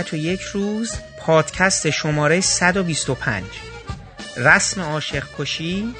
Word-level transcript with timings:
ابدیت 0.00 0.12
و 0.12 0.16
یک 0.16 0.40
روز 0.40 0.92
پادکست 1.18 1.90
شماره 1.90 2.40
125 2.40 3.44
رسم 4.36 4.80
عاشق 4.80 5.24
کشی 5.38 5.94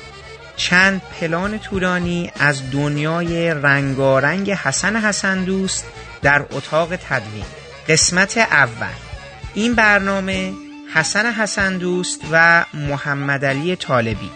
چند 0.57 1.03
پلان 1.03 1.59
طولانی 1.59 2.33
از 2.41 2.71
دنیای 2.71 3.51
رنگارنگ 3.51 4.51
حسن 4.51 4.97
حسن 4.97 5.45
دوست 5.45 5.87
در 6.23 6.45
اتاق 6.51 6.97
تدوین. 6.97 7.45
قسمت 7.89 8.39
اول. 8.39 8.95
این 9.55 9.75
برنامه 9.75 10.53
حسن 10.95 11.33
حسن 11.33 11.79
دوست 11.79 12.21
و 12.33 12.65
محمد 12.75 13.45
علی 13.45 13.77
طالبی. 13.77 14.31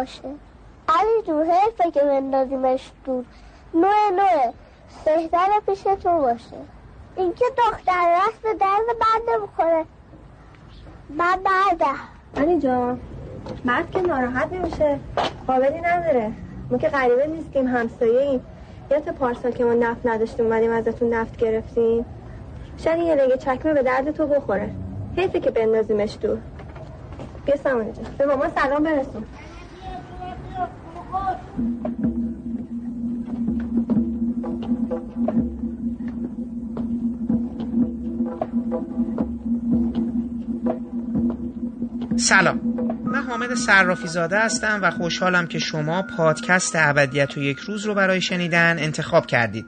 باشه. 0.00 0.22
علی 0.88 1.22
جو 1.26 1.42
حرفه 1.42 1.90
که 1.90 2.00
بندازیمش 2.00 2.90
دور. 3.04 3.24
نوع 3.74 4.10
نوع. 4.16 4.52
بهتر 5.04 5.48
پیش 5.66 5.82
تو 5.82 6.18
باشه. 6.18 6.56
اینکه 7.16 7.44
دختر 7.58 8.16
رست 8.16 8.42
به 8.42 8.54
درد 8.54 8.86
بنده 8.86 9.38
بخوره 9.42 9.84
من 11.08 11.38
بعده 11.44 12.00
علی 12.36 12.60
جان 12.60 13.00
مرد 13.64 13.90
که 13.90 14.00
ناراحت 14.00 14.52
نمیشه 14.52 14.98
قابلی 15.46 15.80
نداره. 15.80 16.32
ما 16.70 16.78
که 16.78 16.88
غریبه 16.88 17.26
نیستیم 17.26 17.66
همسایه 17.66 18.20
ایم 18.20 18.46
یادت 18.90 19.08
پارسال 19.08 19.52
که 19.52 19.64
ما 19.64 19.72
نفت 19.72 20.06
نداشتیم 20.06 20.46
اومدیم 20.46 20.72
ازتون 20.72 21.14
نفت 21.14 21.36
گرفتیم. 21.36 22.04
شاید 22.76 22.98
یه 22.98 23.14
لگه 23.14 23.36
چکمه 23.36 23.74
به 23.74 23.82
درد 23.82 24.10
تو 24.10 24.26
بخوره. 24.26 24.70
حیفه 25.16 25.40
که 25.40 25.50
بندازیمش 25.50 26.18
دور. 26.20 26.38
بیا 27.46 27.56
سامانه 27.56 27.92
جان. 27.92 28.04
به 28.18 28.26
ماما 28.26 28.48
سلام 28.48 28.82
برسون. 28.82 29.24
سلام. 42.16 42.60
من 43.04 43.22
حامد 43.22 43.54
صرافی 43.54 44.08
زاده 44.08 44.38
هستم 44.38 44.78
و 44.82 44.90
خوشحالم 44.90 45.46
که 45.46 45.58
شما 45.58 46.02
پادکست 46.02 46.76
ابدیت 46.76 47.36
و 47.36 47.40
یک 47.40 47.58
روز 47.58 47.86
رو 47.86 47.94
برای 47.94 48.20
شنیدن 48.20 48.78
انتخاب 48.78 49.26
کردید. 49.26 49.66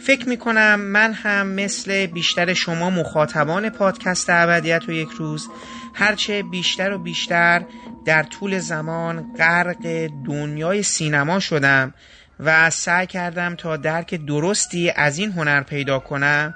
فکر 0.00 0.28
می 0.28 0.36
کنم 0.36 0.80
من 0.80 1.12
هم 1.12 1.46
مثل 1.46 2.06
بیشتر 2.06 2.54
شما 2.54 2.90
مخاطبان 2.90 3.70
پادکست 3.70 4.30
ابدیت 4.30 4.88
و 4.88 4.92
یک 4.92 5.08
روز 5.08 5.48
هرچه 5.94 6.42
بیشتر 6.42 6.92
و 6.92 6.98
بیشتر 6.98 7.62
در 8.04 8.22
طول 8.22 8.58
زمان 8.58 9.34
غرق 9.38 10.08
دنیای 10.26 10.82
سینما 10.82 11.40
شدم 11.40 11.94
و 12.40 12.70
سعی 12.70 13.06
کردم 13.06 13.54
تا 13.54 13.76
درک 13.76 14.14
درستی 14.14 14.92
از 14.96 15.18
این 15.18 15.32
هنر 15.32 15.62
پیدا 15.62 15.98
کنم. 15.98 16.54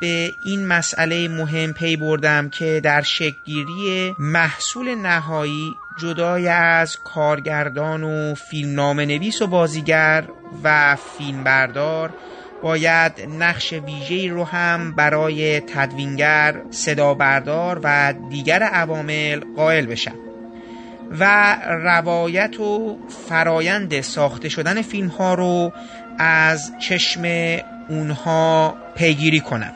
به 0.00 0.30
این 0.44 0.66
مسئله 0.66 1.28
مهم 1.28 1.72
پی 1.72 1.96
بردم 1.96 2.48
که 2.48 2.80
در 2.84 3.02
شکلگیری 3.02 4.14
محصول 4.18 4.94
نهایی 4.94 5.72
جدای 6.00 6.48
از 6.48 6.96
کارگردان 6.96 8.04
و 8.04 8.34
فیلمنامه 8.34 9.06
نویس 9.06 9.42
و 9.42 9.46
بازیگر 9.46 10.24
و 10.64 10.96
فیلمبردار 11.18 12.14
باید 12.62 13.12
نقش 13.38 13.72
ویژه‌ای 13.72 14.28
رو 14.28 14.44
هم 14.44 14.92
برای 14.92 15.60
تدوینگر، 15.60 16.62
صدا 16.70 17.14
بردار 17.14 17.80
و 17.82 18.14
دیگر 18.30 18.62
عوامل 18.62 19.40
قائل 19.56 19.86
بشن 19.86 20.29
و 21.10 21.56
روایت 21.64 22.60
و 22.60 22.98
فرایند 23.28 24.00
ساخته 24.00 24.48
شدن 24.48 24.82
فیلم 24.82 25.08
ها 25.08 25.34
رو 25.34 25.72
از 26.18 26.72
چشم 26.78 27.22
اونها 27.88 28.74
پیگیری 28.94 29.40
کنم. 29.40 29.72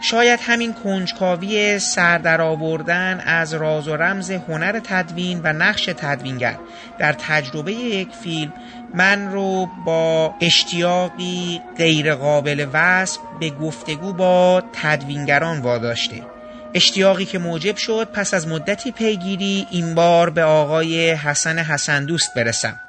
شاید 0.00 0.40
همین 0.42 0.72
کنجکاوی 0.72 1.78
سردر 1.78 2.40
آوردن 2.40 3.20
از 3.26 3.54
راز 3.54 3.88
و 3.88 3.96
رمز 3.96 4.30
هنر 4.30 4.80
تدوین 4.84 5.40
و 5.44 5.52
نقش 5.52 5.84
تدوینگر 5.84 6.58
در 6.98 7.12
تجربه 7.12 7.72
یک 7.72 8.08
فیلم 8.12 8.52
من 8.94 9.32
رو 9.32 9.68
با 9.84 10.34
اشتیاقی 10.40 11.60
غیرقابل 11.76 12.66
وصف 12.72 13.20
به 13.40 13.50
گفتگو 13.50 14.12
با 14.12 14.62
تدوینگران 14.72 15.60
واداشته. 15.60 16.37
اشتیاقی 16.74 17.24
که 17.24 17.38
موجب 17.38 17.76
شد 17.76 18.08
پس 18.12 18.34
از 18.34 18.48
مدتی 18.48 18.92
پیگیری 18.92 19.66
این 19.70 19.94
بار 19.94 20.30
به 20.30 20.42
آقای 20.42 21.10
حسن 21.10 21.58
حسن 21.58 22.04
دوست 22.04 22.34
برسم. 22.34 22.80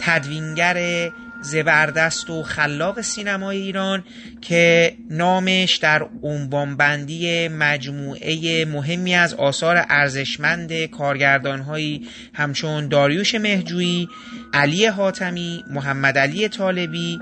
تدوینگر 0.00 1.10
زبردست 1.42 2.30
و 2.30 2.42
خلاق 2.42 3.00
سینمای 3.00 3.56
ایران 3.58 4.04
که 4.40 4.94
نامش 5.10 5.76
در 5.76 6.06
عنوانبندی 6.22 7.48
مجموعه 7.48 8.64
مهمی 8.64 9.14
از 9.14 9.34
آثار 9.34 9.84
ارزشمند 9.88 10.84
کارگردانهایی 10.84 12.08
همچون 12.34 12.88
داریوش 12.88 13.34
مهجویی، 13.34 14.08
علی 14.52 14.86
حاتمی، 14.86 15.64
محمد 15.70 16.18
علی 16.18 16.48
طالبی، 16.48 17.18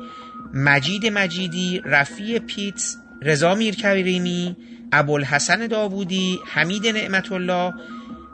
مجید 0.55 1.07
مجیدی، 1.07 1.83
رفیع 1.85 2.39
پیتس، 2.39 2.97
رضا 3.23 3.55
میرکریمی، 3.55 4.57
ابوالحسن 4.93 5.67
داوودی، 5.67 6.41
حمید 6.47 6.87
نعمت 6.87 7.33
الله، 7.33 7.75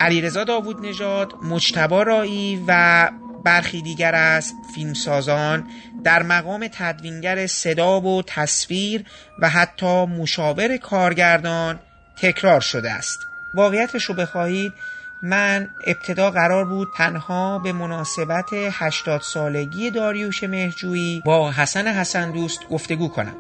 علیرضا 0.01 0.45
داوود 0.45 0.87
نژاد، 0.87 1.33
مجتبا 1.43 2.03
رایی 2.03 2.65
و 2.69 3.11
برخی 3.45 3.83
دیگر 3.83 4.15
از 4.15 4.53
فیلمسازان 4.75 5.67
در 6.05 6.23
مقام 6.23 6.69
تدوینگر 6.73 7.47
صدا 7.47 8.01
و 8.01 8.23
تصویر 8.23 9.05
و 9.39 9.49
حتی 9.49 10.07
مشاور 10.07 10.77
کارگردان 10.77 11.79
تکرار 12.17 12.61
شده 12.61 12.91
است. 12.91 13.19
واقعیتش 13.55 14.05
رو 14.05 14.15
بخواهید 14.15 14.73
من 15.23 15.69
ابتدا 15.87 16.31
قرار 16.31 16.65
بود 16.65 16.89
تنها 16.97 17.59
به 17.59 17.73
مناسبت 17.73 18.45
80 18.53 19.21
سالگی 19.21 19.91
داریوش 19.91 20.45
مهجویی 20.45 21.23
با 21.25 21.53
حسن 21.53 21.87
حسن 21.87 22.31
دوست 22.31 22.69
گفتگو 22.71 23.09
کنم. 23.09 23.37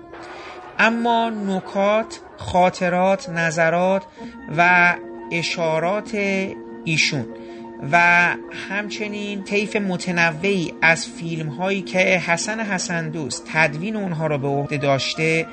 اما 0.78 1.30
نکات، 1.30 2.20
خاطرات، 2.36 3.28
نظرات 3.28 4.02
و 4.56 4.94
اشارات 5.32 6.14
ایشون 6.84 7.26
و 7.92 7.98
همچنین 8.68 9.44
طیف 9.44 9.76
متنوعی 9.76 10.74
از 10.82 11.06
فیلم 11.06 11.48
هایی 11.48 11.82
که 11.82 11.98
حسن 11.98 12.60
حسن 12.60 13.08
دوست 13.10 13.44
تدوین 13.52 13.96
اونها 13.96 14.26
را 14.26 14.38
به 14.38 14.48
عهده 14.48 14.76
داشته 14.76 15.46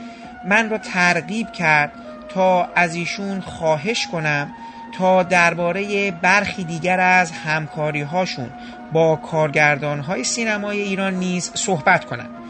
من 0.48 0.70
را 0.70 0.78
ترغیب 0.78 1.52
کرد 1.52 1.94
تا 2.30 2.66
از 2.76 2.96
ایشون 2.96 3.42
خواهش 3.42 4.08
کنم 4.08 4.54
تا 4.98 5.24
درباره 5.24 6.12
برخی 6.12 6.64
دیگر 6.64 7.00
از 7.00 7.32
همکاری 7.32 8.02
هاشون 8.02 8.50
با 8.94 9.16
کارگردان 9.16 10.00
های 10.00 10.24
سینمای 10.24 10.82
ایران 10.82 11.14
نیز 11.14 11.52
صحبت 11.54 12.06
کنند 12.06 12.43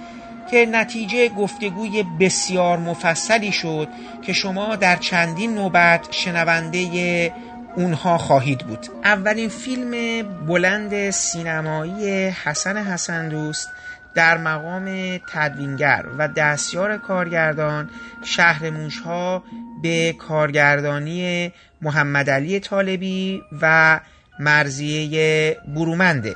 که 0.54 0.66
نتیجه 0.66 1.30
گفتگوی 1.30 2.04
بسیار 2.20 2.78
مفصلی 2.78 3.52
شد 3.52 3.88
که 4.22 4.34
شما 4.34 4.76
در 4.76 4.96
چندین 4.96 5.56
نوبت 5.56 6.08
شنونده 6.12 7.34
اونها 7.76 8.18
خواهید 8.18 8.60
بود. 8.60 8.88
اولین 9.04 9.50
فیلم 9.50 10.22
بلند 10.48 11.10
سینمایی 11.10 12.28
حسن 12.28 12.78
حسن 12.78 13.30
دوست 13.30 13.70
در 14.16 14.38
مقام 14.38 15.18
تدوینگر 15.18 16.06
و 16.18 16.28
دستیار 16.28 16.98
کارگردان 16.98 17.90
شهر 18.24 18.70
موشها 18.70 19.44
به 19.84 20.14
کارگردانی 20.14 21.52
محمد 21.82 22.30
علی 22.30 22.60
طالبی 22.60 23.42
و 23.62 24.00
مرزیه 24.40 25.58
برومنده. 25.76 26.36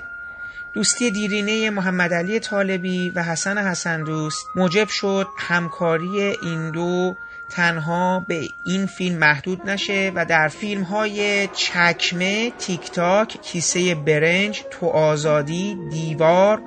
دوستی 0.77 1.11
دیرینه 1.11 1.69
محمد 1.69 2.13
علی 2.13 2.39
طالبی 2.39 3.09
و 3.09 3.23
حسن 3.23 3.57
حسن 3.57 4.03
دوست 4.03 4.45
موجب 4.55 4.87
شد 4.87 5.27
همکاری 5.37 6.19
این 6.19 6.71
دو 6.71 7.15
تنها 7.49 8.25
به 8.27 8.49
این 8.65 8.85
فیلم 8.85 9.17
محدود 9.17 9.69
نشه 9.69 10.11
و 10.15 10.25
در 10.25 10.47
فیلم 10.47 10.83
های 10.83 11.47
چکمه، 11.47 12.51
تیک 12.59 12.91
تاک، 12.91 13.41
کیسه 13.41 13.95
برنج، 13.95 14.63
تو 14.71 14.85
آزادی، 14.85 15.77
دیوار 15.91 16.61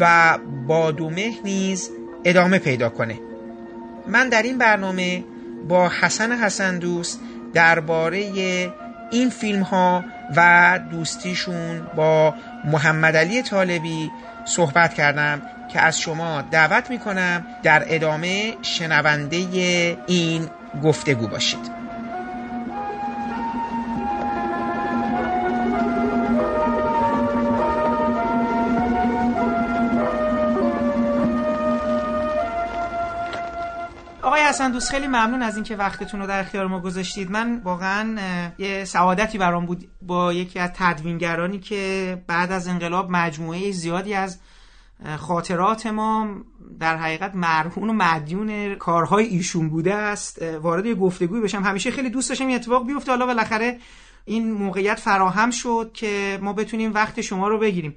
و 0.00 0.38
بادومه 0.66 1.32
نیز 1.44 1.90
ادامه 2.24 2.58
پیدا 2.58 2.88
کنه. 2.88 3.20
من 4.06 4.28
در 4.28 4.42
این 4.42 4.58
برنامه 4.58 5.24
با 5.68 5.88
حسن 6.00 6.32
حسن 6.32 6.78
دوست 6.78 7.20
درباره 7.54 8.18
این 9.12 9.30
فیلم 9.30 9.62
ها 9.62 10.04
و 10.36 10.80
دوستیشون 10.90 11.86
با 11.96 12.34
محمد 12.64 13.16
علی 13.16 13.42
طالبی 13.42 14.10
صحبت 14.44 14.94
کردم 14.94 15.42
که 15.72 15.80
از 15.80 16.00
شما 16.00 16.42
دعوت 16.42 16.90
می‌کنم 16.90 17.44
در 17.62 17.84
ادامه 17.86 18.54
شنونده 18.62 19.36
این 20.06 20.48
گفتگو 20.82 21.28
باشید. 21.28 21.75
حسن 34.48 34.72
دوست 34.72 34.90
خیلی 34.90 35.06
ممنون 35.06 35.42
از 35.42 35.54
اینکه 35.54 35.76
وقتتون 35.76 36.20
رو 36.20 36.26
در 36.26 36.40
اختیار 36.40 36.66
ما 36.66 36.80
گذاشتید. 36.80 37.30
من 37.30 37.60
واقعا 37.64 38.16
یه 38.58 38.84
سعادتی 38.84 39.38
برام 39.38 39.66
بود 39.66 39.88
با 40.02 40.32
یکی 40.32 40.58
از 40.58 40.70
تدوینگرانی 40.74 41.58
که 41.58 42.22
بعد 42.26 42.52
از 42.52 42.68
انقلاب 42.68 43.10
مجموعه 43.10 43.72
زیادی 43.72 44.14
از 44.14 44.38
خاطرات 45.16 45.86
ما 45.86 46.28
در 46.80 46.96
حقیقت 46.96 47.34
مرهون 47.34 47.90
و 47.90 47.92
مدیون 47.92 48.74
کارهای 48.74 49.26
ایشون 49.26 49.68
بوده 49.68 49.94
است. 49.94 50.42
وارد 50.42 50.86
یه 50.86 50.94
گفتگوی 50.94 51.40
بشم. 51.40 51.62
همیشه 51.62 51.90
خیلی 51.90 52.10
دوست 52.10 52.28
داشتم 52.28 52.46
این 52.46 52.56
اتفاق 52.56 52.86
بیفته. 52.86 53.12
حالا 53.12 53.26
بالاخره 53.26 53.78
این 54.24 54.52
موقعیت 54.52 55.00
فراهم 55.00 55.50
شد 55.50 55.90
که 55.94 56.38
ما 56.42 56.52
بتونیم 56.52 56.94
وقت 56.94 57.20
شما 57.20 57.48
رو 57.48 57.58
بگیریم. 57.58 57.96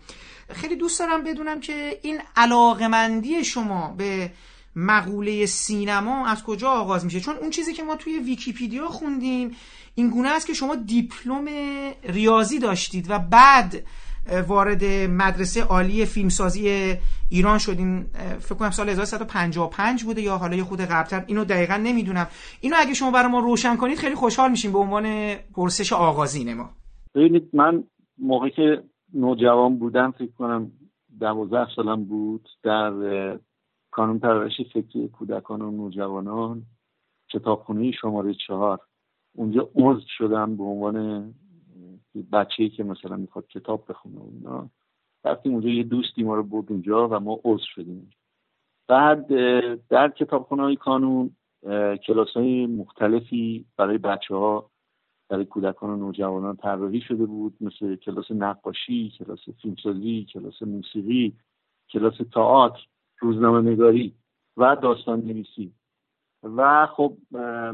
خیلی 0.53 0.75
دوست 0.75 0.99
دارم 0.99 1.23
بدونم 1.23 1.59
که 1.59 1.99
این 2.01 2.21
علاقمندی 2.35 3.43
شما 3.43 3.95
به 3.97 4.31
مقوله 4.75 5.45
سینما 5.45 6.27
از 6.27 6.43
کجا 6.43 6.69
آغاز 6.69 7.05
میشه؟ 7.05 7.19
چون 7.19 7.35
اون 7.35 7.49
چیزی 7.49 7.73
که 7.73 7.83
ما 7.83 7.95
توی 7.95 8.19
ویکیپیدیا 8.19 8.87
خوندیم 8.87 9.51
این 9.95 10.09
گونه 10.09 10.29
است 10.29 10.47
که 10.47 10.53
شما 10.53 10.75
دیپلم 10.75 11.45
ریاضی 12.03 12.59
داشتید 12.59 13.05
و 13.09 13.19
بعد 13.19 13.83
وارد 14.47 14.83
مدرسه 15.09 15.63
عالی 15.63 16.05
فیلمسازی 16.05 16.95
ایران 17.29 17.57
شدین. 17.57 18.05
فکر 18.39 18.55
کنم 18.55 18.71
سال 18.71 18.89
1355 18.89 20.03
بوده 20.03 20.21
یا 20.21 20.37
حالا 20.37 20.63
خود 20.63 20.81
قبلتر. 20.81 21.23
اینو 21.27 21.45
دقیقا 21.45 21.77
نمی‌دونم. 21.77 22.27
اینو 22.61 22.75
اگه 22.79 22.93
شما 22.93 23.11
برای 23.11 23.31
ما 23.31 23.39
روشن 23.39 23.75
کنید 23.75 23.97
خیلی 23.97 24.15
خوشحال 24.15 24.51
میشیم 24.51 24.71
به 24.71 24.79
عنوان 24.79 25.35
پرسش 25.35 25.93
آغازین 25.93 26.53
ما. 26.53 26.69
ببینید 27.15 27.49
من 27.53 27.83
موقعی 28.17 28.51
که 28.51 28.83
نوجوان 29.13 29.77
بودم 29.77 30.11
فکر 30.11 30.31
کنم 30.37 30.71
دوازده 31.19 31.67
سالم 31.75 32.03
بود 32.03 32.49
در 32.63 32.91
کانون 33.99 34.19
پرورش 34.19 34.61
فکری 34.73 35.07
کودکان 35.07 35.61
و 35.61 35.71
نوجوانان 35.71 36.65
کتابخونه 37.29 37.91
شماره 37.91 38.33
چهار. 38.33 38.79
اونجا 39.35 39.69
عضو 39.75 40.05
شدم 40.17 40.57
به 40.57 40.63
عنوان 40.63 41.33
بچه‌ای 42.31 42.69
که 42.69 42.83
مثلا 42.83 43.15
می‌خواد 43.15 43.47
کتاب 43.47 43.85
بخونه 43.89 44.19
اونا 44.19 44.69
رفتیم 45.25 45.53
اونجا 45.53 45.69
یه 45.69 45.83
دوستی 45.83 46.23
ما 46.23 46.35
رو 46.35 46.43
برد 46.43 46.71
اونجا 46.71 47.07
و 47.07 47.19
ما 47.19 47.39
عضو 47.45 47.65
شدیم. 47.75 48.09
بعد 48.87 49.27
در 49.87 50.09
کتابخونه 50.09 50.63
های 50.63 50.75
کانون 50.75 51.35
کلاس 52.07 52.29
های 52.35 52.65
مختلفی 52.65 53.65
برای 53.77 53.97
بچه 53.97 54.35
ها 54.35 54.69
برای 55.29 55.45
کودکان 55.45 55.89
و 55.89 55.95
نوجوانان 55.95 56.55
طراحی 56.55 57.01
شده 57.01 57.25
بود. 57.25 57.57
مثل 57.61 57.95
کلاس 57.95 58.31
نقاشی 58.31 59.13
کلاس 59.17 59.49
فیلمسازی 59.61 60.27
کلاس 60.33 60.61
موسیقی 60.61 61.33
کلاس 61.89 62.17
تئاتر. 62.33 62.88
روزنامه 63.19 63.71
نگاری 63.71 64.13
و 64.57 64.75
داستان 64.75 65.19
نویسی. 65.19 65.71
و 66.43 66.87
خب 66.87 67.13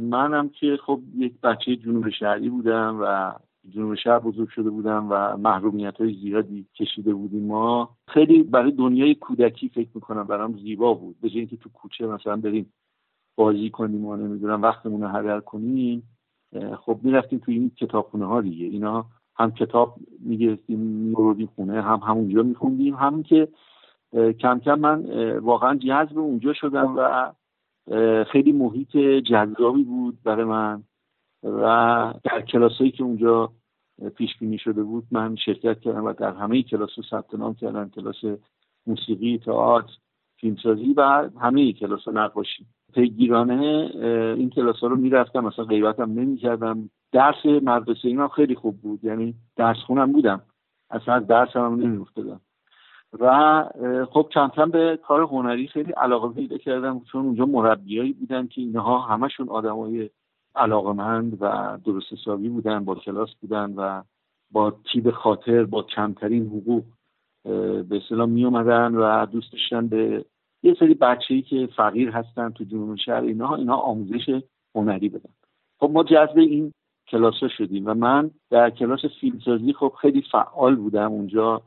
منم 0.01 0.49
که 0.49 0.77
خب 0.85 0.99
یک 1.15 1.41
بچه 1.41 1.75
جنوب 1.75 2.09
شهری 2.09 2.49
بودم 2.49 2.99
و 3.01 3.33
جنوب 3.69 3.95
شهر 3.95 4.19
بزرگ 4.19 4.49
شده 4.49 4.69
بودم 4.69 5.07
و 5.09 5.37
محرومیت 5.37 5.97
های 5.97 6.13
زیادی 6.13 6.65
کشیده 6.75 7.13
بودیم 7.13 7.45
ما. 7.45 7.89
خیلی 8.07 8.43
برای 8.43 8.71
دنیای 8.71 9.15
کودکی 9.15 9.69
فکر 9.69 9.89
می‌کنم 9.95 10.23
برام 10.23 10.57
زیبا 10.57 10.93
بود. 10.93 11.15
به 11.21 11.29
اینکه 11.33 11.57
تو 11.57 11.69
کوچه 11.69 12.07
مثلا 12.07 12.35
بریم 12.35 12.73
بازی 13.35 13.69
کنیم 13.69 14.05
و 14.05 14.15
نمی‌دونم 14.15 14.61
وقتمون 14.61 15.01
رو 15.01 15.07
هدر 15.07 15.39
کنیم 15.39 16.03
خب 16.77 16.99
می‌رفتیم 17.03 17.39
تو 17.39 17.51
این 17.51 17.69
کتابخونه 17.69 18.25
ها 18.25 18.41
دیگه. 18.41 18.65
اینا 18.65 19.05
هم 19.35 19.51
کتاب 19.51 19.95
می‌گرفتیم 20.19 20.79
میبردیم 20.79 21.49
خونه 21.55 21.81
هم 21.81 21.99
همونجا 21.99 22.43
میخوندیم 22.43 22.95
هم 22.95 23.23
که 23.23 23.47
کم 24.13 24.59
کم 24.59 24.79
من 24.79 25.05
واقعا 25.37 25.75
جذب 25.75 26.19
اونجا 26.19 26.53
شدم 26.53 26.95
و 26.97 27.31
خیلی 28.23 28.51
محیط 28.51 28.97
جذابی 28.97 29.83
بود 29.83 30.17
برای 30.23 30.45
من 30.45 30.83
و 31.43 32.13
در 32.23 32.41
کلاسایی 32.41 32.91
که 32.91 33.03
اونجا 33.03 33.51
پیش 34.15 34.37
بینی 34.39 34.57
شده 34.57 34.83
بود 34.83 35.03
من 35.11 35.35
شرکت 35.35 35.79
کردم 35.79 36.03
و 36.03 36.13
در 36.13 36.33
همه 36.33 36.63
کلاس 36.63 36.89
ثبت 37.09 37.35
نام 37.35 37.53
کردم 37.55 37.89
کلاس 37.89 38.15
موسیقی 38.87 39.37
تئاتر 39.37 39.93
فیلمسازی 40.39 40.93
و 40.97 41.29
همه 41.39 41.73
کلاس 41.73 42.07
نقاشی. 42.07 42.65
پیگیرانه 42.93 43.91
این 44.37 44.49
کلاس 44.49 44.79
ها 44.79 44.87
رو 44.87 44.95
می‌رفتم 44.95 45.39
مثلا 45.39 45.65
غیبتم 45.65 46.11
نمی‌کردم. 46.11 46.89
درس 47.11 47.45
مدرسه 47.45 48.07
اینا 48.07 48.27
خیلی 48.27 48.55
خوب 48.55 48.81
بود 48.81 49.03
یعنی 49.03 49.35
درس 49.55 49.77
خونم 49.77 50.11
بودم. 50.11 50.41
اصلا 50.89 51.19
درس 51.19 51.55
هم 51.55 51.75
نمیفتدم 51.75 52.41
و 53.19 53.63
خب 54.09 54.29
کم 54.31 54.69
به 54.71 54.99
کار 55.03 55.21
هنری 55.21 55.67
خیلی 55.67 55.91
علاقه 55.91 56.33
پیدا 56.33 56.57
کردم 56.57 57.01
چون 57.11 57.25
اونجا 57.25 57.45
مربیایی 57.45 58.13
بودن 58.13 58.47
که 58.47 58.61
اینها 58.61 58.99
همشون 58.99 59.49
آدمای 59.49 60.09
علاقمند 60.55 61.37
و 61.41 61.77
درست 61.85 62.13
حسابی 62.13 62.49
بودن 62.49 62.85
با 62.85 62.95
کلاس 62.95 63.35
بودن 63.41 63.73
و 63.73 64.03
با 64.51 64.73
تیب 64.93 65.11
خاطر 65.11 65.63
با 65.63 65.83
کمترین 65.83 66.45
حقوق 66.45 66.83
به 67.89 67.97
اصطلاح 68.03 68.27
می 68.27 68.45
اومدن 68.45 68.95
و 68.95 69.25
دوست 69.25 69.51
داشتن 69.51 69.87
به 69.87 70.25
یه 70.63 70.75
سری 70.79 70.93
بچه‌ای 70.93 71.41
که 71.41 71.69
فقیر 71.75 72.09
هستن 72.09 72.49
تو 72.49 72.63
جنوب 72.63 72.95
شهر 72.95 73.21
اینها 73.21 73.55
اینها 73.55 73.75
آموزش 73.75 74.41
هنری 74.75 75.09
بدن. 75.09 75.29
خب 75.79 75.89
ما 75.93 76.03
جذب 76.03 76.37
این 76.37 76.71
کلاس 77.07 77.33
ها 77.41 77.47
شدیم 77.47 77.85
و 77.85 77.93
من 77.93 78.31
در 78.49 78.69
کلاس 78.69 78.99
فیلمسازی 79.19 79.73
خب 79.73 79.93
خیلی 80.01 80.23
فعال 80.31 80.75
بودم 80.75 81.11
اونجا. 81.11 81.61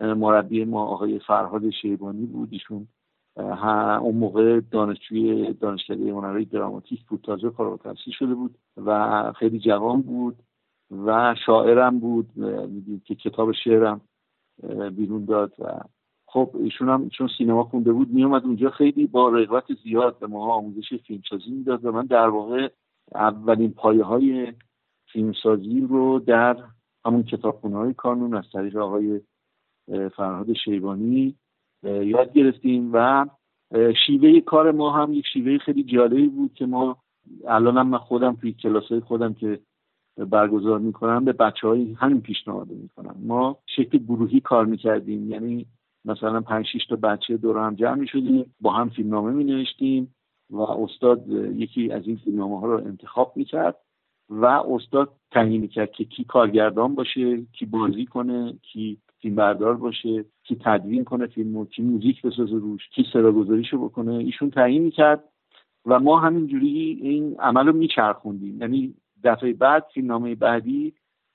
مربی 0.00 0.64
ما 0.64 0.84
آقای 0.84 1.18
فرهاد 1.18 1.70
شیبانی 1.70 2.26
بود. 2.26 2.48
ایشون 2.52 2.88
اون 3.36 4.16
موقع 4.16 4.60
دانشجوی 4.60 5.52
دانشکده 5.52 6.10
هنرهای 6.10 6.44
دراماتیک 6.44 7.06
بود 7.06 7.20
تازه 7.20 7.50
فارغ 7.50 7.70
التحصیل 7.72 8.14
شده 8.18 8.34
بود 8.34 8.58
و 8.76 9.32
خیلی 9.32 9.58
جوان 9.58 10.02
بود 10.02 10.36
و 10.90 11.34
شاعرم 11.46 11.98
بود. 11.98 12.30
که 13.04 13.14
کتاب 13.14 13.52
شعرم 13.52 14.00
بیرون 14.96 15.24
داد 15.24 15.52
و 15.58 15.80
خب 16.26 16.50
ایشون 16.60 16.88
هم 16.88 17.08
چون 17.08 17.28
سینما 17.38 17.64
خونده 17.64 17.92
بود 17.92 18.10
میومد 18.10 18.44
اونجا 18.44 18.70
خیلی 18.70 19.06
با 19.06 19.28
رغبت 19.28 19.64
زیاد 19.84 20.18
به 20.18 20.26
ما 20.26 20.54
آموزش 20.54 20.94
فیلمسازی 21.06 21.50
می‌داد 21.50 21.84
و 21.84 21.92
من 21.92 22.06
در 22.06 22.28
واقع 22.28 22.68
اولین 23.14 23.72
پایه 23.72 24.04
های 24.04 24.52
فیلمسازی 25.12 25.80
رو 25.80 26.18
در 26.18 26.56
همون 27.04 27.22
کتابخونه 27.22 27.76
های 27.76 27.94
کانون 27.94 28.34
از 28.34 28.44
طریق 28.52 28.76
آقای 28.76 29.20
فرهاد 30.16 30.52
شیبانی 30.52 31.34
یاد 31.82 32.32
گرفتیم 32.32 32.90
و 32.92 33.26
شیوه 34.06 34.40
کار 34.40 34.72
ما 34.72 34.90
هم 34.90 35.12
یک 35.12 35.26
شیوه 35.32 35.58
خیلی 35.58 35.82
جالبی 35.82 36.26
بود 36.26 36.54
که 36.54 36.66
ما 36.66 36.96
الانم 37.46 37.88
من 37.88 37.98
خودم 37.98 38.36
توی 38.36 38.52
کلاس 38.52 38.92
خودم 38.92 39.34
که 39.34 39.60
برگزار 40.16 40.78
می‌کنم 40.78 41.24
به 41.24 41.32
بچه 41.32 41.68
های 41.68 41.92
همین 41.92 42.20
پیشنهاد 42.20 42.68
می‌کنم. 42.68 43.16
ما 43.22 43.58
شکل 43.66 43.98
گروهی 43.98 44.40
کار 44.40 44.66
می‌کردیم. 44.66 45.30
یعنی 45.30 45.66
مثلا 46.04 46.40
پنج 46.40 46.66
شیش 46.66 46.86
تا 46.86 46.96
بچه 46.96 47.36
دور 47.36 47.58
هم 47.58 47.74
جمع 47.74 47.94
می‌شدیم 47.94 48.54
با 48.60 48.72
هم 48.72 48.88
فیلمنامه 48.88 49.32
می 49.32 49.44
نوشتیم 49.44 50.14
و 50.50 50.60
استاد 50.60 51.28
یکی 51.56 51.92
از 51.92 52.06
این 52.06 52.16
فیلمنامه 52.16 52.60
ها 52.60 52.66
رو 52.66 52.86
انتخاب 52.86 53.32
می‌کرد 53.36 53.76
و 54.28 54.44
استاد 54.46 55.12
تعیین 55.30 55.66
کرد 55.68 55.92
که 55.92 56.04
کی 56.04 56.24
کارگردان 56.24 56.94
باشه 56.94 57.42
کی 57.52 57.66
بازی 57.66 58.06
کنه 58.06 58.52
کی 58.62 58.98
فیلم 59.20 59.34
بردار 59.34 59.74
باشه 59.74 60.24
کی 60.42 60.56
تدوین 60.64 61.04
کنه 61.04 61.26
فیلمو 61.26 61.64
کی 61.64 61.82
موزیک 61.82 62.22
بسازه 62.22 62.56
روش 62.56 62.88
کی 62.88 63.04
گذاریشو 63.12 63.84
بکنه. 63.84 64.12
ایشون 64.12 64.50
تعیین 64.50 64.82
می‌کرد 64.82 65.24
و 65.86 66.00
ما 66.00 66.20
همینجوری 66.20 66.98
این 67.02 67.36
عمل 67.40 67.66
رو 67.66 67.72
میچرخوندیم. 67.72 68.60
یعنی 68.60 68.94
دفعه 69.24 69.52
بعد 69.52 69.86
فیلمنامه 69.94 70.34
بعدی 70.34 70.92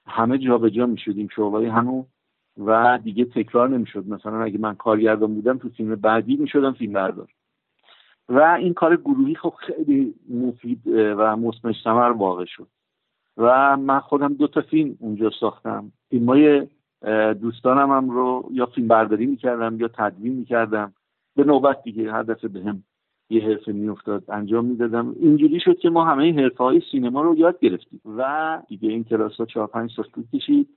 همه 0.07 0.37
جابجا 0.37 0.69
جا 0.69 0.85
می‌شدیم 0.85 1.27
شغلای 1.35 1.65
همو 1.65 2.05
و 2.57 2.99
دیگه 3.03 3.25
تکرار 3.25 3.69
نمی‌شد. 3.69 4.07
مثلا 4.07 4.43
اگه 4.43 4.57
من 4.57 4.75
کارگردان 4.75 5.33
بودم 5.33 5.57
تو 5.57 5.69
فیلم 5.69 5.95
بعدی 5.95 6.35
می‌شدم 6.35 6.71
فیلم 6.71 6.93
بردار. 6.93 7.27
و 8.29 8.39
این 8.39 8.73
کار 8.73 8.95
گروهی 8.95 9.35
خب 9.35 9.53
خیلی 9.57 10.13
مفید 10.29 10.87
و 10.87 11.35
مصمش 11.35 11.75
ثمر 11.83 12.11
واقع 12.11 12.45
شد. 12.45 12.67
و 13.37 13.77
من 13.77 13.99
خودم 13.99 14.33
دو 14.33 14.47
تا 14.47 14.61
فیلم 14.61 14.97
اونجا 14.99 15.31
ساختم. 15.39 15.91
فیلم 16.09 16.29
های 16.29 16.67
دوستانم 17.41 17.91
هم 17.91 18.09
رو 18.09 18.49
یا 18.51 18.65
فیلم 18.65 18.87
برداری 18.87 19.25
می‌کردم 19.25 19.79
یا 19.79 19.87
تدوین 19.87 20.33
می‌کردم. 20.33 20.93
به 21.35 21.43
نوبت 21.43 21.83
دیگه 21.83 22.11
هر 22.11 22.23
دفعه 22.23 22.49
به 22.49 22.63
هم 22.63 22.83
یه 23.29 23.43
حرفه 23.43 23.71
میافتاد 23.71 24.23
انجام 24.29 24.65
می‌دادم. 24.65 25.15
اینجوری 25.19 25.59
شد 25.59 25.77
که 25.77 25.89
ما 25.89 26.05
همه 26.05 26.33
حرفه 26.33 26.63
های 26.63 26.81
سینما 26.91 27.21
رو 27.21 27.35
یاد 27.37 27.59
گرفتیم. 27.59 28.01
و 28.17 28.61
دیگه 28.67 28.89
این 28.89 29.03
کلاس 29.03 29.35
ها 29.35 29.45
چهار 29.45 29.67
پنج 29.67 29.91
سال 29.95 30.05
طول 30.05 30.23
کشید. 30.33 30.69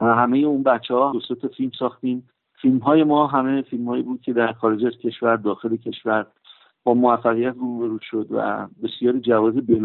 همه 0.00 0.38
اون 0.38 0.62
بچه 0.62 0.94
ها 0.94 1.12
دو 1.12 1.48
فیلم 1.48 1.70
ساختیم. 1.78 2.28
فیلم 2.62 2.78
های 2.78 3.04
ما 3.04 3.26
همه 3.26 3.62
فیلم 3.62 3.84
هایی 3.84 4.02
بود 4.02 4.20
که 4.20 4.32
در 4.32 4.52
خارج 4.52 4.84
از 4.84 4.92
کشور 4.92 5.36
داخل 5.36 5.76
کشور 5.76 6.26
با 6.84 6.94
موفقیت 6.94 7.54
روبرو 7.58 7.98
شد 8.02 8.26
و 8.30 8.68
بسیار 8.82 9.18
جواز 9.18 9.54
بین 9.54 9.84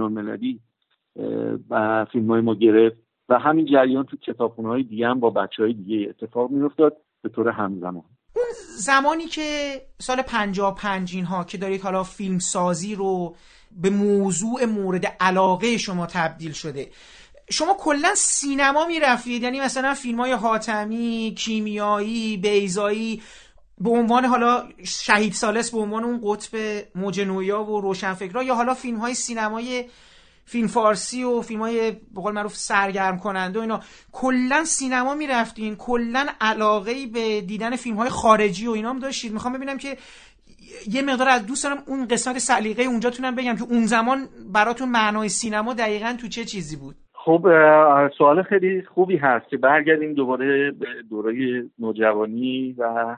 و 1.69 2.05
فیلم 2.05 2.27
های 2.27 2.41
ما 2.41 2.55
گرفت. 2.55 3.10
و 3.31 3.39
همین 3.39 3.65
جریان 3.65 4.05
تو 4.05 4.17
کتابخونه 4.17 4.69
های 4.69 4.83
دیگه 4.83 5.07
هم 5.07 5.19
با 5.19 5.29
بچه 5.29 5.63
های 5.63 5.73
دیگه 5.73 6.09
اتفاق 6.09 6.51
میافتاد 6.51 6.97
به 7.21 7.29
طور 7.29 7.49
همزمان. 7.49 8.03
اون 8.35 8.45
زمانی 8.77 9.25
که 9.25 9.81
سال 9.99 10.21
پنجا 10.21 10.71
پنجین 10.71 11.25
ها 11.25 11.43
که 11.43 11.57
دارید 11.57 11.81
حالا 11.81 12.03
فیلم 12.03 12.39
سازی 12.39 12.95
رو 12.95 13.35
به 13.71 13.89
موضوع 13.89 14.65
مورد 14.65 15.05
علاقه 15.05 15.77
شما 15.77 16.05
تبدیل 16.05 16.51
شده 16.51 16.89
شما 17.49 17.75
کلا 17.79 18.15
سینما 18.15 18.87
می‌رفتید؟ 18.87 19.43
یعنی 19.43 19.59
مثلا 19.59 19.93
فیلم 19.93 20.19
های 20.19 20.31
حاتمی 20.31 21.35
کیمیایی 21.37 22.37
بیزایی 22.37 23.21
به 23.77 23.89
عنوان 23.89 24.25
حالا 24.25 24.63
شهید 24.83 25.33
سالس 25.33 25.71
به 25.71 25.79
عنوان 25.79 26.03
اون 26.03 26.21
قطب 26.23 26.57
موج 26.95 27.21
نویا 27.21 27.63
و 27.63 27.81
روشنفکرا 27.81 28.43
یا 28.43 28.55
حالا 28.55 28.73
فیلم 28.73 28.97
های 28.97 29.13
سینمای 29.13 29.85
فیلم 30.45 30.67
فارسی 30.67 31.23
و 31.23 31.41
فیلم 31.41 31.59
های 31.59 31.91
به 31.91 32.21
قول 32.21 32.33
معروف 32.33 32.55
سرگرم 32.55 33.17
کننده 33.17 33.59
و 33.59 33.61
اینا. 33.61 33.79
کلا 34.11 34.63
سینما 34.63 35.15
می‌رفتین 35.15 35.75
کلا 35.75 36.25
علاقه 36.41 36.93
به 37.13 37.41
دیدن 37.41 37.75
فیلم 37.75 37.95
های 37.95 38.09
خارجی 38.09 38.67
و 38.67 38.71
اینا 38.71 38.89
هم 38.89 38.99
داشتید. 38.99 39.33
می‌خوام 39.33 39.53
ببینم 39.53 39.77
که 39.77 39.97
یه 40.91 41.01
مقدار 41.01 41.29
از 41.29 41.45
دوست 41.45 41.63
دارم 41.63 41.83
اون 41.87 42.07
قسمت 42.07 42.37
سلیقه 42.37 42.83
اونجا 42.83 43.09
تونم 43.09 43.35
بگم 43.35 43.55
که 43.55 43.63
اون 43.63 43.85
زمان 43.85 44.27
براتون 44.53 44.89
معنای 44.89 45.29
سینما 45.29 45.73
دقیقا 45.73 46.17
تو 46.21 46.27
چه 46.27 46.45
چیزی 46.45 46.75
بود؟ 46.75 46.95
خب 47.13 47.45
سوال 48.17 48.43
خیلی 48.43 48.81
خوبی 48.81 49.17
هست 49.17 49.49
که 49.49 49.57
برگردیم 49.57 50.13
دوباره 50.13 50.71
به 50.71 50.87
دوره 51.09 51.63
نوجوانی 51.79 52.75
و 52.77 53.15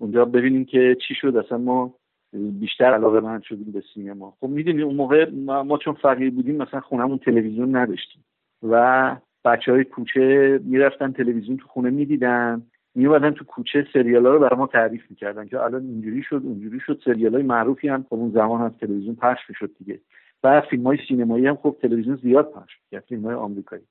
اونجا 0.00 0.24
ببینیم 0.24 0.64
که 0.64 0.96
چی 1.08 1.14
شد. 1.20 1.36
اصلا 1.36 1.58
ما 1.58 1.94
بیشتر 2.32 2.84
علاقه 2.84 3.20
من 3.20 3.40
شدیم 3.40 3.72
به 3.72 3.82
سینما. 3.94 4.36
خب 4.40 4.48
می‌دونی 4.48 4.82
اون 4.82 4.94
موقع 4.94 5.30
ما 5.62 5.78
چون 5.78 5.94
فقیر 5.94 6.30
بودیم 6.30 6.56
مثلا 6.56 6.80
خونمون 6.80 7.18
تلویزیون 7.18 7.76
نداشتیم 7.76 8.24
و 8.62 9.16
بچه 9.44 9.72
های 9.72 9.84
کوچه 9.84 10.60
می‌رفتن 10.64 11.12
تلویزیون 11.12 11.56
تو 11.56 11.66
خونه 11.66 11.90
می‌دیدن 11.90 12.62
میومدن 12.94 13.30
تو 13.30 13.44
کوچه 13.44 13.86
سریال 13.92 14.26
ها 14.26 14.32
رو 14.32 14.38
برای 14.38 14.58
ما 14.58 14.66
تعریف 14.66 15.02
می‌کردن 15.10 15.46
که 15.46 15.60
الان 15.60 15.82
اینجوری 15.82 16.22
شد 16.22 16.40
اونجوری 16.44 16.80
شد 16.80 17.02
سریال 17.04 17.34
های 17.34 17.42
معروفی 17.42 17.88
هم 17.88 18.02
خب 18.02 18.14
اون 18.14 18.30
زمان 18.30 18.62
از 18.62 18.72
تلویزیون 18.80 19.14
پخش 19.14 19.40
می‌شد 19.48 19.70
دیگه. 19.78 20.00
و 20.44 20.60
فیلم 20.60 20.86
های 20.86 20.98
سینمایی 21.08 21.46
هم 21.46 21.56
خب 21.56 21.76
تلویزیون 21.82 22.16
زیاد 22.16 22.52
پخش 22.52 22.72
می‌کرد 22.84 23.08
فیلم 23.08 23.22
های 23.22 23.34
آمریکایی. 23.34 23.82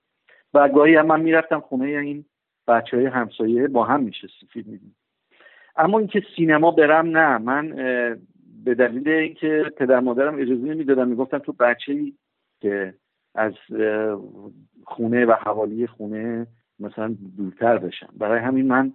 و 0.53 0.69
گاهی 0.69 0.95
هم 0.95 1.05
من 1.05 1.21
می‌رفتم 1.21 1.59
خونه 1.59 1.85
این 1.85 2.25
بچه 2.67 2.97
های 2.97 3.05
همسایه 3.05 3.67
با 3.67 3.83
هم 3.83 4.03
میشستیم 4.03 4.49
فیلم 4.53 4.71
میدیم 4.71 4.95
اما 5.79 5.99
اینکه 5.99 6.23
سینما 6.35 6.71
برم 6.71 7.17
نه 7.17 7.37
من 7.37 7.69
به 8.65 8.75
دلیل 8.75 9.09
اینکه 9.09 9.63
پدر 9.77 9.99
مادرم 9.99 10.35
اجازه 10.35 10.63
نمی‌دادن 10.63 11.07
می‌گفتن 11.07 11.37
تو 11.37 11.53
بچه 11.53 11.91
ای 11.91 12.13
که 12.61 12.93
از 13.35 13.53
خونه 14.83 15.25
و 15.25 15.31
حوالی 15.31 15.87
خونه 15.87 16.47
مثلا 16.79 17.15
دورتر 17.37 17.77
بشم 17.77 18.13
برای 18.17 18.39
همین 18.39 18.67
من 18.67 18.93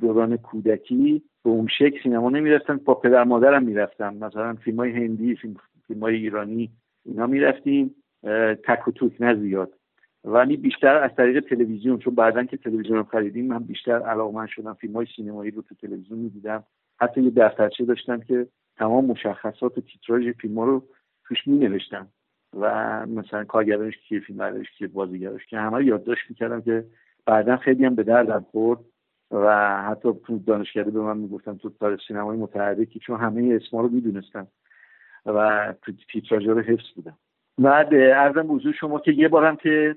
دوران 0.00 0.36
کودکی 0.36 1.22
به 1.44 1.50
اون 1.50 1.68
شکل 1.78 2.02
سینما 2.02 2.30
نمی‌رفتم 2.30 2.76
با 2.76 2.94
پدر 2.94 3.24
مادرم 3.24 3.62
می‌رفتم. 3.62 4.14
مثلا 4.14 4.54
فیلم 4.54 4.76
های 4.76 4.90
هندی 4.90 5.36
فیلم, 5.36 5.54
فیلم 5.86 6.00
های 6.00 6.14
ایرانی 6.14 6.70
اینا 7.04 7.26
می‌رفتیم. 7.26 7.94
تک 8.64 8.88
و 8.88 8.90
توک 8.90 9.12
نه 9.20 9.34
زیاد. 9.34 9.72
ولی 10.24 10.56
بیشتر 10.56 10.96
از 10.96 11.10
طریق 11.16 11.44
تلویزیون 11.44 11.98
چون 11.98 12.14
بعدا 12.14 12.44
که 12.44 12.56
تلویزیون 12.56 12.98
رو 12.98 13.04
خریدیم 13.04 13.46
من 13.46 13.58
بیشتر 13.58 14.02
علاقمند 14.02 14.48
شدم 14.48 14.74
فیلم 14.74 14.92
های 14.92 15.06
سینمایی 15.16 15.50
رو 15.50 15.62
تو 15.62 15.74
تلویزیون 15.74 16.18
می‌دیدم. 16.18 16.64
حتی 17.00 17.22
یه 17.22 17.30
دفترچه 17.30 17.84
داشتم 17.84 18.20
که 18.20 18.46
تمام 18.76 19.04
مشخصات 19.04 19.78
و 19.78 19.80
تیتراژ 19.80 20.28
فیلم 20.28 20.60
رو 20.60 20.84
توش 21.24 21.46
می 21.46 21.58
نوشتم 21.58 22.08
و 22.60 23.06
مثلا 23.06 23.44
کارگردانش 23.44 23.94
فیلم 24.08 24.38
بردارش 24.38 24.70
کیه 24.70 24.88
بازیگرش 24.88 25.46
که 25.46 25.58
همه 25.58 25.84
یادداشت 25.84 26.30
می‌کردم 26.30 26.60
که 26.60 26.84
بعدا 27.26 27.56
خیلی 27.56 27.84
هم 27.84 27.94
به 27.94 28.02
دردم 28.02 28.46
خورد. 28.50 28.80
و 29.30 29.82
حتی 29.82 30.08
تو 30.26 30.38
دانشگاهی 30.38 30.90
به 30.90 31.00
من 31.00 31.16
می‌گفتم 31.16 31.56
تو 31.56 31.70
تاریخ 31.70 32.00
سینمای 32.08 32.36
متحرکی 32.36 32.98
چون 32.98 33.20
همه 33.20 33.58
اسما 33.62 33.80
رو 33.80 33.88
می‌دونستم 33.88 34.46
و 35.26 35.74
تو 35.82 35.92
تیتراژ 36.12 36.46
رو 36.46 36.60
حفظ 36.60 36.90
بودم. 36.96 37.18
بعد 37.58 37.94
ارزم 37.94 38.42
بزرگ 38.42 38.74
شما 38.74 38.98
که 38.98 39.12
یه 39.12 39.28
بارم 39.28 39.56
که 39.56 39.96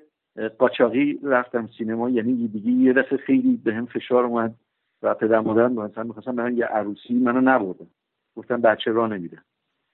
قاچاقی 0.58 1.20
رفتم 1.24 1.70
سینما 1.78 2.10
یعنی 2.10 2.48
دیگه 2.48 2.72
یه 2.72 2.94
دفعه 2.94 3.18
خیلی 3.18 3.62
به 3.64 3.74
هم 3.74 3.86
فشار 3.86 4.24
اومد 4.24 4.56
و 5.02 5.14
پدر 5.14 5.40
مادرم 5.40 5.74
مثلا 5.74 6.04
می‌خواستم 6.04 6.36
برن 6.36 6.58
یه 6.58 6.66
عروسی 6.66 7.14
منو 7.14 7.42
نبردم 7.42 7.88
گفتم 8.36 8.62
بچه 8.62 8.92
را 8.92 9.08
نمیدم 9.08 9.44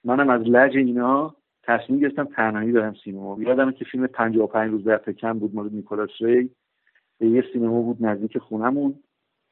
منم 0.03 0.29
از 0.29 0.41
لج 0.41 0.77
اینا 0.77 1.35
تصمیم 1.63 1.99
گرفتم 1.99 2.23
تنهایی 2.23 2.71
برم 2.71 2.95
سینما. 3.03 3.37
یادم 3.39 3.71
که 3.71 3.85
فیلم 3.85 4.07
55 4.07 4.71
روز 4.71 4.83
در 4.83 4.97
پکن 4.97 5.39
بود 5.39 5.55
مال 5.55 5.69
نیکولاس 5.71 6.09
ری. 6.19 6.49
یه 7.19 7.43
سینما 7.53 7.81
بود 7.81 8.05
نزدیک 8.05 8.37
خونمون. 8.37 8.95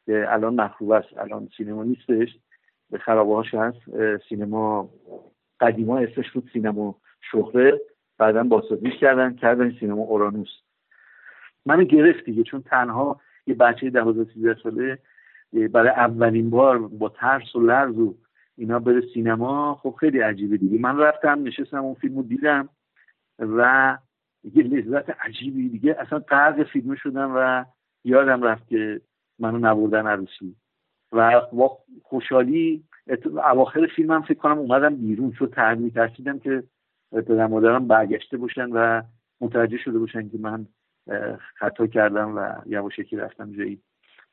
که 0.06 0.26
الان 0.34 0.62
مخروب 0.62 0.92
است 0.92 1.18
الان 1.18 1.50
سینما 1.58 1.84
نیستش. 1.84 2.38
به 2.90 2.98
خرابه 2.98 3.36
هاش 3.36 3.54
هست 3.54 3.80
سینما 4.30 4.90
قدیما 5.60 6.00
اسمش 6.00 6.32
بود 6.32 6.50
سینما 6.54 6.96
شهره. 7.32 7.82
بعدا 8.18 8.44
بازسازیش 8.44 8.94
کردن 8.94 9.36
کردن 9.36 9.72
سینما 9.80 10.02
اورانوس. 10.02 10.50
منو 11.66 11.84
گرفت 11.84 12.26
دیگه 12.26 12.44
چون 12.44 12.62
تنها 12.62 13.22
یه 13.48 13.56
بچه 13.56 13.90
دوازده 13.90 14.34
سیزده 14.34 14.56
ساله 14.64 15.00
برای 15.54 15.90
اولین 15.90 16.50
بار 16.50 16.78
با 16.88 17.10
ترس 17.10 17.56
و 17.56 17.60
لرز 17.60 17.98
و 17.98 18.16
اینا 18.58 18.80
بره 18.80 19.02
سینما 19.14 19.76
خب 19.76 19.96
خیلی 20.00 20.20
عجیبه 20.20 20.58
دیگه. 20.58 20.80
من 20.80 20.98
رفتم 20.98 21.44
نشستم 21.44 21.78
اون 21.78 21.94
فیلمو 21.94 22.24
دیدم 22.24 22.70
و 23.40 23.98
یه 24.44 24.64
لذت 24.64 25.10
عجیبی 25.10 25.70
دیگه. 25.70 25.96
اصلا 26.00 26.20
قرق 26.20 26.64
فیلم 26.64 26.96
شدم 26.96 27.32
و 27.36 27.66
یادم 28.04 28.44
رفت 28.44 28.68
که 28.68 29.02
منو 29.40 29.58
نبردن 29.58 30.08
عروسی. 30.08 30.56
و 31.12 31.42
با 31.54 31.78
خوشحالی 32.04 32.84
اواخر 33.34 33.88
فیلمم 33.96 34.22
فکر 34.22 34.38
کنم 34.38 34.58
اومدم 34.58 34.96
بیرون 34.96 35.32
چون 35.32 35.48
تعمیر 35.48 35.94
ترسیدم 35.94 36.40
که 36.40 36.64
پدر 37.12 37.48
مادرم 37.48 37.88
برگشته 37.88 38.38
باشن 38.38 38.70
و 38.72 39.02
متوجه 39.42 39.78
شده 39.78 40.00
باشن 40.00 40.30
که 40.30 40.38
من 40.38 40.68
خطا 41.56 41.88
کردم 41.88 42.38
و 42.38 42.54
یواشکی 42.66 43.16
رفتم 43.16 43.52
جایی. 43.52 43.80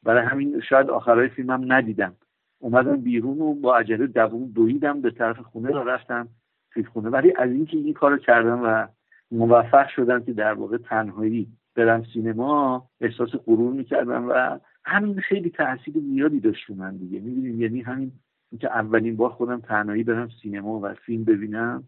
برای 0.03 0.25
همین 0.25 0.61
شاید 0.61 0.91
آخرهای 0.91 1.29
فیلمم 1.29 1.73
ندیدم. 1.73 2.17
اومدم 2.59 2.97
بیرون 2.97 3.41
و 3.41 3.55
با 3.55 3.77
عجله 3.77 4.07
دوون 4.07 4.53
دویدم 4.55 5.01
به 5.01 5.11
طرف 5.11 5.39
خونه 5.39 5.71
را 5.71 5.83
رفتم 5.83 6.29
توی 6.71 6.85
خونه. 6.85 7.09
ولی 7.09 7.33
از 7.37 7.51
اینکه 7.51 7.77
این 7.77 7.95
کارو 7.95 8.17
کردم 8.17 8.61
و 8.65 8.87
موفق 9.31 9.89
شدم 9.89 10.25
که 10.25 10.33
در 10.33 10.53
واقع 10.53 10.77
تنهایی 10.77 11.49
برم 11.75 12.05
سینما 12.15 12.89
احساس 13.01 13.31
غرور 13.47 13.73
می‌کردم 13.73 14.29
و 14.29 14.59
همین 14.85 15.21
خیلی 15.21 15.51
تاثیر 15.51 15.95
زیادی 15.95 16.41
داشت 16.41 16.71
من 16.71 16.97
دیگه. 16.97 17.21
می‌دونیم 17.21 17.61
یعنی 17.61 17.81
همین 17.81 18.13
اینکه 18.53 18.71
اولین 18.71 19.17
بار 19.17 19.31
خودم 19.31 19.61
تنهایی 19.61 20.05
برم 20.05 20.29
سینما 20.43 20.81
و 20.81 20.95
فیلم 20.95 21.25
ببینم 21.25 21.85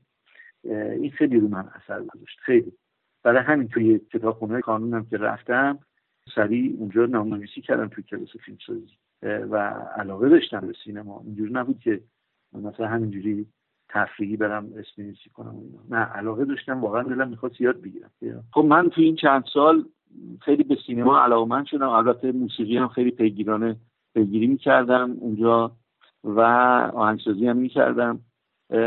این 0.65 1.11
خیلی 1.11 1.41
رو 1.41 1.49
من 1.49 1.65
اثر 1.75 2.03
گذاشت. 2.03 2.39
خیلی. 2.41 2.73
برای 3.29 3.43
همین 3.43 3.69
توی 3.69 3.99
کتابخونه 3.99 4.61
کانونم 4.61 5.07
که 5.11 5.17
رفتم 5.17 5.79
سریع 6.35 6.77
اونجا 6.79 7.07
نامنویسی 7.07 7.61
کردم 7.61 7.89
توی 7.89 8.05
کلاس 8.05 8.29
فیلمسازی. 8.45 8.99
و 9.23 9.57
علاقه 9.97 10.29
داشتم 10.29 10.61
به 10.61 10.75
سینما. 10.85 11.23
اینجوری 11.25 11.53
نبود 11.53 11.79
که 11.79 12.01
مثلا 12.53 12.87
همینجوری 12.87 13.47
تفریحی 13.89 14.37
برم 14.37 14.69
اسم 14.77 15.15
کنم 15.35 15.55
نه 15.91 15.97
علاقه 15.97 16.45
داشتم. 16.45 16.81
واقعا 16.81 17.03
دلم 17.03 17.29
می‌خواست 17.29 17.61
یاد 17.61 17.81
بگیرم. 17.81 18.11
خب 18.53 18.65
من 18.65 18.89
توی 18.89 19.05
این 19.05 19.17
چند 19.17 19.45
سال 19.55 19.85
خیلی 20.41 20.63
به 20.63 20.77
سینما 20.87 21.21
علاقمند 21.21 21.67
شدم. 21.67 21.89
البته 21.89 22.33
موسیقی 22.33 22.77
هم 22.77 22.89
خیلی 22.89 23.11
پیگیرانه 23.11 23.77
پیگیری 24.15 24.47
می‌کردم 24.47 25.11
اونجا 25.21 25.73
و 26.25 26.41
آهنگسازی 26.95 27.47
هم 27.47 27.57
می‌کردم. 27.57 28.21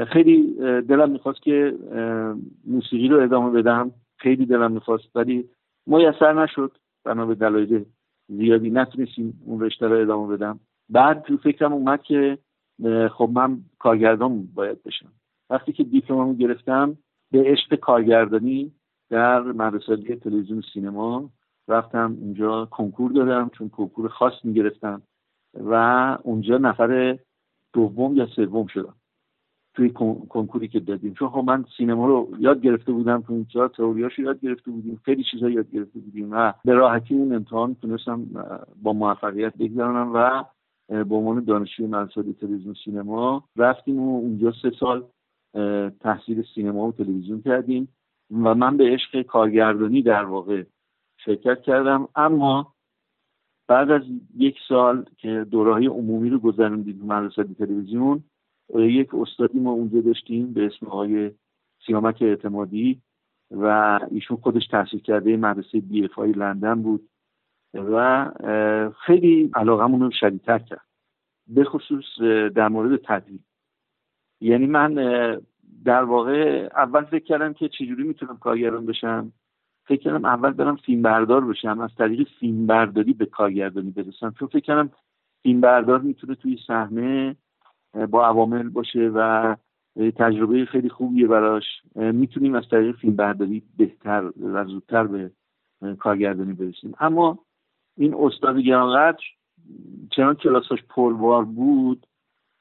خیلی 0.08 0.54
دلم 0.82 1.12
می‌خواست 1.12 1.42
که 1.42 1.76
موسیقی 2.68 3.08
رو 3.08 3.20
ادامه 3.20 3.62
بدم. 3.62 3.92
خیلی 4.22 4.46
دلم 4.46 4.72
می‌خواست 4.72 5.16
ولی 5.16 5.50
میسر 5.88 6.44
نشد. 6.44 6.78
بنا 7.04 7.26
به 7.26 7.36
دلایل 7.36 7.86
زیادی 8.28 8.70
نتونستیم 8.70 9.42
اون 9.46 9.60
رشته 9.60 9.88
رو 9.88 10.02
ادامه 10.02 10.38
بدم. 10.38 10.60
بعد 10.90 11.22
تو 11.22 11.38
فکرم 11.38 11.74
اومد 11.74 12.02
که 12.02 12.38
خب 13.12 13.30
من 13.34 13.62
کارگردان 13.80 14.48
باید 14.56 14.84
بشم. 14.84 15.12
وقتی 15.50 15.74
که 15.74 15.84
دیپلممو 15.84 16.34
گرفتم 16.34 16.98
به 17.32 17.44
عشق 17.46 17.76
کارگردانی 17.76 18.72
در 19.10 19.42
مدرسه 19.42 20.16
تلویزیون 20.16 20.64
سینما 20.74 21.30
رفتم. 21.68 22.18
اونجا 22.22 22.66
کنکور 22.66 23.12
دادم 23.12 23.50
چون 23.50 23.70
کنکور 23.70 24.08
خاص 24.08 24.34
می‌گرفتم. 24.44 25.02
و 25.54 25.74
اونجا 26.24 26.58
نفر 26.58 27.20
دوم 27.74 28.16
یا 28.16 28.26
سوم 28.26 28.68
شدم. 28.68 28.96
توی 29.82 29.90
کنکوری 30.30 30.68
که 30.68 30.80
دادیم. 30.80 31.14
چون 31.14 31.30
خب 31.30 31.44
من 31.48 31.66
سینما 31.78 32.08
رو 32.08 32.30
یاد 32.40 32.62
گرفته 32.62 32.92
بودم 32.92 33.22
تو 33.22 33.34
اونجا 33.34 33.68
تئوریاش 33.68 34.20
یاد 34.20 34.40
گرفته 34.42 34.72
بودیم 34.72 35.02
خیلی 35.06 35.24
چیزا 35.32 35.50
یاد 35.50 35.72
گرفته 35.72 36.00
بودیم 36.00 36.30
و 36.32 36.54
به 36.66 36.74
راحتی 36.74 37.16
اون 37.16 37.36
امتحان 37.36 37.76
تونستم 37.76 38.26
با 38.82 38.94
موفقیت 38.94 39.58
بگذارم 39.58 40.12
و 40.14 40.44
به 40.88 41.16
عنوان 41.16 41.44
دانشجوی 41.44 41.88
مدرسه 41.88 42.34
تلویزیون 42.34 42.76
سینما 42.86 43.44
رفتیم 43.58 44.00
و 44.00 44.18
اونجا 44.18 44.54
سه 44.62 44.72
سال 44.80 45.04
تحصیل 46.00 46.44
سینما 46.56 46.88
و 46.88 46.92
تلویزیون 46.92 47.42
کردیم 47.42 47.88
و 48.32 48.56
من 48.56 48.78
به 48.78 48.84
عشق 48.84 49.22
کارگردانی 49.22 50.02
در 50.02 50.26
واقع 50.26 50.64
شرکت 51.26 51.62
کردم. 51.62 52.08
اما 52.16 52.74
بعد 53.68 53.92
از 53.92 54.02
یک 54.38 54.56
سال 54.68 55.06
که 55.18 55.46
دوره 55.52 55.88
عمومی 55.88 56.30
رو 56.30 56.40
گذروندیم 56.40 57.02
مدرسه 57.06 57.44
تلویزیون 57.44 58.24
یک 58.76 59.16
استادی 59.16 59.60
ما 59.60 59.72
اونجا 59.72 60.02
داشتیم 60.02 60.54
به 60.54 60.66
اسم 60.66 60.86
آقای 60.86 61.32
سیامک 61.86 62.18
اعتمادی 62.22 63.02
و 63.52 64.00
ایشون 64.12 64.38
خودش 64.38 64.68
تحصیل 64.68 65.00
کرده 65.00 65.38
مدرسه 65.38 65.80
بی 65.80 66.06
اف 66.06 66.20
لندن 66.20 66.82
بود 66.82 67.10
و 67.74 68.26
خیلی 69.06 69.52
علاقمون 69.56 70.02
رو 70.02 70.12
شدیدتر 70.12 70.60
کرد. 70.60 70.86
به 71.48 71.64
خصوص 71.64 72.22
در 72.56 72.68
مورد 72.68 73.00
تدریب. 73.04 73.42
یعنی 74.42 74.66
من 74.66 74.94
در 75.86 76.04
واقع 76.04 76.70
اول 76.76 77.04
فکر 77.04 77.24
کردم 77.24 77.54
که 77.54 77.70
چجوری 77.70 78.04
می‌تونم 78.04 78.38
کارگردان 78.38 78.86
بشم. 78.86 79.32
فکر 79.86 80.02
کردم 80.02 80.26
اول 80.26 80.52
برم 80.52 80.76
فیلم 80.76 81.02
بردار 81.02 81.46
بشم. 81.46 81.80
از 81.80 81.96
طریق 81.96 82.28
فیلم 82.40 82.68
برداری 82.68 83.14
به 83.14 83.26
کارگردانی 83.26 83.92
برسم. 83.92 84.34
چون 84.40 84.48
فکر 84.48 84.60
کردم 84.60 84.92
فیلم 85.44 85.62
بردار 85.62 86.00
می‌تونه 86.00 86.36
توی 86.36 86.58
صحنه 86.68 87.36
با 87.94 88.26
عوامل 88.26 88.70
باشه 88.70 89.12
و 89.16 89.56
تجربه 90.16 90.66
خیلی 90.66 90.90
خوبیه 90.90 91.28
براش. 91.28 91.64
می‌تونیم 91.96 92.56
از 92.56 92.64
طریق 92.72 92.96
فیلم 92.96 93.16
برداری 93.16 93.64
بهتر 93.78 94.32
و 94.42 94.66
زودتر 94.66 95.08
به 95.08 95.32
کارگردانی 96.00 96.54
برسیم. 96.54 96.94
اما 97.00 97.40
این 97.98 98.14
استاد 98.14 98.58
گرانقدر 98.58 99.24
چنان 100.12 100.36
کلاساش 100.36 100.84
پربار 100.90 101.46
بود 101.46 102.06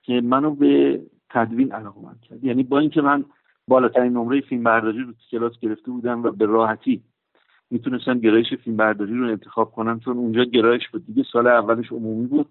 که 0.02 0.20
منو 0.20 0.54
به 0.54 1.02
تدوین 1.30 1.72
علاقه 1.72 2.00
من 2.00 2.14
کرد. 2.22 2.44
یعنی 2.44 2.62
با 2.62 2.78
اینکه 2.78 3.02
من 3.02 3.24
بالاترین 3.68 4.12
نمره 4.12 4.40
فیلم 4.40 4.62
برداری 4.62 4.98
رو 4.98 5.12
کلاس 5.30 5.58
گرفته 5.58 5.90
بودم 5.90 6.22
و 6.22 6.30
به 6.30 6.46
راحتی 6.46 7.02
می‌تونستم 7.70 8.18
گرایش 8.18 8.54
فیلم 8.54 8.76
برداری 8.76 9.14
رو 9.14 9.28
انتخاب 9.28 9.70
کنم 9.70 10.00
چون 10.00 10.16
اونجا 10.16 10.44
گرایش 10.44 10.88
بود. 10.88 11.06
دیگه 11.06 11.24
سال 11.32 11.46
اولش 11.46 11.92
عمومی 11.92 12.26
بود 12.26 12.46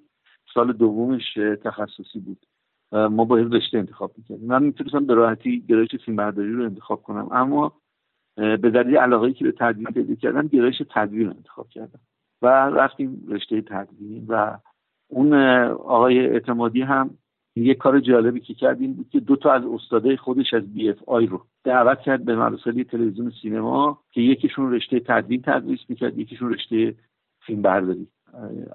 سال 0.54 0.74
دومش 0.74 1.34
تخصصی 1.64 2.20
بود. 2.20 2.46
ما 2.92 3.26
باید 3.26 3.56
رشته 3.56 3.78
انتخاب 3.78 4.12
می‌کردیم. 4.18 4.48
من 4.48 4.64
می‌تونستم 4.64 5.06
به 5.06 5.14
راحتی 5.14 5.64
گرایش 5.70 5.96
فیلم 6.06 6.18
برداری 6.18 6.54
رو 6.54 6.64
انتخاب 6.64 7.02
کنم 7.04 7.28
اما 7.32 7.74
به 8.36 8.58
دلیل 8.58 8.98
علاقه 8.98 9.34
که 9.34 9.46
به 9.46 9.52
تدوین 9.52 9.86
پیدا 9.86 10.16
کردم 10.16 10.48
گرایش 10.48 10.82
تدوین 10.90 11.28
رو 11.28 11.34
انتخاب 11.38 11.70
کردم 11.70 12.00
و 12.42 12.48
رفتیم 12.48 13.26
رشته 13.30 13.62
تدوین 13.62 14.26
و 14.28 14.58
اون 15.08 15.34
آقای 15.74 16.20
اعتمادی 16.20 16.82
هم 16.82 17.10
یه 17.56 17.74
کار 17.74 18.00
جالبی 18.00 18.40
که 18.40 18.54
کردیم 18.54 18.94
بود 18.94 19.10
که 19.10 19.20
دو 19.20 19.36
تا 19.36 19.52
از 19.52 19.64
استادای 19.66 20.18
خودش 20.18 20.54
از 20.54 20.74
BFI 20.74 21.26
رو 21.26 21.46
دعوت 21.64 22.00
کرد 22.00 22.26
به 22.26 22.36
مدرسه 22.36 22.84
تلویزیون 22.84 23.34
سینما 23.42 24.00
که 24.12 24.22
یکیشون 24.22 24.74
رشته 24.74 25.00
تدوین 25.00 25.42
تدریس 25.42 25.80
می‌کرد 25.90 26.20
یکیشون 26.20 26.54
رشته 26.54 26.96
فیلم 27.46 27.62
برداری 27.62 28.08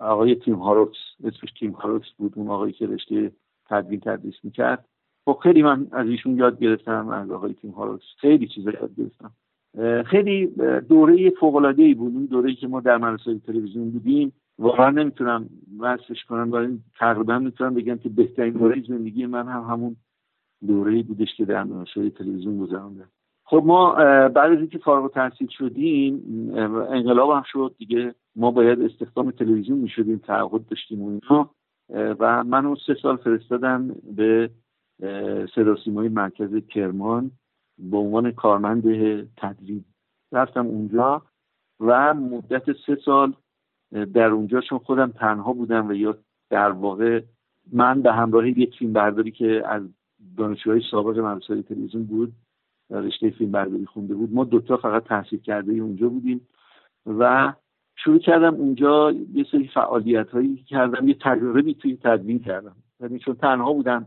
آقای 0.00 0.34
تیم 0.34 0.54
هاروکس 0.54 0.98
اسمش 1.24 1.52
تیم 1.60 1.70
هاروکس 1.70 2.08
بود 2.18 2.32
اون 2.36 2.48
آقایی 2.48 2.72
که 2.72 2.86
رشته 2.86 3.32
تدوین 3.70 4.00
تدریس 4.00 4.34
می‌کرد. 4.42 4.84
خب 5.24 5.38
خیلی 5.42 5.62
من 5.62 5.86
از 5.92 6.08
ایشون 6.08 6.36
یاد 6.36 6.58
گرفتم 6.58 7.08
از 7.08 7.30
آقای 7.30 7.52
تیم 7.52 7.74
خیلی 8.20 8.46
چیزا 8.46 8.70
یاد 8.70 8.90
گرفتم. 8.96 9.32
خیلی 10.02 10.46
دوره 10.88 11.30
فوق 11.30 11.56
العاده 11.56 11.94
بود. 11.94 12.14
اون 12.14 12.24
دوره 12.24 12.54
که 12.54 12.66
ما 12.66 12.80
در 12.80 12.96
مدرسه 12.96 13.38
تلویزیون 13.38 13.90
بودیم 13.90 14.32
واقعا 14.58 14.90
نمی‌تونم 14.90 15.48
وصفش 15.78 16.24
کنم 16.24 16.52
ولی 16.52 16.80
تقریبا 16.98 17.38
می‌تونم 17.38 17.74
بگم 17.74 17.96
که 17.96 18.08
بهترین 18.08 18.52
دوره 18.52 18.82
زندگی 18.88 19.26
من 19.26 19.48
هم 19.48 19.62
همون 19.62 19.96
دوره 20.66 21.02
بودش 21.02 21.34
که 21.36 21.44
در 21.44 21.64
مدرسه 21.64 22.10
تلویزیون 22.10 22.58
گذروندم. 22.58 23.08
خب 23.44 23.62
ما 23.66 23.94
بعد 24.28 24.52
از 24.52 24.58
اینکه 24.58 24.78
فارغ 24.78 25.02
التحصیل 25.02 25.48
شدیم 25.48 26.22
انقلاب 26.90 27.30
هم 27.30 27.42
شد 27.46 27.74
دیگه. 27.78 28.14
ما 28.36 28.50
باید 28.50 28.82
استخدام 28.82 29.30
تلویزیون 29.30 29.78
می‌شدیم 29.78 30.18
تعهد 30.18 30.66
داشتیم 30.66 31.02
و 31.02 31.08
اینها 31.08 31.50
و 31.88 32.44
منو 32.44 32.76
سه 32.86 32.94
سال 33.02 33.16
فرستادن 33.16 33.88
به 34.16 34.50
صدا 35.54 35.76
مرکز 35.86 36.54
کرمان 36.54 37.30
به 37.78 37.96
عنوان 37.96 38.32
کارمند 38.32 38.82
تدریب 39.36 39.84
رفتم 40.32 40.66
اونجا 40.66 41.22
و 41.80 42.14
مدت 42.14 42.72
سه 42.86 42.98
سال 43.04 43.32
در 43.92 44.26
اونجا 44.26 44.60
چون 44.60 44.78
خودم 44.78 45.10
تنها 45.10 45.52
بودم 45.52 45.88
و 45.88 45.92
یا 45.92 46.18
در 46.50 46.70
واقع 46.70 47.22
من 47.72 48.02
به 48.02 48.12
همراه 48.12 48.48
یک 48.48 48.78
فیلم 48.78 48.92
برداری 48.92 49.30
که 49.30 49.62
از 49.66 49.82
دانشجوهای 50.36 50.82
سابق 50.90 51.18
مدرسه 51.18 51.62
تلویزیون 51.62 52.04
بود 52.04 52.32
رشته 52.90 53.30
فیلم 53.30 53.52
برداری 53.52 53.86
خونده 53.86 54.14
بود 54.14 54.34
ما 54.34 54.44
دوتا 54.44 54.76
فقط 54.76 55.04
تحصیل 55.04 55.38
کرده 55.38 55.72
اونجا 55.72 56.08
بودیم 56.08 56.48
و 57.06 57.52
شروع 57.96 58.18
کردم 58.18 58.54
اونجا 58.54 59.12
یه 59.34 59.46
سری 59.50 59.70
فعالیت 59.74 60.30
هایی 60.30 60.56
کردم 60.56 61.08
یه 61.08 61.16
تجربه 61.20 61.74
توی 61.74 61.98
تدوین 62.02 62.38
کردم. 62.38 62.76
یعنی 63.00 63.18
چون 63.18 63.34
تنها 63.34 63.72
بودم 63.72 64.06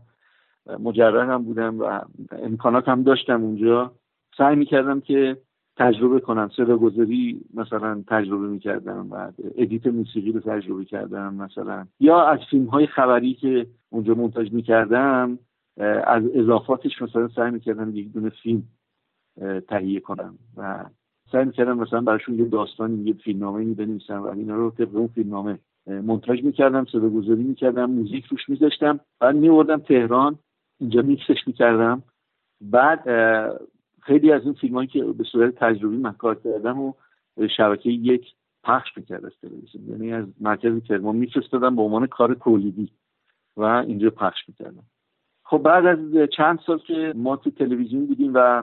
مجردم 0.80 1.42
بودم 1.44 1.80
و 1.80 2.00
امکانات 2.32 2.88
هم 2.88 3.02
داشتم 3.02 3.42
اونجا 3.42 3.92
سعی 4.38 4.56
می‌کردم 4.56 5.00
که 5.00 5.36
تجربه 5.76 6.20
کنم. 6.20 6.50
صدا 6.56 6.76
گذاری 6.76 7.40
مثلا 7.54 8.04
تجربه 8.06 8.48
می‌کردم 8.48 9.08
و 9.10 9.32
ادیت 9.56 9.86
موسیقی 9.86 10.32
رو 10.32 10.40
تجربه 10.40 10.84
کردم 10.84 11.34
مثلا. 11.34 11.86
یا 12.00 12.22
از 12.22 12.38
فیلم 12.50 12.66
های 12.66 12.86
خبری 12.86 13.34
که 13.34 13.66
اونجا 13.90 14.14
منتاج 14.14 14.52
می‌کردم 14.52 15.38
از 16.04 16.22
اضافاتش 16.34 17.02
مثلا 17.02 17.28
سعی 17.28 17.50
می‌کردم 17.50 17.96
یک 17.96 18.12
دونه 18.12 18.28
فیلم 18.28 18.62
تهیه 19.68 20.00
کنم 20.00 20.38
و 20.56 20.84
سعی 21.32 21.44
می‌کردم 21.44 21.78
مثلا 21.78 22.00
براشون 22.00 22.38
یه 22.38 22.44
داستانی 22.44 23.04
یه 23.04 23.12
فیلمنامه 23.12 23.74
بنویسم 23.74 24.22
و 24.22 24.26
اینا 24.26 24.56
رو 24.56 24.70
طبق 24.70 24.96
اون 24.96 25.06
فیلمنامه 25.06 25.58
منتاج 25.86 26.44
می‌کردم 26.44 26.84
صدا 26.84 27.08
گذاری 27.08 27.42
می‌کردم 27.42 27.90
موزیک 27.90 28.24
روش 28.24 28.48
میذاشتم. 28.48 29.00
بعد 29.20 29.36
میوردم 29.36 29.78
تهران 29.78 30.38
اینجا 30.80 31.02
میکسش 31.02 31.46
می‌کردم. 31.46 32.02
بعد 32.60 33.02
خیلی 34.02 34.32
از 34.32 34.44
این 34.44 34.52
فیلم 34.52 34.74
هایی 34.74 34.88
که 34.88 35.04
به 35.04 35.24
صورت 35.24 35.54
تجربی 35.54 35.96
من 35.96 36.12
کار 36.12 36.34
کردم 36.34 36.80
و 36.80 36.92
شبکه 37.56 37.90
یک 37.90 38.26
پخش 38.64 38.88
می‌کرد 38.96 39.24
از 39.24 39.32
تلویزیون. 39.42 39.88
یعنی 39.88 40.12
از 40.12 40.24
مرکز 40.40 40.82
کرمان 40.82 41.16
میفرستادم 41.16 41.76
به 41.76 41.82
عنوان 41.82 42.06
کار 42.06 42.34
تولیدی 42.34 42.90
و 43.56 43.62
اینجا 43.62 44.10
پخش 44.10 44.48
می‌کردم. 44.48 44.82
خب 45.44 45.58
بعد 45.58 45.86
از 45.86 45.98
چند 46.36 46.58
سال 46.66 46.78
که 46.78 47.12
ما 47.16 47.36
تو 47.36 47.50
تلویزیون 47.50 48.06
بودیم 48.06 48.30
و 48.34 48.62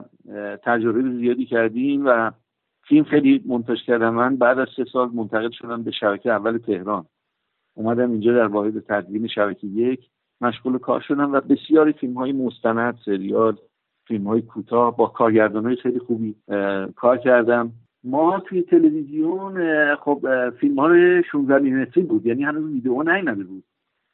تجربه 0.62 1.02
زیادی 1.02 1.46
کردیم 1.46 2.06
و 2.06 2.30
فیلم 2.88 3.04
خیلی 3.04 3.42
منتج 3.46 3.78
کردم 3.86 4.14
من 4.14 4.36
بعد 4.36 4.58
از 4.58 4.68
سه 4.76 4.84
سال 4.84 5.08
منتقل 5.08 5.50
شدم 5.50 5.82
به 5.82 5.90
شبکه 5.90 6.32
اول 6.32 6.58
تهران. 6.58 7.06
اومدم 7.74 8.10
اینجا 8.10 8.34
در 8.34 8.46
واحد 8.46 8.80
تدوین 8.80 9.26
شبکه 9.26 9.66
یک. 9.66 10.00
مشغول 10.40 10.78
کار 10.78 11.00
شدم 11.00 11.32
و 11.32 11.40
بسیاری 11.40 11.92
فیلم 11.92 12.14
های 12.14 12.32
مستند 12.32 12.98
سریال 13.04 13.56
فیلم 14.08 14.26
های 14.26 14.42
کوتاه 14.42 14.96
با 14.96 15.06
کارگردان 15.06 15.64
های 15.64 15.76
خیلی 15.76 15.98
خوبی 15.98 16.34
کار 16.96 17.16
کردم. 17.16 17.72
ما 18.04 18.40
توی 18.40 18.62
تلویزیون 18.62 19.94
خب 19.94 20.50
فیلم 20.50 20.78
های 20.78 21.22
16 21.32 21.58
میلیمتری 21.58 22.02
بود 22.02 22.26
یعنی 22.26 22.42
هنوز 22.42 22.64
ویدیو 22.64 23.02
نیومده 23.02 23.44
بود. 23.44 23.64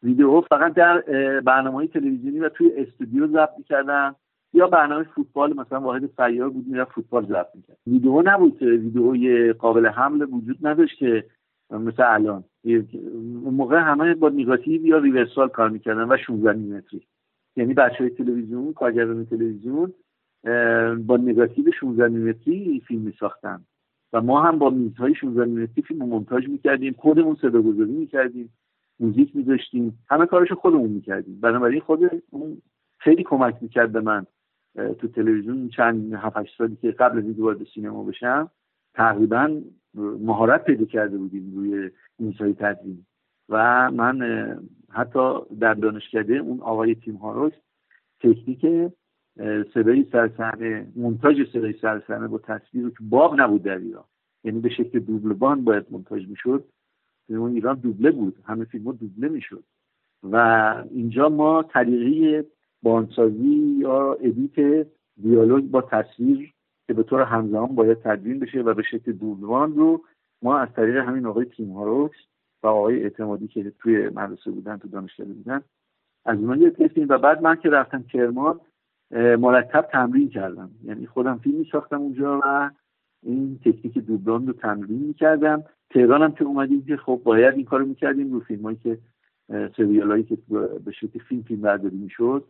ویدیو 0.02 0.40
فقط 0.40 0.74
در 0.74 1.00
برنامه 1.40 1.76
های 1.76 1.88
تلویزیونی 1.88 2.40
و 2.40 2.48
توی 2.48 2.72
استودیو 2.76 3.26
ضبط 3.26 3.50
می‌کردن. 3.58 4.14
یا 4.54 4.66
برنامه 4.66 5.04
فوتبال 5.04 5.56
مثلا 5.56 5.80
واحد 5.80 6.10
سیار 6.16 6.50
بود 6.50 6.66
می‌رفت 6.66 6.92
فوتبال 6.92 7.26
ضبط 7.26 7.48
می‌کرد. 7.54 7.76
ویدیو 7.86 8.22
نبود 8.24 8.62
ویدیوی 8.62 9.52
قابل 9.52 9.86
حمل 9.86 10.22
وجود 10.22 10.66
نداشت 10.66 10.98
که 10.98 11.24
مثل 11.70 12.02
الان. 12.06 12.44
موقع 13.44 13.78
همه 13.78 14.14
با 14.14 14.28
نیگاتیو 14.28 14.86
یا 14.86 14.98
ریورسال 14.98 15.48
کار 15.48 15.68
می‌کردن 15.68 16.12
و 16.12 16.16
16 16.16 16.52
میلیمتری. 16.52 17.06
یعنی 17.56 17.74
بچه 17.74 17.96
های 17.98 18.10
تلویزیون 18.10 18.72
کارگردان 18.72 19.26
تلویزیون 19.26 19.92
با 21.06 21.16
نگاتیو 21.16 21.72
16 21.80 22.08
میلیمتری 22.08 22.82
فیلم 22.86 23.00
میساختن. 23.02 23.64
و 24.12 24.20
ما 24.20 24.42
هم 24.42 24.58
با 24.58 24.70
میزهای 24.70 25.14
16 25.14 25.44
میلیمتری 25.44 25.82
فیلم 25.82 26.06
مونتاژ 26.06 26.48
می‌کردیم 26.48 26.94
خودمون 26.98 27.34
صدا 27.34 27.62
گذاری 27.62 27.92
می‌کردیم 27.92 28.52
موزیک 29.00 29.36
میذاشتیم 29.36 29.98
همه 30.08 30.26
کارش 30.26 30.52
خودمون 30.52 30.90
می‌کردیم. 30.90 31.40
بنابراین 31.40 31.80
خود 31.80 32.00
اون 32.30 32.62
خیلی 32.98 33.22
کمک 33.22 33.56
می‌کرد 33.60 33.92
به 33.92 34.00
من. 34.00 34.26
تو 34.74 35.08
تلویزیون 35.08 35.68
چند 35.68 36.14
هفت 36.14 36.48
سالی 36.58 36.76
که 36.76 36.90
قبل 36.90 37.18
از 37.18 37.24
اینکه 37.24 37.42
وارد 37.42 37.64
سینما 37.74 38.04
بشم 38.04 38.50
تقریبا 38.94 39.60
مهارت 39.94 40.64
پیدا 40.64 40.84
کرده 40.84 41.18
بودیم 41.18 41.52
روی 41.54 41.90
میزهای 42.18 42.52
تدوین. 42.52 43.06
و 43.48 43.90
من 43.90 44.18
حتی 44.90 45.38
در 45.60 45.74
دانشکده 45.74 46.36
اون 46.36 46.60
آقای 46.60 46.94
تیم 46.94 47.16
هاروس 47.16 47.52
تکنیک 48.20 48.92
صدای 49.74 50.06
سرسنه 50.12 50.86
مونتاژ 50.96 51.36
صدای 51.52 51.72
سرسنه 51.72 52.28
با 52.28 52.38
تصویر 52.38 52.88
که 52.88 52.96
باب 53.00 53.40
نبود 53.40 53.62
در 53.62 53.78
ایران. 53.78 54.04
یعنی 54.44 54.60
به 54.60 54.68
شکل 54.68 54.98
دوبلبان 54.98 55.64
باید 55.64 55.86
مونتاژ 55.90 56.28
می‌شد. 56.28 56.64
اون 57.28 57.52
ایران 57.52 57.78
دوبله 57.78 58.10
بود. 58.10 58.36
همه 58.44 58.64
فیلم 58.64 58.92
دوبله 58.92 59.28
می‌شد. 59.28 59.64
و 60.22 60.36
اینجا 60.90 61.28
ما 61.28 61.62
طریقی 61.62 62.42
بانسازی 62.82 63.76
یا 63.78 64.12
ادیت 64.12 64.86
دیالوگ 65.22 65.64
با 65.64 65.80
تصویر 65.80 66.52
که 66.86 66.94
به 66.94 67.02
طور 67.02 67.22
همزمان 67.22 67.74
باید 67.74 67.98
تدوین 67.98 68.38
بشه 68.38 68.60
و 68.60 68.74
به 68.74 68.82
شکل 68.82 69.12
دوبلوان 69.12 69.76
رو 69.76 70.04
ما 70.42 70.58
از 70.58 70.68
طریق 70.76 70.96
همین 70.96 71.26
آقای 71.26 71.44
تیم 71.44 71.72
هاروکس 71.72 72.18
و 72.62 72.66
آقای 72.66 73.02
اعتمادی 73.02 73.48
که 73.48 73.72
توی 73.78 74.08
مدرسه 74.08 74.50
بودن 74.50 74.76
تو 74.76 74.88
دانشگاه 74.88 75.26
بودن 75.26 75.62
از 76.24 76.38
اونها 76.38 76.56
یاد 76.56 77.10
و 77.10 77.18
بعد 77.18 77.42
من 77.42 77.56
که 77.56 77.70
رفتم 77.70 78.02
کرمان 78.02 78.60
مرتب 79.38 79.88
تمرین 79.92 80.28
کردم. 80.28 80.70
یعنی 80.84 81.06
خودم 81.06 81.38
فیلم 81.38 81.58
می 81.58 81.68
ساختم 81.72 82.00
اونجا 82.00 82.40
و 82.44 82.70
این 83.22 83.58
تکنیک 83.64 83.98
دوبلان 83.98 84.46
رو 84.46 84.52
تمرین 84.52 84.98
می‌کردم. 84.98 85.64
تهران 85.90 86.22
هم 86.22 86.32
که 86.32 86.44
اومدیم 86.44 86.84
که 86.84 86.96
خب 86.96 87.20
باید 87.24 87.54
این 87.54 87.64
کارو 87.64 87.86
می‌کردیم 87.86 88.32
رو 88.32 88.40
فیلم 88.40 88.62
هایی 88.62 88.78
که 88.82 88.98
سریال 89.76 90.10
هایی 90.10 90.22
که 90.22 90.38
به 90.84 90.92
شکل 90.92 91.18
فیلم 91.18 91.42
فیلم 91.42 91.60
برداری 91.60 91.96
می‌شد. 91.96 92.44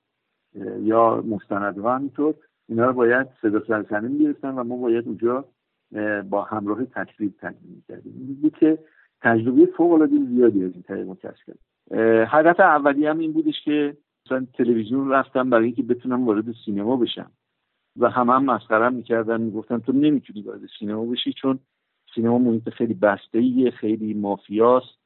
یا 0.80 1.24
مستند 1.26 1.78
همینطور 1.78 2.34
اینا 2.68 2.86
رو 2.86 2.92
باید 2.92 3.26
صدا 3.42 3.64
سرسنه 3.64 4.08
می‌گرفتن 4.08 4.48
و 4.48 4.64
ما 4.64 4.76
باید 4.76 5.06
اونجا 5.06 5.44
با 6.30 6.42
همراه 6.42 6.84
تصویر 6.84 7.32
تدوین 7.38 7.74
می‌کردیم. 7.76 8.14
این 8.16 8.38
بود 8.42 8.56
که 8.58 8.78
تجربه 9.20 9.66
فوق 9.66 9.92
العاده 9.92 10.16
زیادی 10.28 10.64
از 10.64 10.72
این 10.72 10.82
طریق 10.82 11.14
کسب 11.14 11.36
کرد. 11.46 11.58
هدف 12.28 12.60
اولی 12.60 13.06
هم 13.06 13.18
این 13.18 13.32
بودش 13.32 13.64
که 13.64 13.96
مثلا 14.26 14.46
تلویزیون 14.54 15.10
رفتم 15.10 15.50
برای 15.50 15.64
اینکه 15.64 15.82
بتونم 15.82 16.26
وارد 16.26 16.44
سینما 16.64 16.96
بشم. 16.96 17.30
و 17.96 18.10
همه 18.10 18.32
هم 18.32 18.44
مسخرم 18.44 18.94
می‌کردن 18.94 19.40
می‌گفتن 19.40 19.78
تو 19.78 19.92
نمی‌تونی 19.92 20.42
وارد 20.42 20.60
سینما 20.78 21.04
بشی 21.04 21.32
چون 21.32 21.58
سینما 22.14 22.38
محیط 22.38 22.68
خیلی 22.68 22.94
بسته 22.94 23.70
خیلی 23.70 24.14
مافیاست 24.14 24.98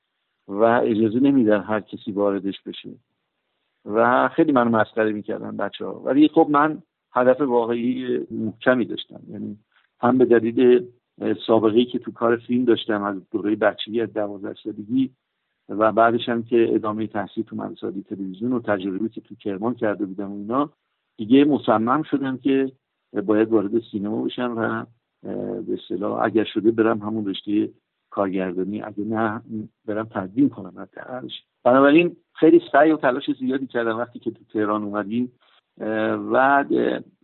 و 0.48 0.62
اجازه 0.62 1.20
نمیدن 1.20 1.60
هر 1.60 1.80
کسی 1.80 2.12
واردش 2.12 2.62
بشه. 2.66 2.90
و 3.86 4.28
خیلی 4.28 4.52
منو 4.52 4.70
مسخره 4.70 5.12
می‌کردن 5.12 5.56
بچه 5.56 5.84
ها 5.84 6.00
ولی 6.04 6.28
خب 6.28 6.46
من 6.50 6.82
هدف 7.12 7.40
واقعی 7.40 8.18
محکمی 8.30 8.84
داشتم. 8.84 9.20
یعنی 9.28 9.58
هم 10.00 10.18
به 10.18 10.24
دلیل 10.24 10.86
سابقه 11.46 11.84
که 11.84 11.98
تو 11.98 12.12
کار 12.12 12.36
فیلم 12.36 12.64
داشتم 12.64 13.02
از 13.02 13.30
دوره 13.30 13.56
بچگی 13.56 14.00
از 14.00 14.12
دوازده 14.12 14.54
سالگی 14.64 15.10
و 15.68 15.92
بعدش 15.92 16.28
هم 16.28 16.42
که 16.42 16.74
ادامه 16.74 17.06
تحصیل 17.06 17.44
تو 17.44 17.56
مدرسه 17.56 18.02
تلویزیون 18.02 18.52
و 18.52 18.60
تجربی 18.60 19.08
که 19.08 19.20
تو 19.20 19.34
کرمان 19.34 19.74
کرده 19.74 20.04
بودم 20.04 20.32
و 20.32 20.36
اینا 20.36 20.70
دیگه 21.16 21.44
مصمم 21.44 22.02
شدم 22.02 22.38
که 22.38 22.72
باید 23.26 23.48
وارد 23.48 23.82
سینما 23.92 24.22
بشم 24.22 24.54
و 24.56 24.86
به 25.62 25.72
اصطلاح 25.72 26.24
اگر 26.24 26.44
شده 26.44 26.70
برم 26.70 26.98
همون 26.98 27.26
رشته 27.26 27.70
کارگردانی. 28.10 28.82
اگه 28.82 29.04
نه 29.04 29.42
برم 29.86 30.04
تدوین 30.04 30.48
کنم 30.48 30.72
حتی 30.78 31.00
بنابراین 31.66 32.16
خیلی 32.32 32.62
سعی 32.72 32.90
و 32.92 32.96
تلاش 32.96 33.30
زیادی 33.38 33.66
کردم 33.66 33.98
وقتی 33.98 34.18
که 34.18 34.30
تو 34.30 34.44
تهران 34.52 34.82
اومدیم. 34.84 35.32
و 36.32 36.64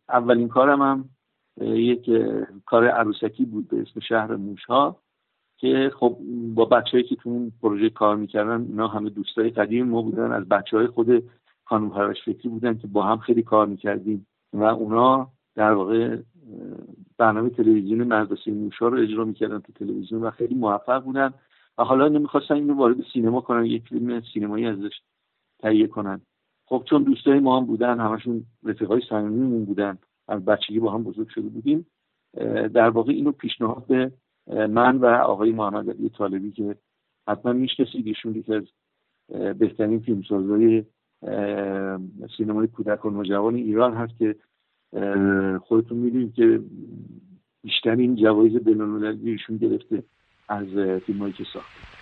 اولین 0.09 0.49
کارم 0.49 0.83
هم 0.83 1.09
یک 1.61 2.11
کار 2.67 2.89
عروسکی 2.89 3.45
بود 3.45 3.69
به 3.69 3.81
اسم 3.81 4.01
شهر 4.01 4.37
موشها 4.37 4.97
که 5.57 5.93
خب 5.95 6.17
با 6.55 6.65
بچههایی 6.65 7.05
که 7.05 7.17
تو 7.17 7.31
اون 7.31 7.53
پروژه 7.63 7.91
کار 7.91 8.17
می‌کردن 8.17 8.67
اینا 8.69 8.89
همه 8.89 9.11
دوستای 9.11 9.51
قدیم 9.51 9.87
ما 9.87 10.03
بودن 10.03 10.33
از 10.33 10.49
بچه 10.49 10.77
های 10.77 10.87
خود 10.87 11.25
خانم 11.65 11.91
پرورش 11.91 12.23
فکری 12.25 12.49
بودن 12.49 12.79
که 12.79 12.87
با 12.87 13.03
هم 13.03 13.19
خیلی 13.19 13.43
کار 13.43 13.67
می‌کردیم 13.67 14.27
و 14.53 14.63
اونا 14.63 15.29
در 15.55 15.73
واقع 15.73 16.17
برنامه 17.19 17.51
تلویزیون 17.51 18.03
مدرسه 18.03 18.51
موشا 18.51 18.89
رو 18.89 18.99
اجرا 18.99 19.25
می‌کردن 19.25 19.59
تو 19.59 19.73
تلویزیون 19.73 20.23
و 20.23 20.31
خیلی 20.31 20.55
موفق 20.55 21.05
بودن. 21.05 21.35
و 21.79 21.85
حالا 21.85 22.09
نمی‌خواستن 22.09 22.55
اینو 22.55 22.75
وارد 22.75 22.97
سینما 23.13 23.41
کنن 23.41 23.67
یک 23.67 23.89
فیلم 23.89 24.23
سینمایی 24.35 24.67
ازش 24.67 25.01
تهیه 25.59 25.87
کنن. 25.87 26.21
خب 26.67 26.85
چون 26.91 27.03
دوستای 27.03 27.39
ما 27.39 27.61
هم 27.61 27.67
بودن 27.67 28.01
همشون 28.01 28.45
رفیقای 28.63 29.03
صمیمیمون 29.09 29.65
بودن 29.65 29.99
از 30.29 30.45
بچگی 30.45 30.81
با 30.81 30.93
هم 30.93 31.03
بزرگ 31.03 31.29
شده 31.29 31.49
بودیم 31.49 31.87
در 32.75 32.91
واقع 32.91 33.13
اینو 33.13 33.33
پیشنهاد 33.33 33.87
به 33.87 34.13
من 34.67 34.97
و 34.97 35.07
آقای 35.07 35.53
محمد 35.53 35.91
علی 35.91 36.09
طالبی 36.09 36.51
که 36.51 36.77
حتما 37.29 37.53
می‌شناسید 37.53 38.07
ایشون 38.07 38.35
یکی 38.35 38.55
از 38.55 38.65
بهترین 39.59 40.01
فیلمسازهای 40.01 40.85
سینمای 42.37 42.67
کودک 42.67 43.05
و 43.05 43.11
نوجوان 43.11 43.55
ایران 43.55 43.95
هست 43.95 44.19
که 44.19 44.37
خودتون 45.59 45.99
می‌دونید 45.99 46.35
که 46.35 46.61
بیشترین 47.63 48.17
جوایز 48.17 48.57
بینالمللی 48.57 49.31
ایشون 49.31 49.57
گرفته. 49.57 50.03
از 50.49 50.69
فیلمایی 51.07 51.33
که 51.33 51.45
ساخته. 51.53 52.02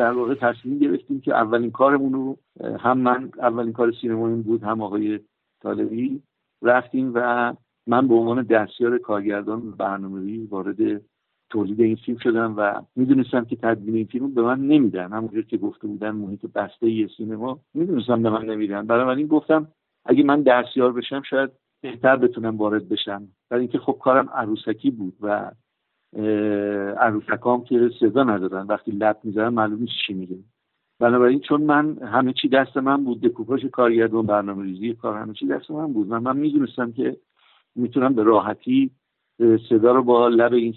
در 0.00 0.12
واقع 0.12 0.34
تصمیم 0.34 0.78
گرفتیم 0.78 1.20
که 1.20 1.34
اولین 1.34 1.70
کارمون 1.70 2.12
رو 2.12 2.36
هم 2.78 2.98
من 2.98 3.30
اولین 3.38 3.72
کار 3.72 3.92
سینماییم 4.00 4.42
بود 4.42 4.62
هم 4.62 4.82
آقای 4.82 5.20
طالبی 5.62 6.22
رفتیم 6.62 7.12
و 7.14 7.52
من 7.86 8.08
به 8.08 8.14
عنوان 8.14 8.42
دستیار 8.42 8.98
کارگردان 8.98 9.70
برنامه‌ریزی 9.70 10.46
وارد 10.46 11.02
تولید 11.50 11.80
این 11.80 11.96
فیلم 11.96 12.18
شدم 12.18 12.54
و 12.56 12.82
می‌دونستم 12.96 13.44
که 13.44 13.56
تدوین 13.56 13.94
این 13.94 14.06
فیلم 14.06 14.34
به 14.34 14.42
من 14.42 14.60
نمیدن. 14.60 15.12
همونجور 15.12 15.42
که 15.42 15.56
گفته 15.56 15.86
بودن 15.86 16.10
محیط 16.10 16.46
بسته 16.46 16.90
ی 16.90 17.08
سینما 17.16 17.60
می‌دونستم 17.74 18.22
به 18.22 18.30
من 18.30 18.44
نمیدن. 18.44 18.86
بنابراین 18.86 19.26
گفتم 19.26 19.68
اگه 20.04 20.24
من 20.24 20.42
دستیار 20.42 20.92
بشم 20.92 21.22
شاید 21.22 21.50
بهتر 21.82 22.16
بتونم 22.16 22.56
وارد 22.56 22.88
بشم. 22.88 23.28
برای 23.50 23.62
اینکه 23.62 23.78
خب 23.78 23.98
کارم 24.02 24.28
عروسکی 24.28 24.90
بود 24.90 25.16
و 25.20 25.50
عروسکام 26.96 27.64
که 27.64 27.90
صدا 28.00 28.24
ندارن. 28.24 28.66
وقتی 28.66 28.90
لب 28.90 29.18
می‌زنن 29.24 29.48
معلوم 29.48 29.80
نیست 29.80 29.92
چی 30.06 30.14
میگه. 30.14 30.38
بنابراین 30.98 31.40
چون 31.40 31.62
من 31.62 31.98
همه 31.98 32.32
چی 32.32 32.48
دست 32.48 32.76
من 32.76 33.04
بود 33.04 33.20
دکوپاژ 33.20 33.64
کارگردان 33.64 34.26
برنامه 34.26 34.64
ریزی 34.64 34.94
کار 34.94 35.18
همه 35.18 35.32
چی 35.32 35.46
دست 35.46 35.70
من 35.70 35.92
بود. 35.92 36.08
من, 36.08 36.18
من 36.18 36.36
می‌دونستم 36.36 36.92
که 36.92 37.16
می‌تونم 37.76 38.14
به 38.14 38.22
راحتی 38.22 38.90
صدا 39.68 39.92
رو 39.92 40.02
با 40.02 40.28
لب 40.28 40.52
این 40.52 40.74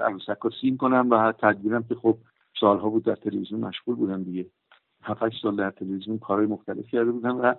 عروسک 0.00 0.38
سیم 0.60 0.76
کنم 0.76 1.10
و 1.10 1.32
تدبیرم 1.32 1.82
که 1.82 1.94
خب 1.94 2.16
سالها 2.60 2.88
بود 2.88 3.04
در 3.04 3.16
تلویزیون 3.16 3.60
مشغول 3.60 3.94
بودم 3.94 4.22
دیگه. 4.22 4.46
هفت 5.02 5.32
سال 5.42 5.56
در 5.56 5.70
تلویزیون 5.70 6.18
کارهای 6.18 6.46
مختلف 6.46 6.86
کرده 6.86 7.10
بودم 7.10 7.40
و 7.40 7.54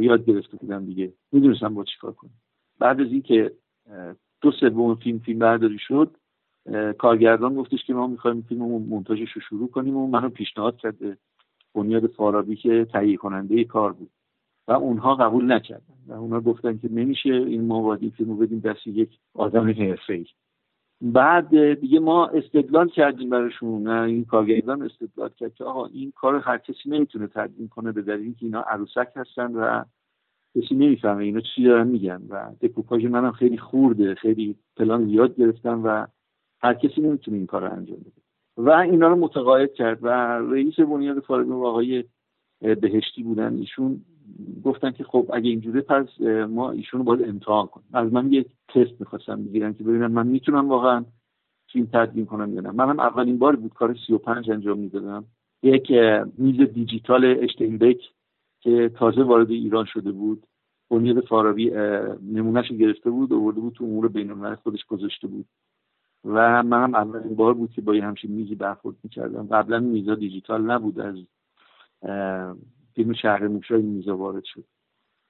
یاد 0.00 0.24
گرفته 0.24 0.56
بودم 0.56 0.84
دیگه. 0.86 1.12
می‌دونستم 1.32 1.74
با 1.74 1.84
چیکار 1.84 2.12
کنم. 2.12 2.30
بعد 2.78 3.00
از 3.00 3.06
اینکه 3.06 3.52
دو 4.40 4.50
سوم 4.50 4.94
فیلم 4.94 5.18
فیلم 5.18 5.38
برداری 5.38 5.78
شد 5.78 6.16
کارگردان 6.98 7.54
گفتش 7.54 7.84
که 7.84 7.94
ما 7.94 8.06
می‌خوایم 8.06 8.42
فیلم 8.48 8.62
مونتاژش 8.62 9.32
رو 9.32 9.40
شروع 9.40 9.70
کنیم 9.70 9.96
و 9.96 10.06
منو 10.06 10.28
پیشنهاد 10.28 10.76
کرده 10.76 11.16
بنیاد 11.74 12.06
فارابی 12.06 12.56
که 12.56 12.86
تهیه 12.92 13.16
کننده 13.16 13.64
کار 13.64 13.92
بود. 13.92 14.10
و 14.68 14.72
اونها 14.72 15.14
قبول 15.14 15.52
نکردن 15.52 15.94
و 16.06 16.12
اونها 16.12 16.40
گفتن 16.40 16.78
که 16.78 16.88
نمیشه 16.92 17.30
این 17.30 17.66
ما 17.66 17.96
فیلم 17.96 18.10
فیلمو 18.10 18.36
بدیم 18.36 18.58
دست 18.60 18.86
یک 18.86 19.18
آدم 19.34 19.70
حرفه‌ای. 19.70 20.26
بعد 21.00 21.74
دیگه 21.74 22.00
ما 22.00 22.26
استدلال 22.26 22.88
کردیم 22.88 23.30
براشون 23.30 23.88
این 23.88 24.24
کارگردان 24.24 24.82
استدلال 24.82 25.28
کرد 25.28 25.54
که 25.54 25.64
آقا 25.64 25.86
این 25.86 26.12
کار 26.16 26.36
هر 26.36 26.58
کسی 26.58 26.90
نمی‌تونه 26.90 27.26
تدوین 27.26 27.68
کنه 27.68 27.92
به 27.92 28.02
دلیل 28.02 28.24
اینکه 28.24 28.46
اینا 28.46 28.60
عروسک 28.60 29.08
هستن 29.16 29.52
و 29.52 29.84
کسی 30.56 30.74
نمی‌فهمه 30.74 31.24
اینا 31.24 31.40
چی 31.40 31.64
دارن 31.64 31.86
میگن 31.86 32.22
و 32.28 32.50
دکوپاژ 32.60 33.04
منم 33.04 33.32
خیلی 33.32 33.58
خورده 33.58 34.14
خیلی 34.14 34.56
پلان 34.76 35.06
زیاد 35.06 35.36
گرفتم 35.36 35.80
و 35.84 36.06
هر 36.60 36.74
کسی 36.74 37.00
نمی‌تونه 37.00 37.36
این 37.36 37.46
کار 37.46 37.62
رو 37.62 37.72
انجام 37.72 37.98
بده. 37.98 38.22
و 38.56 38.70
اینا 38.70 39.08
رو 39.08 39.16
متقاعد 39.16 39.72
کرد 39.74 39.98
و 40.02 40.08
رئیس 40.38 40.80
بنیاد 40.80 41.20
فارغ 41.20 41.50
آقای 41.50 42.04
بهشتی 42.60 43.22
بودن. 43.22 43.56
ایشون 43.56 44.00
گفتن 44.64 44.90
که 44.90 45.04
خب 45.04 45.30
اگه 45.32 45.50
اینجوری 45.50 45.80
پس 45.80 46.20
ما 46.48 46.70
ایشون 46.70 47.00
رو 47.00 47.04
باید 47.04 47.28
امتحان 47.28 47.66
کنیم. 47.66 47.86
از 47.92 48.12
من 48.12 48.32
یک 48.32 48.46
تست 48.68 49.00
می‌خواستم 49.00 49.44
بگیرن 49.44 49.74
که 49.74 49.84
ببینم 49.84 50.12
من 50.12 50.26
می‌تونم 50.26 50.68
واقعا 50.68 51.04
فیلم 51.72 51.88
تدوین 51.92 52.26
کنم 52.26 52.54
یا 52.54 52.60
نه. 52.60 52.70
منم 52.70 53.00
اولین 53.00 53.38
بار 53.38 53.56
بود 53.56 53.74
کار 53.74 53.96
35 54.06 54.50
انجام 54.50 54.78
می‌دادم. 54.78 55.24
یک 55.62 55.92
میز 56.38 56.60
دیجیتال 56.60 57.36
اشتینبک 57.40 58.00
که 58.60 58.88
تازه 58.88 59.22
وارد 59.22 59.50
ایران 59.50 59.84
شده 59.84 60.12
بود 60.12 60.46
بنیاد 60.90 61.24
فارابی 61.24 61.70
نمونهش 62.22 62.72
گرفته 62.72 63.10
بود 63.10 63.32
و 63.32 63.52
بود 63.52 63.72
تو 63.72 63.84
امور 63.84 64.08
بین 64.08 64.54
خودش 64.54 64.84
گذاشته 64.84 65.26
بود. 65.26 65.46
و 66.24 66.62
منم 66.62 66.94
اولین 66.94 67.36
بار 67.36 67.54
بود 67.54 67.70
که 67.70 67.80
با 67.80 67.94
یه 67.94 68.04
همچین 68.04 68.30
میزی 68.30 68.54
برخورد 68.54 68.96
می‌کردم. 69.02 69.46
قبلا 69.46 69.80
میزا 69.80 70.14
دیجیتال 70.14 70.62
نبود 70.62 71.00
از 71.00 71.16
فیلم 72.94 73.12
شهر 73.12 73.48
موشا 73.48 73.74
این 73.74 73.86
میزا 73.86 74.16
وارد 74.16 74.44
شد. 74.44 74.64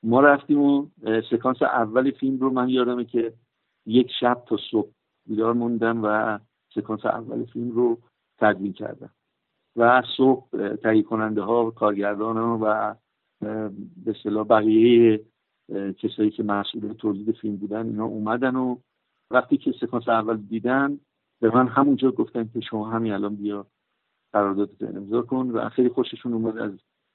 ما 0.03 0.21
رفتیم 0.21 0.61
و 0.61 0.87
سکانس 1.31 1.63
اول 1.63 2.11
فیلم 2.11 2.39
رو 2.39 2.51
من 2.51 2.69
یادمه 2.69 3.05
که 3.05 3.33
یک 3.87 4.11
شب 4.21 4.43
تا 4.47 4.57
صبح 4.71 4.91
بیدار 5.27 5.53
موندم 5.53 6.01
و 6.05 6.39
سکانس 6.75 7.07
اول 7.07 7.45
فیلم 7.45 7.71
رو 7.71 7.99
تدوین 8.39 8.73
کردم. 8.73 9.11
و 9.77 10.03
صبح 10.17 10.75
تهیه 10.77 11.03
کننده 11.03 11.43
ها 11.43 11.71
کارگردان 11.71 12.37
ها 12.37 12.59
و 12.63 12.95
به 13.41 13.71
اصطلاح 14.07 14.47
بقیه 14.47 15.25
کسایی 15.99 16.31
که 16.31 16.43
مسئول 16.43 16.93
تولید 16.93 17.37
فیلم 17.37 17.57
بودن 17.57 17.87
اینا 17.87 18.05
اومدن 18.05 18.57
و 18.57 18.77
وقتی 19.31 19.57
که 19.57 19.73
سکانس 19.81 20.09
اول 20.09 20.37
دیدن 20.37 21.01
به 21.41 21.55
من 21.55 21.69
همونجا 21.69 22.11
گفتن 22.11 22.51
که 22.55 22.61
شما 22.61 22.91
همین 22.91 23.13
الان 23.13 23.37
بیا 23.37 23.67
قرارداد 24.33 24.71
امضا 24.81 25.23
کن 25.23 25.51
و 25.51 25.69
خیلی 25.69 25.89
خوششون 25.89 26.33
اومد 26.33 26.59
از 26.59 26.73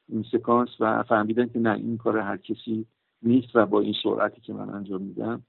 این 0.09 0.25
سکانس 0.31 0.69
و 0.79 1.03
فهمیدن 1.03 1.47
که 1.47 1.59
نه 1.59 1.73
این 1.73 1.97
کار 1.97 2.17
هر 2.17 2.37
کسی 2.37 2.85
نیست 3.21 3.55
و 3.55 3.65
با 3.65 3.81
این 3.81 3.93
سرعتی 4.03 4.41
که 4.41 4.53
من 4.53 4.69
انجام 4.69 5.01
میدم 5.01 5.43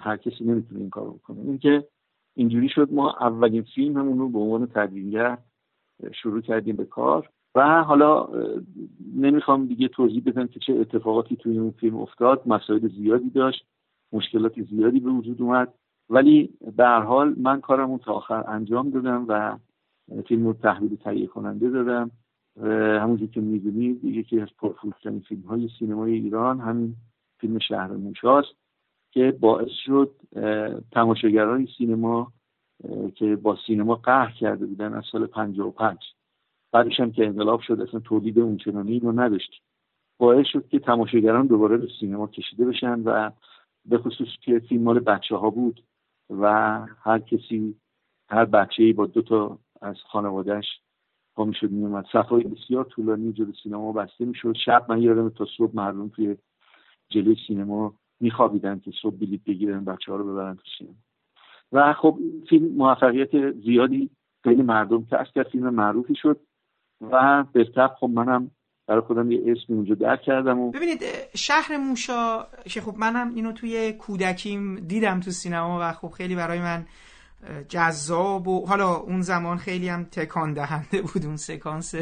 هر 0.00 0.16
کسی 0.16 0.44
نمی‌تونه 0.44 0.80
این 0.80 0.90
کار 0.90 1.04
رو 1.04 1.12
بکنه. 1.12 1.40
این 1.40 1.58
که 1.58 1.88
اینجوری 2.34 2.68
شد 2.68 2.92
ما 2.92 3.10
اولین 3.20 3.62
فیلم 3.62 3.96
همون 3.96 4.18
رو 4.18 4.28
به 4.28 4.38
عنوان 4.38 4.66
تدوینگر 4.66 5.38
شروع 6.12 6.40
کردیم 6.40 6.76
به 6.76 6.84
کار. 6.84 7.30
و 7.54 7.84
حالا 7.84 8.28
نمی‌خوام 9.14 9.66
دیگه 9.66 9.88
توضیح 9.88 10.22
بدم 10.26 10.46
که 10.46 10.60
چه 10.60 10.72
اتفاقاتی 10.72 11.36
توی 11.36 11.58
اون 11.58 11.70
فیلم 11.70 11.96
افتاد. 11.96 12.42
مسائل 12.46 12.88
زیادی 12.88 13.30
داشت 13.30 13.66
مشکلات 14.12 14.62
زیادی 14.62 15.00
به 15.00 15.10
وجود 15.10 15.42
اومد. 15.42 15.74
ولی 16.10 16.50
به 16.76 16.84
هر 16.84 17.00
حال 17.00 17.34
من 17.38 17.60
کارمون 17.60 17.98
تا 17.98 18.12
آخر 18.12 18.44
انجام 18.50 18.90
دادم 18.90 19.24
و 19.28 19.58
فیلم 20.26 20.46
رو 20.46 20.52
تحویل 20.52 20.96
تهیه 20.96 21.26
کننده 21.26 21.70
دادم. 21.70 22.10
همونجور 23.00 23.28
که 23.28 23.40
می‌دونید 23.40 24.04
یکی 24.04 24.40
از 24.40 24.48
پرفروشترین 24.58 25.20
فیلم 25.20 25.42
های 25.42 25.68
سینمای 25.78 26.12
ایران 26.12 26.60
همین 26.60 26.94
فیلم 27.40 27.58
شهر 27.58 27.92
موشاست 27.92 28.54
که 29.10 29.36
باعث 29.40 29.70
شد 29.84 30.10
تماشاگران 30.92 31.68
سینما 31.78 32.32
که 33.14 33.36
با 33.36 33.56
سینما 33.66 33.94
قهر 33.94 34.30
کرده 34.30 34.66
بودن 34.66 34.94
از 34.94 35.04
سال 35.12 35.26
55 35.26 35.98
بعدش 36.72 37.00
هم 37.00 37.12
که 37.12 37.26
انقلاب 37.26 37.60
شد 37.60 37.80
اصلا 37.80 38.00
تولید 38.00 38.38
اونچنانی 38.38 38.98
رو 38.98 39.20
نداشتیم. 39.20 39.60
باعث 40.18 40.46
شد 40.46 40.68
که 40.68 40.78
تماشاگران 40.78 41.46
دوباره 41.46 41.76
به 41.76 41.88
سینما 42.00 42.26
کشیده 42.26 42.64
بشن 42.64 43.00
و 43.04 43.30
به 43.84 43.98
خصوص 43.98 44.28
که 44.40 44.58
فیلم 44.58 44.82
مال 44.82 45.00
بچه 45.00 45.36
ها 45.36 45.50
بود 45.50 45.82
و 46.30 46.46
هر 47.02 47.18
کسی 47.18 47.76
هر 48.28 48.44
بچه 48.44 48.92
با 48.92 49.06
دو 49.06 49.22
تا 49.22 49.58
از 49.82 49.96
خانوادهش 50.12 50.66
پا 51.34 51.44
می‌شد 51.44 51.70
میومد 51.70 52.06
صفای 52.12 52.44
بسیار 52.44 52.84
طولانی 52.84 53.32
جلو 53.32 53.52
سینما 53.62 53.92
بسته 53.92 54.24
می‌شد. 54.24 54.56
شب 54.64 54.86
من 54.88 55.02
یادم 55.02 55.28
تا 55.28 55.46
صبح 55.56 55.76
مردم 55.76 56.08
توی 56.08 56.36
جلوی 57.08 57.36
سینما 57.46 57.94
میخوابیدن 58.20 58.78
که 58.78 58.90
صبح 59.02 59.16
بلیط 59.16 59.44
بگیرن 59.44 59.84
بچه 59.84 60.12
ها 60.12 60.18
رو 60.18 60.32
ببرن 60.32 60.54
تو 60.54 60.62
سینما. 60.78 60.94
و 61.72 61.92
خب 61.92 62.18
فیلم 62.48 62.76
موفقیت 62.76 63.52
زیادی 63.52 64.10
خیلی 64.44 64.62
مردم 64.62 65.04
کسب 65.04 65.32
کرد 65.34 65.48
فیلم 65.48 65.74
معروفی 65.74 66.14
شد. 66.14 66.40
و 67.00 67.44
به 67.52 67.66
خب 68.00 68.10
منم 68.14 68.50
برای 68.86 69.00
خودم 69.00 69.30
یه 69.30 69.40
اسم 69.46 69.72
اونجا 69.72 69.94
در 69.94 70.16
کردم 70.16 70.58
و 70.58 70.70
ببینید 70.70 71.02
شهر 71.34 71.76
موشا 71.76 72.46
که 72.64 72.80
خب 72.80 72.94
منم 72.98 73.34
اینو 73.34 73.52
توی 73.52 73.92
کودکیم 73.92 74.76
دیدم 74.76 75.20
تو 75.20 75.30
سینما 75.30 75.78
و 75.82 75.92
خب 75.92 76.10
خیلی 76.10 76.34
برای 76.34 76.60
من 76.60 76.86
جذاب 77.68 78.48
و 78.48 78.66
حالا 78.66 78.94
اون 78.94 79.20
زمان 79.20 79.58
خیلی 79.58 79.88
هم 79.88 80.04
تکان 80.04 80.52
دهنده 80.52 81.02
بود 81.02 81.26
اون 81.26 81.36
سکانس 81.36 81.94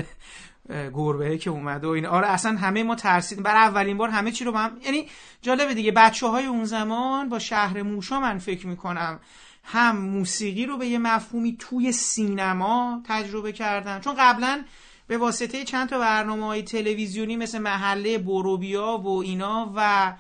گربه 0.95 1.39
که 1.39 1.51
اومده 1.51 1.87
و 1.87 1.91
این. 1.91 2.07
آره 2.07 2.29
اصلا 2.29 2.57
همه 2.57 2.83
ما 2.83 2.95
ترسیدیم. 2.95 3.45
برای 3.45 3.63
اولین 3.63 3.99
بار 3.99 4.09
همه 4.09 4.31
چی 4.31 4.45
رو 4.45 4.53
با 4.53 4.59
هم 4.59 4.71
یعنی 4.85 5.07
جالبه 5.43 5.75
دیگه 5.75 5.93
بچه 5.93 6.27
های 6.27 6.47
اون 6.47 6.65
زمان 6.65 7.29
با 7.29 7.39
شهر 7.39 7.83
موشا 7.83 8.21
من 8.21 8.39
فکر 8.39 8.67
می‌کنم 8.67 9.21
هم 9.65 9.97
موسیقی 9.97 10.67
رو 10.67 10.77
به 10.77 10.87
یه 10.87 10.99
مفهومی 10.99 11.57
توی 11.59 11.93
سینما 11.93 13.03
تجربه 13.05 13.53
کردن. 13.53 14.01
چون 14.01 14.15
قبلا 14.19 14.65
به 15.09 15.19
واسطه 15.19 15.65
چند 15.65 15.89
تا 15.89 15.99
برنامه 15.99 16.47
های 16.47 16.63
تلویزیونی 16.63 17.37
مثل 17.37 17.59
محله 17.59 18.19
بروبیا 18.19 18.99
و 18.99 19.09
اینا 19.09 19.73
و 19.77 20.15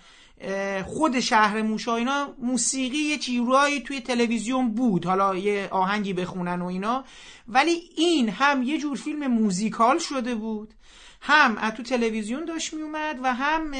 خود 0.84 1.20
شهر 1.20 1.62
موشا 1.62 1.96
اینا 1.96 2.34
موسیقی 2.38 2.98
یه 2.98 3.18
چیروهایی 3.18 3.80
توی 3.80 4.00
تلویزیون 4.00 4.74
بود. 4.74 5.06
حالا 5.06 5.36
یه 5.36 5.68
آهنگی 5.70 6.12
بخونن 6.12 6.62
و 6.62 6.66
اینا. 6.66 7.04
ولی 7.48 7.82
این 7.96 8.28
هم 8.28 8.62
یه 8.62 8.78
جور 8.78 8.96
فیلم 8.96 9.26
موزیکال 9.26 9.98
شده 9.98 10.34
بود. 10.34 10.74
هم 11.20 11.58
از 11.58 11.72
تو 11.72 11.82
تلویزیون 11.82 12.44
داشت 12.44 12.74
می 12.74 12.82
اومد 12.82 13.20
و 13.22 13.34
هم 13.34 13.70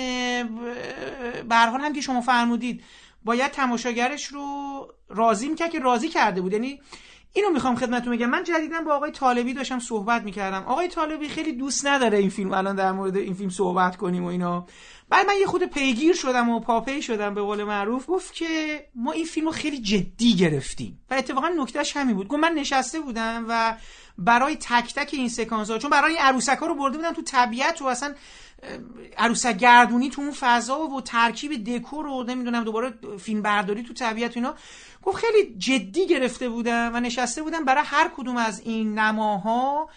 برحال 1.49 1.81
هم 1.81 1.92
که 1.92 2.01
شما 2.01 2.21
فرمودید 2.21 2.83
باید 3.25 3.51
تماشاگرش 3.51 4.27
رو 4.27 4.88
راضی 5.09 5.49
می‌کرد 5.49 5.71
که 5.71 5.79
راضی 5.79 6.09
کرده 6.09 6.40
بود. 6.40 6.53
یعنی 6.53 6.81
اینو 7.32 7.50
می‌خوام 7.50 7.76
خدمتتون 7.76 8.16
بگم. 8.16 8.30
من 8.30 8.44
جدیدا 8.44 8.80
با 8.80 8.94
آقای 8.94 9.10
طالبی 9.10 9.54
داشتم 9.54 9.78
صحبت 9.78 10.22
می‌کردم. 10.22 10.62
آقای 10.62 10.88
طالبی 10.88 11.28
خیلی 11.28 11.52
دوست 11.52 11.86
نداره 11.86 12.18
این 12.18 12.30
فیلم 12.30 12.52
الان 12.52 12.76
در 12.76 12.92
مورد 12.92 13.16
این 13.16 13.34
فیلم 13.34 13.50
صحبت 13.50 13.96
کنیم 13.96 14.24
و 14.24 14.26
اینا. 14.26 14.66
بعد 15.08 15.26
من 15.26 15.34
یه 15.40 15.46
خود 15.46 15.64
پیگیر 15.64 16.14
شدم 16.14 16.48
و 16.48 16.60
پاپی 16.60 17.02
شدم 17.02 17.34
به 17.34 17.42
قول 17.42 17.64
معروف. 17.64 18.04
گفت 18.08 18.34
که 18.34 18.46
ما 18.94 19.12
این 19.12 19.24
فیلم 19.24 19.46
رو 19.46 19.52
خیلی 19.52 19.78
جدی 19.78 20.36
گرفتیم. 20.36 21.00
و 21.10 21.14
اتفاقا 21.14 21.48
نکتهش 21.48 21.96
همین 21.96 22.16
بود. 22.16 22.28
گفت 22.28 22.42
من 22.42 22.52
نشسته 22.52 23.00
بودم 23.00 23.44
و 23.48 23.76
برای 24.18 24.56
تک 24.56 24.94
تک 24.94 25.10
این 25.12 25.28
سکانس 25.28 25.70
ها 25.70 25.78
چون 25.78 25.90
برای 25.90 26.16
عروسک 26.16 26.58
ها 26.58 26.66
رو 26.66 26.74
برده 26.74 26.96
بودم 26.96 27.12
تو 27.12 27.22
طبیعت 27.22 27.82
و 27.82 27.86
اصلا 27.86 28.14
عروسک 29.18 29.56
گردونی 29.56 30.10
تو 30.10 30.22
اون 30.22 30.30
فضا 30.30 30.78
و 30.78 31.00
ترکیب 31.00 31.64
دکور 31.64 32.06
و 32.06 32.24
نمی‌دونم 32.24 32.64
دوباره 32.64 32.94
فیلم 33.18 33.42
برداری 33.42 33.82
تو 33.82 33.94
طبیعت 33.94 34.36
اینا. 34.36 34.54
گفت 35.09 35.25
خیلی 35.25 35.55
جدی 35.59 36.07
گرفته 36.07 36.49
بودم 36.49 36.90
و 36.94 37.01
نشسته 37.01 37.42
بودم 37.42 37.64
برای 37.64 37.83
هر 37.87 38.11
کدوم 38.16 38.37
از 38.37 38.61
این 38.61 38.99
نماها 38.99 39.88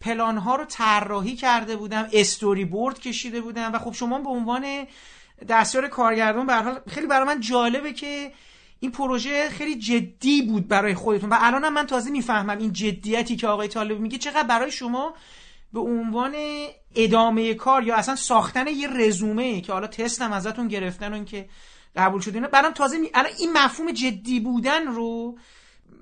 پلان 0.00 0.38
ها 0.38 0.56
رو 0.56 0.64
طراحی 0.64 1.36
کرده 1.36 1.76
بودم 1.76 2.08
استوری 2.12 2.64
بورد 2.64 3.00
کشیده 3.00 3.40
بودم 3.40 3.72
و 3.72 3.78
خب 3.78 3.92
شما 3.92 4.18
به 4.18 4.28
عنوان 4.28 4.86
دستیار 5.48 5.88
کارگردان 5.88 6.46
به 6.46 6.54
حال 6.54 6.80
خیلی 6.88 7.06
برای 7.06 7.26
من 7.26 7.40
جالبه 7.40 7.92
که 7.92 8.32
این 8.80 8.90
پروژه 8.90 9.48
خیلی 9.50 9.76
جدی 9.76 10.42
بود 10.42 10.68
برای 10.68 10.94
خودتون 10.94 11.30
و 11.30 11.36
الانم 11.40 11.72
من 11.72 11.86
تازه 11.86 12.10
می‌فهمم 12.10 12.58
این 12.58 12.72
جدیتی 12.72 13.36
که 13.36 13.48
آقای 13.48 13.68
طالب 13.68 14.00
میگه 14.00 14.18
چقدر 14.18 14.42
برای 14.42 14.70
شما 14.70 15.14
به 15.72 15.80
عنوان 15.80 16.34
ادامه 16.94 17.54
کار 17.54 17.82
یا 17.84 17.96
اصلا 17.96 18.16
ساختن 18.16 18.66
یه 18.66 18.88
رزومه 18.88 19.60
که 19.60 19.72
حالا 19.72 19.86
تستم 19.86 20.32
ازتون 20.32 20.68
گرفتن 20.68 21.12
و 21.12 21.14
اینکه 21.14 21.48
قبول 21.96 22.20
شد 22.20 22.34
اینا. 22.34 22.48
برام 22.48 22.72
تازه 22.72 22.98
می... 22.98 23.06
الان 23.14 23.30
این 23.40 23.50
مفهوم 23.52 23.92
جدی 23.92 24.40
بودن 24.40 24.86
رو 24.86 25.38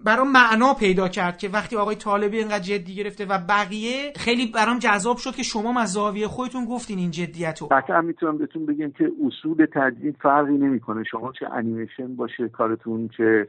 برام 0.04 0.32
معنا 0.32 0.74
پیدا 0.74 1.08
کرد 1.08 1.38
که 1.38 1.48
وقتی 1.48 1.76
آقای 1.76 1.96
طالبی 1.96 2.38
اینقدر 2.38 2.58
جدی 2.58 2.94
گرفته 2.94 3.24
و 3.24 3.38
بقیه 3.48 4.12
خیلی 4.16 4.46
برام 4.46 4.78
جذاب 4.78 5.16
شد 5.16 5.34
که 5.34 5.42
شما 5.42 5.80
از 5.80 5.92
زاویه 5.92 6.26
خودتون 6.28 6.64
گفتین 6.64 6.98
این 6.98 7.10
جدیت 7.10 7.58
رو 7.60 7.68
قطعا 7.70 8.00
می‌تونم 8.00 8.38
بهتون 8.38 8.66
بگم 8.66 8.90
که 8.90 9.12
اصول 9.26 9.66
تدوین 9.72 10.14
فرقی 10.22 10.52
نمی‌کنه. 10.52 11.04
شما 11.04 11.32
چه 11.32 11.48
انیمیشن 11.50 12.16
باشه 12.16 12.48
کارتون 12.48 13.08
چه 13.16 13.48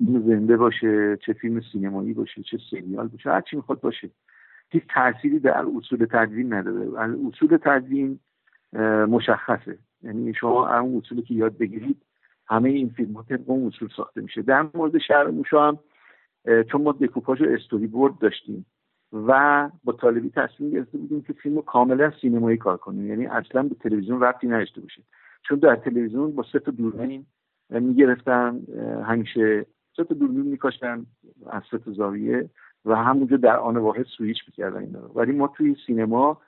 زنده 0.00 0.56
باشه 0.56 1.18
چه 1.26 1.32
فیلم 1.32 1.60
سینمایی 1.72 2.12
باشه 2.12 2.42
چه 2.50 2.58
سریال 2.70 3.08
باشه 3.08 3.30
هر 3.30 3.40
چی 3.40 3.56
می‌خواد 3.56 3.80
باشه. 3.80 4.10
هیچ 4.70 4.82
تأثیری 4.94 5.38
در 5.38 5.64
اصول 5.76 6.06
تدوین 6.12 6.52
نداره. 6.52 6.88
اصول 7.28 7.58
تدوین 7.64 8.18
مشخصه. 9.08 9.78
یعنی 10.04 10.34
شما 10.34 10.78
اون 10.78 10.96
اصولی 10.96 11.22
که 11.22 11.34
یاد 11.34 11.58
بگیرید 11.58 12.02
همه 12.46 12.68
این 12.68 12.88
فیلم 12.88 13.22
طبق 13.22 13.50
اون 13.50 13.66
اصول 13.66 13.88
ساخته 13.96 14.20
میشه. 14.20 14.42
در 14.42 14.66
مورد 14.74 14.98
شهر 14.98 15.26
موشا 15.26 15.68
هم 15.68 15.78
چون 16.72 16.82
ما 16.82 16.92
دکوپاژ 16.92 17.40
و 17.40 17.44
استوری 17.48 17.86
بورد 17.86 18.18
داشتیم 18.18 18.66
و 19.12 19.70
با 19.84 19.92
طالبی 19.92 20.30
تصمیم 20.30 20.70
گرفته 20.70 20.98
بودیم 20.98 21.22
که 21.22 21.32
فیلم 21.32 21.62
کاملا 21.62 22.12
سینمایی 22.20 22.56
کار 22.56 22.76
کنیم. 22.76 23.06
یعنی 23.06 23.26
اصلا 23.26 23.62
به 23.62 23.74
تلویزیون 23.74 24.20
ربطی 24.20 24.46
نداشته 24.46 24.80
باشه. 24.80 25.02
چون 25.48 25.58
در 25.58 25.76
تلویزیون 25.76 26.34
با 26.34 26.44
سه 26.52 26.58
تا 26.58 26.70
دوربین 26.70 27.26
می‌گرفتن 27.70 28.60
همیشه 29.06 29.66
سه 29.96 30.04
تا 30.04 30.14
دوربین 30.14 30.46
میکاشتن 30.46 31.06
از 31.50 31.62
سه 31.70 31.78
تا 31.78 31.92
زاویه 31.92 32.50
و 32.84 32.96
همونجا 32.96 33.36
در 33.36 33.56
آن 33.56 33.76
واحد 33.76 34.06
سویچ 34.16 34.38
می‌کردن 34.46 34.80
اینا 34.80 35.10
ولی 35.14 35.32
ما 35.32 35.48
توی 35.56 35.76
سینما 35.86 36.40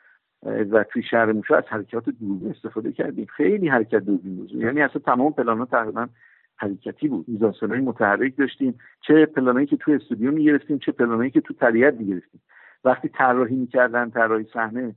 و 0.46 0.84
توی 0.84 1.02
شهر 1.02 1.32
موشا 1.32 1.56
از 1.56 1.64
حرکات 1.68 2.04
دوربین 2.08 2.50
استفاده 2.50 2.92
کردیم. 2.92 3.26
خیلی 3.36 3.68
حرکت 3.68 3.98
دوربین 3.98 4.36
بود. 4.36 4.52
یعنی 4.52 4.80
اصلا 4.80 5.02
تمام 5.06 5.32
پلان 5.32 5.58
ها 5.58 5.64
تقریبا 5.64 6.08
حرکتی 6.56 7.08
بود. 7.08 7.28
میزانسنای 7.28 7.80
متحرک 7.80 8.36
داشتیم. 8.36 8.78
چه 9.00 9.26
پلانایی 9.26 9.66
که 9.66 9.76
توی 9.76 9.94
استودیو 9.94 10.30
می‌گرفتیم 10.30 10.78
چه 10.78 10.92
پلانایی 10.92 11.30
که 11.30 11.40
تو 11.40 11.54
طبیعت 11.54 11.94
می‌گرفتیم. 11.94 12.42
وقتی 12.84 13.08
طراحی 13.08 13.56
می‌کردن 13.56 14.10
طراحی 14.10 14.46
صحنه 14.52 14.94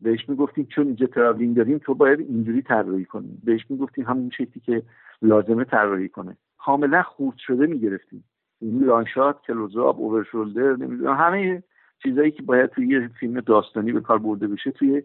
بهش 0.00 0.28
می‌گفتیم 0.28 0.66
چون 0.66 0.86
اینجا 0.86 1.06
تراولینگ 1.06 1.56
داریم 1.56 1.78
تو 1.78 1.94
باید 1.94 2.20
اینجوری 2.20 2.62
طراحی 2.62 3.04
کنیم 3.04 3.42
بهش 3.44 3.66
می‌گفتیم 3.70 4.04
همون 4.04 4.30
شکلی 4.30 4.62
که 4.64 4.82
لازمه 5.22 5.64
طراحی 5.64 6.08
کنه. 6.08 6.36
کاملا 6.58 7.02
خورد 7.02 7.36
شده 7.38 7.66
می‌گرفتیم. 7.66 8.24
این 8.60 8.84
لانشات 8.84 9.42
کلوزاب 9.46 10.00
اوورشولدر 10.00 10.76
نمی‌دونم 10.76 11.14
همه 11.14 11.62
چیزایی 12.04 12.30
که 12.30 12.42
باید 12.42 12.70
توی 12.70 12.86
یه 12.86 13.08
فیلم 13.08 13.40
داستانی 13.40 13.92
به 13.92 14.00
کار 14.00 14.18
برده 14.18 14.48
بشه 14.48 14.70
توی 14.70 15.02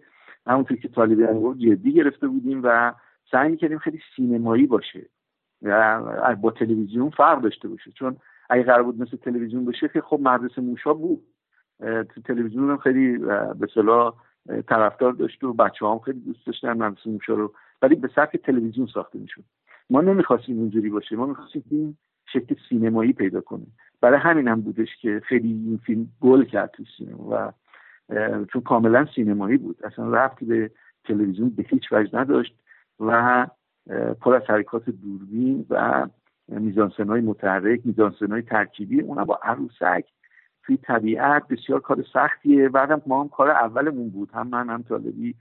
همونطور 0.47 0.77
که 0.77 0.87
طالبی 0.87 1.25
گفت 1.25 1.59
جدی 1.59 1.93
گرفته 1.93 2.27
بودیم 2.27 2.61
و 2.63 2.93
سعی 3.31 3.57
کردیم 3.57 3.77
خیلی 3.77 3.99
سینمایی 4.15 4.67
باشه 4.67 5.09
و 5.61 6.35
با 6.41 6.51
تلویزیون 6.51 7.09
فرق 7.09 7.41
داشته 7.41 7.67
باشه. 7.67 7.91
چون 7.91 8.17
اگه 8.49 8.63
قرار 8.63 8.83
بود 8.83 9.01
مثل 9.01 9.17
تلویزیون 9.17 9.65
بشه 9.65 9.87
که 9.87 10.01
خب 10.01 10.19
مدرسه 10.21 10.61
موشا 10.61 10.93
بود. 10.93 11.23
تو 11.79 12.21
تلویزیون 12.25 12.69
هم 12.69 12.77
خیلی 12.77 13.17
به 13.59 13.67
صلاح 13.73 14.13
طرفدار 14.67 15.13
داشت 15.13 15.43
و 15.43 15.53
بچه 15.53 15.85
هم 15.85 15.99
خیلی 15.99 16.19
دوست 16.19 16.45
داشتن 16.45 16.73
مدرسه 16.73 17.09
موشا 17.09 17.33
رو. 17.33 17.53
ولی 17.81 17.95
به 17.95 18.07
سطح 18.15 18.37
تلویزیون 18.37 18.87
ساخته 18.87 19.19
می‌شد. 19.19 19.43
ما 19.89 20.01
نمی‌خواستیم 20.01 20.59
اونجوری 20.59 20.89
باشه. 20.89 21.15
ما 21.15 21.25
می‌خواستیم 21.25 21.97
شکل 22.33 22.55
سینمایی 22.69 23.13
پیدا 23.13 23.41
کنه. 23.41 23.65
برای 24.01 24.19
همین 24.19 24.47
هم 24.47 24.61
بودش 24.61 24.95
که 25.01 25.21
خیلی 25.25 25.47
این 25.47 25.79
فیلم 25.85 26.07
گل 26.21 26.43
کرد 26.43 26.71
تو 26.71 26.83
سینما 26.97 27.27
و 27.31 27.51
چون 28.45 28.61
کاملا 28.61 29.07
سینمایی 29.15 29.57
بود. 29.57 29.85
اصلا 29.85 30.09
رفتی 30.09 30.45
به 30.45 30.71
تلویزیون 31.03 31.49
به 31.49 31.63
هیچ 31.69 31.83
وجه 31.91 32.19
نداشت 32.19 32.55
و 32.99 33.47
پر 34.21 34.35
از 34.35 34.41
حرکات 34.47 34.89
دوربین 34.89 35.65
و 35.69 36.07
میزانسنهای 36.47 37.21
متحرک 37.21 37.81
میزانسنهای 37.85 38.41
ترکیبی 38.41 39.01
اونا 39.01 39.25
با 39.25 39.39
عروسک. 39.43 40.05
توی 40.63 40.77
طبیعت 40.77 41.47
بسیار 41.47 41.79
کار 41.79 42.05
سختیه. 42.13 42.69
بعدم 42.69 43.01
ما 43.07 43.21
هم 43.21 43.29
کار 43.29 43.51
اولمون 43.51 44.09
بود. 44.09 44.31
هم 44.33 44.47
من 44.47 44.69
هم 44.69 44.81
طالبی 44.81 45.35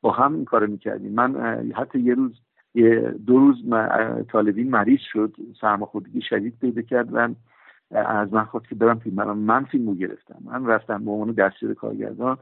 با 0.00 0.10
هم 0.10 0.34
این 0.34 0.44
کار 0.44 0.66
می‌کردیم. 0.66 1.12
من 1.12 1.36
حتی 1.76 2.00
یه 2.00 2.14
روز 2.14 2.40
یه 2.74 3.14
دو 3.26 3.38
روز 3.38 3.56
طالبی 4.32 4.64
مریض 4.64 5.00
شد. 5.00 5.36
سرماخوردگی 5.60 6.20
شدید 6.22 6.58
پیدا 6.60 6.82
کرد 6.82 7.08
و 7.12 7.28
از 7.90 8.32
من 8.32 8.44
خواست 8.44 8.68
که 8.68 8.74
برم 8.74 8.98
فیلم. 8.98 9.16
من 9.16 9.32
من 9.32 9.64
فیلمو 9.64 9.94
گرفتم. 9.94 10.38
من 10.44 10.66
رفتم 10.66 11.04
به 11.04 11.10
عنوان 11.10 11.32
دستیار 11.32 11.74
کارگردان 11.74 12.38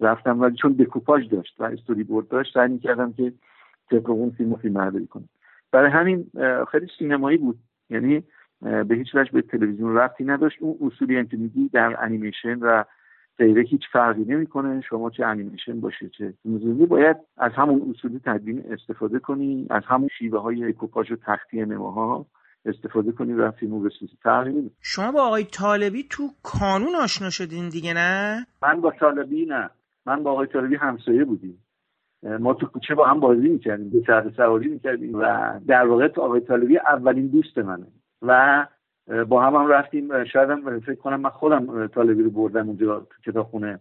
رفتم 0.00 0.40
ولی 0.40 0.56
چون 0.56 0.72
دکوپاژ 0.72 1.28
داشت 1.28 1.60
و 1.60 1.64
استوری 1.64 2.04
بورد 2.04 2.28
داشت 2.28 2.54
سعی 2.54 2.78
کردم 2.78 3.12
که 3.12 3.32
طبق 3.90 4.10
اون 4.10 4.30
فیلم 4.30 4.56
فیلم 4.56 4.74
برداری 4.74 5.06
کنم. 5.06 5.28
برای 5.72 5.90
همین 5.90 6.30
خیلی 6.72 6.86
سینمایی 6.98 7.38
بود. 7.38 7.58
یعنی 7.90 8.24
به 8.60 8.94
هیچ 8.94 9.14
وجه 9.14 9.32
به 9.32 9.42
تلویزیون 9.42 9.94
رفتی 9.94 10.24
نداشت. 10.24 10.56
اون 10.60 10.90
اصولی 10.90 11.28
میگی 11.32 11.68
در 11.68 12.04
انیمیشن 12.04 12.58
و 12.58 12.84
غیره 13.38 13.62
هیچ 13.62 13.82
فرقی 13.92 14.24
نمی‌کنه. 14.24 14.80
شما 14.80 15.10
چه 15.10 15.26
انیمیشن 15.26 15.80
باشه 15.80 16.08
چه 16.08 16.34
موزیکی 16.44 16.86
باید 16.86 17.16
از 17.36 17.52
همون 17.52 17.90
اصولی 17.90 18.20
تدوین 18.24 18.64
استفاده 18.70 19.18
کنی 19.18 19.66
از 19.70 19.82
همون 19.86 20.08
شیوه 20.18 20.40
های 20.40 20.64
اکوپاژ 20.64 21.12
و 21.12 21.16
تختی 21.16 21.64
نماها 21.64 22.26
استفاده 22.64 23.12
کنی 23.12 23.32
و 23.32 23.50
فیلمو 23.50 23.80
بسازی 23.80 24.18
فرقی 24.22 24.70
شما 24.80 25.12
با 25.12 25.22
آقای 25.22 25.44
طالبی 25.44 26.06
تو 26.10 26.28
کانون 26.42 26.94
آشنا 26.94 27.30
شدین 27.30 27.68
دیگه 27.68 27.94
نه؟ 27.94 28.46
من 28.62 28.80
با 28.80 28.90
طالبی 29.00 29.46
نه. 29.46 29.70
من 30.06 30.22
با 30.22 30.32
آقای 30.32 30.46
طالبی 30.46 30.76
همسایه 30.76 31.24
بودیم. 31.24 31.64
ما 32.22 32.54
تو 32.54 32.66
کوچه 32.66 32.94
با 32.94 33.06
هم 33.06 33.20
بازی 33.20 33.48
می‌کردیم 33.48 33.90
به 33.90 34.02
سرد 34.06 34.34
سواری 34.36 34.68
می‌کردیم 34.68 35.14
و 35.14 35.60
در 35.66 35.86
واقع 35.86 36.08
آقای 36.16 36.40
طالبی 36.40 36.78
اولین 36.78 37.26
دوست 37.26 37.58
منه. 37.58 37.86
و 38.22 38.66
با 39.28 39.42
هم 39.42 39.54
هم 39.54 39.68
رفتیم. 39.68 40.24
شاید 40.24 40.50
هم 40.50 40.80
فکر 40.80 40.94
کنم 40.94 41.20
من 41.20 41.30
خودم 41.30 41.86
طالبی 41.86 42.22
رو 42.22 42.30
بردم 42.30 42.68
اونجا 42.68 43.00
تو 43.00 43.30
کتابخونه 43.30 43.80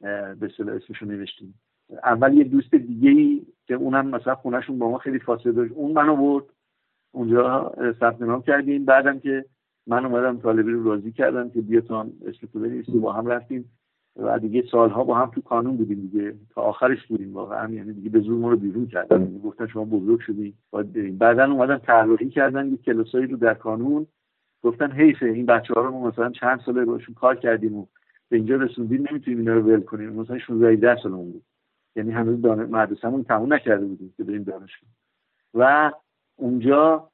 به 0.00 0.38
اصطلاح 0.42 0.74
اسمشو 0.74 1.06
نوشتیم. 1.06 1.60
اول 2.04 2.34
یه 2.34 2.44
دوست 2.44 2.74
دیگه 2.74 3.10
ای 3.10 3.46
که 3.66 3.74
اونم 3.74 4.06
مثلا 4.06 4.34
خونهشون 4.34 4.78
با 4.78 4.90
ما 4.90 4.98
خیلی 4.98 5.18
فاصله 5.18 5.52
داشت. 5.52 5.72
اون 5.72 5.92
منو 5.92 6.16
برد. 6.16 6.44
اونجا 7.12 7.74
ثبت 8.00 8.22
نام 8.22 8.42
کردیم. 8.42 8.84
بعدم 8.84 9.18
که 9.18 9.44
من 9.86 10.06
اومدم 10.06 10.38
طالبی 10.38 10.72
رو 10.72 10.84
راضی 10.84 11.12
کردم 11.12 11.50
که 11.50 11.60
بیا 11.60 11.80
تو 11.80 11.96
هم 11.96 12.12
اسم 12.26 13.00
با 13.00 13.12
هم 13.12 13.26
رفتیم 13.26 13.72
و 14.16 14.38
دیگه 14.38 14.64
سالها 14.70 15.04
با 15.04 15.14
هم 15.14 15.30
تو 15.30 15.40
کانون 15.40 15.76
بودیم 15.76 16.00
دیگه. 16.00 16.34
تا 16.54 16.62
آخرش 16.62 17.06
بودیم 17.06 17.34
واقعا. 17.34 17.72
یعنی 17.72 17.92
دیگه 17.92 18.10
به 18.10 18.20
زور 18.20 18.38
ما 18.38 18.50
رو 18.50 18.56
بیرون 18.56 18.86
کردن. 18.86 19.22
یعنی 19.22 19.38
گفتن 19.38 19.66
شما 19.66 19.84
بزرگ 19.84 20.20
شدی. 20.20 20.54
باید 20.70 20.92
بریم. 20.92 21.18
بعدا 21.18 21.52
اومدن 21.52 21.78
طراحی 21.78 22.28
کردن 22.28 22.70
یه 22.70 22.76
کلاسایی 22.76 23.26
رو 23.26 23.36
در 23.36 23.54
کانون. 23.54 24.06
گفتن 24.62 24.92
حیفه 24.92 25.26
این 25.26 25.46
بچه 25.46 25.74
ها 25.74 25.80
رو 25.80 26.06
مثلا 26.08 26.30
چند 26.30 26.60
ساله 26.60 26.84
باشون 26.84 27.14
کار 27.14 27.36
کردیم 27.36 27.76
و 27.76 27.86
به 28.28 28.36
اینجا 28.36 28.56
رسوندیم. 28.56 29.06
نمی‌تونیم 29.10 29.38
اینا 29.38 29.54
رو 29.54 29.62
ول 29.62 29.80
کنیم. 29.80 30.12
مثلا 30.12 30.38
16 30.38 30.72
17 30.72 30.96
سالمون 31.02 31.32
بود. 31.32 31.42
یعنی 31.96 32.12
هنوز 32.12 32.42
دانش 32.42 32.70
مدرسه‌مون 32.70 33.24
تموم 33.24 33.52
نکرده 33.52 33.86
بودیم 33.86 34.14
که 34.16 34.24
بریم 34.24 34.42
دانشگاه. 34.42 34.90
و 35.54 35.92
اونجا 36.36 37.08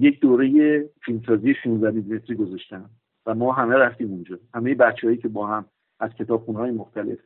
یک 0.00 0.20
دوره 0.20 0.84
فیلمسازی 1.04 1.54
16 1.54 1.90
میلیمتری 1.90 2.36
گذاشتن 2.36 2.90
و 3.26 3.34
ما 3.34 3.52
همه 3.52 3.74
رفتیم 3.74 4.10
اونجا. 4.10 4.38
همه 4.54 4.74
بچههایی 4.74 5.18
که 5.18 5.28
با 5.28 5.46
هم 5.46 5.64
از 6.00 6.10
های 6.56 6.70
مختلف 6.70 7.18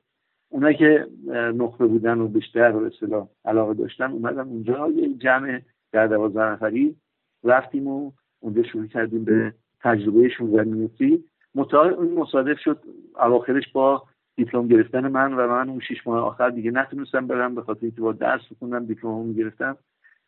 اونایی 0.49 0.77
که 0.77 1.07
نخبه 1.55 1.87
بودن 1.87 2.19
و 2.19 2.29
بیشتر 2.29 2.73
به 2.73 2.87
اصطلاح 2.87 3.29
علاقه 3.45 3.75
داشتن 3.75 4.13
اومدن 4.13 4.49
اونجا. 4.49 4.89
یه 4.89 5.15
جمع 5.15 5.61
در 5.93 6.07
دوازده 6.07 6.43
نفری 6.43 6.97
رفتیم 7.45 7.87
و 7.87 8.13
اونجا 8.41 8.63
شروع 8.63 8.87
کردیم 8.87 9.25
به 9.25 9.55
تجربه 9.81 10.29
16 10.29 10.65
مینوتی 10.65 11.25
این 11.55 12.15
مصادف 12.15 12.59
شد 12.59 12.85
اواخرش 13.17 13.73
با 13.73 14.03
دیپلم 14.37 14.69
گرفتن 14.69 15.09
من 15.09 15.35
و 15.35 15.49
من 15.49 15.69
اون 15.69 15.81
شیش 15.81 16.07
ماه 16.07 16.19
آخر 16.19 16.51
دیگه 16.51 16.71
نتونستم 16.71 17.27
برم 17.27 17.55
به 17.55 17.63
خاطر 17.63 17.81
اینکه 17.83 18.01
با 18.01 18.13
درس 18.13 18.41
بخوندم 18.51 18.87
دیپلم 18.87 19.33
گرفتم 19.33 19.77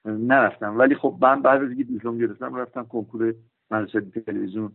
نرفتم. 0.07 0.79
ولی 0.79 0.95
خب 0.95 1.17
من 1.21 1.43
بعد 1.43 1.63
از 1.63 1.69
اینکه 1.69 1.85
دیپلم 1.85 2.19
گرفتم 2.19 2.55
رفتم 2.55 2.85
کنکور 2.85 3.35
مدرسه 3.71 4.01
تلویزیون 4.01 4.73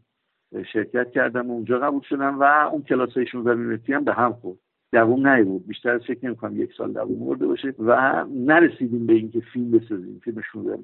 شرکت 0.73 1.11
کردم 1.11 1.49
و 1.49 1.53
اونجا 1.53 1.79
قبول 1.79 2.01
شدم 2.01 2.39
و 2.39 2.43
اون 2.43 2.81
کلاس 2.81 3.13
های 3.17 3.25
16 3.25 3.95
هم 3.95 4.03
به 4.03 4.13
هم 4.13 4.33
خورد. 4.33 4.57
دووم 4.93 5.43
بود 5.43 5.67
بیشتر 5.67 5.97
فکر 5.97 6.25
نمی‌کنم 6.25 6.61
یک 6.61 6.73
سال 6.77 6.93
دووم 6.93 7.27
مرده 7.27 7.47
باشه 7.47 7.73
و 7.79 8.25
نرسیدیم 8.29 9.05
به 9.05 9.13
اینکه 9.13 9.39
فیلم 9.53 9.71
بسازیم 9.71 10.21
فیلم 10.23 10.41
16 10.41 10.79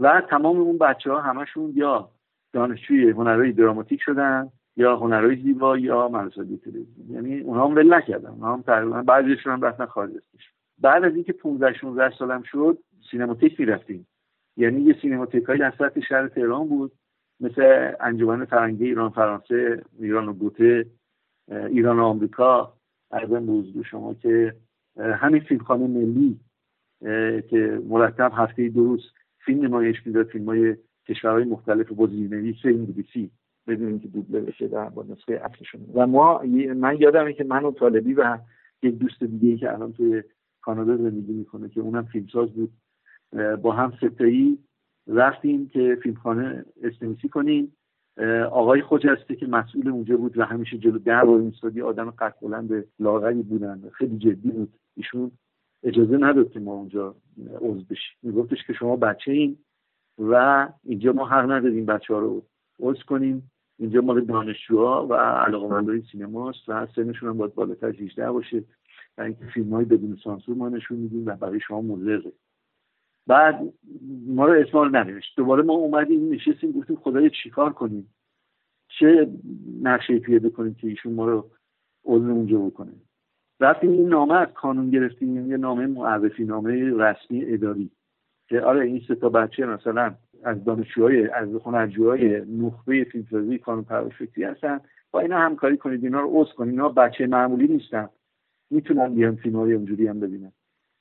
و 0.00 0.22
تمام 0.30 0.60
اون 0.60 0.78
بچه 0.78 1.12
ها 1.12 1.20
همشون 1.20 1.72
یا 1.74 2.10
دانشجوی 2.52 3.10
هنرهای 3.10 3.52
دراماتیک 3.52 4.00
شدن 4.02 4.48
یا 4.76 4.96
هنرهای 4.96 5.36
زیبا 5.36 5.78
یا 5.78 6.08
مدرسه 6.08 6.56
تلویزیون. 6.56 7.10
یعنی 7.10 7.40
اونها 7.40 7.66
هم 7.66 7.74
ول 7.74 7.94
نکردن. 7.94 8.30
اونها 8.30 8.52
هم 8.52 8.62
تقریبا 8.62 9.02
بعضیشون 9.02 9.52
هم 9.52 9.62
رفتن 9.62 9.86
خارج 9.86 10.10
بعد 10.78 11.04
از 11.04 11.14
اینکه 11.14 11.32
15 11.32 11.78
16 11.78 12.16
سالم 12.18 12.42
شد 12.42 12.78
سینماتیک 13.10 13.60
می‌رفتیم 13.60 14.06
یعنی 14.56 14.80
یه 14.80 14.96
سینماتیک 15.02 15.44
های 15.44 15.58
در 15.58 15.74
سطح 15.78 16.00
شهر 16.00 16.28
تهران 16.28 16.68
بود 16.68 16.92
مثل 17.40 17.92
انجمن 18.00 18.44
فرنگی 18.44 18.84
ایران 18.84 19.10
فرانسه 19.10 19.82
ایران 19.98 20.28
و 20.28 20.32
گوته 20.32 20.86
ایران 21.48 21.98
و 21.98 22.02
آمریکا 22.02 22.74
ارزم 23.10 23.62
به 23.62 23.82
شما 23.82 24.14
که 24.14 24.54
همین 24.96 25.40
فیلمخانه 25.40 25.86
ملی 25.86 26.40
که 27.50 27.82
مرتب 27.88 28.32
هفته 28.34 28.68
دو 28.68 28.84
روز 28.84 29.12
فیلم 29.38 29.64
نمایش 29.64 30.06
می‌داد 30.06 30.26
فیلم 30.26 30.44
های 30.44 30.76
کشورهای 31.08 31.44
مختلف 31.44 31.92
با 31.92 32.06
زیرنویس 32.06 32.56
انگلیسی. 32.64 33.30
بدون 33.66 33.88
اینکه 33.88 34.08
دوبله 34.08 34.40
بشه 34.40 34.68
در 34.68 34.88
با 34.88 35.02
نسخه 35.02 35.40
اصلشون. 35.44 35.80
و 35.94 36.06
ما 36.06 36.42
من 36.76 36.96
یادمه 36.96 37.32
که 37.32 37.44
من 37.44 37.64
و 37.64 37.72
طالبی 37.72 38.14
و 38.14 38.38
یک 38.82 38.98
دوست 38.98 39.24
دیگه 39.24 39.56
که 39.56 39.72
الان 39.72 39.92
توی 39.92 40.22
کانادا 40.60 40.96
زندگی 40.96 41.32
می‌کنه 41.32 41.68
که 41.68 41.80
اونم 41.80 42.04
فیلمساز 42.04 42.52
بود. 42.52 42.72
با 43.62 43.72
هم 43.72 43.92
ستایی 43.96 44.58
رفتیم 45.06 45.68
که 45.68 45.98
فیلمخانه 46.02 46.64
استنسی 46.82 47.28
کنیم. 47.28 47.76
آقای 48.50 48.82
خجسته 48.82 49.36
که 49.36 49.46
مسئول 49.46 49.88
اونجا 49.88 50.16
بود 50.16 50.38
و 50.38 50.44
همیشه 50.44 50.78
جلو 50.78 50.98
در 50.98 51.24
و 51.24 51.30
اینستادی 51.30 51.82
آدم 51.82 52.10
قد 52.10 52.34
بلند 52.42 52.84
لاغری 52.98 53.42
بودن 53.42 53.90
خیلی 53.92 54.18
جدی 54.18 54.50
بود. 54.50 54.72
ایشون 54.96 55.30
اجازه 55.82 56.16
نداد 56.16 56.50
که 56.50 56.60
ما 56.60 56.72
اونجا 56.72 57.14
عضو 57.60 57.84
بشیم. 57.90 58.16
میگفتش 58.22 58.58
که 58.66 58.72
شما 58.72 58.96
بچه 58.96 59.32
این 59.32 59.58
و 60.18 60.68
اینجا 60.84 61.12
ما 61.12 61.28
حق 61.28 61.50
نداریم 61.50 61.86
بچه 61.86 62.14
ها 62.14 62.20
رو 62.20 62.42
عضو 62.80 63.02
کنیم. 63.08 63.50
اینجا 63.78 64.00
مال 64.00 64.24
دانشجوها 64.24 65.06
و 65.06 65.14
علاقمندای 65.14 66.02
سینماست 66.12 66.68
و 66.68 66.86
سنشون 66.96 67.28
هم 67.28 67.36
باید 67.36 67.54
بالاتر 67.54 67.88
18 67.88 68.30
باشه. 68.30 68.64
و 69.18 69.22
اینکه 69.22 69.44
فیلم 69.54 69.74
های 69.74 69.84
بدون 69.84 70.18
سانسور 70.24 70.56
ما 70.56 70.68
نشون 70.68 70.98
میدیم 70.98 71.26
و 71.26 71.36
برای 71.36 71.60
شما 71.60 71.80
مضره 71.80 72.32
بعد 73.26 73.72
ما 74.26 74.46
رو 74.46 74.64
رو 74.72 74.88
ننوشت. 74.88 75.36
دوباره 75.36 75.62
ما 75.62 75.72
اومدیم 75.72 76.32
نشستیم 76.32 76.72
گفتیم 76.72 76.96
خدای 76.96 77.30
چیکار 77.42 77.72
کنیم؟ 77.72 78.14
چه 78.88 79.28
نقشه 79.82 80.18
پیاده 80.18 80.50
کنیم 80.50 80.74
که 80.74 80.88
ایشون 80.88 81.12
ما 81.12 81.26
رو 81.28 81.50
عضو 82.04 82.30
اونجا 82.30 82.58
بکنه؟ 82.58 82.92
رفتیم 83.60 83.90
این 83.90 84.08
نامه 84.08 84.34
از 84.34 84.48
کانون 84.54 84.90
گرفتیم 84.90 85.50
یه 85.50 85.56
نامه 85.56 85.86
معرفی 85.86 86.44
نامه 86.44 86.90
رسمی 86.90 87.44
اداری. 87.44 87.90
که 88.48 88.60
آره 88.60 88.84
این 88.86 89.02
سه 89.08 89.14
تا 89.14 89.28
بچه 89.28 89.66
مثلا 89.66 90.14
از 90.44 90.64
دانشجوهای 90.64 91.28
از 91.28 91.48
هنرجوهای 91.64 92.40
نخبه 92.40 93.04
فیلمسازی 93.04 93.58
کانون 93.58 93.84
پرورش 93.84 94.22
هستن. 94.38 94.80
با 95.10 95.20
اینا 95.20 95.38
همکاری 95.38 95.76
کنید 95.76 96.04
اینا 96.04 96.20
رو 96.20 96.30
عضو 96.32 96.54
کنید. 96.54 96.70
اینا 96.70 96.88
بچه 96.88 97.26
معمولی 97.26 97.68
نیستن. 97.68 98.08
می‌تونن 98.70 99.14
بیان 99.14 99.36
فیلم 99.36 99.56
های 99.56 99.72
اونجوری 99.72 100.06
هم 100.06 100.20
ببینن. 100.20 100.52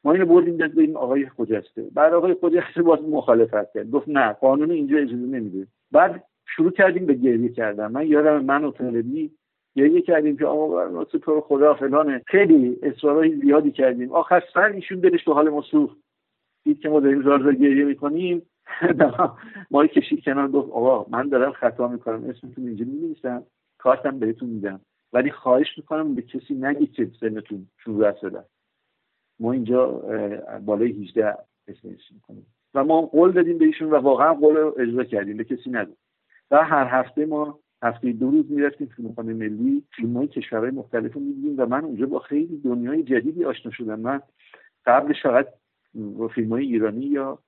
ما 0.04 0.12
اینو 0.12 0.26
بردیم 0.26 0.58
به 0.58 0.82
این 0.82 0.98
آقای 0.98 1.30
خجسته 1.30 1.84
بعد 1.94 2.14
آقای 2.14 2.36
خجسته 2.42 2.82
باز 2.82 3.00
مخالفت 3.02 3.74
کرد. 3.74 3.92
گفت 3.92 4.08
نه 4.08 4.34
قانون 4.34 4.72
اینجا 4.72 4.98
اجازه 4.98 5.16
نمیده. 5.16 5.68
بعد 5.92 6.24
شروع 6.46 6.72
کردیم 6.72 7.06
به 7.06 7.14
گریه 7.14 7.50
کردن. 7.50 7.88
من 7.88 8.08
یادم 8.08 8.46
من 8.46 8.64
و 8.64 8.72
طالبی 8.72 9.32
گریه 9.76 10.02
کردیم 10.02 10.38
که 10.38 10.46
آقا 10.46 11.04
تو 11.04 11.42
خدا 11.42 11.74
فلانه 11.74 12.22
خیلی 12.28 12.80
اصرارهای 12.84 13.36
زیادی 13.36 13.72
کردیم. 13.72 14.12
آخر 14.12 14.44
سر 14.54 14.72
ایشون 14.72 15.00
دلش 15.00 15.24
تو 15.24 15.34
حال 15.34 15.50
ما 15.50 15.62
سوخت. 15.62 15.98
دید 16.64 16.80
که 16.80 16.90
ما 16.90 17.00
داریم 17.00 17.24
زار 17.24 17.54
گریه 17.56 17.86
می‌کنیم. 17.86 18.42
ما 19.72 19.88
کشید 19.88 20.24
کنار 20.24 20.48
گفت 20.48 20.72
آقا 20.72 21.06
من 21.10 21.30
دارم 21.30 21.52
خطا 21.52 21.88
می‌کنم. 21.88 22.24
اسمتون 22.30 22.68
اینجا 22.68 22.86
می‌نویسم. 22.86 23.44
کارتم 23.78 24.20
بهتون 24.20 24.50
میدم. 24.50 24.80
ولی 25.14 25.32
خواهش 25.32 25.78
می‌کنم 25.78 26.16
به 26.16 26.22
کسی 26.22 26.54
نگید 26.54 26.92
که 26.92 27.12
سنتون 27.20 27.68
16 27.78 28.20
ساله 28.22 28.44
ما 29.40 29.52
اینجا 29.52 29.88
بالای 30.66 30.92
18 30.92 31.38
اسمش 31.68 32.12
می‌کنیم. 32.12 32.46
و 32.74 32.84
ما 32.84 33.02
قول 33.02 33.32
دادیم 33.32 33.58
به 33.58 33.66
ایشون 33.66 33.90
و 33.90 33.96
واقعا 33.96 34.34
قول 34.34 34.56
رو 34.56 34.76
اجرا 34.80 35.04
کردیم 35.04 35.38
به 35.38 35.44
کسی 35.44 35.70
ندیم 35.70 35.98
و 36.52 36.64
هر 36.64 36.88
هفته 37.00 37.26
ما 37.26 37.60
هفته 37.84 38.12
دو 38.12 38.32
روز 38.32 38.52
می‌رفتیم 38.52 38.88
فیلمخانه 38.96 39.34
ملی 39.34 39.84
فیلم 39.96 40.18
های 40.18 40.28
کشورهای 40.28 40.72
مختلف 40.72 41.14
رو 41.14 41.22
می‌دیدیم 41.22 41.56
و 41.58 41.66
من 41.66 41.84
اونجا 41.84 42.06
با 42.06 42.20
خیلی 42.20 42.58
دنیای 42.58 43.04
جدیدی 43.04 43.46
آشنا 43.46 43.72
شدم. 43.72 44.00
من 44.00 44.22
قبلش 44.86 45.24
فقط 45.24 45.48
با 45.96 46.28
فیلم 46.28 46.50
های 46.50 46.66
ایرانی 46.66 47.06
یا 47.06 47.40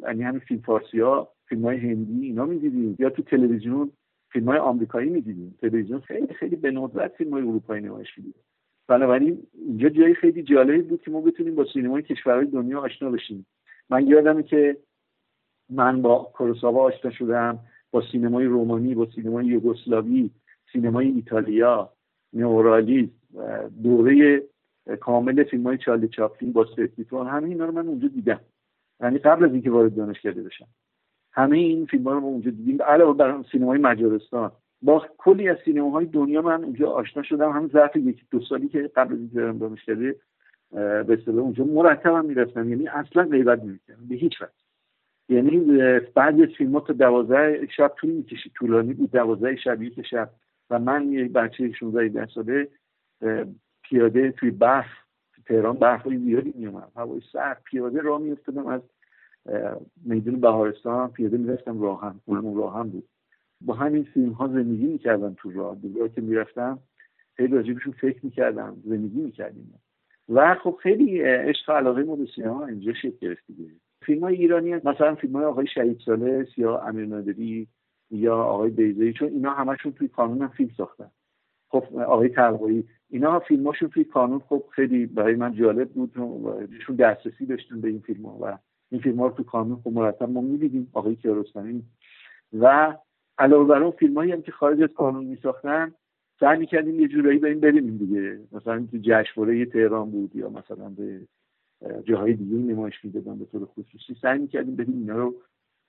یعنی 0.00 0.22
همین 0.22 0.40
فیلم 0.40 0.60
فارسی 0.60 1.00
ها 1.00 1.32
فیلم 1.48 1.62
های 1.62 1.76
هندی 1.76 2.26
اینا 2.26 2.44
می‌دیدیم 2.44 2.96
یا 2.98 3.10
تو 3.10 3.22
تلویزیون 3.22 3.92
فیلم 4.32 4.46
های 4.48 4.58
آمریکایی 4.58 5.10
می‌دیدیم. 5.10 5.54
تلویزیون 5.60 6.00
خیلی 6.00 6.34
خیلی 6.34 6.56
به 6.56 6.70
ندرت 6.70 7.12
فیلم 7.12 7.30
های 7.30 7.42
اروپایی 7.42 7.82
نمایش 7.82 8.18
میدیم. 8.18 8.34
بنابراین 8.88 9.46
اینجا 9.52 9.88
جایی 9.88 10.14
خیلی 10.14 10.42
جالبی 10.42 10.82
بود 10.82 11.02
که 11.02 11.10
ما 11.10 11.20
بتونیم 11.20 11.54
با 11.54 11.64
سینمای 11.72 12.02
کشورهای 12.02 12.46
دنیا 12.46 12.80
آشنا 12.80 13.10
بشیم. 13.10 13.46
من 13.90 14.06
یادمه 14.06 14.42
که 14.42 14.76
من 15.70 16.02
با 16.02 16.30
کروساوا 16.34 16.82
آشنا 16.82 17.10
شدم 17.10 17.58
با 17.90 18.02
سینمای 18.12 18.46
رومانی 18.46 18.94
با 18.94 19.06
سینمای 19.14 19.46
یوگسلاوی 19.46 20.30
سینمای 20.72 21.06
ایتالیا 21.06 21.92
نورالی 22.32 23.12
دوره 23.82 24.42
کامل 25.00 25.44
فیلم 25.44 25.62
های 25.62 25.78
چارلی 25.78 26.08
چاپلین 26.08 26.52
با 26.52 26.66
سرتیتون 26.76 27.26
همه 27.26 27.48
اینا 27.48 27.64
رو 27.64 27.72
من 27.72 27.88
اونجا 27.88 28.08
دیدم. 28.08 28.40
یعنی 29.00 29.18
قبل 29.18 29.44
از 29.44 29.52
اینکه 29.52 29.70
وارد 29.70 29.94
دانشکده 29.94 30.42
بشم. 30.42 30.66
همه 31.32 31.56
این 31.56 31.86
فیلم 31.86 32.04
ها 32.04 32.12
رو 32.12 32.20
ما 32.20 32.26
اونجا 32.26 32.50
دیدیم. 32.50 32.82
علاوه 32.82 33.16
بر 33.16 33.44
سینمای 33.52 33.78
مجارستان. 33.78 34.52
با 34.82 35.06
کلی 35.18 35.48
از 35.48 35.56
سینماهای 35.64 36.06
دنیا 36.06 36.42
من 36.42 36.64
اونجا 36.64 36.90
آشنا 36.90 37.22
شدم. 37.22 37.50
هم 37.50 37.68
ظرف 37.68 37.96
یک 37.96 38.24
دو 38.30 38.40
سالی 38.40 38.68
که 38.68 38.90
قبل 38.96 39.14
از 39.14 39.30
برم 39.30 39.58
دانشکده 39.58 40.16
به 40.70 41.12
اصطلاح 41.20 41.38
اونجا 41.38 41.64
مرتب 41.64 42.14
هم 42.14 42.24
می‌رفتم. 42.24 42.70
یعنی 42.70 42.88
اصلا 42.88 43.24
غیبت 43.24 43.62
نمی‌کردم 43.62 44.08
به 44.08 44.14
هیچ 44.14 44.42
وجه. 44.42 44.52
یعنی 45.28 45.60
بعد 46.14 46.40
از 46.40 46.48
فیلم 46.48 46.80
تا 46.80 46.92
دوازده 46.92 47.68
شب 47.76 47.92
طول 47.96 48.10
می‌کشید. 48.10 48.52
طولانی 48.52 48.94
بود 48.94 49.10
دوازده 49.10 49.56
شب 49.56 49.82
یک 49.82 50.06
شب. 50.06 50.30
و 50.70 50.78
من 50.78 51.12
یک 51.12 51.32
بچه 51.32 51.72
16 51.72 52.26
ساله 52.26 52.68
پیاده 53.82 54.32
توی 54.32 54.50
برف 54.50 54.86
تهران 55.46 55.76
برف 55.76 56.02
های 56.02 56.18
زیادی 56.18 56.52
میومد 56.56 56.88
هوای 56.96 57.20
سرد 57.32 57.62
پیاده 57.64 58.00
راه 58.00 58.20
میافتادم 58.20 58.66
از 58.66 58.80
میدون 60.04 60.40
بهارستان 60.40 61.10
پیاده 61.10 61.36
می‌رفتم 61.36 61.82
راهن. 61.82 62.14
اون 62.26 62.56
راهن 62.56 62.88
بود. 62.88 63.08
با 63.60 63.74
همین 63.74 64.04
فیلم 64.04 64.32
ها 64.32 64.48
زندگی 64.48 64.86
می‌کردم 64.86 65.34
تو 65.38 65.50
راه. 65.50 65.74
دیگه 65.76 66.08
که 66.08 66.20
می‌رفتم 66.20 66.78
خیلی 67.34 67.54
راجبشون 67.54 67.92
فکر 67.92 68.18
می‌کردم 68.22 68.76
زندگی 68.84 69.20
می‌کردیم. 69.20 69.74
و 70.28 70.54
خب 70.54 70.78
خیلی 70.82 71.20
عشق 71.22 71.70
علاقه 71.70 72.02
ما 72.02 72.16
به 72.16 72.26
سینما 72.36 72.66
اینجا 72.66 72.92
شکل 72.92 73.16
گرفت 73.20 73.44
فیلم 74.02 74.20
های 74.20 74.36
ایرانی 74.36 74.74
مثلا 74.74 75.14
فیلم 75.14 75.36
های 75.36 75.44
آقای 75.44 75.66
شهید 75.66 76.00
ساله 76.06 76.46
یا 76.56 76.78
امیر 76.78 77.06
نادری 77.06 77.68
یا 78.10 78.36
آقای 78.36 78.70
بیزایی 78.70 79.12
چون 79.12 79.28
اینا 79.28 79.50
همشون 79.50 79.92
توی 79.92 80.08
کانون 80.08 80.42
هم 80.42 80.48
فیلم 80.48 80.70
ساختن. 80.76 81.10
خب 81.68 81.96
آقای 81.96 82.28
تقوایی 82.28 82.88
اینا 83.10 83.38
فیلماشون 83.38 83.88
توی 83.88 84.04
کانون 84.04 84.38
خب 84.38 84.64
خیلی 84.70 85.06
برای 85.06 85.34
من 85.34 85.54
جالب 85.54 85.88
بود 85.88 86.12
چون 86.86 86.96
دسترسی 86.96 87.46
داشتیم 87.46 87.80
به 87.80 87.88
این 87.88 88.00
فیلم 88.00 88.26
ها 88.26 88.38
و 88.40 88.58
این 88.90 89.00
فیلم 89.00 89.20
ها 89.20 89.26
رو 89.26 89.32
تو 89.32 89.42
کانون 89.42 89.80
خب 89.84 89.90
مرتب 89.92 90.30
ما 90.30 90.40
می‌دیدیم 90.40 90.90
آقای 90.92 91.16
کیارستمی. 91.16 91.82
و 92.52 92.96
علاوه 93.38 93.68
بر 93.68 93.82
اون 93.82 93.90
فیلم 93.90 94.18
هم 94.18 94.42
که 94.42 94.52
خارج 94.52 94.82
از 94.82 94.88
قانون 94.94 95.24
میساختن 95.24 95.94
سعی 96.40 96.58
می‌کردیم 96.58 97.00
یه 97.00 97.08
جورایی 97.08 97.38
بریم 97.38 97.60
بریم 97.60 97.96
دیگه. 97.96 98.40
مثلا 98.52 98.86
تو 98.90 98.98
جشنواره 99.02 99.66
تهران 99.66 100.10
بود 100.10 100.36
یا 100.36 100.48
مثلا 100.48 100.88
به 100.88 101.20
جاهای 102.04 102.32
دیگه 102.32 102.56
نمایش 102.56 103.04
می‌دادن 103.04 103.38
به 103.38 103.44
طور 103.44 103.64
خصوصی. 103.64 104.16
سعی 104.22 104.38
می‌کردیم 104.38 104.76
بریم 104.76 104.98
اینا 104.98 105.16
رو 105.16 105.34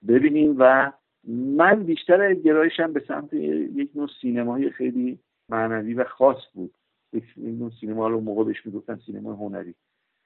ببینیم 0.08 0.56
و 0.60 0.92
من 1.28 1.84
بیشتر 1.84 2.34
گرایشم 2.34 2.94
به 2.94 3.04
سمت 3.08 3.34
یک 3.34 3.90
نوع 3.96 4.10
سینمای 4.22 4.70
خیلی 4.70 5.20
معنوی 5.50 5.94
و 5.94 6.04
خاص 6.04 6.38
بود. 6.54 6.74
یک 7.14 7.24
نوع 7.38 7.72
سینما 7.82 8.08
رو 8.08 8.20
موقع 8.20 8.44
بهش 8.44 8.66
می‌گفتن 8.66 9.00
سینما 9.06 9.34
هنری. 9.34 9.76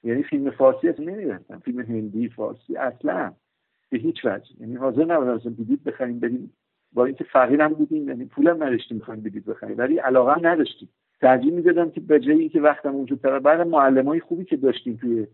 یعنی 0.03 0.23
فیلم 0.23 0.51
فارسی 0.51 0.89
اصلا 0.89 1.05
نمی‌رفتم. 1.05 1.59
فیلم 1.59 1.79
هندی 1.79 2.29
فارسی 2.29 2.77
اصلا. 2.77 3.33
به 3.89 3.97
هیچ 3.97 4.25
وجه. 4.25 4.55
یعنی 4.59 4.75
حاضر 4.75 5.05
نبودم 5.05 5.31
اصلا 5.31 5.51
بلیط 5.51 5.83
بخریم 5.83 6.19
بریم 6.19 6.53
با 6.93 7.05
اینکه 7.05 7.23
فقیرم 7.23 7.73
بودیم 7.73 8.07
یعنی 8.07 8.25
پولم 8.25 8.63
نداشتیم 8.63 8.97
می‌خوایم 8.97 9.21
بلیط 9.21 9.45
بخریم 9.45 9.77
ولی 9.77 9.97
علاقه 9.97 10.45
نداشتیم. 10.45 10.89
ترجیح 11.21 11.53
می‌دادم 11.53 11.91
که 11.91 12.01
به 12.01 12.19
جایی 12.19 12.49
که 12.49 12.61
وقتم 12.61 12.95
اونجا 12.95 13.15
تر 13.15 13.39
بعد 13.39 13.67
معلمای 13.67 14.19
خوبی 14.19 14.45
که 14.45 14.57
داشتیم 14.57 14.99
توی 15.01 15.27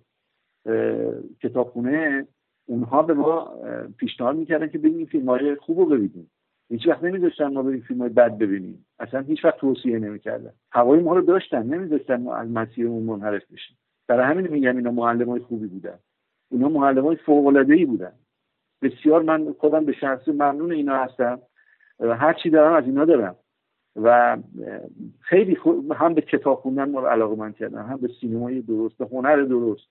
کتابخونه 1.41 2.28
اونها 2.66 3.01
به 3.01 3.14
ما 3.14 3.53
پیشنهاد 3.97 4.36
می‌کردن 4.36 4.68
که 4.68 4.80
این 4.84 5.05
فیلم 5.05 5.30
های 5.30 5.55
خوب 5.55 5.80
رو 5.80 5.86
ببینیم. 5.86 6.32
هیچ 6.70 6.88
وقت 6.88 7.03
نمیذاشتن 7.03 7.53
ما 7.53 7.64
بریم 7.64 7.82
فیلم 7.82 7.99
های 8.01 8.10
بد 8.10 8.38
ببینیم. 8.38 8.86
اصلا 8.99 9.22
هیچ 9.22 9.45
وقت 9.45 9.57
توصیه 9.57 9.99
نمی‌کردن. 9.99 10.53
هوای 10.72 10.99
ما 10.99 11.16
رو 11.16 11.22
داشتن 11.22 11.64
نمیذاشتن 11.64 12.22
ما 12.22 12.36
از 12.36 12.51
مسیرمون 12.51 13.03
منحرف 13.03 13.51
بشیم. 13.51 13.78
برای 14.07 14.26
همین 14.26 14.47
میگم 14.47 14.78
اینا 14.78 14.91
معلم 14.91 15.30
های 15.30 15.39
خوبی 15.39 15.68
بودن. 15.68 15.99
اینا 16.51 16.70
معلم 16.70 17.05
های 17.05 17.16
فوق 17.16 17.55
ای 17.70 17.86
بودن. 17.86 18.12
بسیار 18.82 19.24
من 19.24 19.53
خودم 19.53 19.86
به 19.86 19.93
شخص 19.93 20.28
ممنون 20.28 20.72
اینا 20.72 20.95
هستم. 20.95 21.39
هر 22.00 22.34
چی 22.34 22.50
دارم 22.50 22.74
از 22.74 22.84
اینا 22.84 23.06
دارم. 23.06 23.36
و 23.95 24.38
خیلی 25.20 25.58
هم 25.95 26.14
به 26.14 26.22
کتاب 26.22 26.60
خوندن 26.60 26.91
ما 26.91 27.00
رو 27.00 27.08
علاقه 27.08 27.36
من 27.36 27.54
کردن 27.54 27.86
هم 27.86 27.97
به 27.97 28.10
سینمای 28.22 28.62
درست 28.62 28.97
به 28.97 29.08
هنر 29.12 29.41
درست 29.41 29.88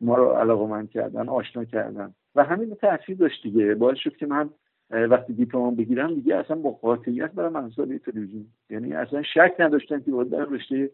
ما 0.00 0.16
رو 0.16 0.30
علاقه 0.30 0.66
من 0.66 0.86
کردن 0.86 1.28
آشنا 1.28 1.64
کردن. 1.64 2.14
و 2.34 2.44
همین 2.44 2.74
تاثیر 2.74 3.16
داشت 3.16 3.42
دیگه. 3.42 3.74
باعث 3.74 3.98
شد 3.98 4.16
که 4.16 4.26
من 4.26 4.50
وقتی 4.90 5.32
دیپلم 5.32 5.74
بگیرم 5.76 6.14
دیگه 6.14 6.36
اصلا 6.36 6.56
با 6.56 6.70
قاطعیت 6.70 7.32
برم 7.32 7.52
مسائل 7.52 7.98
تلویزیون. 7.98 8.46
یعنی 8.70 8.92
اصلا 8.92 9.22
شک 9.22 9.54
نداشتم 9.58 10.00
که 10.00 10.10
باید 10.10 10.30
در 10.30 10.44
رشته 10.44 10.90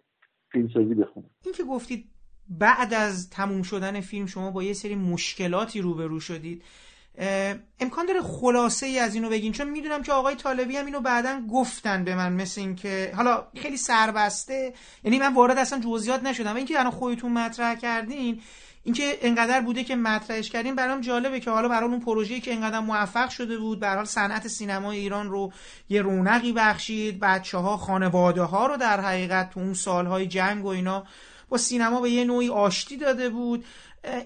فیلمسازی 0.53 0.95
بخونم. 0.95 1.31
این 1.45 1.55
که 1.55 1.65
گفتید 1.65 2.05
بعد 2.61 2.95
از 2.95 3.31
تموم 3.31 3.63
شدن 3.63 4.01
فیلم 4.01 4.27
شما 4.27 4.51
با 4.51 4.63
یه 4.63 4.73
سری 4.73 4.95
مشکلاتی 4.95 5.81
روبرو 5.81 6.21
شدید 6.21 6.63
امکان 7.81 8.07
داره 8.07 8.23
خلاصه 8.23 8.87
ای 8.87 8.99
از 8.99 9.15
اینو 9.15 9.29
بگین 9.29 9.53
چون 9.53 9.71
می‌دونم 9.71 10.03
که 10.03 10.13
آقای 10.13 10.35
طالبی 10.35 10.77
هم 10.77 10.87
اینو 10.87 11.01
بعدا 11.01 11.41
گفتن 11.53 12.05
به 12.05 12.15
من 12.15 12.33
مثل 12.33 12.61
اینکه 12.61 13.13
حالا 13.17 13.47
خیلی 13.57 13.77
سربسته. 13.77 14.75
یعنی 15.05 15.19
من 15.19 15.35
وارد 15.35 15.59
اصلا 15.59 15.81
جزئیات 15.81 16.23
نشدم. 16.23 16.57
اینکه 16.57 16.79
الان 16.79 16.91
خودتون 16.91 17.33
مطرح 17.33 17.75
کردین 17.75 18.41
اینکه 18.87 19.19
انقدر 19.23 19.61
بوده 19.61 19.85
که 19.85 19.97
مطرحش 19.97 20.51
کردیم 20.51 20.75
برام 20.75 21.01
جالبه 21.01 21.41
که 21.41 21.51
حالا 21.51 21.69
برای 21.69 21.91
اون 21.91 22.01
پروژه‌ای 22.01 22.41
که 22.41 22.55
انقدر 22.55 22.81
موفق 22.81 23.29
شده 23.29 23.59
بود 23.59 23.81
به 23.81 23.89
حال 23.89 24.05
صنعت 24.05 24.49
سینمای 24.49 24.99
ایران 24.99 25.31
رو 25.31 25.53
یه 25.89 26.03
رونقی 26.03 26.53
بخشید 26.53 27.21
بچه 27.21 27.59
ها 27.59 27.77
خانواده 27.77 28.43
ها 28.43 28.67
رو 28.67 28.77
در 28.77 29.01
حقیقت 29.01 29.51
تو 29.51 29.61
اون 29.61 29.75
سالهای 29.75 30.27
جنگ 30.27 30.65
و 30.65 30.69
اینا 30.69 31.05
با 31.49 31.59
سینما 31.59 32.01
به 32.01 32.11
یه 32.11 32.25
نوعی 32.25 32.49
آشتی 32.49 32.97
داده 32.97 33.29
بود. 33.29 33.65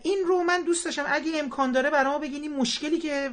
این 0.03 0.19
رو 0.27 0.43
من 0.43 0.63
دوست 0.67 0.85
داشتم. 0.85 1.03
اگه 1.07 1.33
امکان 1.43 1.73
داره 1.73 1.91
برای 1.91 2.13
ما 2.13 2.19
بگین 2.19 2.43
این 2.43 2.57
مشکلی 2.57 2.99
که 2.99 3.31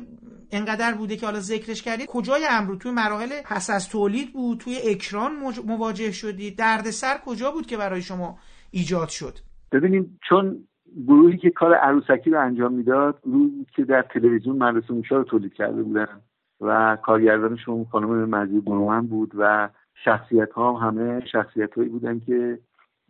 انقدر 0.52 0.94
بوده 0.94 1.16
که 1.16 1.26
حالا 1.26 1.40
ذکرش 1.40 1.82
کردید 1.82 2.08
کجای 2.08 2.48
امرو 2.50 2.76
توی 2.76 2.92
مراحل 2.92 3.42
پس 3.46 3.70
از 3.70 3.90
تولید 3.90 4.34
بود؟ 4.34 4.58
توی 4.58 4.78
اکران 4.86 5.32
مواجه 5.66 6.12
شدید؟ 6.12 6.58
دردسر 6.58 7.18
کجا 7.26 7.52
بود 7.52 7.66
که 7.66 7.78
برای 7.78 8.02
شما 8.02 8.38
ایجاد 8.72 9.10
شد؟ 9.10 9.34
ببینیم 9.72 10.20
چون 10.30 10.68
گروهی 11.08 11.38
که 11.38 11.50
کار 11.50 11.74
عروسکی 11.74 12.30
رو 12.30 12.42
انجام 12.42 12.74
می‌داد 12.74 13.22
گروهی 13.24 13.66
که 13.76 13.84
در 13.84 14.02
تلویزیون 14.14 14.58
مدرسه 14.58 14.94
موشا 14.94 15.18
رو 15.18 15.24
تولید 15.24 15.54
کرده 15.54 15.84
بودن 15.84 16.22
و 16.62 16.98
کارگردانشون 17.04 17.86
خانم 17.92 18.30
مزید 18.30 18.66
برومن 18.66 19.08
بود 19.08 19.32
و 19.38 19.70
شخصیت 20.06 20.52
ها 20.52 20.78
همه 20.78 21.26
شخصیت 21.32 21.74
هایی 21.74 21.90
بودن 21.90 22.20
که 22.20 22.60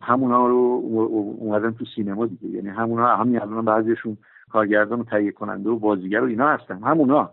همونا 0.00 0.46
رو 0.46 0.80
اومدن 1.38 1.70
تو 1.70 1.84
سینما 1.96 2.26
دیگه. 2.26 2.48
یعنی 2.48 2.68
همونا 2.68 3.16
همین 3.16 3.40
الان 3.40 3.64
بعضیشون 3.64 4.16
کارگردان 4.50 5.00
و 5.00 5.04
تهیه 5.04 5.32
کننده 5.32 5.70
و 5.70 5.78
بازیگر 5.78 6.20
و 6.20 6.26
اینا 6.26 6.48
هستن. 6.48 6.82
همونا 6.82 7.30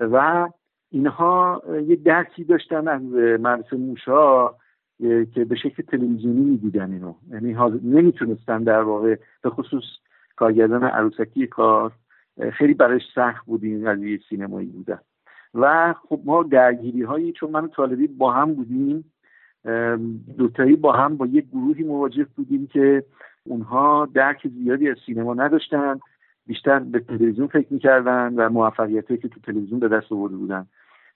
و 0.00 0.48
اینها 0.90 1.62
یه 1.86 1.96
درکی 1.96 2.44
داشتن 2.44 2.88
از 2.88 3.02
مدرسه 3.40 3.76
موشا 3.76 4.48
که 5.34 5.44
به 5.48 5.56
شکل 5.56 5.82
تلویزیونی 5.82 6.44
می‌دیدن 6.44 6.92
اینو. 6.92 7.14
یعنی 7.30 7.56
نمی‌تونستن 7.82 8.62
در 8.62 8.82
واقع 8.82 9.16
به 9.42 9.50
خصوص 9.50 9.84
کارگردان 10.36 10.84
عروسکی 10.84 11.46
کار 11.46 11.92
خیلی 12.52 12.74
برایش 12.74 13.02
سخت 13.14 13.46
بود 13.46 13.64
این 13.64 13.90
قضیه 13.90 14.20
سینمایی 14.28 14.68
بودن. 14.68 14.98
و 15.54 15.94
خب 16.08 16.20
ما 16.24 16.42
درگیری 16.42 17.02
هایی 17.02 17.32
چون 17.32 17.50
من 17.50 17.68
طالبی 17.68 18.06
با 18.06 18.32
هم 18.32 18.54
بودیم 18.54 19.12
دوتایی 20.38 20.76
با 20.76 20.92
هم 20.92 21.16
با 21.16 21.26
یک 21.26 21.46
گروهی 21.48 21.84
مواجه 21.84 22.26
بودیم 22.36 22.66
که 22.66 23.04
اونها 23.44 24.08
درک 24.14 24.48
زیادی 24.48 24.90
از 24.90 24.96
سینما 25.06 25.34
نداشتن 25.34 26.00
بیشتر 26.46 26.78
به 26.78 27.00
تلویزیون 27.00 27.46
فکر 27.46 27.66
می‌کردن 27.70 28.34
و 28.34 28.48
موفقیتی 28.48 29.16
که 29.16 29.28
تو 29.28 29.40
تلویزیون 29.40 29.80
به 29.80 29.88
دست 29.88 30.12
آورده 30.12 30.36
بودن. 30.36 30.66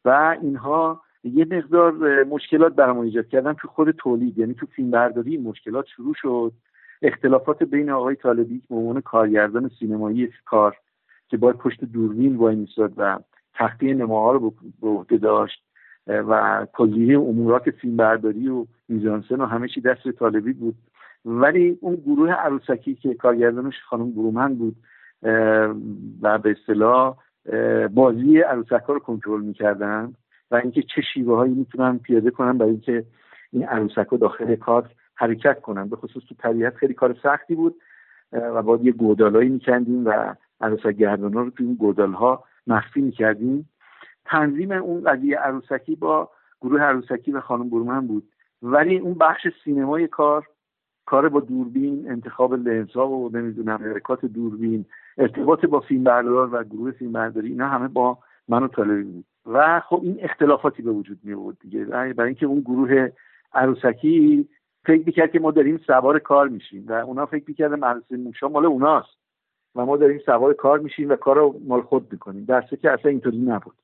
و 0.05 0.37
اینها 0.43 1.01
یه 1.25 1.47
مقدار 1.51 2.25
مشکلات 2.25 2.75
برام 2.75 2.99
ایجاد 2.99 3.29
کردن 3.29 3.53
تو 3.53 3.69
خود 3.69 3.91
تولید 3.91 4.39
یعنی 4.39 4.55
تو 4.55 4.67
فیلم 4.67 4.91
برداری 4.91 5.39
مشکلات 5.39 5.87
شروع 5.87 6.15
شد. 6.17 6.53
اختلافات 7.03 7.63
بین 7.63 7.91
آقای 7.91 8.17
طالبی 8.17 8.63
به 8.71 8.77
عنوان 8.77 9.01
کارگردان 9.01 9.71
سینمایی 9.79 10.29
کار 10.45 10.77
که 11.29 11.37
باید 11.37 11.57
پشت 11.57 11.85
دوربین 11.85 12.37
وای 12.37 12.57
میستاد 12.57 12.93
و 12.97 13.19
تخته 13.55 13.95
نماها 13.95 14.33
رو 14.33 14.55
به 14.81 14.89
عهده 14.89 15.17
داشت. 15.17 15.70
و 16.07 16.67
کلیه 16.73 17.19
امورات 17.19 17.71
فیلم 17.71 17.97
برداری 17.97 18.49
و 18.49 18.67
میزانسن 18.89 19.41
و 19.41 19.47
همه 19.47 19.69
چی 19.69 19.81
دست 19.81 20.11
طالبی 20.11 20.53
بود. 20.53 20.75
ولی 21.25 21.79
اون 21.81 21.95
گروه 21.95 22.31
عروسکی 22.31 22.95
که 22.95 23.15
کارگردانش 23.15 23.75
خانم 23.89 24.11
برومن 24.11 24.55
بود 24.55 24.77
و 26.23 26.39
به 26.39 26.51
اصطلاح 26.61 27.17
بازی 27.95 28.39
عروسک 28.39 28.83
ها 28.89 28.93
رو 28.93 28.99
کنترل 29.01 29.41
می‌کردن 29.41 30.13
و 30.51 30.55
اینکه 30.55 30.83
چه 30.83 31.03
شیوه 31.15 31.37
هایی 31.37 31.55
می‌تونن 31.55 31.99
پیاده 31.99 32.31
کنن 32.31 32.59
برای 32.59 32.71
اینکه 32.71 33.05
این 33.53 33.65
عروسک 33.65 34.07
ها 34.11 34.17
داخل 34.17 34.57
کار 34.57 34.91
حرکت 35.15 35.61
کنن. 35.61 35.89
به 35.89 35.97
خصوص 35.97 36.23
تو 36.29 36.35
طبیعت 36.39 36.77
خیلی 36.77 36.95
کار 36.95 37.17
سختی 37.23 37.55
بود 37.55 37.75
و 38.33 38.63
باید 38.63 38.85
یه 38.85 38.93
گودالایی 38.93 39.49
میکندیم 39.49 40.07
و 40.07 40.35
عروسک 40.61 40.91
گردان 40.91 41.33
رو 41.33 41.51
تو 41.51 41.65
این 41.65 41.75
گودال 41.75 42.13
ها 42.13 42.45
مخفی 42.67 43.01
می‌کردیم. 43.01 43.69
تنظیم 44.25 44.73
اون 44.73 45.05
قضیه 45.05 45.39
عروسکی 45.39 45.97
با 45.97 46.31
گروه 46.61 46.81
عروسکی 46.81 47.33
و 47.33 47.41
خانم 47.41 47.71
برومن 47.71 48.07
بود. 48.07 48.29
ولی 48.63 48.99
اون 48.99 49.15
بخش 49.15 49.47
سینمای 49.65 50.09
کار 50.09 50.47
کار 51.07 51.29
با 51.29 51.41
دوربین 51.41 52.11
انتخاب 52.11 52.55
لنز 52.55 52.97
و 52.97 53.31
نمی‌دونم 53.33 53.79
حرکات 53.83 54.25
دوربین 54.25 54.85
ارتباط 55.19 55.67
با 55.67 55.81
فیلم 55.81 56.05
بردار 56.05 56.55
و 56.55 56.65
گروه 56.65 56.91
فیلم 56.91 57.13
برداری 57.13 57.49
اینا 57.49 57.69
همه 57.69 57.89
با 57.89 58.19
من 58.49 58.63
و 58.63 58.69
طالبی 58.69 59.03
بود. 59.03 59.25
و 59.47 59.81
خب 59.81 60.01
این 60.03 60.17
اختلافاتی 60.21 60.83
به 60.83 60.91
وجود 60.91 61.19
می 61.23 61.35
آورد 61.35 61.57
دیگه. 61.61 61.85
برای 61.85 62.13
اینکه 62.19 62.47
اون 62.47 62.61
گروه 62.61 63.09
عروسکی 63.53 64.49
فکر 64.85 65.03
می‌کرد 65.07 65.33
که 65.33 65.41
ما 65.41 65.51
داریم 65.51 65.81
سوار 65.87 66.19
کار 66.19 66.49
میشیم 66.49 66.87
و 66.89 66.93
اونا 66.93 67.27
فکر 67.27 67.45
می‌کردن 67.47 67.79
مدرسه 67.79 68.17
موشا 68.17 68.49
مال 68.49 68.67
اوناست. 68.67 69.19
و 69.75 69.87
ما 69.87 69.97
داریم 69.97 70.21
سوار 70.27 70.53
کار 70.53 70.79
میشیم 70.79 71.11
و 71.11 71.17
کار 71.17 71.37
رو 71.37 71.61
مال 71.67 71.83
خود 71.83 72.13
می‌کنیم. 72.13 72.45
در 72.45 72.61
که 72.61 72.91
اصلا 72.91 73.11
اینطوری 73.11 73.39
نبود. 73.39 73.75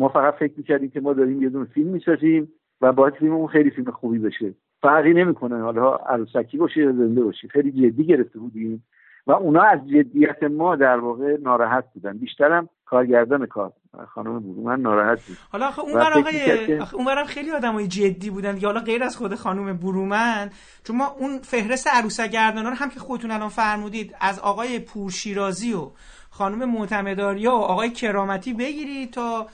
ما 0.00 0.08
فقط 0.08 0.34
فکر 0.34 0.52
می‌کردیم 0.56 0.90
که 0.90 1.00
ما 1.00 1.12
داریم 1.12 1.42
یه 1.42 1.48
دونه 1.48 1.64
فیلم 1.64 1.88
می‌سازیم 1.88 2.52
و 2.80 2.92
باید 2.92 3.14
فیلممون 3.14 3.46
خیلی 3.46 3.70
فیلم 3.70 3.90
خوبی 3.90 4.18
بشه. 4.18 4.54
فرقی 4.82 5.14
نمی‌کنه. 5.14 5.62
حالا 5.62 5.94
عروسکی 5.94 6.56
باشه 6.56 6.80
یا 6.80 6.92
زنده 6.92 7.22
باشه. 7.22 7.48
خیلی 7.48 7.72
جدی 7.72 8.04
گرفته 8.04 8.38
بودیم. 8.38 8.84
و 9.26 9.32
اونا 9.32 9.62
از 9.62 9.78
جدیت 9.88 10.42
ما 10.42 10.76
در 10.76 10.98
واقع 10.98 11.36
ناراحت 11.42 11.84
بودن. 11.94 12.18
بیشترم 12.18 12.68
کارگردان 12.84 13.46
کار 13.46 13.72
خانم 14.08 14.42
من 14.64 14.80
ناراحت 14.80 15.26
بود. 15.26 15.36
حالا 15.52 15.66
آخه 15.68 15.82
اون 15.82 16.00
آقای 16.00 16.78
اون 16.94 17.24
خیلی 17.24 17.50
آدمای 17.50 17.88
جدی 17.88 18.30
بودن 18.30 18.54
دیگه 18.54 18.66
حالا 18.66 18.80
غیر 18.80 19.02
از 19.02 19.16
خود 19.16 19.34
خانم 19.34 19.76
برومن 19.76 20.50
چون 20.84 20.96
ما 20.96 21.06
اون 21.18 21.38
فهرست 21.38 21.88
عروسک 21.94 22.30
گردانا 22.30 22.68
رو 22.68 22.74
هم 22.74 22.88
که 22.88 23.00
خودتون 23.00 23.30
الان 23.30 23.48
فرمودید 23.48 24.14
از 24.20 24.40
آقای 24.40 24.78
پورشیرازی 24.78 25.72
و 25.72 25.90
خانم 26.30 26.70
معتمداریا 26.70 27.50
و 27.50 27.60
آقای 27.60 27.90
کرامتی 27.90 28.54
بگیرید 28.54 29.10
تا 29.10 29.46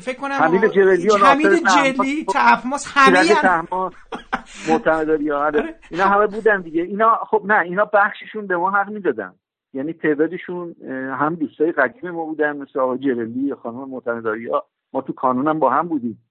فکر 0.00 0.20
کنم 0.20 0.32
حمید 0.32 0.66
جلیلی 0.66 1.08
و 1.08 1.16
حمید 1.16 1.46
جلی 1.46 2.24
تحماس 2.24 2.92
همه 2.94 3.18
معتمداری 4.68 5.32
آره. 5.32 5.74
اینا 5.90 6.04
همه 6.04 6.26
بودن 6.26 6.60
دیگه. 6.60 6.82
اینا 6.82 7.18
خب 7.30 7.42
نه 7.44 7.60
اینا 7.60 7.84
بخششون 7.84 8.46
به 8.46 8.56
ما 8.56 8.70
حق 8.70 8.90
می‌دادن. 8.90 9.32
یعنی 9.74 9.92
تعدادشون 9.92 10.74
هم 11.20 11.34
دوستای 11.34 11.72
قدیم 11.72 12.10
ما 12.10 12.24
بودن 12.24 12.56
مثل 12.56 12.80
آقای 12.80 12.98
یا 13.36 13.56
خانم 13.56 13.90
معتمداری 13.90 14.50
ما 14.92 15.00
تو 15.00 15.12
قانونم 15.16 15.58
با 15.58 15.70
هم 15.70 15.88
بودیم. 15.88 16.24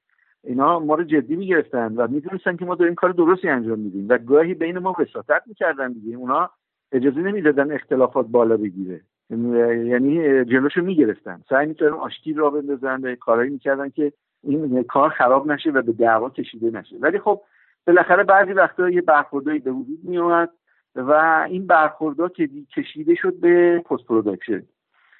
اینا 0.43 0.79
ما 0.79 0.95
رو 0.95 1.03
جدی 1.03 1.35
می‌گرفتن 1.35 1.93
و 1.95 2.07
می‌دونستن 2.07 2.57
که 2.57 2.65
ما 2.65 2.75
داریم 2.75 2.95
کار 2.95 3.11
درستی 3.11 3.49
انجام 3.49 3.79
میدیم 3.79 4.05
و 4.09 4.17
گاهی 4.17 4.53
بین 4.53 4.79
ما 4.79 4.95
وساطت 4.99 5.41
می‌کردن 5.45 5.91
دیگه. 5.91 6.17
اونا 6.17 6.49
اجازه 6.91 7.19
نمی‌دادن 7.19 7.71
اختلافات 7.71 8.25
بالا 8.27 8.57
بگیره. 8.57 9.01
یعنی 9.31 10.45
جلوشو 10.45 10.81
می‌گرفتن. 10.81 11.41
سعی 11.49 11.67
می‌کردن 11.67 11.93
آشتی 11.93 12.33
را 12.33 12.49
بندازن 12.49 13.01
به 13.01 13.15
کارهایی 13.15 13.49
می‌کردن 13.49 13.89
که 13.89 14.13
این 14.43 14.83
کار 14.83 15.09
خراب 15.09 15.51
نشه 15.51 15.69
و 15.71 15.81
به 15.81 15.91
دعوا 15.91 16.29
کشیده 16.29 16.79
نشه. 16.79 16.95
ولی 16.99 17.19
خب 17.19 17.41
بالاخره 17.87 18.23
بعضی 18.23 18.53
وقتا 18.53 18.89
یه 18.89 19.01
برخوردایی 19.01 19.59
به 19.59 19.71
وجود 19.71 19.99
میومد 20.03 20.49
و 20.95 21.11
این 21.49 21.67
برخوردها 21.67 22.29
که 22.29 22.49
کشیده 22.75 23.15
شد 23.15 23.39
به 23.39 23.79
post-production 23.79 24.63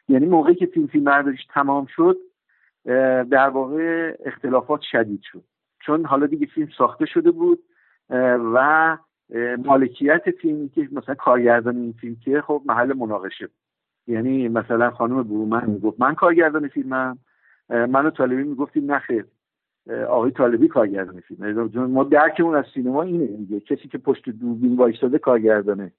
یعنی 0.09 0.25
موقعی 0.25 0.55
که 0.55 0.65
فیلم 0.65 0.87
فیلم 0.87 1.03
برداریش 1.03 1.45
تمام 1.53 1.85
شد 1.85 2.17
در 3.31 3.49
واقع 3.49 4.13
اختلافات 4.25 4.81
شدید 4.81 5.21
شد. 5.31 5.43
چون 5.79 6.05
حالا 6.05 6.25
دیگه 6.25 6.45
فیلم 6.45 6.69
ساخته 6.77 7.05
شده 7.05 7.31
بود 7.31 7.59
و 8.53 8.97
مالکیت 9.65 10.31
فیلمی 10.41 10.69
که 10.69 10.87
مثلا 10.91 11.15
کارگردان 11.15 11.77
این 11.77 11.93
فیلم 12.01 12.15
که 12.25 12.41
خب 12.41 12.61
محل 12.65 12.93
مناقشه 12.93 13.49
یعنی 14.07 14.47
مثلا 14.47 14.91
خانم 14.91 15.23
برومن 15.23 15.69
می‌گفت 15.69 16.01
من 16.01 16.15
کارگردان 16.15 16.67
فیلمم. 16.67 17.17
من 17.69 18.05
و 18.05 18.09
طالبی 18.09 18.43
می‌گفتیم 18.43 18.91
نخیر 18.91 19.25
آقای 20.07 20.31
طالبی 20.31 20.67
کارگردان 20.67 21.19
فیلم. 21.19 21.85
ما 21.85 22.03
درکمون 22.03 22.55
از 22.55 22.65
سینما 22.73 23.03
اینه 23.03 23.25
دیگه. 23.25 23.59
کسی 23.59 23.87
که 23.87 23.97
پشت 23.97 24.29
دوربین 24.29 24.75
وایستاده 24.75 25.17
کارگردانه. 25.17 25.91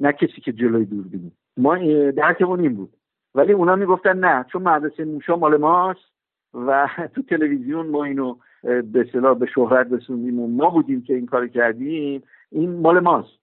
نه 0.00 0.12
کسی 0.12 0.40
که 0.40 0.52
جلوی 0.52 0.84
دوربینه 0.84 1.30
ما 1.56 1.76
درکمون 2.10 2.60
این 2.60 2.74
بود. 2.74 2.96
ولی 3.34 3.52
اونا 3.52 3.76
می‌گفتن 3.76 4.18
نه 4.18 4.44
چون 4.52 4.62
مدرسه 4.62 5.04
موشا 5.04 5.36
مال 5.36 5.56
ماست 5.56 6.12
و 6.54 6.88
تو 7.14 7.22
تلویزیون 7.22 7.86
ما 7.86 8.04
اینو 8.04 8.36
به 8.62 9.34
به 9.38 9.46
شهرت 9.54 9.92
رسوندیم 9.92 10.40
و 10.40 10.46
ما 10.46 10.70
بودیم 10.70 11.02
که 11.02 11.14
این 11.14 11.26
کار 11.26 11.48
کردیم. 11.48 12.22
این 12.50 12.80
مال 12.80 13.00
ماست. 13.00 13.38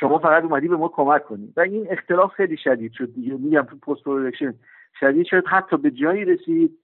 شما 0.00 0.18
فقط 0.18 0.42
اومدی 0.42 0.68
به 0.68 0.76
ما 0.76 0.88
کمک 0.88 1.24
کنید 1.24 1.52
و 1.56 1.60
این 1.60 1.86
اختلاف 1.90 2.32
خیلی 2.32 2.56
شدید 2.56 2.92
شد 2.92 3.14
دیگه. 3.14 3.34
میگم 3.34 3.62
تو 3.62 3.76
post-production 3.76 4.54
شدید 5.00 5.26
شد. 5.26 5.46
حتی 5.46 5.76
به 5.76 5.90
جایی 5.90 6.24
رسید 6.24 6.78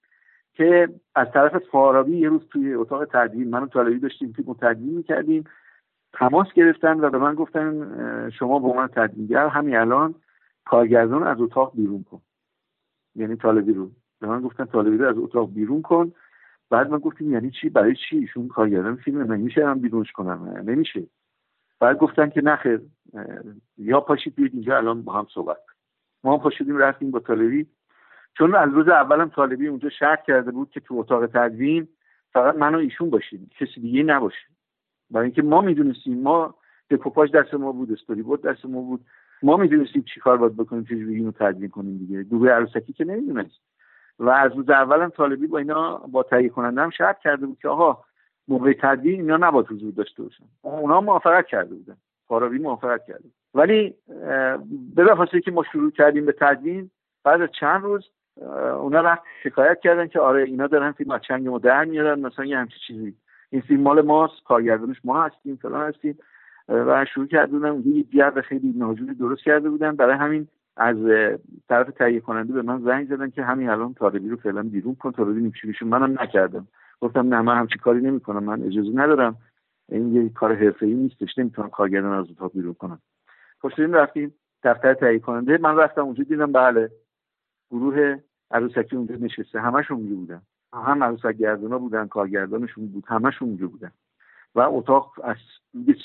که 0.53 0.89
از 1.15 1.27
طرف 1.33 1.57
فارابی 1.71 2.17
یه 2.17 2.29
روز 2.29 2.47
توی 2.49 2.73
اتاق 2.73 3.05
تدوین 3.05 3.49
منو 3.49 3.67
طالبی 3.67 3.99
داشتیم 3.99 4.33
که 4.33 4.43
تدوین 4.43 4.93
می‌کردیم 4.93 5.43
تماس 6.13 6.47
گرفتن 6.55 6.99
و 6.99 7.09
به 7.09 7.17
من 7.17 7.35
گفتن 7.35 8.29
شما 8.29 8.59
به 8.59 8.77
من 8.77 8.87
تدوینگر 8.87 9.47
همین 9.47 9.75
الان 9.75 10.15
کارگردان 10.65 11.23
از 11.23 11.41
اتاق 11.41 11.75
بیرون 11.75 12.03
کن. 12.03 12.21
یعنی 13.15 13.35
طالبی 13.35 13.73
رو 13.73 13.91
به 14.19 14.27
من 14.27 14.41
گفتن 14.41 14.65
طالبی 14.65 14.97
رو 14.97 15.09
از 15.09 15.17
اتاق 15.17 15.53
بیرون 15.53 15.81
کن. 15.81 16.11
بعد 16.69 16.89
من 16.89 16.97
گفتیم 16.97 17.31
یعنی 17.31 17.51
چی؟ 17.51 17.69
برای 17.69 17.95
چی؟ 17.95 18.17
ایشون 18.17 18.47
کارگردان 18.47 18.95
فیلم 18.95 19.33
نمیشه 19.33 19.67
هم 19.67 19.79
بیرونش 19.79 20.11
کنم؟ 20.11 20.63
نمیشه. 20.65 21.03
بعد 21.83 21.97
گفتن 21.97 22.29
که 22.29 22.41
نخیر 22.41 22.81
یا 23.77 23.99
پاشید 23.99 24.35
بیاید 24.35 24.53
اینجا 24.53 24.77
الان 24.77 25.01
با 25.01 25.13
هم 25.13 25.27
صحبت 25.33 25.57
ما 26.23 26.33
هم 26.33 26.39
پاشیدیم 26.39 26.77
رفتیم 26.77 27.11
با 27.11 27.19
طالبی. 27.19 27.67
چون 28.37 28.55
از 28.55 28.69
روز 28.73 28.87
اولم 28.87 29.29
طالبی 29.29 29.67
اونجا 29.67 29.89
شرط 29.89 30.23
کرده 30.23 30.51
بود 30.51 30.69
که 30.69 30.79
تو 30.79 30.95
اتاق 30.95 31.27
تدوین 31.27 31.87
فقط 32.33 32.55
من 32.55 32.75
و 32.75 32.77
ایشون 32.77 33.09
باشیم 33.09 33.49
کسی 33.59 33.81
دیگه 33.81 34.03
نباشه. 34.03 34.47
برای 35.11 35.25
اینکه 35.25 35.41
ما 35.41 35.61
می‌دونستیم 35.61 36.21
ما 36.21 36.55
دکوپاژ 36.89 37.31
دست 37.31 37.53
ما 37.53 37.71
بود 37.71 37.91
استوری 37.91 38.21
بود 38.21 38.41
دست 38.41 38.65
ما 38.65 38.81
بود. 38.81 39.05
ما 39.43 39.57
می‌دونستیم 39.57 40.03
چیکار 40.13 40.37
باید 40.37 40.57
بکنیم 40.57 40.83
چجوری 40.83 41.15
اینو 41.15 41.31
تدوین 41.31 41.69
کنیم 41.69 41.97
دیگه. 41.97 42.23
گروه 42.23 42.49
عروسکی 42.49 42.93
که 42.93 43.05
نمی‌دونست. 43.05 43.61
و 44.19 44.29
از 44.29 44.51
روز 44.55 44.69
اولم 44.69 45.09
طالبی 45.09 45.47
با 45.47 45.57
اینا 45.57 45.97
با 45.97 46.23
تهیه 46.23 46.49
کننده 46.49 46.81
هم 46.81 46.89
شرط 46.89 47.19
کرده 47.19 47.45
بود 47.45 47.59
که 47.59 47.67
آقا 47.67 48.03
موقع 48.47 48.73
تدوین 48.81 49.21
اینا 49.21 49.37
نباید 49.37 49.67
حضور 49.67 49.91
داشته 49.91 50.23
باشن. 50.23 50.43
اونا 50.61 51.01
موافقت 51.01 51.47
کرده 51.47 51.75
بودن. 51.75 51.97
فارابی 52.27 52.59
موافقت 52.59 53.05
کرده 53.05 53.23
ولی 53.53 53.95
بلافاصله 54.95 55.41
که 55.41 55.51
ما 55.51 55.63
شروع 55.71 55.91
کردیم 55.91 56.25
به 56.25 56.35
تدوین 56.39 56.89
بعد 57.23 57.41
از 57.41 57.49
چند 57.59 57.83
روز 57.83 58.09
اونا 58.79 59.01
رفت 59.01 59.21
شکایت 59.43 59.79
کردن 59.79 60.07
که 60.07 60.19
آره 60.19 60.43
اینا 60.43 60.67
دارن 60.67 60.91
فیلم 60.91 61.11
از 61.11 61.21
چنگ 61.27 61.47
ما 61.47 61.59
در 61.59 61.85
میارن 61.85 62.19
مثلا 62.19 62.45
یه 62.45 62.57
همچی 62.57 62.75
چیزی. 62.87 63.15
این 63.49 63.61
فیلم 63.61 63.81
مال 63.81 64.01
ماست 64.01 64.43
کارگردانش 64.43 64.97
ما 65.03 65.23
هستیم 65.23 65.55
فلان 65.55 65.87
هستیم. 65.87 66.17
و 66.67 67.05
شروع 67.13 67.27
کردن 67.27 67.65
اونجا 67.65 67.89
یه 68.13 68.41
خیلی 68.41 68.73
ناجوری 68.77 69.15
درست 69.15 69.43
کرده 69.43 69.69
بودن. 69.69 69.95
برای 69.95 70.15
همین 70.15 70.47
از 70.77 70.97
طرف 71.69 71.89
تهیه 71.89 72.19
کننده 72.19 72.53
به 72.53 72.61
من 72.61 72.81
زنگ 72.81 73.07
زدن 73.07 73.29
که 73.29 73.43
همین 73.43 73.69
الان 73.69 73.93
طالبی 73.93 74.29
رو 74.29 74.37
فعلا 74.37 74.63
بیرون 74.63 74.95
کن 74.95 75.11
ببینیم 75.11 75.53
چی 75.79 75.85
منم 75.85 76.21
نکردم. 76.21 76.67
گفتم 77.03 77.33
نه 77.33 77.41
من 77.41 77.57
همچی 77.57 77.79
کاری 77.79 78.01
نمی‌کنم 78.01 78.43
من 78.43 78.63
اجازه 78.63 78.91
ندارم. 78.93 79.37
این 79.89 80.15
یه 80.15 80.29
کار 80.29 80.55
حرفه‌ای 80.55 80.93
نیستش 80.93 81.37
نمی‌تونم 81.37 81.69
کارگردان 81.69 82.13
از 82.13 82.31
اتاق 82.31 82.51
بیرون 82.53 82.73
کنم. 82.73 82.99
خوشتیم 83.59 83.93
رفتیم 83.93 84.33
دفتر 84.63 84.93
تهیه 84.93 85.19
کننده 85.19 85.57
من 85.57 85.75
رفتم 85.75 86.01
اونجا 86.01 86.23
دیدم 86.23 86.51
بله 86.51 86.91
گروه 87.71 88.17
عروسکی 88.51 88.95
اونجا 88.95 89.15
نشسته. 89.15 89.61
همشون 89.61 89.97
اونجا 89.97 90.15
بودن. 90.15 90.41
هم 90.73 91.03
عروسک 91.03 91.37
گردونا 91.37 91.79
بودن 91.79 92.07
کارگردانشون 92.07 92.87
بود 92.87 93.03
همشون 93.07 93.47
اونجا 93.47 93.67
بودن. 93.67 93.91
و 94.55 94.59
اتاق 94.59 95.13
از 95.23 95.37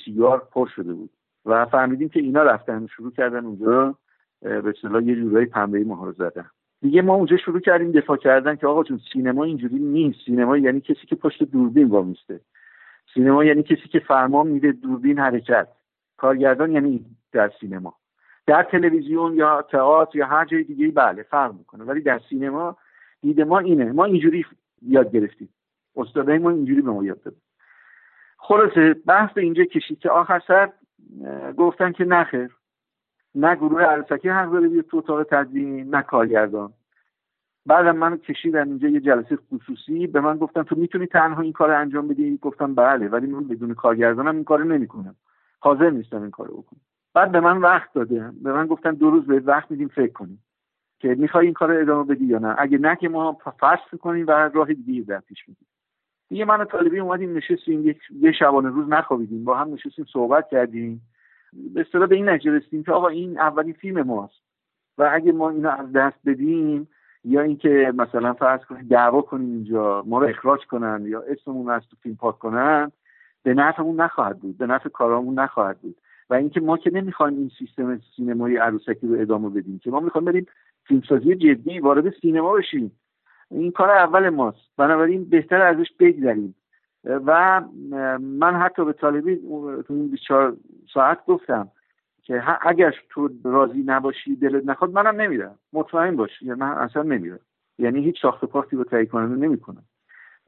سیار 0.05 0.49
پر 0.53 0.68
شده 0.68 0.94
بود. 0.94 1.11
و 1.44 1.66
فهمیدیم 1.66 2.09
که 2.09 2.20
اینا 2.20 2.42
رفتن 2.42 2.86
شروع 2.86 3.12
کردن 3.12 3.44
اونجا 3.44 3.94
به 4.40 4.68
اصطلاح 4.68 5.03
یه 5.03 5.14
جورایی 5.16 5.46
پنبه 5.46 5.84
مهار 5.84 6.12
زدن. 6.12 6.51
دیگه 6.81 7.03
ما 7.03 7.14
اونجا 7.14 7.37
شروع 7.37 7.61
کردیم 7.61 7.93
دفاع 7.93 8.16
کردن 8.16 8.57
که 8.57 8.66
آقا 8.66 8.85
چون 8.85 9.01
سینما 9.12 9.45
اینجوری 9.45 9.79
نیست. 9.79 10.18
سینما 10.26 10.57
یعنی 10.57 10.81
کسی 10.81 11.07
که 11.07 11.16
پشت 11.16 11.43
دوربین 11.43 11.89
وامیسته 11.89 12.41
سینما 13.14 13.45
یعنی 13.45 13.62
کسی 13.62 13.89
که 13.89 13.99
فرمان 13.99 14.47
میده 14.47 14.72
دوربین 14.72 15.18
حرکت. 15.18 15.68
کارگردان 16.16 16.72
یعنی 16.72 17.05
در 17.33 17.53
سینما. 17.61 17.95
در 18.47 18.62
تلویزیون 18.62 19.35
یا 19.35 19.62
تئاتر 19.62 20.18
یا 20.18 20.26
هر 20.26 20.45
جای 20.45 20.62
دیگه 20.62 20.89
بله 20.89 21.22
فرق 21.22 21.55
می‌کنه. 21.55 21.85
ولی 21.85 22.01
در 22.01 22.20
سینما 22.31 22.76
دید 23.22 23.41
ما 23.41 23.59
اینه. 23.59 23.93
ما 23.93 24.05
اینجوری 24.05 24.45
یاد 24.83 25.12
گرفتیم. 25.12 25.49
استادای 25.97 26.39
ما 26.39 26.51
اینجوری 26.51 26.81
به 26.81 26.91
ما 26.91 27.05
یاد 27.05 27.22
دادن. 27.22 27.37
خلاصه 28.37 28.95
بحث 28.95 29.39
اینجا 29.39 29.64
کشید 29.64 29.99
که 29.99 30.11
آخر 30.11 30.43
سر 30.47 30.72
گفتن 31.57 31.93
که 31.93 32.05
نخیر 32.05 32.57
نه 33.35 33.55
گروه 33.55 33.83
عروسکی 33.83 34.29
حق 34.29 34.53
داره 34.53 34.68
بیاد 34.68 34.85
تو 34.85 34.97
اتاق 34.97 35.22
تدوین 35.22 35.95
نه 35.95 36.03
کارگردان. 36.03 36.72
بعدم 37.66 37.97
من 37.97 38.16
کشیدن 38.16 38.68
اینجا 38.68 38.89
یه 38.89 39.01
جلسه 39.01 39.39
خصوصی 39.53 40.07
به 40.07 40.20
من 40.20 40.37
گفتن 40.37 40.62
تو 40.62 40.76
می‌تونی 40.76 41.07
تنها 41.07 41.43
این 41.43 41.53
کار 41.53 41.70
انجام 41.70 42.09
بدی؟ 42.09 42.39
گفتم 42.43 42.74
بله 42.74 43.09
ولی 43.09 43.26
من 43.26 43.49
بدون 43.49 43.74
کارگردانم 43.74 44.35
این 44.35 44.45
کارو 44.45 44.64
نمی‌کنم. 44.64 45.14
حاضر 45.61 45.91
نیستم 45.91 46.22
این 46.22 46.31
کارو 46.31 46.62
بکنم. 46.62 46.81
بعد 47.14 47.33
به 47.33 47.41
من 47.41 47.59
وقت 47.59 47.93
داده. 47.93 48.33
به 48.43 48.53
من 48.53 48.66
گفتن 48.66 48.95
دو 48.95 49.11
روز 49.11 49.26
بهت 49.26 49.43
وقت 49.47 49.70
میدیم 49.70 49.89
فکر 49.89 50.12
کنیم 50.12 50.45
که 50.99 51.14
می‌خوای 51.14 51.45
این 51.45 51.55
کار 51.55 51.72
ادامه 51.72 52.14
بدی 52.14 52.24
یا 52.24 52.39
نه؟ 52.39 52.55
اگه 52.59 52.79
نه 52.79 52.97
که 52.97 53.09
ما 53.09 53.39
فصل 53.61 53.97
کنیم 53.97 54.26
و 54.26 54.31
راه 54.31 54.72
دیگه 54.74 55.03
در 55.03 55.20
پیش 55.20 55.49
میدیم 55.49 55.66
دیگه 56.29 56.45
من 56.45 56.64
طالبی 56.64 56.99
اومدیم 56.99 57.37
نشستیم 57.37 57.97
یه 58.20 58.33
شبانه 58.33 58.68
روز 58.68 58.89
نخوابیدیم. 58.89 59.45
با 59.45 59.59
هم 59.59 59.74
نشستیم 59.74 60.05
صحبت 60.12 60.49
کردیم. 60.49 61.03
به 61.74 62.07
به 62.07 62.14
این 62.14 62.28
نتیجه 62.28 62.51
رسیدیم 62.51 62.82
که 62.82 62.92
آقا 62.92 63.09
این 63.09 63.38
اولین 63.38 63.72
فیلم 63.72 64.03
ماست. 64.03 64.42
و 64.99 65.11
اگه 65.12 65.32
ما 65.32 65.51
اینو 65.51 65.68
از 65.68 65.92
دست 65.92 66.18
بدیم 66.26 66.88
یا 67.24 67.40
اینکه 67.40 67.92
مثلا 67.96 68.32
فرض 68.32 68.61
کنیم 68.61 68.86
دعوا 68.90 69.22
کنیم 69.22 69.53
اینجا 69.53 70.03
ما 70.07 70.18
رو 70.18 70.28
اخراج 70.28 70.61
کنن 70.66 71.05
یا 71.07 71.22
اسممون 71.22 71.70
از 71.70 71.82
تو 71.90 71.96
فیلم 72.03 72.16
پاک 72.16 72.38
کنن 72.38 72.92
به 73.42 73.55
نفعمون 73.55 74.01
نخواهد 74.01 74.38
بود 74.38 74.59
به 74.59 74.66
نفع 74.66 74.88
کارامون 74.88 75.38
نخواهد 75.38 75.78
بود. 75.78 75.96
و 76.30 76.34
اینکه 76.34 76.61
ما 76.61 76.76
که 76.76 76.90
نمی‌خوایم 76.90 77.38
این 77.38 77.51
سیستم 77.59 78.01
سینمایی 78.16 78.57
عروسکی 78.57 79.07
رو 79.07 79.20
ادامه 79.20 79.49
بدیم 79.49 79.78
که 79.78 79.90
ما 79.90 80.01
می‌خوایم 80.01 80.24
بریم 80.24 80.46
فیلمسازی 80.84 81.34
جدی 81.34 81.80
وارد 81.80 82.14
سینما 82.20 82.53
بشیم. 82.53 82.92
این 83.51 83.70
کار 83.70 83.90
اول 83.90 84.28
ماست. 84.28 84.70
بنابراین 84.76 85.24
بهتر 85.24 85.62
ازش 85.62 85.92
بگذریم. 85.99 86.55
و 87.05 87.61
من 88.20 88.55
حتی 88.55 88.84
به 88.84 88.92
طالبی 88.92 89.36
تو 89.86 89.94
این 89.94 90.09
24 90.09 90.57
ساعت 90.94 91.26
گفتم 91.26 91.68
که 92.22 92.42
اگر 92.62 92.94
تو 93.11 93.30
راضی 93.44 93.82
نباشی 93.86 94.36
دلت 94.36 94.64
نخواد 94.66 94.90
منم 94.90 95.20
نمیرم. 95.20 95.59
مطمئن 95.72 96.16
باش. 96.16 96.42
یا 96.42 96.55
من 96.55 96.70
اصلا 96.70 97.03
نمیرم. 97.03 97.40
یعنی 97.78 98.05
هیچ 98.05 98.22
ساخت 98.22 98.44
پاکتی 98.44 98.76
رو 98.76 98.84
تهیه 98.84 99.07
کننده 99.07 99.46
نمی‌کنم. 99.46 99.84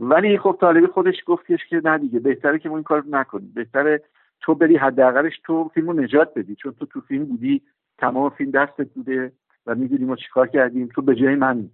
ولی 0.01 0.39
خب 0.39 0.59
طالبی 0.61 0.87
خودش 0.87 1.15
گفتش 1.27 1.67
که 1.67 1.81
نه 1.85 1.99
دیگه 1.99 2.21
بهتره 2.21 2.59
که 2.59 2.69
ما 2.69 2.77
این 2.77 2.85
کار 2.85 3.05
نکنیم. 3.11 3.53
بهتره 3.55 4.03
تو 4.41 4.55
بری 4.55 4.77
حداقلش 4.77 5.41
تو 5.45 5.71
فیلمو 5.75 5.93
نجات 5.93 6.35
بدی. 6.35 6.55
چون 6.55 6.73
تو 6.73 6.87
تو 6.87 7.01
فیلم 7.01 7.25
بودی 7.25 7.63
تمام 7.99 8.31
فیلم 8.31 8.51
دستت 8.51 8.89
بوده 8.95 9.33
و 9.67 9.75
می‌دونی 9.75 10.05
ما 10.05 10.17
چیکار 10.17 10.47
کردیم. 10.47 10.89
تو 10.95 11.03
به 11.03 11.15
جای 11.15 11.35
منی 11.35 11.71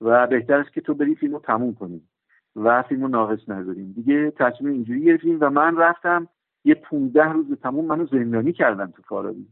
و 0.00 0.26
بهتر 0.26 0.54
است 0.54 0.72
که 0.72 0.80
تو 0.80 0.94
بری 0.94 1.14
فیلمو 1.14 1.38
تموم 1.38 1.74
کنی. 1.74 2.02
و 2.56 2.82
فیلمو 2.82 3.08
ناقص 3.08 3.48
نذاریم 3.48 3.92
دیگه 3.92 4.30
تصمیم 4.30 4.72
اینجوری 4.72 5.04
گرفتیم 5.04 5.38
و 5.40 5.50
من 5.50 5.76
رفتم 5.76 6.28
یه 6.64 6.74
15 6.74 7.32
روز 7.32 7.46
تموم 7.62 7.84
منو 7.84 8.06
زندانی 8.06 8.52
کردن 8.52 8.86
تو 8.86 9.02
فارابی. 9.02 9.46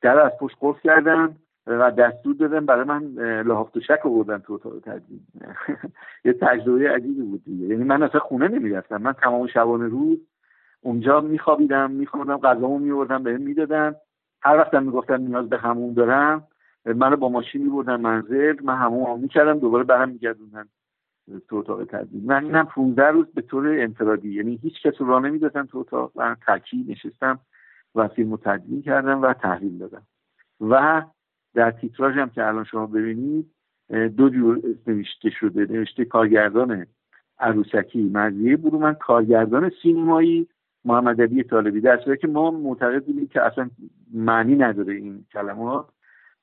در 0.00 0.18
از 0.18 0.32
پشت 0.40 0.56
قفل 0.60 0.80
کردن 0.80 1.36
و 1.66 1.90
دستور 1.90 2.34
دادن 2.34 2.66
برای 2.66 2.84
من 2.84 3.02
لحاف 3.42 3.78
شک 3.78 4.06
آوردن 4.06 4.38
تو 4.38 4.52
اتاق 4.52 4.80
تدوین. 4.80 5.20
یه 6.24 6.32
تجربه 6.32 6.90
عجیبی 6.90 7.22
بود 7.22 7.44
دیگه. 7.44 7.66
یعنی 7.66 7.84
من 7.84 8.02
اصلا 8.02 8.20
خونه 8.20 8.48
نمی‌رفتم. 8.48 8.96
من 8.96 9.12
تمام 9.12 9.46
شبانه 9.46 9.88
روز 9.88 10.18
اونجا 10.80 11.20
میخوابیدم 11.20 11.90
میخوردم 11.90 12.36
غذامو 12.36 12.78
میوردم 12.78 13.22
بهم 13.22 13.40
می‌دادن. 13.40 13.94
هر 14.42 14.56
وقتم 14.56 14.82
می‌گفتن 14.82 15.20
نیاز 15.20 15.48
به 15.48 15.58
همون 15.58 15.92
دارم 15.92 16.46
منو 16.84 17.16
با 17.16 17.28
ماشین 17.28 17.62
میبردن 17.62 18.00
منزل. 18.00 18.56
من 18.62 18.76
همون 18.76 19.20
می‌کردم 19.20 19.58
دوباره 19.58 19.84
برم 19.84 20.08
میگردوندن 20.08 20.68
تو 21.48 21.56
اتاق 21.56 21.84
تدوین 21.84 22.24
من 22.24 22.44
اینم 22.44 22.64
15 22.64 23.06
روز 23.06 23.26
به 23.34 23.42
طور 23.42 23.80
انفرادی. 23.80 24.34
یعنی 24.34 24.58
هیچ 24.62 24.82
کس 24.82 24.94
رو 24.98 25.20
نمی‌دادم 25.20 25.66
تو 25.66 25.78
اتاق. 25.78 26.12
من 26.14 26.36
تکی 26.46 26.84
نشستم 26.88 27.40
و 27.94 28.08
فیلم 28.08 28.36
تدوین 28.36 28.82
کردم 28.82 29.22
و 29.22 29.32
تحلیل 29.32 29.78
دادم. 29.78 30.02
و 30.60 31.02
در 31.54 31.70
تیتراژ 31.70 32.16
هم 32.16 32.30
که 32.30 32.46
الان 32.46 32.64
شما 32.64 32.86
ببینید 32.86 33.50
دو 34.16 34.28
جور 34.30 34.60
نوشته 34.86 35.30
شده. 35.30 35.66
نوشته 35.72 36.04
کارگردان 36.04 36.86
عروسکی 37.38 38.02
مزیه 38.02 38.56
برومن 38.56 38.94
کارگردان 38.94 39.70
سینمایی 39.82 40.48
محمد 40.84 41.22
علی 41.22 41.42
طالبی. 41.42 41.80
در 41.80 42.16
که 42.16 42.26
ما 42.26 42.50
معتقد 42.50 43.04
بودیم 43.04 43.26
که 43.26 43.42
اصلا 43.42 43.70
معنی 44.14 44.56
نداره 44.56 44.94
این 44.94 45.24
کلمات. 45.32 45.86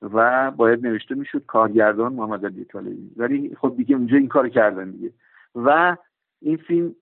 و 0.02 0.50
باید 0.50 0.86
نوشته 0.86 1.14
می‌شد 1.14 1.46
کارگردان 1.46 2.12
محمد 2.12 2.46
علی 2.46 2.64
طالبی. 2.64 3.10
ولی 3.16 3.56
خب 3.60 3.74
دیگه 3.76 3.96
اونجا 3.96 4.16
این 4.16 4.28
کار 4.28 4.48
کردن 4.48 4.90
دیگه. 4.90 5.12
و 5.54 5.96
این 6.40 6.56
فیلم 6.56 6.94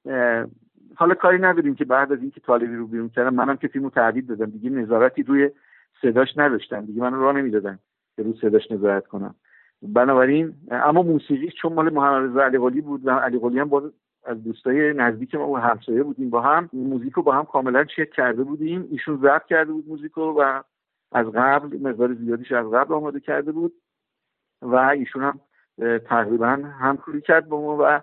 حالا 0.96 1.14
کاری 1.14 1.38
نداریم 1.38 1.74
که 1.74 1.84
بعد 1.84 2.12
از 2.12 2.20
اینکه 2.20 2.40
طالبی 2.40 2.76
رو 2.76 2.86
بیرون 2.86 3.08
کردم 3.08 3.34
منم 3.34 3.56
که 3.56 3.68
فیلمو 3.68 3.90
تعدید 3.90 4.26
دادم. 4.26 4.50
دیگه 4.50 4.70
نظارتی 4.70 5.22
روی 5.22 5.50
صداش 6.02 6.28
نداشتن. 6.36 6.84
دیگه 6.84 7.02
من 7.02 7.14
راه 7.14 7.36
نمی‌دادن 7.36 7.78
که 8.16 8.22
رو 8.22 8.32
صداش 8.32 8.70
نظارت 8.70 9.06
کنم. 9.06 9.34
بنابراین 9.82 10.54
اما 10.70 11.02
موسیقی 11.02 11.48
چون 11.62 11.72
مال 11.72 11.92
محمد 11.92 12.30
رضا 12.30 12.42
علی 12.44 12.80
بود 12.80 13.06
و 13.06 13.10
علی 13.10 13.58
هم 13.58 13.68
با 13.68 13.90
از 14.26 14.44
دوستای 14.44 14.92
نزدیک 14.92 15.34
ما 15.34 15.48
و 15.48 15.58
همسایه 15.58 16.02
بودیم 16.02 16.30
با 16.30 16.40
هم 16.40 16.70
موزیک 16.72 17.12
رو 17.12 17.22
با 17.22 17.32
هم 17.32 17.44
کاملا 17.44 17.84
چک 17.84 18.10
کرده 18.10 18.44
بودیم. 18.44 18.88
ایشون 18.90 19.16
ضبط 19.16 19.44
کرده 19.44 19.72
بود 19.72 19.88
موزیک 19.88 20.18
و 20.18 20.62
از 21.14 21.26
قبل 21.26 21.88
مقدار 21.88 22.14
زیادیش 22.14 22.52
از 22.52 22.66
قبل 22.66 22.94
آماده 22.94 23.20
کرده 23.20 23.52
بود 23.52 23.72
و 24.62 24.74
ایشون 24.76 25.22
هم 25.22 25.40
تقریبا 25.98 26.48
همکاری 26.80 27.20
کرد 27.20 27.48
با 27.48 27.60
ما 27.60 27.76
و 27.80 28.00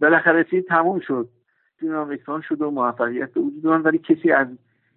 بالاخره 0.00 0.42
فیلم 0.42 0.62
تموم 0.68 1.00
شد. 1.00 1.28
فیلم 1.76 2.40
شد 2.48 2.62
و 2.62 2.70
موفقیت 2.70 3.32
به 3.32 3.40
وجود 3.40 3.64
ولی 3.64 3.98
کسی 3.98 4.32
از 4.32 4.48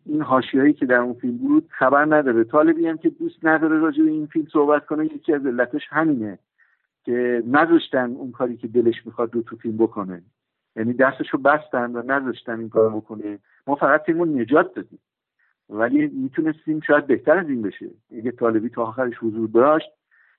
این 0.06 0.22
هایی 0.22 0.74
که 0.74 0.86
در 0.86 0.98
اون 0.98 1.14
فیلم 1.14 1.38
بود 1.38 1.70
خبر 1.70 2.06
نداره. 2.06 2.44
طالبی 2.44 2.88
هم 2.88 2.98
که 2.98 3.10
دوست 3.10 3.46
نداره 3.46 3.80
راجع 3.80 4.04
به 4.04 4.10
این 4.10 4.26
فیلم 4.26 4.48
صحبت 4.54 4.86
کنه 4.86 5.06
یکی 5.06 5.34
از 5.34 5.46
علتش 5.46 5.88
همینه 5.90 6.40
که 7.04 7.44
نذاشتن 7.48 8.12
اون 8.12 8.32
کاری 8.32 8.58
که 8.58 8.68
دلش 8.68 9.06
می‌خواد 9.06 9.36
رو 9.36 9.42
تو 9.42 9.56
فیلم 9.56 9.78
بکنه. 9.78 10.24
یعنی 10.76 10.94
دستشو 10.94 11.38
بستن 11.38 11.96
و 11.96 12.02
نذاشتن 12.02 12.60
این 12.60 12.70
کارو 12.70 13.02
بکنه. 13.02 13.40
ما 13.68 13.76
فقط 13.76 14.02
فیلمو 14.02 14.26
نجات 14.26 14.74
دادیم. 14.74 15.00
ولی 15.70 16.08
می‌تونستیم 16.08 16.80
شاید 16.80 17.08
بهتر 17.08 17.38
از 17.38 17.50
این 17.50 17.62
بشه. 17.62 17.90
اگه 18.12 18.32
طالبی 18.32 18.70
تا 18.70 18.84
آخرش 18.84 19.14
حضور 19.22 19.50
داشت 19.50 19.90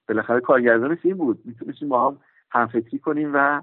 بالاخره 0.09 0.41
کارگردان 0.41 0.95
فیلم 0.95 1.17
بود. 1.17 1.43
می‌تونستیم 1.45 1.89
با 1.89 2.11
هم 2.11 2.19
همفکری 2.51 2.99
کنیم 2.99 3.31
و 3.35 3.63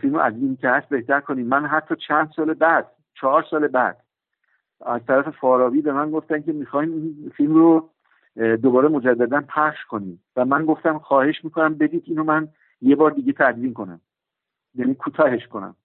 فیلم 0.00 0.14
از 0.14 0.34
این 0.34 0.56
که 0.56 0.68
هست 0.68 0.88
بهتر 0.88 1.20
کنیم. 1.20 1.46
من 1.46 1.66
حتی 1.66 1.96
چند 2.08 2.30
سال 2.36 2.54
بعد 2.54 2.90
چهار 3.14 3.44
سال 3.50 3.68
بعد 3.68 3.96
از 4.86 5.00
طرف 5.06 5.28
فارابی 5.28 5.82
به 5.82 5.92
من 5.92 6.10
گفتن 6.10 6.42
که 6.42 6.52
می‌خوایم 6.52 6.92
این 6.92 7.32
فیلم 7.36 7.54
رو 7.54 7.90
دوباره 8.56 8.88
مجددا 8.88 9.40
پخش 9.40 9.84
کنیم. 9.84 10.22
و 10.36 10.44
من 10.44 10.64
گفتم 10.64 10.98
خواهش 10.98 11.44
می‌کنم 11.44 11.74
بدید 11.74 12.02
اینو 12.06 12.24
من 12.24 12.48
یه 12.80 12.96
بار 12.96 13.10
دیگه 13.10 13.32
تدوین 13.32 13.74
کنم. 13.74 14.00
یعنی 14.74 14.94
کوتاهش 14.94 15.46
کنم. 15.46 15.76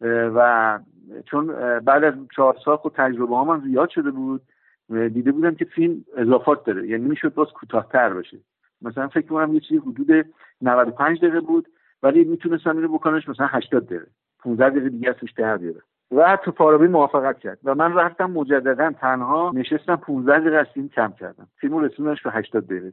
و 0.00 0.78
چون 1.24 1.46
بعد 1.80 2.04
از 2.04 2.14
چهار 2.36 2.56
سال 2.64 2.76
خود 2.76 2.92
تجربه 2.92 3.36
ها 3.36 3.44
من 3.44 3.60
زیاد 3.60 3.88
شده 3.88 4.10
بود 4.10 4.42
دیده 4.88 5.32
بودم 5.32 5.54
که 5.54 5.64
فیلم 5.64 6.04
اضافات 6.16 6.64
داره. 6.64 6.88
یعنی 6.88 7.04
می‌شد 7.04 7.34
باز 7.34 7.48
کوتاهتر 7.48 8.14
باشه. 8.14 8.38
مثلا 8.82 9.08
فکر 9.08 9.26
کنم 9.26 9.54
یه 9.54 9.60
چیزی 9.60 9.80
حدود 9.80 10.26
95 10.62 11.18
دقیقه 11.18 11.40
بود 11.40 11.68
ولی 12.02 12.24
می‌تونستم 12.24 12.76
اینو 12.76 12.88
بکنش 12.88 13.28
مثلا 13.28 13.46
80 13.46 13.86
دقیقه. 13.86 14.06
15 14.38 14.70
دقیقه 14.70 14.88
دیگه 14.88 15.08
ازش 15.10 15.32
در 15.32 15.56
بیارم. 15.56 15.82
و 16.10 16.38
تو 16.44 16.50
فارابی 16.50 16.86
موافقت 16.86 17.38
کرد. 17.38 17.58
و 17.64 17.74
من 17.74 17.94
رفتم 17.94 18.30
مجددا 18.30 18.92
تنها 18.92 19.52
نشستم 19.54 19.96
15 19.96 20.38
دقیقه 20.38 20.56
از 20.56 20.66
فیلم 20.74 20.88
کم 20.88 21.12
کردم. 21.12 21.46
فیلم 21.56 21.78
رسوندنش 21.78 22.22
به 22.22 22.30
80 22.30 22.66
دقیقه. 22.66 22.92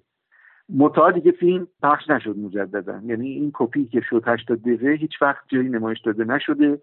متا 0.70 1.12
دیگه 1.12 1.32
فیلم 1.32 1.68
پخش 1.84 2.10
نشد 2.10 2.38
مجددا. 2.38 3.00
یعنی 3.06 3.30
این 3.30 3.52
کپی 3.54 3.86
که 3.86 4.02
شد 4.02 4.24
80 4.28 4.62
دقیقه 4.62 4.90
هیچ 4.90 5.22
وقت 5.22 5.44
جایی 5.48 5.70
نمایش 5.70 6.02
داده 6.02 6.24
نشده. 6.24 6.80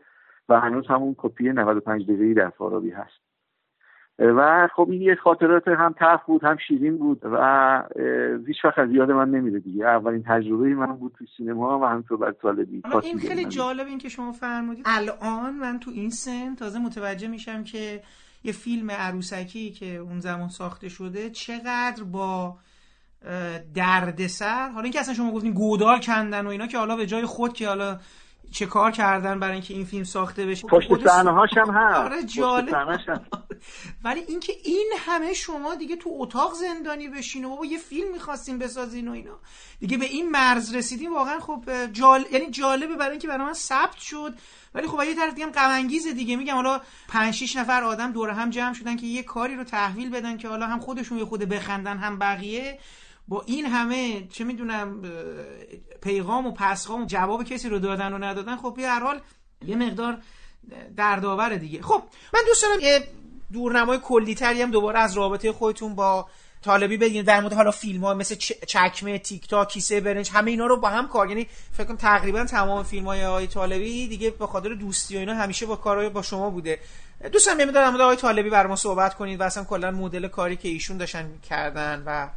و 0.48 0.60
هنوز 0.60 0.86
همون 0.86 1.14
کپی 1.18 1.52
95 1.52 2.02
دقیقه 2.04 2.34
در 2.34 2.50
فارابی 2.50 2.90
هست. 2.90 3.22
و 4.18 4.68
خب 4.76 4.88
این 4.90 5.02
یه 5.02 5.14
خاطرات 5.14 5.68
هم 5.68 5.94
تف 5.98 6.20
بود 6.26 6.44
هم 6.44 6.56
شیرین 6.68 6.98
بود 6.98 7.20
و 7.24 7.82
هیچ 8.46 8.64
وقت 8.64 8.78
از 8.78 8.90
یاد 8.90 9.10
من 9.10 9.30
نمیره 9.30 9.60
دیگه. 9.60 9.86
اولین 9.86 10.22
تجربه 10.22 10.74
من 10.74 10.92
بود 10.92 11.14
تو 11.18 11.24
سینما 11.36 11.78
و 11.78 11.84
همینطور 11.84 12.18
بعد 12.18 12.36
سالبی 12.42 12.82
این 13.02 13.18
خیلی 13.18 13.44
جالب 13.44 13.86
این 13.86 13.98
که 13.98 14.08
شما 14.08 14.32
فرمودید. 14.32 14.84
الان 14.88 15.54
من 15.54 15.78
تو 15.78 15.90
این 15.90 16.10
سن 16.10 16.54
تازه 16.54 16.78
متوجه 16.78 17.28
میشم 17.28 17.64
که 17.64 18.02
یه 18.44 18.52
فیلم 18.52 18.90
عروسکی 18.90 19.70
که 19.70 19.96
اون 19.96 20.20
زمان 20.20 20.48
ساخته 20.48 20.88
شده 20.88 21.30
چقدر 21.30 22.04
با 22.12 22.56
دردسر. 23.74 24.68
حالا 24.68 24.82
اینکه 24.82 25.00
اصلا 25.00 25.14
شما 25.14 25.32
گفتین 25.32 25.52
گودال 25.52 26.00
کندن 26.00 26.46
و 26.46 26.48
اینا 26.48 26.66
که 26.66 26.78
حالا 26.78 26.96
به 26.96 27.06
جای 27.06 27.24
خود 27.24 27.52
که 27.52 27.68
حالا 27.68 27.98
چه 28.52 28.66
کار 28.66 28.90
کردن 28.90 29.40
برای 29.40 29.52
اینکه 29.52 29.74
این 29.74 29.84
فیلم 29.84 30.04
ساخته 30.04 30.46
بشه؟ 30.46 30.66
پشت 30.66 31.08
صحنه 31.08 31.30
هاش 31.32 31.50
هم 31.56 31.70
هست. 31.70 31.96
آره 31.96 32.22
جالب. 32.24 33.20
ولی 34.04 34.20
اینکه 34.20 34.52
این 34.64 34.92
همه 34.98 35.32
شما 35.32 35.74
دیگه 35.74 35.96
تو 35.96 36.10
اتاق 36.12 36.54
زندانی 36.54 37.08
بشین 37.08 37.44
و 37.44 37.48
بابا 37.48 37.66
یه 37.66 37.78
فیلم 37.78 38.12
می‌خواستیم 38.12 38.58
بسازین 38.58 39.08
و 39.08 39.12
اینا. 39.12 39.38
دیگه 39.80 39.96
به 39.96 40.04
این 40.04 40.30
مرز 40.30 40.74
رسیدیم. 40.74 41.14
واقعا 41.14 41.40
خب 41.40 41.86
جال... 41.92 42.24
یعنی 42.32 42.50
جالبه 42.50 42.96
برای 42.96 43.10
اینکه 43.10 43.28
برای 43.28 43.46
من 43.46 43.52
ثبت 43.52 43.98
شد. 43.98 44.34
ولی 44.74 44.86
خب 44.86 45.02
یه 45.04 45.14
طرف 45.14 45.34
دیگه 45.34 45.46
هم 45.46 45.52
غم 45.52 45.86
دیگه. 45.86 46.36
میگم 46.36 46.54
حالا 46.54 46.80
5 47.08 47.34
6 47.34 47.56
نفر 47.56 47.84
آدم 47.84 48.12
دور 48.12 48.30
هم 48.30 48.50
جمع 48.50 48.74
شدن 48.74 48.96
که 48.96 49.06
یه 49.06 49.22
کاری 49.22 49.56
رو 49.56 49.64
تحویل 49.64 50.10
بدن 50.10 50.36
که 50.36 50.48
حالا 50.48 50.66
هم 50.66 50.80
خودشون 50.80 51.18
یه 51.18 51.24
خود 51.24 51.40
بخندن 51.40 51.98
هم 51.98 52.18
بقیه. 52.18 52.78
با 53.28 53.42
این 53.46 53.66
همه 53.66 54.28
چه 54.32 54.44
می‌دونم 54.44 55.02
پیغام 56.02 56.46
و 56.46 56.50
پسخام 56.50 57.02
و 57.02 57.06
جواب 57.06 57.44
کسی 57.44 57.68
رو 57.68 57.78
دادن 57.78 58.12
و 58.12 58.18
ندادن 58.18 58.56
خب 58.56 58.74
به 58.76 58.82
هر 58.82 59.00
حال 59.00 59.20
یه 59.66 59.76
مقدار 59.76 60.18
دردآور 60.96 61.56
دیگه. 61.56 61.82
خب 61.82 62.02
من 62.34 62.40
دوست 62.46 62.62
دارم 62.62 62.80
یه 62.80 63.08
دورنمای 63.52 63.98
کلیتری 64.02 64.62
هم 64.62 64.70
دوباره 64.70 64.98
از 64.98 65.16
رابطه 65.16 65.52
خودتون 65.52 65.94
با 65.94 66.26
طالبی 66.62 66.96
بگین. 66.96 67.24
در 67.24 67.40
مورد 67.40 67.52
حالا 67.52 67.70
فیلم 67.70 68.04
ها 68.04 68.14
مثل 68.14 68.34
چکمه 68.66 69.18
تیک 69.18 69.48
تاک 69.48 69.68
کیسه 69.68 70.00
برنج 70.00 70.30
همه 70.30 70.50
اینا 70.50 70.66
رو 70.66 70.76
با 70.76 70.88
هم 70.88 71.08
کار 71.08 71.28
یعنی 71.28 71.46
فکر 71.72 71.84
کنم 71.84 71.96
تقریبا 71.96 72.44
تمام 72.44 72.82
فیلم 72.82 73.06
های 73.06 73.24
آقای 73.24 73.46
طالبی 73.46 74.08
دیگه 74.08 74.30
به 74.30 74.46
خاطر 74.46 74.74
دوستی 74.74 75.16
و 75.16 75.18
اینا 75.18 75.34
همیشه 75.34 75.66
با 75.66 75.76
کارهای 75.76 76.08
با 76.08 76.22
شما 76.22 76.50
بوده. 76.50 76.78
دوستم 77.32 77.56
میاد 77.56 77.70
در 77.70 78.02
آقای 78.02 78.16
طالبی 78.16 78.50
بر 78.50 78.66
ما 78.66 78.76
صحبت 78.76 79.14
کنید 79.14 79.40
و 79.40 79.42
اصلا 79.42 79.64
کلا 79.64 79.90
مدل 79.90 80.28
کاری 80.28 80.56
که 80.56 80.68
ایشون 80.68 80.96
داشتن 80.96 81.30
کردن 81.48 82.02
و 82.06 82.28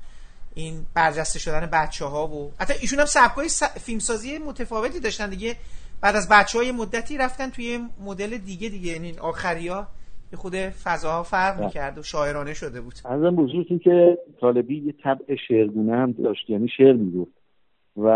این 0.56 0.74
برجسته 0.94 1.40
شدن 1.40 1.70
بچه 1.74 2.06
ها 2.06 2.28
و 2.28 2.52
حتی 2.60 2.74
ایشون 2.82 3.00
هم 3.00 3.06
سبکای 3.06 3.50
س... 3.50 3.64
فیلمسازی 3.64 4.38
متفاوتی 4.38 5.00
داشتن 5.00 5.30
دیگه. 5.30 5.56
بعد 6.02 6.16
از 6.16 6.30
بچه 6.30 6.60
های 6.60 6.72
مدتی 6.72 7.18
رفتن 7.18 7.50
توی 7.50 7.80
مدل 8.06 8.38
دیگه 8.38 8.70
دیگه 8.70 8.92
یعنی 8.92 9.14
آخری 9.22 9.68
ها 9.68 9.88
به 10.32 10.38
خود 10.38 10.56
فضاها 10.56 11.24
فرق 11.24 11.56
بله. 11.56 11.66
می‌کرد 11.66 11.98
و 11.98 12.04
شاعرانه 12.04 12.54
شده 12.54 12.82
بود. 12.82 12.94
ازم 13.06 13.36
بزرگتون 13.36 13.80
که 13.80 14.18
طالبی 14.42 14.78
یه 14.86 14.94
طبع 15.04 15.36
شعرگونه 15.48 15.96
هم 15.96 16.12
داشت 16.12 16.50
یعنی 16.50 16.68
شعر 16.78 16.94
می‌گفت 16.94 17.32
و 17.98 18.08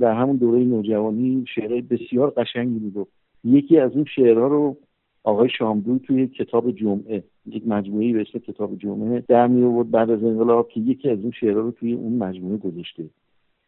در 0.00 0.12
همون 0.12 0.36
دوره 0.36 0.58
نوجوانی 0.58 1.44
شعرهای 1.54 1.80
بسیار 1.80 2.30
قشنگی 2.30 2.78
می‌گفت. 2.78 3.10
یکی 3.44 3.78
از 3.78 3.92
اون 3.92 4.04
شعرها 4.16 4.46
رو 4.46 4.76
آقای 5.24 5.48
شامدون 5.58 5.98
توی 5.98 6.26
کتاب 6.26 6.70
جمعه 6.70 7.24
یک 7.46 7.68
مجموعه 7.68 8.12
به 8.12 8.20
اسم 8.20 8.38
کتاب 8.38 8.76
جمعه 8.76 9.24
در 9.28 9.46
می 9.46 9.62
آورد 9.64 9.90
بعد 9.90 10.10
از 10.10 10.24
انقلاب 10.24 10.68
که 10.68 10.80
یکی 10.80 11.10
از 11.10 11.18
اون 11.18 11.30
شعرها 11.30 11.60
رو 11.60 11.70
توی 11.70 11.92
اون 11.92 12.12
مجموعه 12.12 12.56
گذاشته 12.56 13.04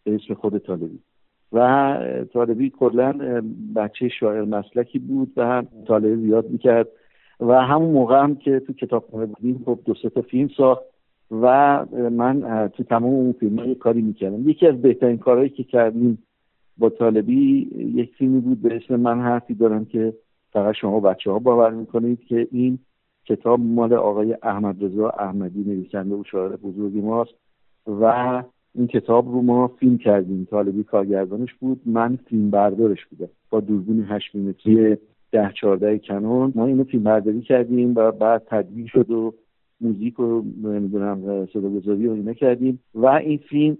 به 0.05 0.15
اسم 0.15 0.35
خود 0.35 0.59
طالبی. 0.59 0.99
و 1.53 1.99
طالبی 2.33 2.71
کلا 2.71 3.43
بچه 3.77 4.09
شاعر 4.09 4.45
مسلکی 4.45 4.99
بود 4.99 5.33
و 5.37 5.63
طالبی 5.87 6.27
زیاد 6.27 6.51
می‌کرد 6.51 6.89
و 7.41 7.53
همون 7.53 7.91
موقع 7.91 8.23
هم 8.23 8.37
که 8.37 8.61
تو 8.61 8.73
کتابخونه 8.73 9.27
بودیم 9.27 9.63
خب 9.65 9.79
دو 9.85 9.95
تا 9.95 10.23
فیلم 10.23 10.49
ساخت 10.57 10.83
و 11.31 11.87
من 12.11 12.69
تو 12.69 12.83
تمام 12.83 13.05
اون 13.15 13.33
فیلم 13.33 13.75
کاری 13.75 14.03
می‌کردم. 14.03 14.49
یکی 14.49 14.67
از 14.67 14.83
بهترین 14.83 15.19
کارهایی 15.19 15.49
که 15.49 15.65
کردیم 15.65 16.19
با 16.79 16.91
طالبی 16.91 17.69
یک 17.95 18.15
فیلمی 18.15 18.41
بود 18.41 18.63
به 18.63 18.77
اسم 18.77 18.97
من 18.97 19.21
حرفی 19.21 19.55
دارم 19.55 19.85
که 19.85 20.15
فقط 20.53 20.75
شما 20.75 21.01
بچه 21.01 21.31
ها 21.31 21.39
باور 21.39 21.71
می‌کنید 21.71 22.25
که 22.25 22.49
این 22.51 22.79
کتاب 23.27 23.61
مال 23.61 23.93
آقای 23.93 24.37
احمد 24.43 24.85
رضا 24.85 25.09
احمدی 25.09 25.65
نویسنده 25.65 26.15
و 26.15 26.25
شاعر 26.25 26.57
بزرگی 26.57 27.01
ماست 27.01 27.35
و 27.87 28.43
این 28.75 28.87
کتاب 28.87 29.33
رو 29.33 29.43
ما 29.43 29.69
فیلم 29.69 29.99
کردیم. 29.99 30.47
طالبی 30.51 30.83
کارگردانش 30.83 31.55
بود 31.55 31.81
من 31.87 32.19
فیلم 32.27 32.51
بردارش 32.51 33.07
بودم. 33.07 33.33
با 33.51 33.61
دوربین 33.61 34.05
8 34.09 34.35
میلیمتری 34.35 34.97
ده 35.33 35.53
چهارده 35.61 35.99
کنون 35.99 36.53
ما 36.55 36.67
اینو 36.67 36.85
فیلم 36.85 37.03
برداری 37.03 37.43
کردیم 37.43 37.93
و 37.97 38.11
بعد 38.11 38.43
تدوین 38.47 38.87
شد 38.87 39.11
و 39.11 39.35
موزیک 39.81 40.21
و 40.21 40.43
نمی‌دونم 40.63 41.47
صدا 41.47 41.69
گذاری 41.69 42.07
و 42.07 42.13
اینا 42.13 42.33
کردیم. 42.33 42.81
و 42.95 43.07
این 43.07 43.39
فیلم 43.39 43.77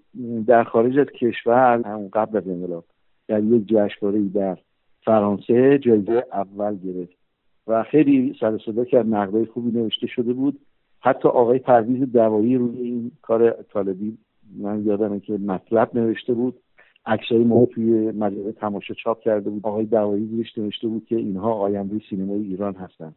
در 0.47 0.65
خارج 0.65 0.99
از 0.99 1.07
کشور 1.07 1.83
همون 1.85 2.09
قبل 2.13 2.37
از 2.37 2.49
انقلاب 2.49 2.85
در 3.29 3.43
یک 3.43 3.67
جشنواره 3.67 4.23
در 4.23 4.59
فرانسه 5.05 5.79
جلده 5.79 6.27
اول 6.33 6.77
گرفت. 6.77 7.24
و 7.67 7.83
خیلی 7.83 8.37
سر 8.41 8.59
صدا 8.67 8.85
کرد 8.85 9.07
نقدای 9.07 9.47
خوبی 9.47 9.79
نوشته 9.79 10.07
شده 10.07 10.33
بود. 10.33 10.59
حتی 11.01 11.29
آقای 11.29 11.59
پرویز 11.59 12.13
دوایی 12.13 12.57
روی 12.57 12.79
این 12.79 13.11
کار 13.23 13.51
طالبی 13.51 14.19
من 14.59 14.87
یادمه 14.87 15.21
که 15.21 15.33
مطلب 15.33 15.91
نوشته 15.95 16.35
بود. 16.35 16.55
عکسای 17.07 17.45
ما 17.45 17.67
توی 17.67 18.11
مجله 18.11 18.53
تماشا 18.53 18.95
چاپ 18.95 19.21
کرده 19.21 19.51
بود. 19.51 19.67
آقای 19.67 19.85
دوایی 19.85 20.27
زیرش 20.27 20.59
نوشته 20.59 20.89
بود 20.89 21.07
که 21.07 21.17
اینها 21.17 21.53
آینده 21.53 22.01
سینمای 22.11 22.41
ایران 22.41 22.75
هستند 22.75 23.15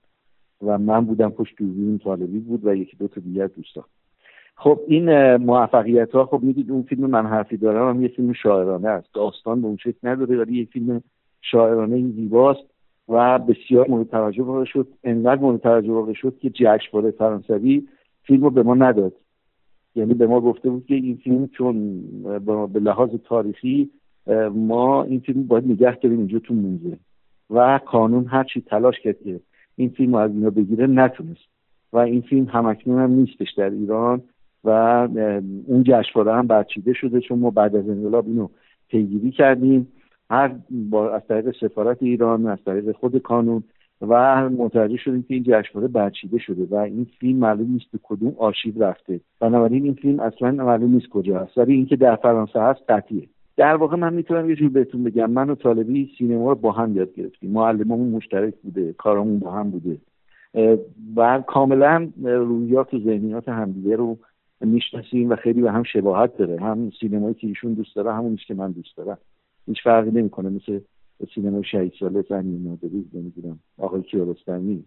و 0.61 0.77
من 0.77 1.05
بودم 1.05 1.29
پشت 1.29 1.55
دوربین 1.57 1.99
طالبی 1.99 2.39
بود 2.39 2.65
و 2.65 2.75
یکی 2.75 2.97
دو 2.97 3.07
تا 3.07 3.21
دیگر 3.21 3.47
دوستان. 3.47 3.83
خب 4.55 4.79
این 4.87 5.35
موفقیت 5.35 6.11
ها 6.11 6.25
خب 6.25 6.39
می‌دید 6.43 6.71
اون 6.71 6.83
فیلم 6.83 7.09
من 7.09 7.25
حرفی 7.25 7.57
دارم 7.57 7.95
هم 7.95 8.01
یه 8.01 8.07
فیلم 8.07 8.33
شاعرانه 8.33 8.87
است. 8.87 9.13
داستان 9.13 9.61
به 9.61 9.67
اون 9.67 9.77
شکل 9.77 9.97
نداره 10.03 10.37
ولی 10.37 10.59
یه 10.59 10.65
فیلم 10.65 11.01
شاعرانه 11.41 12.11
زیباست. 12.11 12.76
و 13.09 13.39
بسیار 13.39 13.87
مورد 13.89 14.09
توجه 14.09 14.43
واقع 14.43 14.65
شد. 14.65 14.87
انقدر 15.03 15.41
مورد 15.41 15.61
توجه 15.61 15.91
واقع 15.91 16.13
شد 16.13 16.37
که 16.41 16.49
جشنواره 16.49 17.11
فرانسوی 17.11 17.87
فیلم 18.23 18.43
رو 18.43 18.49
به 18.49 18.63
ما 18.63 18.75
نداد. 18.75 19.13
یعنی 19.95 20.13
به 20.13 20.27
ما 20.27 20.41
گفته 20.41 20.69
بود 20.69 20.85
که 20.85 20.95
این 20.95 21.15
فیلم 21.15 21.47
چون 21.47 22.01
به 22.73 22.79
لحاظ 22.79 23.09
تاریخی 23.25 23.89
ما 24.53 25.03
این 25.03 25.19
فیلم 25.19 25.43
باید 25.43 25.71
نگه 25.71 25.95
داریم 25.95 26.17
اینجا 26.17 26.39
تو 26.39 26.53
موزه. 26.53 26.97
و 27.49 27.79
قانون 27.85 28.25
هرچی 28.25 28.61
تلاش 28.61 28.99
کرد 28.99 29.23
که 29.23 29.39
این 29.75 29.89
فیلم 29.89 30.15
رو 30.15 30.19
از 30.19 30.31
اینا 30.31 30.49
بگیره 30.49 30.87
نتونست. 30.87 31.47
و 31.93 31.97
این 31.97 32.21
فیلم 32.21 32.45
همکنون 32.45 32.99
هم 32.99 33.11
نیستش 33.11 33.53
در 33.57 33.69
ایران 33.69 34.21
و 34.63 34.69
اون 35.67 35.83
جشنواره 35.83 36.33
هم 36.33 36.47
برچیده 36.47 36.93
شده 36.93 37.21
چون 37.21 37.39
ما 37.39 37.49
بعد 37.49 37.75
از 37.75 37.89
انقلاب 37.89 38.27
اینو 38.27 38.47
پیگیری 38.89 39.31
کردیم. 39.31 39.87
هر 40.29 40.55
با 40.71 41.11
از 41.11 41.21
طریق 41.27 41.55
سفارت 41.61 42.03
ایران 42.03 42.45
از 42.45 42.59
طریق 42.65 42.91
خود 42.91 43.17
کانون 43.17 43.63
و 44.01 44.49
متوجه 44.49 44.97
شدیم 44.97 45.23
که 45.23 45.33
این 45.33 45.43
جشنواره 45.43 45.87
برچیده 45.87 46.37
شده 46.37 46.67
و 46.71 46.75
این 46.75 47.07
فیلم 47.19 47.39
معلوم 47.39 47.71
نیست 47.71 47.91
به 47.91 47.99
کدوم 48.03 48.33
آرشیو 48.37 48.83
رفته. 48.83 49.19
بنابراین 49.39 49.83
این 49.83 49.93
فیلم 49.93 50.19
اصلا 50.19 50.51
معلوم 50.51 50.91
نیست 50.91 51.09
کجا 51.09 51.39
هست 51.39 51.57
ولی 51.57 51.73
اینکه 51.73 51.95
در 51.95 52.15
فرانسه 52.15 52.61
هست 52.61 52.79
قطعیه. 52.89 53.27
در 53.57 53.75
واقع 53.75 53.97
من 53.97 54.13
می‌تونم 54.13 54.49
یه 54.49 54.55
جور 54.55 54.69
بهتون 54.69 55.03
بگم. 55.03 55.31
من 55.31 55.49
و 55.49 55.55
طالبی 55.55 56.11
سینما 56.17 56.49
رو 56.49 56.55
با 56.55 56.71
هم 56.71 56.95
یاد 56.95 57.13
گرفتیم. 57.13 57.51
معلممون 57.51 58.09
مشترک 58.09 58.53
بوده 58.63 58.93
کارمون 58.93 59.39
با 59.39 59.51
هم 59.51 59.69
بوده. 59.69 59.97
و 61.15 61.43
کاملا 61.47 62.09
رویات 62.23 62.93
و 62.93 62.99
ذهنیات 62.99 63.49
همدیگه 63.49 63.95
رو 63.95 64.17
می‌شناسیم 64.61 65.29
و 65.29 65.35
خیلی 65.35 65.61
به 65.61 65.71
هم 65.71 65.83
شباهت 65.83 66.37
داره. 66.37 66.61
هم 66.61 66.91
سینمایی 66.99 67.33
که 67.33 67.47
ایشون 67.47 67.73
دوست 67.73 67.95
داره 67.95 68.13
همون 68.13 68.35
که 68.47 68.53
من 68.53 68.71
دوست 68.71 68.97
دارم. 68.97 69.17
هیچ 69.67 69.83
فرقی 69.83 70.11
نمی‌کنه. 70.11 70.49
مثل 70.49 70.79
سینما 71.35 71.61
شهید 71.61 71.93
ساله 71.99 72.21
زنی 72.29 72.57
نادری 72.57 73.05
نمی‌دونم. 73.13 73.59
آقای 73.77 74.01
کیارستمی 74.01 74.83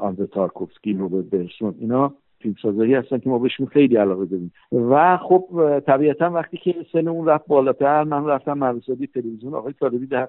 آندر 0.00 0.26
تارکوفسکی 0.26 0.92
روبرت 0.92 1.24
برسون 1.24 1.74
اینا 1.80 2.12
فیلمسازایی 2.38 2.94
هستن 2.94 3.18
که 3.18 3.28
ما 3.28 3.38
بهشون 3.38 3.66
خیلی 3.66 3.96
علاقه 3.96 4.24
داریم. 4.24 4.52
و 4.72 5.16
خب 5.16 5.44
طبیعتا 5.86 6.30
وقتی 6.30 6.56
که 6.56 6.74
سن 6.92 7.08
اون 7.08 7.26
رفت 7.26 7.46
بالاتر 7.46 8.04
من 8.04 8.26
رفتم 8.26 8.58
مدرسه 8.58 9.06
تلویزیون 9.06 9.54
آقای 9.54 9.72
طالبی 9.72 10.06
در 10.06 10.28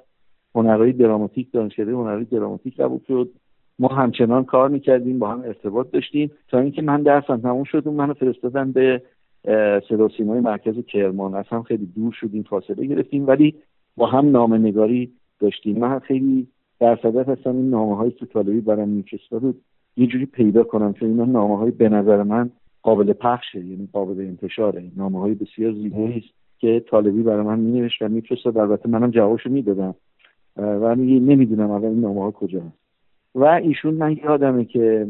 هنرهای 0.55 0.91
دراماتیک 0.91 1.51
دانشکده 1.51 1.91
هنرهای 1.91 2.23
دراماتیک 2.23 2.79
قبول 2.79 2.99
شد. 3.07 3.29
ما 3.79 3.87
همچنان 3.87 4.43
کار 4.43 4.69
می‌کردیم 4.69 5.19
با 5.19 5.27
هم 5.27 5.41
ارتباط 5.41 5.91
داشتیم. 5.91 6.31
تا 6.47 6.59
اینکه 6.59 6.81
من 6.81 7.03
درسم 7.03 7.37
تموم 7.37 7.63
شد 7.63 7.83
اون 7.85 7.95
منو 7.95 8.13
فرستادن 8.13 8.71
به 8.71 9.01
صدا 9.89 10.09
سیمای 10.17 10.39
مرکز 10.39 10.85
کرمان 10.85 11.43
هم 11.49 11.63
خیلی 11.63 11.85
دور 11.85 12.11
شدیم 12.11 12.43
فاصله 12.43 12.85
گرفتیم. 12.85 13.27
ولی 13.27 13.55
با 13.97 14.05
هم 14.05 14.31
نامه 14.31 14.57
نگاری 14.57 15.11
داشتیم. 15.39 15.79
من 15.79 15.99
خیلی 15.99 16.47
در 16.79 16.99
صدف 17.03 17.29
هستم 17.29 17.55
این 17.55 17.69
نامه 17.69 17.95
های 17.95 18.11
طالبی 18.11 18.61
برام 18.61 18.89
میفرستاد 18.89 19.43
رو 19.43 19.53
یه 19.97 20.07
جوری 20.07 20.25
پیدا 20.25 20.63
کنم 20.63 20.93
چون 20.93 21.09
اینا 21.09 21.25
نامه 21.25 21.57
های 21.57 21.71
به 21.71 21.89
نظر 21.89 22.23
من 22.23 22.49
قابل 22.81 23.13
پخشه 23.13 23.65
یعنی 23.65 23.89
قابل 23.93 24.19
انتشاره. 24.19 24.91
نامه 24.97 25.19
های 25.19 25.33
بسیار 25.33 25.73
زیبایی 25.73 26.17
است 26.17 26.33
که 26.59 26.83
طالبی 26.89 27.23
برای 27.23 27.45
من 27.45 27.59
مینوشت 27.59 28.01
و 28.01 28.07
میفرستاد. 28.07 28.57
البته 28.57 28.89
منم 28.89 29.11
جوابشو 29.11 29.49
می‌دادم. 29.49 29.95
و 30.57 30.95
نمی‌دونم 30.95 31.71
اول 31.71 31.87
این 31.87 31.99
نامه 31.99 32.21
ها 32.21 32.31
کجا 32.31 32.59
هست 32.59 32.77
و 33.35 33.43
ایشون 33.43 33.93
من 33.93 34.17
یادمه 34.23 34.65
که 34.65 35.07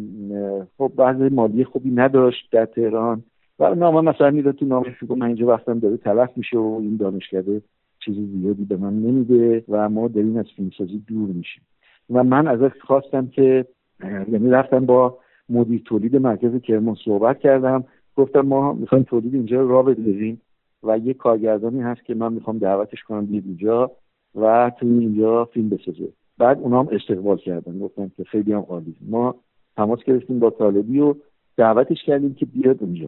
خب 0.77 0.91
بعض 0.95 1.31
مالی 1.31 1.63
خوبی 1.63 1.89
نداشت 1.89 2.51
در 2.51 2.65
تهران. 2.65 3.23
و 3.59 3.75
نامه 3.75 4.01
مثلا 4.01 4.31
می‌داد 4.31 4.55
تو 4.55 4.65
نامه 4.65 4.95
که 4.99 5.15
من 5.15 5.27
اینجا 5.27 5.47
وقتم 5.47 5.79
داره 5.79 5.97
تلف 5.97 6.29
میشه 6.35 6.57
و 6.57 6.79
این 6.81 6.97
دانشکده 6.97 7.61
چیز 8.08 8.16
زیادی 8.16 8.66
به 8.66 8.78
من 8.78 8.93
نمیده 8.93 9.64
و 9.70 9.89
ما 9.89 10.08
داریم 10.08 10.38
از 10.38 10.45
فیلمسازی 10.55 11.03
دور 11.08 11.30
میشیم. 11.30 11.64
و 12.10 12.24
من 12.24 12.47
ازش 12.47 12.72
خواستم 12.82 13.28
که 13.28 13.66
یعنی 14.03 14.49
رفتم 14.49 14.86
با 14.86 15.18
مدیر 15.49 15.82
تولید 15.86 16.16
مرکز 16.16 16.62
کرمان 16.62 16.95
صحبت 17.05 17.39
کردم. 17.39 17.84
گفتم 18.16 18.41
ما 18.41 18.74
می‌خوایم 18.74 19.03
تولید 19.03 19.34
اینجا 19.34 19.62
را 19.62 19.84
بذاریم 19.84 20.41
و 20.84 20.97
یه 20.97 21.14
کارگردانی 21.14 21.82
هست 21.82 22.05
که 22.05 22.16
من 22.16 22.34
می‌خوام 22.34 22.58
دعوتش 22.58 23.03
کنم 23.03 23.26
بیاد 23.26 23.43
اینجا 23.45 23.91
و 24.36 24.72
تو 24.80 24.86
اینجا 24.86 25.45
فیلم 25.45 25.70
بسازه. 25.70 26.08
بعد 26.38 26.60
اونا 26.60 26.80
هم 26.80 26.88
استقبال 26.91 27.38
کردن. 27.38 27.80
گفتن 27.80 28.12
که 28.18 28.24
خیلی 28.24 28.53
هم 28.53 28.66
عالی. 28.70 28.95
ما 29.10 29.36
تماس 29.76 30.03
گرفتیم 30.03 30.39
با 30.39 30.49
طالبی 30.49 30.99
و 30.99 31.16
دعوتش 31.58 32.03
کردیم 32.03 32.34
که 32.34 32.45
بیاد 32.45 32.84
اونجا. 32.84 33.08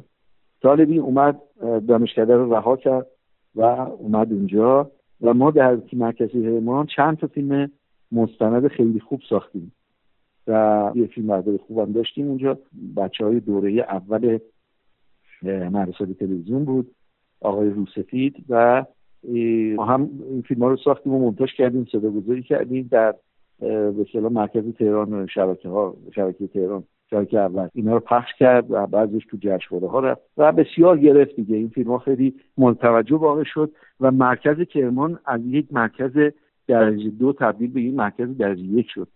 طالبی 0.61 0.97
اومد 0.97 1.39
دانشکده 1.87 2.35
رو 2.35 2.53
رها 2.53 2.75
کرد. 2.77 3.07
و 3.55 3.61
اومد 3.99 4.33
اونجا 4.33 4.91
و 5.21 5.33
ما 5.33 5.51
در 5.51 5.77
مرکزی 5.93 6.45
هرمان 6.45 6.85
چند 6.85 7.17
تا 7.17 7.27
فیلم 7.27 7.71
مستند 8.11 8.67
خیلی 8.67 8.99
خوب 8.99 9.21
ساختیم 9.29 9.71
و 10.47 10.91
یه 10.95 11.07
فیلم 11.07 11.27
برداری 11.27 11.57
خوبم 11.57 11.91
داشتیم 11.91 12.27
اونجا. 12.27 12.57
بچه 12.97 13.25
های 13.25 13.39
دوره 13.39 13.71
اول 13.71 14.39
مدرسه 15.43 16.13
تلویزیون 16.13 16.65
بود 16.65 16.95
آقای 17.41 17.69
روسفید 17.69 18.45
و 18.49 18.85
ما 19.75 19.85
هم 19.85 20.09
این 20.29 20.41
فیلم 20.41 20.63
ها 20.63 20.69
رو 20.69 20.77
ساختیم 20.77 21.13
و 21.13 21.25
منتاج 21.25 21.49
کردیم 21.57 21.87
صدا 21.91 22.09
گذاری 22.09 22.43
کردیم 22.43 22.87
در 22.91 23.15
به 23.59 24.29
مرکز 24.29 24.73
تهران 24.73 25.27
شبکه 25.27 25.69
ها 25.69 25.97
شبکه 26.15 26.47
تهران. 26.47 26.83
شبکه 27.09 27.39
اول 27.39 27.67
اینا 27.73 27.93
رو 27.93 27.99
پخش 27.99 28.33
کرد 28.39 28.71
و 28.71 28.87
بعضش 28.87 29.25
تو 29.25 29.37
جشنواره 29.41 29.87
ها 29.87 29.99
رفت. 29.99 30.21
و 30.37 30.51
بسیار 30.51 30.97
گرفت 30.97 31.35
دیگه. 31.35 31.55
این 31.55 31.69
فیلم 31.69 31.91
ها 31.91 31.97
خیلی 31.97 32.33
متوجه 32.57 33.15
واقع 33.15 33.43
شد 33.43 33.71
و 33.99 34.11
مرکز 34.11 34.61
کرمان 34.61 35.19
از 35.25 35.41
یک 35.45 35.67
مرکز 35.71 36.31
درجه 36.67 37.09
دو 37.09 37.33
تبدیل 37.33 37.71
به 37.71 37.81
یک 37.81 37.93
مرکز 37.93 38.37
درجه 38.37 38.63
یک 38.63 38.87
شد. 38.89 39.07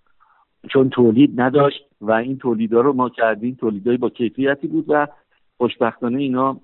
چون 0.70 0.90
تولید 0.90 1.42
نداشت 1.42 1.86
و 2.02 2.12
این 2.12 2.38
تولیدها 2.38 2.82
رو 2.82 2.94
ما 2.94 3.10
کردیم. 3.10 3.58
تولیدهای 3.60 3.98
با 3.98 4.10
کیفیتی 4.10 4.68
بود 4.68 4.86
و 4.88 5.08
خوشبختانه 5.58 6.20
اینا 6.20 6.60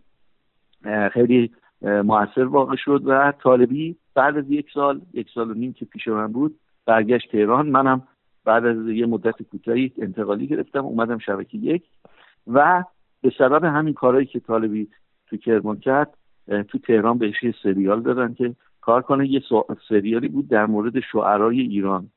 خیلی 1.11 1.51
موثر 1.81 2.45
واقع 2.45 2.75
شد. 2.75 3.01
و 3.05 3.33
طالبی 3.43 3.95
بعد 4.15 4.37
از 4.37 4.51
یک 4.51 4.65
سال 4.73 5.01
یک 5.13 5.27
سال 5.33 5.51
و 5.51 5.53
نیم 5.53 5.73
که 5.73 5.85
پیش 5.85 6.07
من 6.07 6.31
بود 6.31 6.55
برگشت 6.85 7.31
تهران. 7.31 7.69
منم 7.69 8.01
بعد 8.49 8.65
از 8.65 8.87
یه 8.87 9.05
مدت 9.05 9.41
کوتاهی 9.41 9.91
انتقالی 9.97 10.47
گرفتم 10.47 10.85
اومدم 10.85 11.17
شبکه 11.17 11.57
یک 11.57 11.83
و 12.47 12.83
به 13.21 13.31
سبب 13.37 13.63
همین 13.63 13.93
کارهایی 13.93 14.25
که 14.25 14.39
طالبی 14.39 14.87
تو 15.27 15.37
کرمان 15.37 15.79
کرد 15.79 16.13
تو 16.67 16.77
تهران 16.77 17.17
بهش 17.17 17.43
یه 17.43 17.53
سریال 17.63 18.01
دادن 18.01 18.33
که 18.33 18.55
کار 18.81 19.01
کنه 19.01 19.27
یه 19.27 19.41
سریالی 19.89 20.27
بود 20.27 20.47
در 20.47 20.65
مورد 20.65 20.99
شعرای 21.11 21.59
ایران 21.59 22.09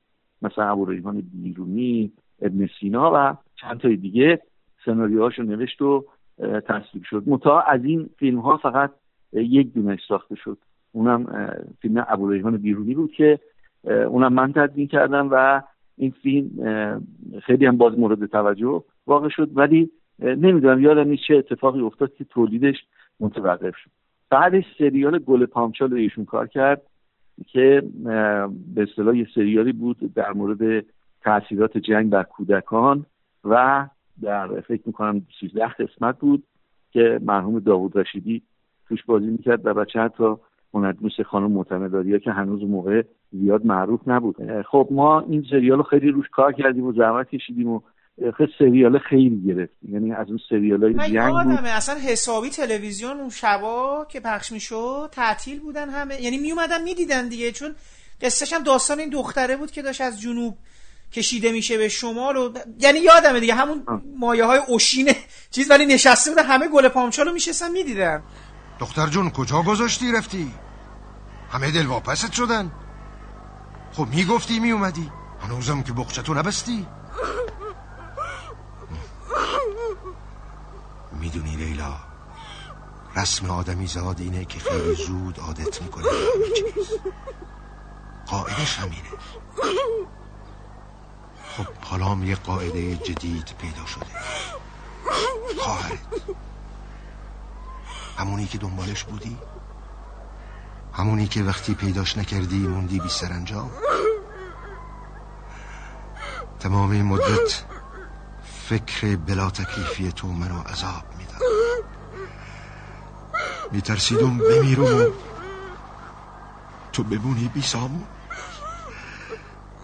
مثلا 0.42 0.70
ابو 0.70 0.84
ریحان 0.84 1.22
بیرونی 1.34 2.12
ابن 2.42 2.68
سینا 2.80 3.12
و 3.14 3.36
چند 3.60 3.80
تای 3.80 3.96
دیگه 3.96 4.40
سناریوهاشو 4.84 5.42
نوشت 5.42 5.82
و 5.82 6.04
تصویر 6.38 7.04
شد. 7.04 7.22
متا 7.26 7.60
از 7.60 7.84
این 7.84 8.10
فیلم 8.18 8.38
ها 8.38 8.56
فقط 8.56 8.90
یک 9.32 9.72
دونش 9.72 10.00
ساخته 10.08 10.34
شد. 10.34 10.58
اونم 10.92 11.48
فیلم 11.80 12.04
ابو 12.08 12.30
ریحان 12.30 12.56
بیرونی 12.56 12.94
بود 12.94 13.12
که 13.12 13.38
اونم 13.84 14.32
من 14.32 14.52
تدوین 14.52 14.86
کردم 14.86 15.28
و 15.30 15.62
این 15.96 16.10
فیلم 16.10 16.50
خیلی 17.42 17.66
هم 17.66 17.76
باز 17.76 17.98
مورد 17.98 18.26
توجه 18.26 18.84
واقع 19.06 19.28
شد 19.28 19.50
ولی 19.54 19.90
نمی‌دونم 20.18 20.80
یادم 20.80 21.08
نیست 21.08 21.22
چه 21.28 21.36
اتفاقی 21.36 21.80
افتاد 21.80 22.14
که 22.14 22.24
تولیدش 22.24 22.76
متوقف 23.20 23.76
شد. 23.76 23.90
بعدش 24.30 24.64
سریال 24.78 25.18
گل 25.18 25.46
پامچال 25.46 25.94
ایشون 25.94 26.24
کار 26.24 26.46
کرد 26.46 26.82
که 27.46 27.82
به 28.74 28.82
اصطلاح 28.82 29.16
یه 29.16 29.26
سریالی 29.34 29.72
بود 29.72 30.14
در 30.14 30.32
مورد 30.32 30.84
تاثیرات 31.20 31.78
جنگ 31.78 32.10
بر 32.10 32.22
کودکان 32.22 33.06
و 33.44 33.86
در 34.22 34.60
فکر 34.60 34.82
می‌کنم 34.86 35.26
13 35.40 35.68
قسمت 35.68 36.18
بود 36.18 36.42
که 36.90 37.20
مرحوم 37.22 37.58
داوود 37.58 37.96
رشیدی 37.96 38.42
توش 38.88 39.04
بازی 39.04 39.26
می‌کرد 39.26 39.66
و 39.66 39.74
بچه 39.74 40.00
حتی 40.00 40.34
هنرموس 40.74 41.20
خانم 41.20 41.52
معتمداری 41.52 42.20
که 42.20 42.30
هنوز 42.30 42.62
موقع 42.62 43.02
زیاد 43.32 43.66
معروف 43.66 44.00
نبود. 44.06 44.36
خب 44.70 44.88
ما 44.90 45.20
این 45.20 45.44
سریال 45.50 45.78
رو 45.78 45.84
خیلی 45.84 46.10
روش 46.10 46.26
کار 46.32 46.52
کردیم 46.52 46.84
و 46.84 46.92
زحمت 46.92 47.28
کشیدیم 47.28 47.68
و 47.68 47.80
خیلی 48.36 48.52
سریال 48.58 48.98
خیلی 48.98 49.42
گرفت. 49.46 49.72
یعنی 49.88 50.12
از 50.12 50.28
اون 50.28 50.38
سریال 50.48 50.82
های 50.82 51.10
جنگ 51.12 51.32
بود. 51.32 51.66
اصلا 51.66 51.94
حسابی 51.94 52.50
تلویزیون 52.50 53.20
اون 53.20 53.30
شبا 53.30 54.06
که 54.10 54.20
پخش 54.20 54.52
می‌شد 54.52 55.08
تعطیل 55.12 55.60
بودن 55.60 55.88
همه. 55.88 56.22
یعنی 56.22 56.38
میومدن 56.38 56.82
می‌دیدن 56.82 57.28
دیگه 57.28 57.52
چون 57.52 57.74
قصهش 58.22 58.52
هم 58.52 58.62
داستان 58.62 58.98
این 58.98 59.08
دختره 59.08 59.56
بود 59.56 59.70
که 59.70 59.82
داشت 59.82 60.00
از 60.00 60.20
جنوب 60.20 60.56
کشیده 61.12 61.52
میشه 61.52 61.78
به 61.78 61.88
شمال 61.88 62.36
و 62.36 62.52
یعنی 62.80 62.98
یادمه 62.98 63.40
دیگه 63.40 63.54
همون 63.54 63.82
مایه 64.18 64.44
های 64.44 64.60
اوشین 64.68 65.08
چیز 65.50 65.70
ولی 65.70 65.86
نشسته 65.86 66.30
بودن 66.30 66.44
همه 66.44 66.68
گل 66.68 66.88
پامچالو 66.88 67.32
میشستن 67.32 67.70
می‌دیدن. 67.70 68.22
دختر 68.80 69.06
جون 69.06 69.30
کجا 69.30 69.62
گذاشتی 69.62 70.12
رفتی؟ 70.12 70.46
همه 71.50 71.70
دل 71.70 71.86
واپست 71.86 72.32
شدن. 72.32 72.72
خب 73.92 74.08
می‌گفتی 74.08 74.60
میومدی 74.60 75.12
هنوزم 75.42 75.82
که 75.82 75.92
بخچتو 75.92 76.34
نبستی. 76.34 76.86
می‌دونی 81.12 81.56
لیلا 81.56 81.96
رسم 83.16 83.50
آدمی 83.50 83.86
زاد 83.86 84.20
اینه 84.20 84.44
که 84.44 84.60
خیلی 84.60 84.94
زود 84.94 85.38
عادت 85.40 85.82
می‌کنه 85.82 86.06
قاعدش 88.26 88.78
همینه. 88.78 89.10
خب 91.56 91.66
حالا 91.80 92.24
یه 92.24 92.36
قاعده 92.36 92.96
جدید 92.96 93.54
پیدا 93.58 93.86
شده. 93.86 94.06
خواهرت. 95.60 95.98
همونی 98.18 98.46
که 98.46 98.58
دنبالش 98.58 99.04
بودی؟ 99.04 99.38
همونی 100.92 101.28
که 101.28 101.42
وقتی 101.42 101.74
پیداش 101.74 102.18
نکردی 102.18 102.66
موندی 102.66 103.00
بی 103.00 103.08
سرانجام. 103.08 103.70
تمام 106.60 106.90
این 106.90 107.04
مدت 107.04 107.64
فکر 108.68 109.16
بلا 109.16 109.50
تکلیفی 109.50 110.12
تو 110.12 110.28
منو 110.28 110.60
عذاب 110.60 111.04
می‌داد. 111.18 111.42
میترسیدم 113.72 114.38
بمیرم 114.38 115.12
تو 116.92 117.02
بمونی 117.04 117.48
بی 117.48 117.62
سامون. 117.62 118.06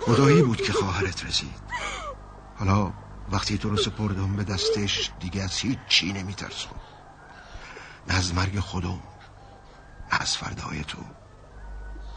خدایی 0.01 0.43
بود 0.43 0.63
که 0.63 0.73
خواهرت 0.73 1.25
رسید. 1.25 1.69
حالا 2.59 2.93
وقتی 3.33 3.59
تو 3.59 3.71
رو 3.71 3.77
سپردم 3.77 4.37
به 4.37 4.45
دستش 4.45 5.11
دیگه 5.21 5.43
از 5.43 5.53
هیچ 5.59 5.79
چی 5.89 6.13
نمیترسم. 6.13 6.71
نه 8.09 8.15
از 8.15 8.35
مرگ 8.35 8.59
خودم 8.59 8.99
از 10.11 10.37
فردای 10.37 10.85
تو. 10.85 10.99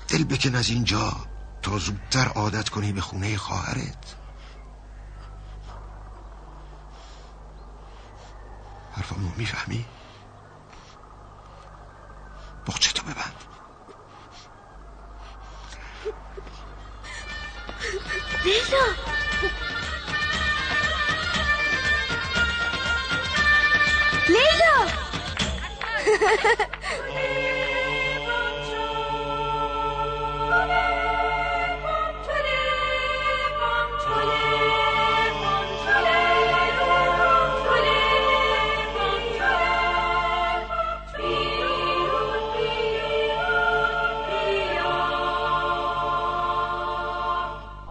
دل 0.08 0.24
بکن 0.24 0.56
از 0.56 0.70
اینجا 0.70 1.14
تا 1.62 1.78
زودتر 1.78 2.28
عادت 2.28 2.70
کنی 2.70 2.94
به 2.94 3.02
خونه 3.02 3.38
خواهرت. 3.38 4.16
حرفمو 8.92 9.30
می‌فهمی؟ 9.38 9.86
بخچه 12.68 12.92
تو 12.92 13.04
ببند. 13.04 13.36
لیلا 18.46 18.86
لیلا 24.30 24.88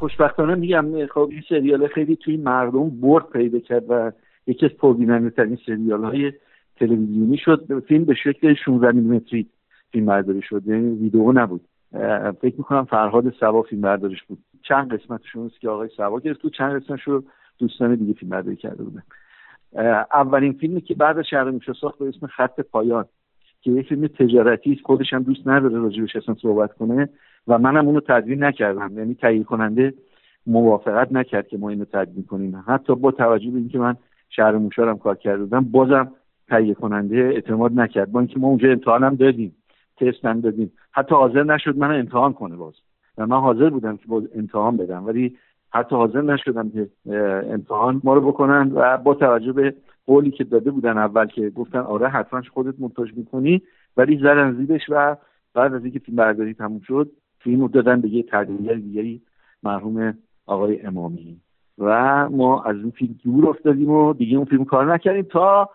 خوشبختانه 0.00 0.54
میگم 0.54 1.06
خب 1.06 1.28
این 1.30 1.42
سریال 1.48 1.88
خیلی 1.88 2.16
توی 2.16 2.36
مردم 2.36 2.90
برد 2.90 3.28
پیدا 3.32 3.58
کرد 3.58 3.84
و 3.88 4.12
یکی 4.46 4.66
از 4.66 4.72
پربیننده 4.72 5.30
ترین 5.30 5.58
سریال 5.66 6.04
های 6.04 6.32
تلویزیونی 6.76 7.38
شد. 7.38 7.80
فیلم 7.88 8.04
به 8.04 8.14
شکل 8.14 8.54
16 8.64 8.92
میلیمتری 8.92 9.46
فیلم 9.92 10.06
برداری 10.06 10.42
شد 10.42 10.62
یعنی 10.66 10.96
ویدیو 10.96 11.32
نبود. 11.32 11.60
فکر 12.40 12.54
می‌کنم 12.58 12.84
فرهاد 12.84 13.32
سوا 13.32 13.62
فیلم 13.62 13.82
بردارش 13.82 14.22
بود. 14.22 14.38
چند 14.62 14.94
قسمتشون 14.94 15.46
است 15.46 15.60
که 15.60 15.68
آقای 15.68 15.88
سوا 15.96 16.20
گرفت 16.20 16.40
تو 16.40 16.50
چند 16.50 16.82
قسمتش 16.82 17.02
رو 17.02 17.24
دوستان 17.58 17.94
دیگه 17.94 18.12
فیلم 18.12 18.30
برداری 18.30 18.56
کرده 18.56 18.84
بودن. 18.84 19.02
اولین 20.12 20.52
فیلمی 20.52 20.80
که 20.80 20.94
بعد 20.94 21.18
از 21.18 21.24
شهر 21.30 21.50
میشه 21.50 21.72
ساخت 21.72 21.98
به 21.98 22.08
اسم 22.08 22.26
خط 22.26 22.60
پایان 22.60 23.04
که 23.60 23.70
یه 23.70 23.82
فیلم 23.82 24.06
تجارتی 24.06 24.80
خودش 24.84 25.12
هم 25.12 25.22
دوست 25.22 25.48
نداره 25.48 25.78
راجبش 25.78 26.16
اصلا 26.16 26.34
صحبت 26.34 26.72
کنه 26.72 27.08
و 27.48 27.58
منم 27.58 27.86
اونو 27.86 28.00
تدوین 28.00 28.44
نکردم. 28.44 28.98
یعنی 28.98 29.14
تهیه 29.14 29.44
کننده 29.44 29.94
موافقت 30.46 31.12
نکرد 31.12 31.48
که 31.48 31.58
ما 31.58 31.68
اینو 31.68 31.84
تدوین 31.84 32.24
کنیم. 32.24 32.64
حتی 32.66 32.94
با 32.94 33.10
توجه 33.10 33.50
به 33.50 33.58
اینکه 33.58 33.78
من 33.78 33.96
شهر 34.28 34.52
موشارم 34.52 34.98
کار 34.98 35.14
کرده 35.14 35.44
بودم 35.44 35.64
بازم 35.64 36.12
تهیه 36.48 36.74
کننده 36.74 37.16
اعتماد 37.16 37.72
نکرد. 37.72 38.12
با 38.12 38.20
اینکه 38.20 38.38
ما 38.38 38.48
اونجا 38.48 38.68
امتحانم 38.68 39.14
دادیم. 39.14 39.56
تست 40.00 40.24
هم 40.24 40.40
دادیم 40.40 40.72
حتی 40.92 41.14
حاضر 41.14 41.42
نشد 41.42 41.76
من 41.76 41.98
امتحان 41.98 42.32
کنه 42.32 42.56
باز. 42.56 42.74
و 43.18 43.26
من 43.26 43.40
حاضر 43.40 43.70
بودم 43.70 43.96
که 43.96 44.06
باز 44.08 44.22
امتحان 44.34 44.76
بدم 44.76 45.06
ولی 45.06 45.36
حتی 45.72 45.96
حاضر 45.96 46.20
نشدم 46.20 46.70
که 46.70 46.88
امتحان 47.50 48.00
ما 48.04 48.14
رو 48.14 48.20
بکنن 48.20 48.72
و 48.74 48.96
با 48.96 49.14
توجه 49.14 49.52
به 49.52 49.74
قولی 50.06 50.30
که 50.30 50.44
داده 50.44 50.70
بودن 50.70 50.98
اول 50.98 51.26
که 51.26 51.50
گفتن 51.50 51.78
آره 51.78 52.08
حتما 52.08 52.42
خودت 52.52 52.74
مونتاژ 52.78 53.14
می‌کنی 53.16 53.62
ولی 53.96 54.16
زدن 54.16 54.52
زیرش 54.52 54.82
و 54.88 55.16
بعد 55.54 55.74
از 55.74 55.84
اینکه 55.84 55.98
فیلم 55.98 56.16
برداری 56.16 56.54
تموم 56.54 56.80
شد 56.80 57.10
فیلم 57.38 57.60
رو 57.60 57.68
دادن 57.68 58.00
به 58.00 58.08
یه 58.08 58.22
تدوینگر 58.22 58.74
دیگری 58.74 59.22
مرحوم 59.62 60.14
آقای 60.46 60.80
امامی. 60.80 61.40
و 61.78 62.28
ما 62.28 62.62
از 62.62 62.76
اون 62.76 62.90
فیلم 62.90 63.14
دور 63.24 63.48
افتادیم 63.48 63.90
و 63.90 64.12
دیگه 64.12 64.36
اون 64.36 64.46
فیلم 64.46 64.64
کار 64.64 64.94
نکردیم 64.94 65.22
تا 65.22 65.70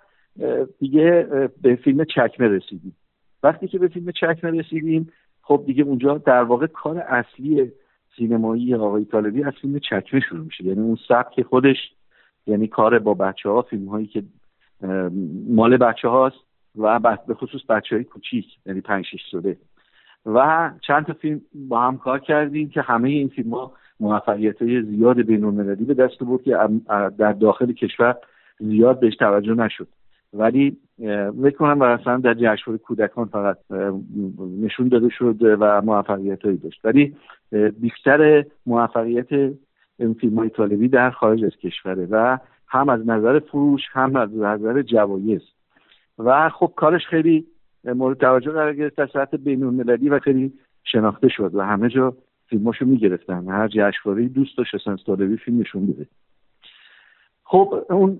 دیگه 0.80 1.28
به 1.62 1.76
فیلم 1.76 2.04
چکمه 2.04 2.48
رسیدیم. 2.48 2.96
وقتی 3.44 3.68
که 3.68 3.80
به 3.80 3.88
فیلم 3.88 4.12
چکمه 4.12 4.60
رسیدیم 4.60 5.12
خب 5.42 5.64
دیگه 5.66 5.84
اونجا 5.84 6.18
در 6.18 6.44
واقع 6.44 6.68
کار 6.68 6.98
اصلی 6.98 7.72
سینمایی 8.18 8.76
آقای 8.76 9.06
طالبی 9.06 9.44
از 9.44 9.54
فیلم 9.62 9.80
چکمه 9.80 10.20
شروع 10.20 10.46
میشه. 10.46 10.64
یعنی 10.64 10.82
اون 10.82 10.98
سبک 11.08 11.42
خودش 11.42 11.78
یعنی 12.48 12.68
کار 12.68 13.00
با 13.00 13.14
بچه 13.14 13.50
ها 13.50 13.62
فیلم 13.62 13.86
هایی 13.90 14.08
که 14.08 14.24
مال 15.48 15.78
بچه 15.78 16.08
هاست 16.08 16.36
و 16.76 17.00
به 17.28 17.34
خصوص 17.34 17.62
بچه 17.70 17.96
های 17.96 18.04
کوچیک 18.04 18.46
یعنی 18.66 18.82
پنج 18.82 19.06
شش 19.06 19.22
ساله. 19.32 19.58
و 20.26 20.72
چند 20.88 21.06
تا 21.06 21.14
فیلم 21.14 21.42
با 21.54 21.82
هم 21.82 21.98
کار 21.98 22.20
کردیم 22.20 22.70
که 22.70 22.82
همه 22.82 23.10
این 23.10 23.28
فیلم 23.28 23.54
ها 23.54 23.72
موفقیت 24.00 24.62
های 24.62 24.82
زیاد 24.82 25.22
بین 25.22 25.76
به 25.86 25.94
دست 25.94 26.20
بود 26.20 26.44
که 26.44 26.58
در 27.18 27.34
داخل 27.34 27.72
کشور 27.74 28.18
زیاد 28.60 29.00
بهش 29.00 29.16
توجه 29.16 29.54
نشد. 29.54 29.88
ولی 30.36 30.78
فکر 31.42 31.58
کنم 31.58 31.82
اصلا 31.82 32.18
در 32.18 32.34
جشنواره 32.34 32.78
کودکان 32.78 33.26
فقط 33.26 33.58
نشون 34.62 34.88
داده 34.88 35.10
شد 35.10 35.36
و 35.42 35.82
موفقیت 35.82 36.46
هایی 36.46 36.58
داشت. 36.58 36.82
ولی 36.84 37.16
بیشتر 37.80 38.46
موفقیت 38.66 39.32
این 40.00 40.14
فیلم 40.14 40.40
های 40.40 40.50
طالبی 40.50 40.88
در 40.88 41.12
خارج 41.12 41.44
از 41.44 41.52
کشوره 41.52 42.08
و 42.12 42.38
هم 42.68 42.90
از 42.90 43.08
نظر 43.08 43.40
فروش 43.40 43.82
هم 43.92 44.16
از 44.16 44.36
نظر 44.36 44.82
جوایز. 44.82 45.42
و 46.20 46.50
خب 46.50 46.74
کارش 46.76 47.06
خیلی 47.08 47.46
مورد 47.84 48.18
توجه 48.18 48.52
قرار 48.52 48.74
گرفت 48.74 48.96
در 48.96 49.08
سطح 49.08 49.38
بین 49.38 49.64
و 50.10 50.20
خیلی 50.20 50.54
شناخته 50.84 51.28
شد 51.30 51.56
و 51.56 51.62
همه 51.62 51.90
جا 51.90 52.14
فیلماشو 52.50 52.86
می‌گرفتن. 52.86 53.48
هر 53.48 53.68
جشنواره 53.68 54.28
دوست 54.28 54.58
داشت 54.58 54.76
اصلا 54.76 54.96
طالبی 54.96 55.38
فیلم 55.38 55.60
نشون 55.60 55.88
بده. 55.88 56.08
خب 57.44 57.86
اون 57.90 58.20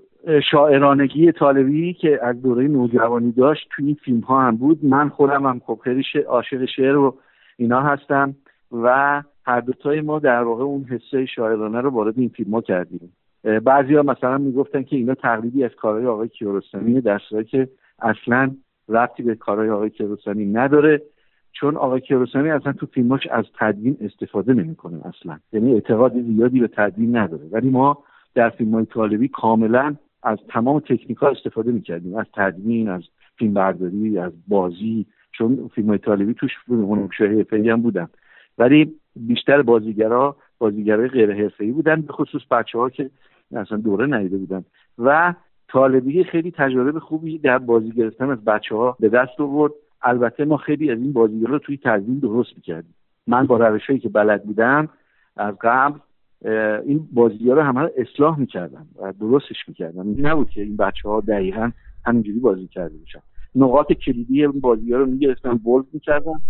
شاعرانگی 0.50 1.32
طالبی 1.32 1.94
که 1.94 2.18
از 2.22 2.42
دوره 2.42 2.68
نوجوانی 2.68 3.32
داشت 3.32 3.68
توی 3.70 3.86
این 3.86 3.96
فیلم 4.04 4.20
ها 4.20 4.42
هم 4.42 4.56
بود. 4.56 4.84
من 4.84 5.08
خودم 5.08 5.46
هم 5.46 5.60
خب 5.66 5.80
خیلی 5.84 6.02
عاشق 6.28 6.64
شعر 6.64 6.96
و 6.96 7.18
اینا 7.56 7.80
هستم 7.80 8.34
و 8.72 9.22
هر 9.44 9.60
دوتای 9.60 10.00
ما 10.00 10.18
در 10.18 10.42
واقع 10.42 10.64
اون 10.64 10.84
حسه 10.84 11.26
شاعرانه 11.26 11.80
رو 11.80 11.90
وارد 11.90 12.18
این 12.18 12.28
فیلم 12.28 12.54
ها 12.54 12.60
کردیم. 12.60 13.12
بعضی 13.64 13.94
ها 13.94 14.02
مثلا 14.02 14.38
می‌گفتن 14.38 14.82
که 14.82 14.96
اینا 14.96 15.14
تقلیدی 15.14 15.64
از 15.64 15.70
کارهای 15.74 16.06
آقای 16.06 16.28
کیارستمی 16.28 17.00
در 17.00 17.20
که 17.50 17.68
اصلا 18.02 18.50
ربطی 18.88 19.22
به 19.22 19.34
کارهای 19.34 19.70
آقای 19.70 19.90
کیارستمی 19.90 20.46
نداره 20.46 21.02
چون 21.52 21.76
آقای 21.76 22.00
کیارستمی 22.00 22.50
اصلا 22.50 22.72
تو 22.72 22.86
فیلماش 22.86 23.26
از 23.26 23.44
تدوین 23.58 23.96
استفاده 24.00 24.54
نمی‌کنه 24.54 25.00
اصلا. 25.06 25.38
یعنی 25.52 25.72
اعتقاد 25.72 26.22
زیادی 26.22 26.60
به 26.60 26.68
تدوین 26.68 27.16
نداره. 27.16 27.44
ولی 27.52 27.70
ما 27.70 27.98
در 28.34 28.50
فیلم 28.50 28.74
های 28.74 28.84
طالبی 28.84 29.28
کاملا 29.28 29.96
از 30.26 30.38
تمام 30.48 30.80
تکنیک 30.80 31.18
ها 31.18 31.28
استفاده 31.28 31.72
می‌کردیم 31.72 32.16
از 32.16 32.26
تدوین 32.34 32.88
از 32.88 33.02
فیلم 33.38 33.54
برداری 33.54 34.18
از 34.18 34.32
بازی 34.48 35.06
چون 35.32 35.70
فیلم 35.74 35.88
های 35.88 35.98
طالبی 35.98 36.34
توش 36.34 36.52
حرفه‌ای 37.18 37.70
هم 37.70 37.82
بودن. 37.82 38.08
ولی 38.58 38.94
بیشتر 39.16 39.62
بازیگرا 39.62 40.36
بازیگرای 40.58 41.08
غیر 41.08 41.32
حرفه‌ای 41.32 41.70
بودن 41.70 42.00
به 42.00 42.12
خصوص 42.12 42.42
بچه 42.50 42.78
ها 42.78 42.90
که 42.90 43.10
اصلا 43.56 43.78
دوره 43.78 44.06
ندیده 44.06 44.36
بودن. 44.36 44.64
و 44.98 45.34
طالبی 45.68 46.24
خیلی 46.24 46.50
تجربه 46.50 47.00
خوبی 47.00 47.38
در 47.38 47.58
بازی 47.58 47.90
گرفتن 47.90 48.30
از 48.30 48.44
بچه 48.44 48.74
ها 48.76 48.96
به 49.00 49.08
دست 49.08 49.40
آورد. 49.40 49.72
البته 50.02 50.44
ما 50.44 50.56
خیلی 50.56 50.90
از 50.90 50.98
این 50.98 51.12
بازیگرا 51.12 51.50
رو 51.50 51.58
توی 51.58 51.76
تدوین 51.84 52.18
درست 52.18 52.50
می‌کردیم. 52.56 52.94
من 53.26 53.46
با 53.46 53.56
روشهایی 53.56 54.00
که 54.00 54.08
بلد 54.08 54.44
بودم 54.44 54.88
از 55.36 55.54
قبل 55.60 55.98
این 56.86 57.08
بازی 57.12 57.50
رو 57.50 57.62
همه 57.62 57.90
اصلاح 57.96 58.38
می‌کردم 58.38 58.86
و 59.02 59.12
درستش 59.20 59.68
می‌کردم 59.68 60.08
این 60.08 60.26
نبود 60.26 60.50
که 60.50 60.62
این 60.62 60.76
بچه 60.76 61.08
ها 61.08 61.20
دقیقا 61.20 61.70
همینجوری 62.06 62.38
بازی 62.38 62.66
کرده 62.66 62.96
باشن. 62.98 63.20
نقاط 63.54 63.92
کلیدی 63.92 64.42
این 64.42 64.60
بازی 64.60 64.92
رو 64.92 65.06
می‌گرفتم 65.06 65.56
بولد 65.56 65.86
می‌کردم 65.92 66.40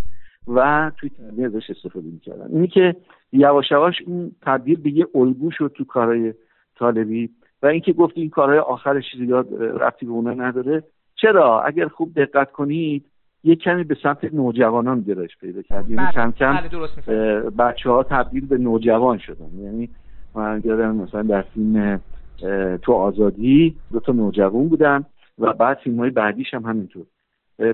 و 0.48 0.90
توی 0.96 1.10
تبدیل 1.10 1.44
ازش 1.44 1.70
استفاده 1.70 2.06
می‌کردن. 2.06 2.48
اینی 2.52 2.68
که 2.68 2.96
یواش 3.32 3.70
یواش 3.70 3.94
این 4.06 4.32
تبدیل 4.42 4.80
به 4.80 4.90
یه 4.90 5.06
الگو 5.14 5.50
شد 5.50 5.72
تو 5.74 5.84
کارهای 5.84 6.34
طالبی 6.78 7.30
و 7.62 7.66
اینکه 7.66 7.92
گفت 7.92 8.18
این 8.18 8.30
کارهای 8.30 8.58
آخرش 8.58 9.04
زیاد 9.18 9.48
رفتی 9.60 10.06
به 10.06 10.12
اونا 10.12 10.32
نداره. 10.32 10.82
چرا؟ 11.14 11.62
اگر 11.62 11.88
خوب 11.88 12.14
دقت 12.14 12.52
کنید 12.52 13.06
یه 13.46 13.56
کمی 13.56 13.84
به 13.84 13.96
سمت 14.02 14.34
نوجوانان 14.34 15.00
گرایش 15.00 15.36
پیدا 15.40 15.62
کرد 15.62 15.90
یعنی 15.90 16.02
بله، 16.02 16.12
کم 16.12 16.32
کم 16.32 16.56
بله، 17.06 17.40
بچه 17.50 17.90
ها 17.90 18.02
تبدیل 18.02 18.46
به 18.46 18.58
نوجوان 18.58 19.18
شدن. 19.18 19.50
یعنی 19.58 19.88
من 20.34 20.62
یادم 20.64 20.96
مثلا 20.96 21.22
در 21.22 21.42
فیلم 21.42 22.00
تو 22.82 22.92
آزادی 22.92 23.76
دو 23.92 24.00
تا 24.00 24.12
نوجوان 24.12 24.68
بودن 24.68 25.04
و 25.38 25.52
بعد 25.52 25.76
فیلم 25.76 25.96
های 25.96 26.10
بعدیش 26.10 26.54
هم 26.54 26.62
همینطور. 26.62 27.06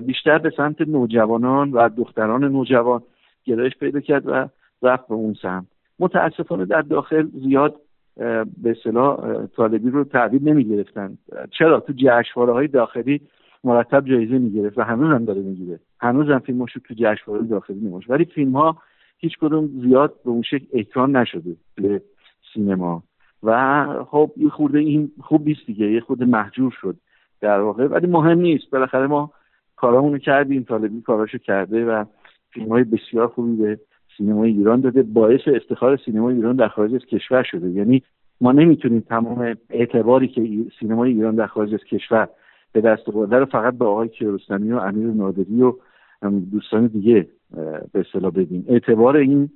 بیشتر 0.05 0.37
به 0.37 0.49
سمت 0.57 0.81
نوجوانان 0.81 1.71
و 1.71 1.89
دختران 1.89 2.43
نوجوان 2.43 3.01
گرایش 3.45 3.77
پیدا 3.77 3.99
کرد 3.99 4.27
و 4.27 4.47
رفت 4.81 5.07
به 5.07 5.13
اون 5.13 5.35
سمت. 5.41 5.65
متاسفانه 5.99 6.65
در 6.65 6.81
داخل 6.81 7.27
زیاد 7.43 7.75
به 8.63 8.71
اصطلاح 8.77 9.45
طالبی 9.45 9.89
رو 9.89 10.03
تحویل 10.03 10.49
نمی 10.49 10.63
گرفتن 10.63 11.17
چرا؟ 11.51 11.79
تو 11.79 11.93
جشنواره 11.95 12.53
های 12.53 12.67
داخلی 12.67 13.21
مرتب 13.63 14.05
جایزه 14.05 14.37
می‌گرفت 14.37 14.77
و 14.77 14.81
هنوز 14.81 15.11
هم 15.11 15.25
داره 15.25 15.41
می‌گیره. 15.41 15.79
هنوز 15.99 16.29
هم 16.29 16.39
فیلماشو 16.39 16.79
تو 16.79 16.93
جشنواره 16.97 17.43
داخلی 17.43 17.79
نماش 17.79 18.09
ولی 18.09 18.25
فیلم 18.25 18.51
ها 18.51 18.77
هیچ 19.17 19.37
کدوم 19.37 19.67
زیاد 19.81 20.13
به 20.25 20.31
اون 20.31 20.41
شکل 20.41 20.65
اکران 20.73 21.15
نشده 21.15 21.55
به 21.75 22.01
سینما. 22.53 23.03
و 23.43 23.85
خب 24.03 24.31
یه 24.37 24.49
خورده 24.49 24.79
این 24.79 25.11
خوب 25.21 25.47
نیست 25.47 25.65
دیگه 25.65 25.91
یه 25.91 25.99
خورده 25.99 26.25
محجور 26.25 26.71
شد 26.81 26.95
در 27.41 27.59
واقع. 27.59 27.87
ولی 27.87 28.07
مهم 28.07 28.39
نیست. 28.39 28.69
بالاخره 28.69 29.07
ما 29.07 29.31
کارامونو 29.75 30.17
کردیم 30.17 30.63
طالبی 30.63 31.01
کاراشو 31.01 31.37
کرده 31.37 31.85
و 31.85 32.05
فیلم 32.51 32.69
های 32.69 32.83
بسیار 32.83 33.27
خوبی 33.27 33.55
به 33.55 33.79
سینمای 34.17 34.51
ایران 34.51 34.81
داده. 34.81 35.03
باعث 35.03 35.41
افتخار 35.47 35.97
سینما 36.05 36.29
ایران 36.29 36.55
در 36.55 36.67
خارج 36.67 36.95
از 36.95 37.05
کشور 37.05 37.43
شده. 37.43 37.69
یعنی 37.69 38.03
ما 38.41 38.51
نمی‌تونیم 38.51 38.99
تمام 38.99 39.55
اعتباری 39.69 40.27
که 40.27 40.65
سینمای 40.79 41.11
ایران 41.11 41.35
در 41.35 41.47
خارج 41.47 41.73
از 41.73 41.83
کشور 41.83 42.27
به 42.73 42.81
دست 42.81 43.09
آورده 43.09 43.37
رو 43.37 43.45
فقط 43.45 43.73
به 43.73 43.85
آقای 43.85 44.09
کیارستمی 44.09 44.71
و 44.71 44.77
امیر 44.77 45.07
نادری 45.07 45.61
و 45.61 45.73
دوستان 46.51 46.87
دیگه 46.87 47.27
به 47.91 47.99
اصطلاح 47.99 48.31
بدیم 48.31 48.65
اعتبار 48.67 49.17
این 49.17 49.49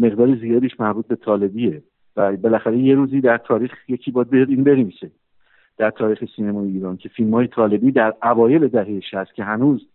مقدار 0.00 0.36
زیادیش 0.36 0.80
مربوط 0.80 1.06
به 1.06 1.16
طالبیه 1.16 1.82
و 2.16 2.36
بالاخره 2.36 2.78
یه 2.78 2.94
روزی 2.94 3.20
در 3.20 3.38
تاریخ 3.38 3.72
یکی 3.88 4.10
باید 4.10 4.34
این 4.34 4.64
بنویسه. 4.64 5.10
در 5.78 5.90
تاریخ 5.90 6.24
سینمای 6.36 6.68
ایران 6.68 6.96
که 6.96 7.08
فیلم 7.08 7.34
های 7.34 7.46
طالبی 7.46 7.92
در 7.92 8.14
اوایل 8.22 8.68
دهه 8.68 9.00
60 9.00 9.32
که 9.32 9.44
هنوز 9.44 9.86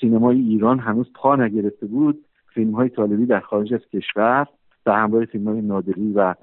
سینمای 0.00 0.40
ایران 0.40 0.78
هنوز 0.78 1.06
پا 1.14 1.36
نگرفته 1.36 1.86
بود 1.86 2.24
فیلم 2.54 2.70
های 2.70 2.88
طالبی 2.88 3.26
در 3.26 3.40
خارج 3.40 3.74
از 3.74 3.80
کشور 3.92 4.46
به 4.84 4.94
همراه 4.94 5.24
فیلم 5.24 5.48
های 5.48 5.60
نادری 5.60 6.12
و 6.12 6.34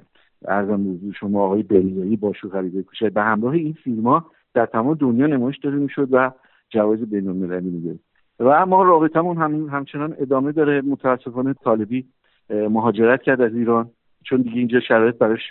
ارزم 0.46 1.12
شما 1.20 1.44
آقای 1.46 1.64
بریایی 1.64 2.16
باشو 2.16 2.50
غریبه 2.50 2.84
کوشه 2.84 3.10
به 3.10 3.22
همراه 3.22 3.54
این 3.54 3.74
فیلم 3.74 4.04
ها 4.04 4.26
در 4.54 4.66
تمام 4.66 4.94
دنیا 4.94 5.28
نمایش 5.28 5.58
داده 5.58 5.76
می‌شد 5.76 6.08
و 6.12 6.32
جوایز 6.70 7.02
بین 7.02 7.28
المللی 7.28 7.70
میگه 7.70 8.00
و 8.40 8.66
ما 8.66 8.84
رابطمون 8.84 9.38
هم 9.38 9.70
همچنان 9.70 10.16
ادامه 10.20 10.52
داره. 10.52 10.82
متاسفانه 10.82 11.54
طالبی 11.54 12.06
مهاجرت 12.50 13.22
کرد 13.22 13.42
از 13.42 13.56
ایران. 13.56 13.90
چون 14.24 14.42
دیگه 14.42 14.58
اینجا 14.58 14.80
شرایط 14.80 15.16
براش 15.16 15.42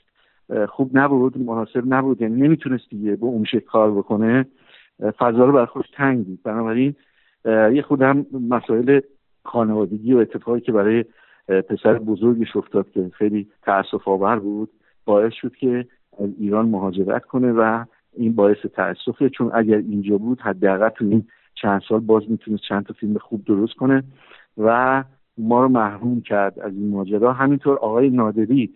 خوب 0.68 0.90
نبود 0.98 1.38
مناسب 1.38 1.82
نبود. 1.86 2.22
یعنی 2.22 2.40
نمی‌تونست 2.40 2.90
دیگه 2.90 3.16
به 3.16 3.26
اون 3.26 3.46
کار 3.66 3.90
بکنه. 3.90 4.46
فضا 5.18 5.44
رو 5.44 5.52
بر 5.52 5.66
خودش 5.66 5.90
تنگ 5.90 6.26
دید. 6.26 6.42
بنابراین 6.42 6.94
یه 7.44 7.82
خودم 7.82 8.26
مسائل 8.48 9.00
خانوادگی 9.44 10.14
و 10.14 10.18
اتفاقی 10.18 10.60
که 10.60 10.72
برای 10.72 11.04
پسر 11.48 11.98
بزرگش 11.98 12.56
افتاد 12.56 12.90
که 12.90 13.10
خیلی 13.14 13.48
تاسف 13.62 14.08
آور 14.08 14.38
بود 14.38 14.70
باعث 15.04 15.32
شد 15.32 15.56
که 15.56 15.86
از 16.18 16.30
ایران 16.38 16.68
مهاجرت 16.68 17.24
کنه 17.24 17.52
و 17.52 17.84
این 18.16 18.32
باعث 18.32 18.56
تاسفه 18.74 19.28
چون 19.28 19.50
اگر 19.54 19.76
اینجا 19.76 20.18
بود 20.18 20.40
حداقل 20.40 20.88
تو 20.88 21.04
این 21.04 21.26
چند 21.54 21.82
سال 21.88 22.00
باز 22.00 22.22
می‌تونست 22.30 22.62
چند 22.62 22.86
تا 22.86 22.94
فیلم 22.94 23.18
خوب 23.18 23.44
درست 23.44 23.74
کنه 23.74 24.02
و 24.58 25.04
ما 25.38 25.62
رو 25.62 25.68
محروم 25.68 26.20
کرد 26.20 26.58
از 26.58 26.72
این 26.72 26.88
ماجرا. 26.90 27.32
همینطور 27.32 27.76
آقای 27.76 28.10
نادری 28.10 28.74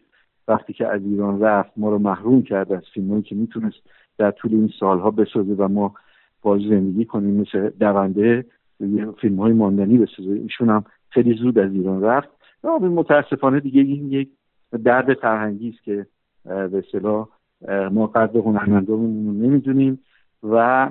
وقتی 0.48 0.72
که 0.72 0.86
از 0.86 1.02
ایران 1.02 1.40
رفت 1.40 1.72
ما 1.76 1.90
رو 1.90 1.98
محروم 1.98 2.42
کرد 2.42 2.72
از 2.72 2.82
فیلمایی 2.94 3.22
که 3.22 3.34
می‌تونست 3.34 3.76
در 4.18 4.30
طول 4.30 4.54
این 4.54 4.70
سالها 4.80 5.10
بسازه 5.10 5.52
و 5.52 5.68
ما 5.68 5.94
باز 6.42 6.60
زندگی 6.60 7.04
کنیم. 7.04 7.40
مثل 7.40 7.70
دونده 7.80 8.46
فیلم 9.20 9.40
های 9.40 9.52
ماندنی 9.52 9.98
بسازه. 9.98 10.30
ایشون 10.30 10.68
هم 10.68 10.84
خیلی 11.10 11.34
زود 11.34 11.58
از 11.58 11.72
ایران 11.72 12.02
رفت. 12.02 12.28
و 12.64 12.78
متاسفانه 12.78 13.60
دیگه 13.60 13.80
این 13.80 14.12
یک 14.12 14.28
درد 14.84 15.14
فرهنگی 15.14 15.68
است 15.68 15.82
که 15.82 16.06
به 16.44 16.78
اصطلاح 16.86 17.28
ما 17.92 18.06
قدر 18.06 18.38
هنرمندامون 18.40 19.26
رو 19.26 19.32
نمی‌دونیم 19.32 19.98
و 20.42 20.88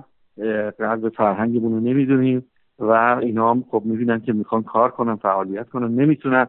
قدر 0.80 1.10
فرهنگمون 1.10 1.72
رو 1.72 1.80
نمی‌دونیم 1.80 2.46
و 2.80 2.92
اینا 3.22 3.52
هم 3.52 3.66
خب 3.70 3.82
می‌بینن 3.86 4.20
که 4.20 4.34
می‌خوان 4.34 4.64
کار 4.64 4.92
کنن 4.92 5.16
فعالیت 5.16 5.70
کنن 5.70 5.96
نمی‌تونن. 5.96 6.48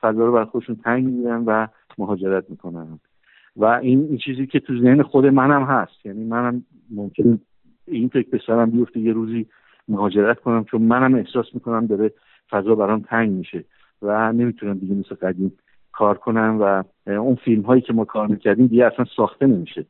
فضا 0.00 0.26
رو 0.26 0.32
بر 0.32 0.44
خودشون 0.44 0.76
تنگ 0.76 1.04
می‌گیرن 1.04 1.44
و 1.46 1.66
مهاجرت 1.98 2.50
می‌کنن. 2.50 3.00
و 3.56 3.64
این, 3.64 4.06
این 4.08 4.18
چیزی 4.18 4.46
که 4.46 4.60
تو 4.60 4.80
ذهن 4.82 5.02
خود 5.02 5.26
منم 5.26 5.62
هست. 5.62 6.06
یعنی 6.06 6.24
منم 6.24 6.64
ممکن 6.90 7.40
این 7.86 8.08
فکر 8.08 8.30
به 8.30 8.40
سرم 8.46 8.70
بیفته 8.70 9.00
یه 9.00 9.12
روزی 9.12 9.46
مهاجرت 9.88 10.40
کنم 10.40 10.64
چون 10.64 10.82
منم 10.82 11.14
احساس 11.14 11.46
می‌کنم 11.54 11.86
داره 11.86 12.12
فضا 12.50 12.74
برام 12.74 13.00
تنگ 13.00 13.30
میشه 13.30 13.64
و 14.02 14.32
نمی‌تونم 14.32 14.78
دیگه 14.78 14.94
مثل 14.94 15.14
قدیم 15.14 15.52
کار 15.96 16.18
کنم 16.18 16.58
و 16.60 16.82
اون 17.10 17.34
فیلم 17.34 17.62
هایی 17.62 17.80
که 17.80 17.92
ما 17.92 18.04
کار 18.04 18.26
می‌کردیم 18.26 18.66
دیگه 18.66 18.86
اصلا 18.86 19.04
ساخته 19.16 19.46
نمیشه. 19.46 19.86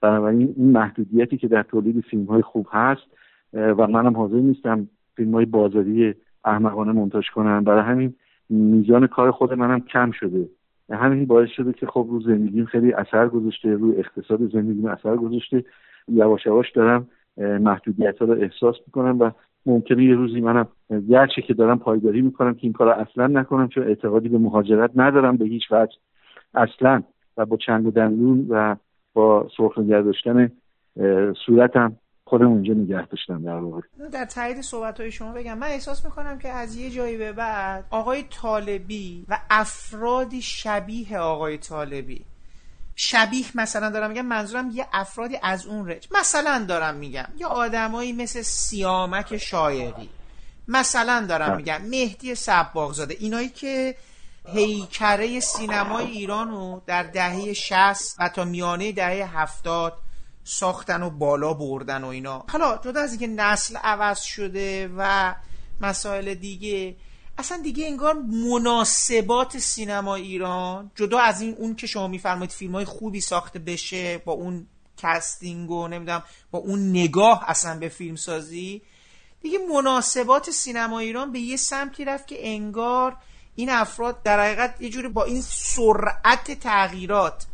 بنابراین 0.00 0.54
این 0.56 0.70
محدودیتی 0.70 1.36
که 1.36 1.48
در 1.48 1.62
تولید 1.62 2.04
فیلم 2.10 2.24
های 2.24 2.42
خوب 2.42 2.66
هست 2.70 3.06
و 3.52 3.86
منم 3.86 4.16
حاضر 4.16 4.36
نیستم 4.36 4.88
فیلم 5.16 5.34
های 5.34 5.44
بازاری 5.44 6.14
احمقانه 6.44 6.92
منتاج 6.92 7.30
کنم 7.34 7.64
برای 7.64 7.82
همین 7.82 8.14
میزان 8.50 9.06
کار 9.06 9.30
خود 9.30 9.52
منم 9.52 9.80
کم 9.80 10.10
شده. 10.10 10.48
همین 10.90 11.26
باعث 11.26 11.48
شده 11.48 11.72
که 11.72 11.86
خب 11.86 12.06
رو 12.10 12.20
زندگیم 12.20 12.64
خیلی 12.64 12.92
اثر 12.92 13.28
گذاشته 13.28 13.72
روی 13.72 13.96
اقتصاد 13.96 14.50
زندگیم 14.50 14.86
اثر 14.86 15.16
گذاشته. 15.16 15.64
یواش 16.08 16.46
یواش 16.46 16.70
دارم 16.72 17.08
محدودیت 17.36 18.18
ها 18.18 18.26
رو 18.26 18.32
احساس 18.32 18.76
می‌کنم 18.86 19.18
و 19.20 19.30
ممکنه 19.66 20.04
یه 20.04 20.14
روزی 20.14 20.40
منم 20.40 20.68
گرچه 21.08 21.42
که 21.42 21.54
دارم 21.54 21.78
پایداری 21.78 22.22
می‌کنم 22.22 22.54
که 22.54 22.60
این 22.62 22.72
کار 22.72 22.88
اصلا 22.88 23.26
نکنم 23.26 23.68
چون 23.68 23.82
اعتقادی 23.82 24.28
به 24.28 24.38
مهاجرت 24.38 24.90
ندارم 24.94 25.36
به 25.36 25.44
هیچ 25.44 25.62
وجه. 25.70 25.96
اصلا 26.54 27.02
و 27.36 27.46
با 27.46 27.56
چنگ 27.66 27.86
و 27.86 27.90
دندون 27.90 28.46
و 28.48 28.76
با 29.14 29.48
سرخ 29.56 29.78
نگه 29.78 30.02
داشتن 30.02 30.52
صورتم 31.46 31.96
خودم 32.24 32.46
اونجا 32.46 32.74
نگه 32.74 33.06
داشتم 33.06 33.42
در 33.42 33.56
واقع. 33.56 33.80
در 34.12 34.24
تایید 34.24 34.60
صحبت 34.60 35.00
های 35.00 35.10
شما 35.10 35.32
بگم. 35.32 35.58
من 35.58 35.66
احساس 35.66 36.04
می‌کنم 36.04 36.38
که 36.38 36.48
از 36.48 36.76
یه 36.76 36.90
جایی 36.90 37.16
به 37.16 37.32
بعد 37.32 37.84
آقای 37.90 38.22
طالبی 38.42 39.24
و 39.28 39.38
افرادی 39.50 40.42
شبیه 40.42 41.18
آقای 41.18 41.58
طالبی 41.58 42.24
شبیه 43.00 43.46
مثلا 43.54 43.90
دارم 43.90 44.10
میگم 44.10 44.26
منظورم 44.26 44.70
یه 44.70 44.86
افرادی 44.92 45.38
از 45.42 45.66
اون 45.66 45.90
رج. 45.90 46.08
مثلا 46.10 46.64
دارم 46.68 46.94
میگم. 46.94 47.28
یه 47.36 47.46
آدمایی 47.46 48.12
مثل 48.12 48.42
سیامک 48.42 49.36
شایقی 49.36 50.08
مثلا 50.68 51.26
دارم 51.28 51.56
میگم. 51.56 51.82
مهدی 51.82 52.34
سباغزاده. 52.34 53.16
اینایی 53.20 53.48
که 53.48 53.96
پیکره 54.52 55.40
سینمای 55.40 56.06
ایران 56.06 56.50
رو 56.50 56.82
در 56.86 57.02
دهه 57.02 57.52
60 57.52 58.14
و 58.18 58.28
تا 58.28 58.44
میانه 58.44 58.92
دهه 58.92 59.40
70 59.40 59.98
ساختن 60.44 61.02
و 61.02 61.10
بالا 61.10 61.54
بردن 61.54 62.04
و 62.04 62.06
اینا. 62.06 62.44
حالا 62.48 62.78
جدا 62.84 63.00
از 63.00 63.10
اینکه 63.10 63.26
نسل 63.26 63.76
عوض 63.76 64.20
شده 64.20 64.90
و 64.96 65.34
مسائل 65.80 66.34
دیگه 66.34 66.96
اصلا 67.38 67.60
دیگه 67.62 67.86
انگار 67.86 68.14
مناسبات 68.14 69.58
سینما 69.58 70.14
ایران 70.14 70.90
جدا 70.94 71.18
از 71.18 71.40
این 71.40 71.54
اون 71.54 71.74
که 71.76 71.86
شما 71.86 72.08
میفرمایید 72.08 72.50
فیلم 72.50 72.72
های 72.72 72.84
خوبی 72.84 73.20
ساخته 73.20 73.58
بشه 73.58 74.18
با 74.18 74.32
اون 74.32 74.66
casting 74.96 75.70
و 75.70 75.88
نمی‌دونم 75.88 76.22
با 76.50 76.58
اون 76.58 76.90
نگاه 76.90 77.44
اصلا 77.46 77.78
به 77.78 77.88
فیلم 77.88 78.16
سازی 78.16 78.82
دیگه 79.40 79.58
مناسبات 79.74 80.50
سینما 80.50 80.98
ایران 80.98 81.32
به 81.32 81.38
یه 81.38 81.56
سمتی 81.56 82.04
رفت 82.04 82.26
که 82.26 82.48
انگار 82.48 83.16
این 83.54 83.70
افراد 83.70 84.22
در 84.22 84.40
حقیقت 84.40 84.74
یه 84.80 84.90
جوری 84.90 85.08
با 85.08 85.24
این 85.24 85.42
سرعت 85.42 86.60
تغییرات 86.60 87.46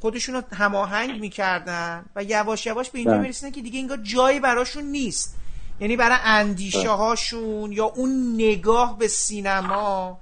خودشون 0.00 0.34
رو 0.34 0.42
هماهنگ 0.52 1.20
می‌کردن 1.20 2.04
و 2.16 2.24
یواش 2.24 2.66
یواش 2.66 2.90
به 2.90 2.98
اینجا 2.98 3.18
می‌رسیدن 3.18 3.50
که 3.50 3.62
دیگه 3.62 3.78
انگار 3.80 3.96
جایی 3.96 4.40
براشون 4.40 4.84
نیست. 4.84 5.36
یعنی 5.82 5.96
برای 5.96 6.18
اندیشه 6.24 6.90
هاشون 6.90 7.72
یا 7.72 7.84
اون 7.84 8.34
نگاه 8.34 8.98
به 8.98 9.08
سینما 9.08 10.20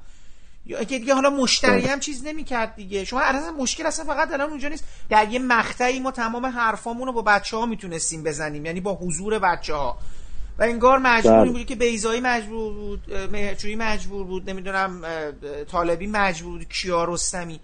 یا 0.67 0.83
دیگه 0.83 1.15
حالا 1.15 1.31
مشتری 1.31 1.87
هم 1.87 2.01
چیز 2.01 2.27
نمی‌کرد 2.27 2.75
دیگه. 2.77 3.05
شما 3.05 3.21
اصلا 3.21 3.53
مشکل 3.53 3.87
اصلا 3.87 4.05
فقط 4.05 4.33
الان 4.33 4.51
اونجا 4.51 4.69
نیست. 4.69 4.85
در 5.09 5.29
یه 5.29 5.39
مقطعی 5.39 6.01
ما 6.01 6.11
تمام 6.11 6.47
حرفامون 6.47 7.07
رو 7.07 7.13
با 7.13 7.23
بچه 7.23 7.57
ها 7.57 7.67
می‌تونستیم 7.67 8.23
بزنیم. 8.23 8.67
یعنی 8.67 8.81
با 8.81 8.95
حضور 8.95 9.39
بچه 9.39 9.75
ها 9.75 9.99
و 10.59 10.63
انگار 10.63 10.99
مجبوری 10.99 11.37
بله. 11.37 11.51
بود 11.51 11.67
که 11.67 11.75
بیزایی 11.75 12.21
مجبور 12.21 12.75
بود 12.75 13.15
مهرجویی 13.33 13.77
مجبور 13.77 14.25
بود 14.25 14.51
نمی‌دونم 14.51 15.03
طالبی 15.71 16.07
مجبور 16.07 16.59
بود 16.59 16.69
کیارستمی 16.69 17.61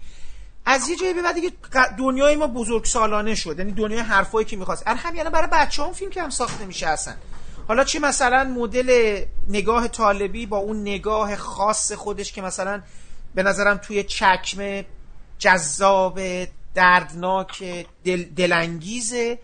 از 0.65 0.89
یه 0.89 0.95
جایی 0.95 1.13
به 1.13 1.21
بعد 1.21 1.35
دیگه 1.35 1.51
دنیای 1.97 2.35
ما 2.35 2.47
بزرگ 2.47 2.85
سالانه 2.85 3.35
شد. 3.35 3.59
یعنی 3.59 3.71
دنیای 3.71 4.01
حرفایی 4.01 4.45
که 4.45 4.57
می‌خواست. 4.57 4.83
الان 4.85 4.99
هم 4.99 5.15
یعنی 5.15 5.29
برای 5.29 5.47
بچه 5.51 5.83
هم 5.83 5.93
فیلم 5.93 6.11
که 6.11 6.21
هم 6.21 6.29
ساخته 6.29 6.65
میشه 6.65 6.87
اصلا. 6.87 7.13
حالا 7.67 7.83
چه 7.83 7.99
مثلا 7.99 8.43
مدل 8.43 9.21
نگاه 9.47 9.87
طالبی 9.87 10.45
با 10.45 10.57
اون 10.57 10.81
نگاه 10.81 11.35
خاص 11.35 11.91
خودش 11.91 12.33
که 12.33 12.41
مثلا 12.41 12.81
به 13.35 13.43
نظرم 13.43 13.77
توی 13.77 14.03
چکمه 14.03 14.85
جذاب 15.39 16.19
دردناک 16.75 17.85
دل، 18.05 18.23
دلانگیزه؟ 18.23 19.39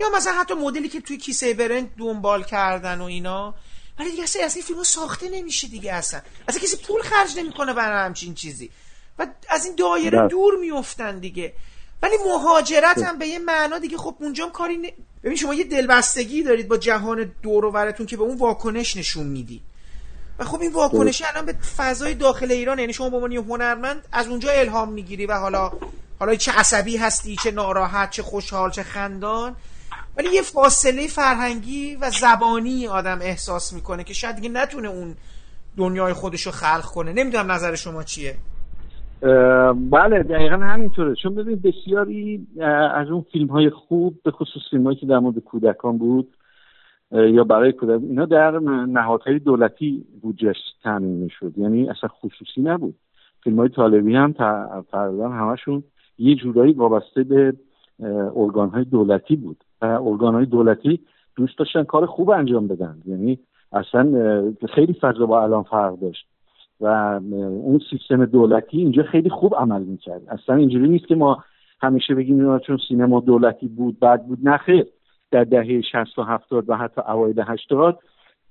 یا 0.00 0.10
مثلا 0.16 0.32
حتی 0.32 0.54
مدلی 0.54 0.88
که 0.88 1.00
توی 1.00 1.16
کیسه 1.16 1.54
برنج 1.54 1.88
دنبال 1.98 2.44
کردن 2.44 3.00
و 3.00 3.04
اینا؟ 3.04 3.54
ولی 3.98 4.10
دیگه 4.10 4.22
اصلا 4.22 4.44
از 4.44 4.56
این 4.56 4.64
فیلم 4.64 4.82
ساخته 4.82 5.28
نمیشه 5.28 5.68
دیگه 5.68 5.92
اصلا. 5.92 6.20
اصلا 6.48 6.60
کسی 6.60 6.76
پول 6.76 7.02
خرج 7.02 7.38
نمی‌کنه 7.38 7.72
برای 7.72 8.04
همچین 8.04 8.34
چیزی. 8.34 8.70
و 9.18 9.26
از 9.48 9.66
این 9.66 9.74
دایره. 9.74 10.28
دور 10.28 10.54
میفتن 10.56 11.18
دیگه. 11.18 11.52
ولی 12.02 12.14
مهاجرت 12.26 12.98
هم 12.98 13.18
به 13.18 13.26
یه 13.26 13.38
معنا 13.38 13.78
دیگه 13.78 13.96
خب 13.96 14.16
اونجا 14.20 14.44
هم 14.44 14.52
کاری. 14.52 14.94
ببین 15.24 15.36
شما 15.36 15.54
یه 15.54 15.64
دلبستگی 15.64 16.42
دارید 16.42 16.68
با 16.68 16.76
جهان 16.76 17.32
دور 17.42 17.64
و 17.64 17.92
که 17.92 18.16
به 18.16 18.22
اون 18.22 18.38
واکنش 18.38 18.96
نشون 18.96 19.26
میدی. 19.26 19.62
و 20.38 20.44
خب 20.44 20.60
این 20.60 20.72
واکنش 20.72 21.22
الان 21.22 21.46
به 21.46 21.52
فضای 21.52 22.14
داخل 22.14 22.52
ایران 22.52 22.78
یعنی 22.78 22.92
شما 22.92 23.10
به 23.10 23.16
عنوان 23.16 23.32
هنرمند 23.32 24.08
از 24.12 24.26
اونجا 24.26 24.50
الهام 24.50 24.92
می‌گیری 24.92 25.26
و 25.26 25.34
حالا 25.34 25.72
حالا 26.18 26.34
چه 26.34 26.52
عصبی 26.52 26.96
هستی 26.96 27.36
چه 27.36 27.50
ناراحت 27.50 28.10
چه 28.10 28.22
خوشحال 28.22 28.70
چه 28.70 28.82
خندان. 28.82 29.56
ولی 30.16 30.28
یه 30.34 30.42
فاصله 30.42 31.06
فرهنگی 31.06 31.96
و 31.96 32.10
زبانی 32.10 32.86
آدم 32.86 33.18
احساس 33.22 33.72
می‌کنه 33.72 34.04
که 34.04 34.14
شاید 34.14 34.36
دیگه 34.36 34.48
نتونه 34.48 34.88
اون 34.88 35.16
دنیای 35.76 36.12
خودشو 36.12 36.50
خلق 36.50 36.84
کنه. 36.84 37.12
نمی‌دونم 37.12 37.52
نظر 37.52 37.74
شما 37.74 38.02
چیه. 38.02 38.36
بله 39.90 40.22
دقیقا 40.22 40.56
همینطوره. 40.56 41.14
چون 41.14 41.34
ببینید 41.34 41.62
بسیاری 41.62 42.46
از 42.94 43.10
اون 43.10 43.24
فیلم 43.32 43.46
های 43.46 43.70
خوب 43.70 44.14
به 44.24 44.30
خصوص 44.30 44.62
فیلم 44.70 44.94
که 44.94 45.06
در 45.06 45.18
مورد 45.18 45.38
کودکان 45.38 45.98
بود 45.98 46.28
یا 47.12 47.44
برای 47.44 47.72
کودکان 47.72 48.04
اینا 48.04 48.24
در 48.24 48.58
نهادهای 48.88 49.38
دولتی 49.38 50.04
بودجهش 50.22 50.56
تعمین 50.82 51.16
می‌شد. 51.16 51.52
یعنی 51.56 51.88
اصلا 51.88 52.08
خصوصی 52.08 52.60
نبود. 52.62 52.94
فیلم 53.44 53.56
های 53.56 53.68
طالبی 53.68 54.14
هم 54.14 54.32
تقریبا 54.92 55.28
همشون 55.28 55.82
یه 56.18 56.34
جورایی 56.34 56.72
وابسته 56.72 57.22
به 57.22 57.52
ارگان 58.36 58.68
های 58.68 58.84
دولتی 58.84 59.36
بود. 59.36 59.56
و 59.82 59.86
ارگان 59.86 60.34
های 60.34 60.46
دولتی 60.46 61.00
دوست 61.36 61.58
داشتن 61.58 61.84
کار 61.84 62.06
خوب 62.06 62.30
انجام 62.30 62.68
بدن. 62.68 62.96
یعنی 63.06 63.38
اصلا 63.72 64.52
خیلی 64.74 64.92
فضا 64.92 65.26
با 65.26 65.42
الان 65.42 65.62
فرق 65.62 66.00
داشت. 66.00 66.31
و 66.82 66.86
اون 67.62 67.80
سیستم 67.90 68.24
دولتی 68.24 68.78
اینجا 68.78 69.02
خیلی 69.02 69.30
خوب 69.30 69.54
عمل 69.54 69.82
می‌کرد. 69.82 70.22
اصلا 70.28 70.56
اینجوری 70.56 70.88
نیست 70.88 71.06
که 71.06 71.14
ما 71.14 71.44
همیشه 71.80 72.14
بگیم 72.14 72.58
چون 72.58 72.78
سینما 72.88 73.20
دولتی 73.20 73.68
بود 73.68 73.98
بعد 74.00 74.26
بود. 74.26 74.38
نخیر 74.42 74.86
در 75.30 75.44
دهه 75.44 75.80
60 75.80 76.18
و 76.18 76.22
70 76.22 76.64
و 76.68 76.76
حتی 76.76 77.00
اوایل 77.00 77.40
80 77.46 77.98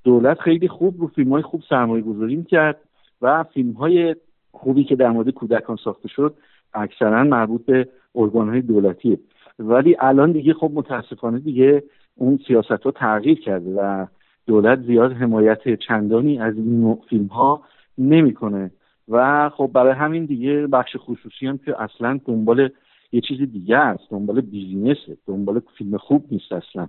دولت 0.04 0.40
خیلی 0.40 0.68
خوب 0.68 1.02
رو 1.02 1.08
فیلم 1.08 1.30
های 1.30 1.42
خوب 1.42 1.62
سرمایه 1.70 2.04
گذاری 2.04 2.36
می‌کرد 2.36 2.78
و 3.22 3.44
فیلم 3.44 3.72
های 3.72 4.16
خوبی 4.52 4.84
که 4.84 4.96
در 4.96 5.10
مورد 5.10 5.30
کودکان 5.30 5.78
ساخته 5.84 6.08
شد 6.08 6.34
اکثرا 6.74 7.24
مربوط 7.24 7.66
به 7.66 7.88
ارگان 8.16 8.50
های 8.50 8.62
دولتیه 8.62 9.20
ولی 9.60 9.96
الان 10.00 10.32
دیگه 10.32 10.54
خب 10.54 10.72
متاسفانه 10.74 11.40
دیگه 11.40 11.84
اون 12.16 12.40
سیاست 12.48 12.72
ها 12.72 12.92
تغییر 12.92 13.40
کرده 13.40 13.74
و 13.82 14.06
دولت 14.48 14.82
زیاد 14.82 15.12
حمایت 15.12 15.80
چندانی 15.88 16.40
از 16.40 16.58
این 16.58 16.98
فیلم 17.10 17.26
ها 17.26 17.62
نمی‌کنه. 18.10 18.72
و 19.08 19.50
خب 19.50 19.72
برای 19.74 19.94
همین 19.94 20.26
دیگه 20.26 20.68
بخش 20.68 20.96
خصوصی 20.98 21.48
هم 21.48 21.58
که 21.58 21.82
اصلا 21.82 22.20
دنبال 22.26 22.70
یه 23.12 23.22
چیز 23.22 23.42
دیگه 23.42 23.78
است 23.78 24.04
دنبال 24.10 24.42
بیزینسه 24.42 25.18
دنبال 25.28 25.62
فیلم 25.78 25.98
خوب 25.98 26.26
نیست 26.32 26.52
اصلا. 26.52 26.88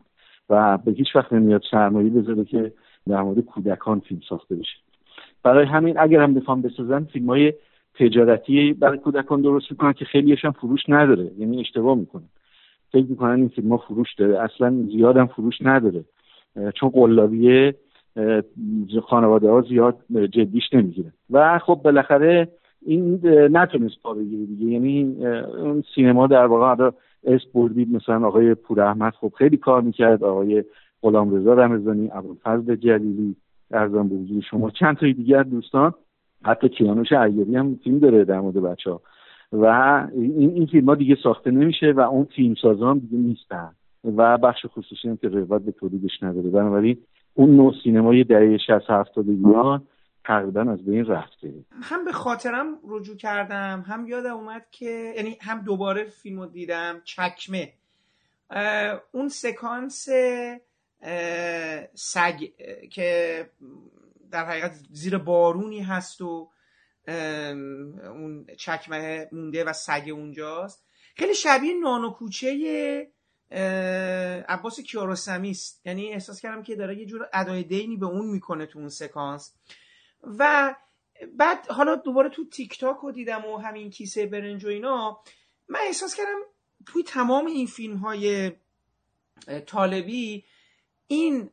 و 0.50 0.78
به 0.78 0.92
هیچ 0.92 1.16
وقت 1.16 1.32
نمیاد 1.32 1.62
سرمایه 1.70 2.10
بذاره 2.10 2.44
که 2.44 2.72
در 3.08 3.22
مورد 3.22 3.40
کودکان 3.40 4.00
فیلم 4.00 4.20
ساخته 4.28 4.54
بشه. 4.54 4.76
برای 5.42 5.66
همین 5.66 5.98
اگر 5.98 6.20
هم 6.22 6.34
بخوام 6.34 6.62
بسازن 6.62 7.04
فیلم 7.04 7.26
های 7.26 7.52
تجارتی 7.94 8.72
برای 8.72 8.98
کودکان 8.98 9.42
درست 9.42 9.70
می‌کنن 9.70 9.92
که 9.92 10.04
خیلیش 10.04 10.44
هم 10.44 10.52
فروش 10.52 10.80
نداره 10.88 11.30
یعنی 11.38 11.60
اشتباه 11.60 11.98
می‌کنن. 11.98 12.28
فکر 12.92 13.06
می‌کنن 13.06 13.38
این 13.38 13.48
فیلم 13.48 13.68
ها 13.68 13.76
فروش 13.76 14.14
داره 14.14 14.38
اصلا 14.38 14.86
زیاد 14.92 15.24
فروش 15.24 15.54
نداره. 15.60 16.04
چون 16.74 16.88
قلابیه 16.88 17.74
خانواده 19.08 19.50
ها 19.50 19.60
زیاد 19.60 19.96
جدیش 20.30 20.64
نمی‌گیره 20.72 21.12
و 21.30 21.58
خب 21.58 21.80
بالاخره 21.84 22.48
این 22.86 23.20
نتونست 23.52 24.02
پا 24.02 24.14
بگیره 24.14 24.46
دیگه. 24.46 24.66
یعنی 24.66 25.26
اون 25.56 25.84
سینما 25.94 26.26
در 26.26 26.46
واقع 26.46 26.90
اس 27.24 27.40
بردید. 27.54 27.94
مثلا 27.94 28.26
آقای 28.26 28.54
پور 28.54 28.80
احمد 28.80 29.12
خب 29.12 29.32
خیلی 29.38 29.56
کار 29.56 29.82
می‌کرد. 29.82 30.24
آقای 30.24 30.64
غلام 31.02 31.34
رضا 31.34 31.54
رمضانی 31.54 32.10
ابوالفضل 32.12 32.76
جلیلی 32.76 33.36
ارزان 33.70 34.08
به 34.08 34.40
شما 34.50 34.70
چند 34.70 34.96
تای 34.96 35.12
دیگر 35.12 35.42
دوستان. 35.42 35.94
حتی 36.44 36.68
کیانوش 36.68 37.12
عیاری 37.12 37.56
هم 37.56 37.78
فیلم 37.84 37.98
داره 37.98 38.24
در 38.24 38.40
مورد 38.40 38.56
بچه 38.56 38.90
ها 38.90 39.00
و 39.52 39.66
این, 40.14 40.50
این 40.50 40.66
فیلم 40.66 40.88
ها 40.88 40.94
دیگه 40.94 41.16
ساخته 41.22 41.50
نمیشه 41.50 41.92
و 41.92 42.00
اون 42.00 42.24
فیلم 42.24 42.54
سازان 42.54 42.98
دیگه 42.98 43.18
نیستن. 43.18 43.70
و 44.16 44.38
بخش 44.38 44.66
خصوصی 44.66 45.08
هم 45.08 45.16
که 45.16 45.28
روایت 45.28 45.62
به 45.62 45.72
تولیدش 45.72 46.22
نداره. 46.22 46.50
بنابراین 46.50 46.96
اون 47.34 47.56
نوع 47.56 47.74
سینمای 47.84 48.24
دهه 48.24 48.58
60 48.66 48.90
70 48.90 49.28
ایران 49.28 49.88
تقریبا 50.24 50.72
از 50.72 50.84
بین 50.84 51.06
رفته. 51.06 51.54
هم 51.82 52.04
به 52.04 52.12
خاطرم 52.12 52.78
رجوع 52.88 53.16
کردم 53.16 53.84
هم 53.86 54.06
یادم 54.06 54.34
اومد 54.34 54.66
که 54.70 55.12
یعنی 55.16 55.38
هم 55.40 55.60
دوباره 55.60 56.04
فیلم 56.04 56.40
رو 56.40 56.46
دیدم 56.46 57.00
چکمه. 57.04 57.72
اون 59.12 59.28
سکانس 59.28 60.08
سگ 61.94 62.40
که 62.90 63.50
در 64.30 64.44
حقیقت 64.44 64.72
زیر 64.90 65.18
بارونی 65.18 65.80
هست 65.80 66.20
و 66.20 66.48
اون 67.08 68.46
چکمه 68.58 69.28
مونده 69.32 69.64
و 69.64 69.72
سگ 69.72 70.10
اونجاست. 70.12 70.86
خیلی 71.16 71.34
شبیه 71.34 71.72
نانو 71.82 72.10
کوچه 72.10 73.08
عباس 74.48 74.80
کیارستمی 74.80 75.50
است. 75.50 75.80
یعنی 75.84 76.12
احساس 76.12 76.40
کردم 76.40 76.62
که 76.62 76.76
داره 76.76 76.98
یه 76.98 77.06
جور 77.06 77.28
ادای 77.32 77.62
دینی 77.62 77.96
به 77.96 78.06
اون 78.06 78.26
می‌کنه 78.26 78.66
تو 78.66 78.78
اون 78.78 78.88
سکانس. 78.88 79.54
و 80.38 80.74
بعد 81.36 81.66
حالا 81.66 81.96
دوباره 81.96 82.28
تو 82.28 82.44
تیک 82.44 82.78
تاک 82.78 82.96
رو 82.96 83.12
دیدم 83.12 83.44
و 83.44 83.58
همین 83.58 83.90
کیسه 83.90 84.26
برنج 84.26 84.64
و 84.64 84.68
اینا 84.68 85.20
من 85.68 85.80
احساس 85.86 86.14
کردم 86.14 86.38
توی 86.86 87.02
تمام 87.02 87.46
این 87.46 87.66
فیلم 87.66 87.96
های 87.96 88.52
طالبی 89.66 90.44
این 91.06 91.50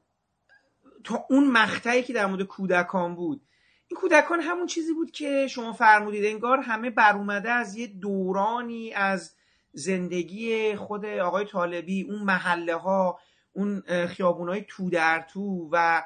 تا 1.04 1.26
اون 1.30 1.52
مقطعی 1.52 2.04
که 2.04 2.14
در 2.14 2.26
مورد 2.26 2.44
کودکان 2.44 3.16
بود. 3.16 3.42
این 3.88 4.00
کودکان 4.00 4.40
همون 4.40 4.68
چیزی 4.68 4.94
بود 4.94 5.12
که 5.12 5.48
شما 5.50 5.74
فرمودید 5.74 6.26
انگار 6.26 6.58
همه 6.58 6.90
بر 6.90 7.16
اومده 7.16 7.52
از 7.52 7.76
یه 7.76 7.88
دورانی 7.88 8.94
از 8.94 9.36
زندگی 9.74 10.76
خود 10.76 11.06
آقای 11.06 11.46
طالبی 11.46 12.04
اون 12.04 12.20
محله 12.20 12.76
ها 12.76 13.20
اون 13.54 13.84
خیابون 14.08 14.50
های 14.50 14.66
تو 14.68 14.90
در 14.90 15.26
تو 15.34 15.70
و 15.72 16.04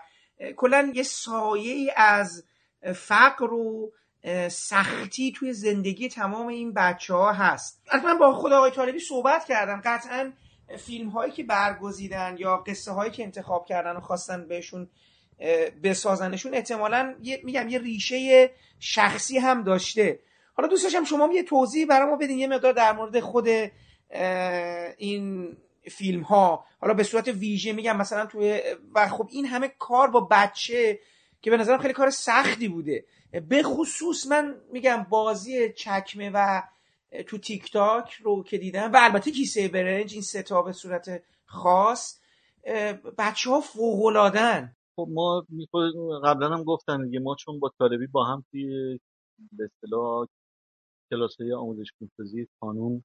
کلا 0.56 0.91
یه 0.95 1.03
سایه 1.03 1.94
از 1.98 2.44
فقر 2.95 3.53
و 3.53 3.91
سختی 4.49 5.31
توی 5.31 5.53
زندگی 5.53 6.10
تمام 6.10 6.48
این 6.48 6.73
بچه 6.73 7.14
ها 7.14 7.34
هست. 7.34 7.81
من 8.03 8.18
با 8.18 8.34
خود 8.34 8.53
آقای 8.53 8.72
طالبی 8.72 8.99
صحبت 8.99 9.45
کردم 9.45 9.81
قطعا 9.85 10.34
فیلم 10.77 11.10
هایی 11.10 11.31
که 11.31 11.44
برگزیدن 11.44 12.35
یا 12.40 12.57
قصه 12.57 12.91
هایی 12.91 13.11
که 13.11 13.23
انتخاب 13.23 13.65
کردن 13.65 13.95
و 13.95 13.99
خواستن 13.99 14.48
بهشون 14.48 14.90
بسازنشون 15.84 16.53
احتمالا 16.53 17.15
میگم 17.44 17.69
یه 17.69 17.80
ریشه 17.80 18.52
شخصی 18.80 19.38
هم 19.38 19.64
داشته. 19.64 20.19
حالا 20.54 20.68
دوست 20.68 20.84
داشتم 20.84 21.04
شما 21.04 21.30
یه 21.34 21.44
توضیح 21.44 21.86
برای 21.86 22.10
ما 22.10 22.16
بدین 22.16 22.40
یه 22.40 22.48
مقدار 22.48 22.74
در 22.74 22.94
مورد 22.94 23.20
خود 23.20 23.48
این 24.98 25.58
فیلم 25.92 26.22
ها 26.22 26.66
حالا 26.82 26.94
به 26.94 27.04
صورت 27.04 27.28
ویژه 27.28 27.74
میگم 27.74 27.98
مثلا 27.98 28.26
توی 28.26 28.62
و 28.96 29.08
خب 29.08 29.28
این 29.32 29.46
همه 29.46 29.68
کار 29.80 30.10
با 30.10 30.28
بچه 30.32 31.00
که 31.42 31.52
به 31.52 31.58
نظرم 31.58 31.78
خیلی 31.78 31.94
کار 31.94 32.10
سختی 32.10 32.68
بوده. 32.68 33.06
به 33.50 33.64
خصوص 33.64 34.28
من 34.28 34.56
میگم 34.72 35.06
بازی 35.10 35.74
چکمه 35.74 36.32
و 36.34 36.62
تو 37.28 37.38
تیک 37.38 37.72
تاک 37.72 38.14
رو 38.14 38.44
که 38.44 38.58
دیدم 38.58 38.92
و 38.92 38.98
البته 39.02 39.32
کیسه 39.32 39.68
برنج 39.68 40.14
این 40.14 40.22
ستا 40.22 40.62
به 40.62 40.72
صورت 40.72 41.24
خاص 41.46 42.20
بچه 43.18 43.50
ها 43.50 43.62
فوقلادن 43.62 44.76
خب 44.96 45.08
ما 45.12 45.46
قبلا 46.24 46.50
هم 46.50 46.64
گفتم 46.64 47.06
دیگه 47.06 47.20
ما 47.20 47.36
چون 47.36 47.60
با 47.60 47.72
طالبی 47.80 48.08
با 48.08 48.26
هم 48.26 48.44
توی 48.52 49.00
به 49.52 49.64
اصطلاح 49.64 50.28
کلاس 51.14 51.41
های 51.41 51.53
آموزش 51.53 51.91
کنفرزی 51.99 52.48
قانون 52.61 53.03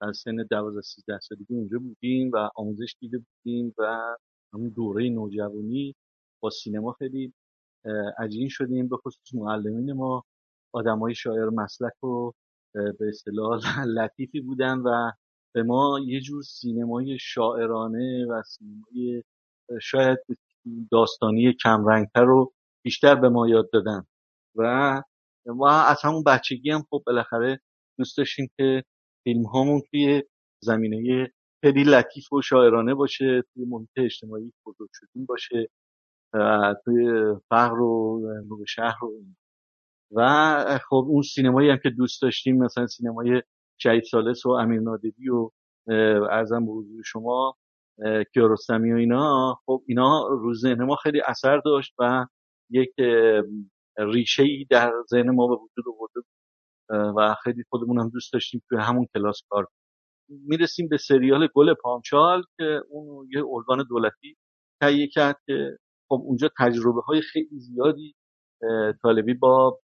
از 0.00 0.18
سن 0.18 0.36
12 0.50 0.80
13 0.80 1.18
سالگی 1.18 1.54
اونجا 1.54 1.78
بودیم 1.78 2.30
و 2.34 2.50
آموزش 2.56 2.96
دیده 3.00 3.18
بودیم 3.18 3.74
و 3.78 4.16
همون 4.54 4.68
دوره 4.68 5.08
نوجوانی 5.08 5.94
با 6.42 6.50
سینما 6.50 6.92
خیلی 6.92 7.34
عجین 8.18 8.48
شدیم. 8.48 8.88
به 8.88 8.96
خصوص 8.96 9.34
معلمین 9.34 9.92
ما 9.92 10.24
آدمای 10.74 11.14
شاعر 11.14 11.50
مسلک 11.50 12.04
و 12.04 12.32
به 12.74 13.08
اصطلاح 13.08 13.60
لطیفی 13.96 14.40
بودن 14.40 14.78
و 14.78 15.12
به 15.54 15.62
ما 15.62 16.00
یه 16.06 16.20
جور 16.20 16.42
سینمای 16.42 17.18
شاعرانه 17.20 18.26
و 18.30 18.42
سینمای 18.42 19.22
شاید 19.82 20.18
داستانی 20.90 21.52
کمرنگتر 21.52 22.24
رو 22.24 22.52
بیشتر 22.84 23.14
به 23.14 23.28
ما 23.28 23.48
یاد 23.48 23.70
دادن. 23.72 24.06
و 24.56 25.02
ما 25.46 25.70
از 25.70 26.02
همون 26.02 26.24
بچگی 26.24 26.70
هم 26.70 26.82
خب 26.90 27.02
بالاخره 27.06 27.60
دوست 27.98 28.18
داشتیم 28.18 28.50
که 28.56 28.84
فیلم 29.24 29.42
هامون 29.42 29.82
توی 29.90 30.22
زمینه 30.62 31.32
خیلی 31.64 31.84
لطیف 31.84 32.32
و 32.32 32.42
شاعرانه 32.42 32.94
باشه 32.94 33.42
توی 33.54 33.64
محیط 33.64 33.90
اجتماعی 33.96 34.52
بزرگ 34.66 34.88
شدیم 34.92 35.26
باشه 35.26 35.68
توی 36.84 37.22
فقر 37.48 37.80
و 37.80 38.20
نور 38.48 38.66
شهر 38.66 39.04
و 39.04 39.24
و 40.12 40.78
خب 40.88 41.04
اون 41.08 41.22
سینمایی 41.22 41.70
هم 41.70 41.78
که 41.82 41.90
دوست 41.90 42.22
داشتیم 42.22 42.58
مثلا 42.58 42.86
سینمای 42.86 43.42
شهید 43.78 44.02
سالس 44.02 44.46
و 44.46 44.50
امیر 44.50 44.80
نادری 44.80 45.28
و 45.28 45.50
ارزم 46.30 46.66
به 46.66 46.72
حضور 46.72 47.02
شما 47.04 47.56
کیارستمی 48.32 48.92
و 48.92 48.96
اینا 48.96 49.58
خب 49.66 49.82
اینا 49.86 50.28
رو 50.28 50.54
ذهن 50.54 50.84
ما 50.84 50.96
خیلی 50.96 51.20
اثر 51.26 51.60
داشت 51.64 51.94
و 51.98 52.26
یک 52.70 52.94
ریشه 54.00 54.42
ای 54.42 54.66
در 54.70 54.92
ذهن 55.10 55.30
ما 55.30 55.46
به 55.46 55.54
وجود 55.54 55.84
آورده 55.88 56.20
و 57.16 57.34
خیلی 57.44 57.64
خودمون 57.70 57.98
هم 57.98 58.08
دوست 58.08 58.32
داشتیم 58.32 58.62
توی 58.68 58.78
همون 58.80 59.06
کلاس 59.14 59.42
کار 59.48 59.66
می‌رسیم 60.28 60.88
به 60.88 60.96
سریال 60.96 61.48
گل 61.54 61.74
پامچال 61.74 62.42
که 62.58 62.82
اون 62.88 63.28
یه 63.32 63.44
ارگان 63.48 63.86
دولتی 63.90 64.36
تهیه 64.82 65.08
کرد 65.08 65.36
که 65.46 65.78
خب 66.08 66.22
اونجا 66.24 66.50
تجربه 66.58 67.00
های 67.00 67.20
خیلی 67.20 67.58
زیادی 67.58 68.14
طالبی 69.02 69.34
با 69.34 69.80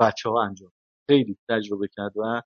بچه 0.00 0.30
ها 0.30 0.42
انجام 0.42 0.72
خیلی 1.10 1.38
تجربه 1.48 1.88
کرد 1.96 2.12
و 2.16 2.42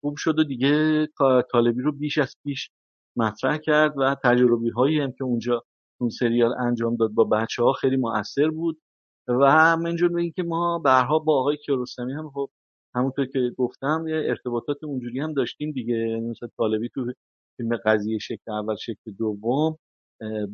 خوب 0.00 0.16
شد 0.16 0.38
و 0.38 0.44
دیگه 0.44 1.06
طالبی 1.52 1.82
رو 1.82 1.92
بیش 1.92 2.18
از 2.18 2.36
پیش 2.44 2.70
مطرح 3.16 3.56
کرد 3.58 3.94
و 3.98 4.16
تجربی 4.24 4.70
هایی 4.70 5.00
هم 5.00 5.12
که 5.12 5.24
اونجا 5.24 5.64
اون 6.00 6.10
سریال 6.10 6.54
انجام 6.60 6.96
داد 6.96 7.10
با 7.10 7.24
بچه 7.24 7.62
ها 7.62 7.72
خیلی 7.72 7.96
مؤثر 7.96 8.48
بود. 8.50 8.82
و 9.28 9.76
منجور 9.76 10.08
به 10.08 10.20
اینکه 10.22 10.42
ما 10.42 10.78
برها 10.78 11.18
با 11.18 11.40
آقای 11.40 11.56
کیارستمی 11.56 12.12
هم 12.12 12.30
خب 12.30 12.50
همونطور 12.94 13.26
که 13.26 13.52
گفتم 13.58 14.04
یه 14.08 14.16
ارتباطات 14.16 14.84
اونجوری 14.84 15.20
هم 15.20 15.32
داشتیم 15.32 15.72
دیگه. 15.72 15.94
یعنی 15.94 16.30
مثلا 16.30 16.48
طالبی 16.56 16.88
تو 16.88 17.12
فیلم 17.56 17.76
قضیه 17.76 18.18
شکل 18.18 18.52
اول 18.52 18.76
شکل 18.76 19.12
دوم 19.18 19.78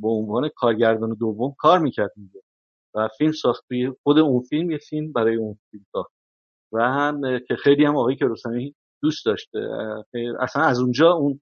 به 0.01 0.09
عنوان 0.09 0.51
کارگردان 0.57 1.15
دوم 1.15 1.55
کار 1.59 1.79
می‌کرد 1.79 2.13
میگه 2.17 2.41
و 2.95 3.09
فیلم 3.19 3.33
ساخت 3.33 3.65
خود 4.03 4.19
اون 4.19 4.43
فیلم 4.43 4.71
یه 4.71 4.79
فیلم 4.79 5.13
برای 5.13 5.37
اون 5.37 5.59
فیلم 5.71 5.85
ساخت. 5.93 6.13
و 6.73 6.83
هم 6.83 7.21
که 7.49 7.57
خیلی 7.57 7.85
هم 7.85 7.97
آقای 7.97 8.17
کیارستمی 8.17 8.75
دوست 9.03 9.27
داشته. 9.27 9.59
اصلا 10.41 10.63
از 10.63 10.81
اونجا 10.81 11.13
اون 11.13 11.41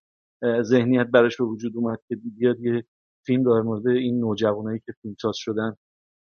ذهنیت 0.63 1.07
براش 1.07 1.37
به 1.37 1.45
وجود 1.45 1.77
اومد 1.77 1.99
که 2.09 2.17
بیاد 2.17 2.61
یه 2.61 2.85
فیلم 3.27 3.43
در 3.43 3.61
مورد 3.61 3.87
این 3.89 4.21
نوجوانایی 4.21 4.81
که 4.87 4.93
فیلمساز 5.03 5.37
شدن 5.37 5.77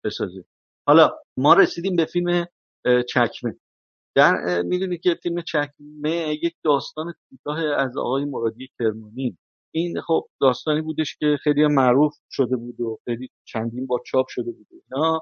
بسازه. 0.04 0.44
حالا 0.86 1.18
ما 1.36 1.54
رسیدیم 1.54 1.96
به 1.96 2.04
فیلم 2.04 2.46
چکمه. 3.08 3.56
در 4.16 4.62
می‌دونی 4.62 4.98
که 4.98 5.14
فیلم 5.22 5.42
چکمه 5.42 6.38
یک 6.42 6.54
داستان 6.64 7.14
کوتاه 7.30 7.58
از 7.58 7.96
آقای 7.96 8.24
مرادی 8.24 8.68
کرمانی. 8.78 9.38
این 9.74 10.00
خب 10.00 10.28
داستانی 10.40 10.80
بودش 10.80 11.16
که 11.16 11.38
خیلی 11.42 11.66
معروف 11.66 12.14
شده 12.30 12.56
بود 12.56 12.80
و 12.80 12.98
خیلی 13.04 13.30
چندین 13.44 13.86
بار 13.86 14.00
چاپ 14.06 14.26
شده 14.28 14.50
بود 14.50 14.66
اینا. 14.70 15.20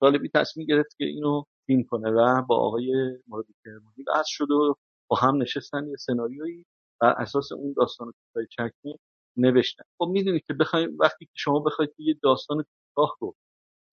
طالبی 0.00 0.30
تصمیم 0.34 0.66
گرفت 0.66 0.96
که 0.98 1.04
اینو 1.04 1.42
فیلم 1.66 1.82
کنه 1.84 2.10
و 2.10 2.42
با 2.42 2.56
آقای 2.56 3.18
مرادی 3.28 3.54
کرمانی 3.64 4.04
بحث 4.06 4.26
شد 4.28 4.50
و 4.50 4.76
با 5.08 5.16
هم 5.16 5.42
نشستن 5.42 5.86
یه 5.88 5.96
سناریویی 5.96 6.66
بر 7.00 7.14
اساس 7.18 7.52
اون 7.52 7.74
داستان 7.76 8.12
کوتاه 8.12 8.46
چکمه 8.50 8.94
نوشتن. 9.36 9.84
خب 9.98 10.08
می‌دونید 10.08 10.44
که 10.46 10.54
بخوایم 10.54 10.96
وقتی 11.00 11.24
که 11.24 11.32
شما 11.34 11.60
بخواید 11.60 11.90
یه 11.98 12.14
داستان 12.22 12.64
کوتاه 12.96 13.16
رو 13.20 13.34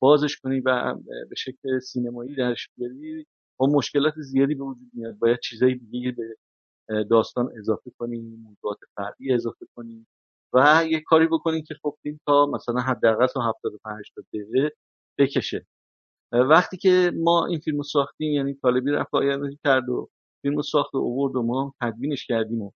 بازش 0.02 0.38
کنی 0.38 0.60
و 0.60 0.96
به 1.30 1.36
شکل 1.38 1.80
سینمایی 1.80 2.36
درش 2.36 2.70
بیاری 2.78 3.28
خب 3.58 3.70
مشکلات 3.72 4.14
زیادی 4.18 4.56
به 4.56 4.64
وجود 4.64 4.90
میاد. 4.94 5.18
باید 5.18 5.40
چیزای 5.40 5.76
دیگه 5.76 6.12
به 6.12 6.38
داستان 7.04 7.50
اضافه 7.60 7.92
کنیم 7.98 8.44
موضوعات 8.44 8.78
فرعی 8.96 9.34
اضافه 9.34 9.66
کنیم 9.76 10.08
و 10.54 10.84
یه 10.90 11.02
کاری 11.02 11.28
بکنیم 11.28 11.64
که 11.64 11.76
خب 11.82 11.98
فیلم 12.04 12.20
تا 12.26 12.46
مثلا 12.46 12.82
حداقل 12.82 13.28
تا 13.28 13.42
75 13.42 14.12
تا 14.16 14.22
دقیقه 14.34 14.72
بکشه. 15.20 15.66
وقتی 16.32 16.78
که 16.78 17.12
ما 17.16 17.46
این 17.46 17.60
فیلم 17.60 17.82
ساختیم 17.82 18.34
یعنی 18.34 18.54
طالبی 18.54 18.92
رفت 18.92 19.10
آینده 19.14 19.58
کرد 19.64 19.90
و 19.90 20.10
فیلم 20.42 20.62
ساخت 20.62 20.96
و 20.96 20.98
اوورد 20.98 21.36
و 21.36 21.44
ما 21.44 21.74
تدوینش 21.82 22.28
کردیم 22.28 22.62
و 22.62 22.72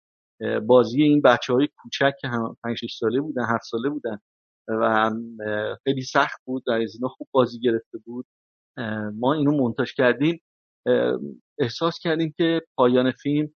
بازی 0.67 1.03
این 1.03 1.21
بچه 1.21 1.53
های 1.53 1.69
کوچک 1.77 2.15
که 2.21 2.29
هم 2.29 2.57
5 2.65 2.79
ساله 2.99 3.21
بودن 3.21 3.45
7 3.45 3.65
ساله 3.65 3.89
بودن 3.89 4.19
و 4.69 5.11
خیلی 5.85 6.03
سخت 6.03 6.41
بود 6.45 6.63
در 6.67 6.83
از 6.83 6.97
خوب 7.03 7.29
بازی 7.31 7.61
گرفته 7.61 7.99
بود. 7.99 8.27
ما 9.15 9.33
اینو 9.33 9.65
منتاج 9.65 9.95
کردیم. 9.95 10.41
احساس 11.59 11.99
کردیم 11.99 12.35
که 12.37 12.63
پایان 12.77 13.11
فیلم 13.11 13.49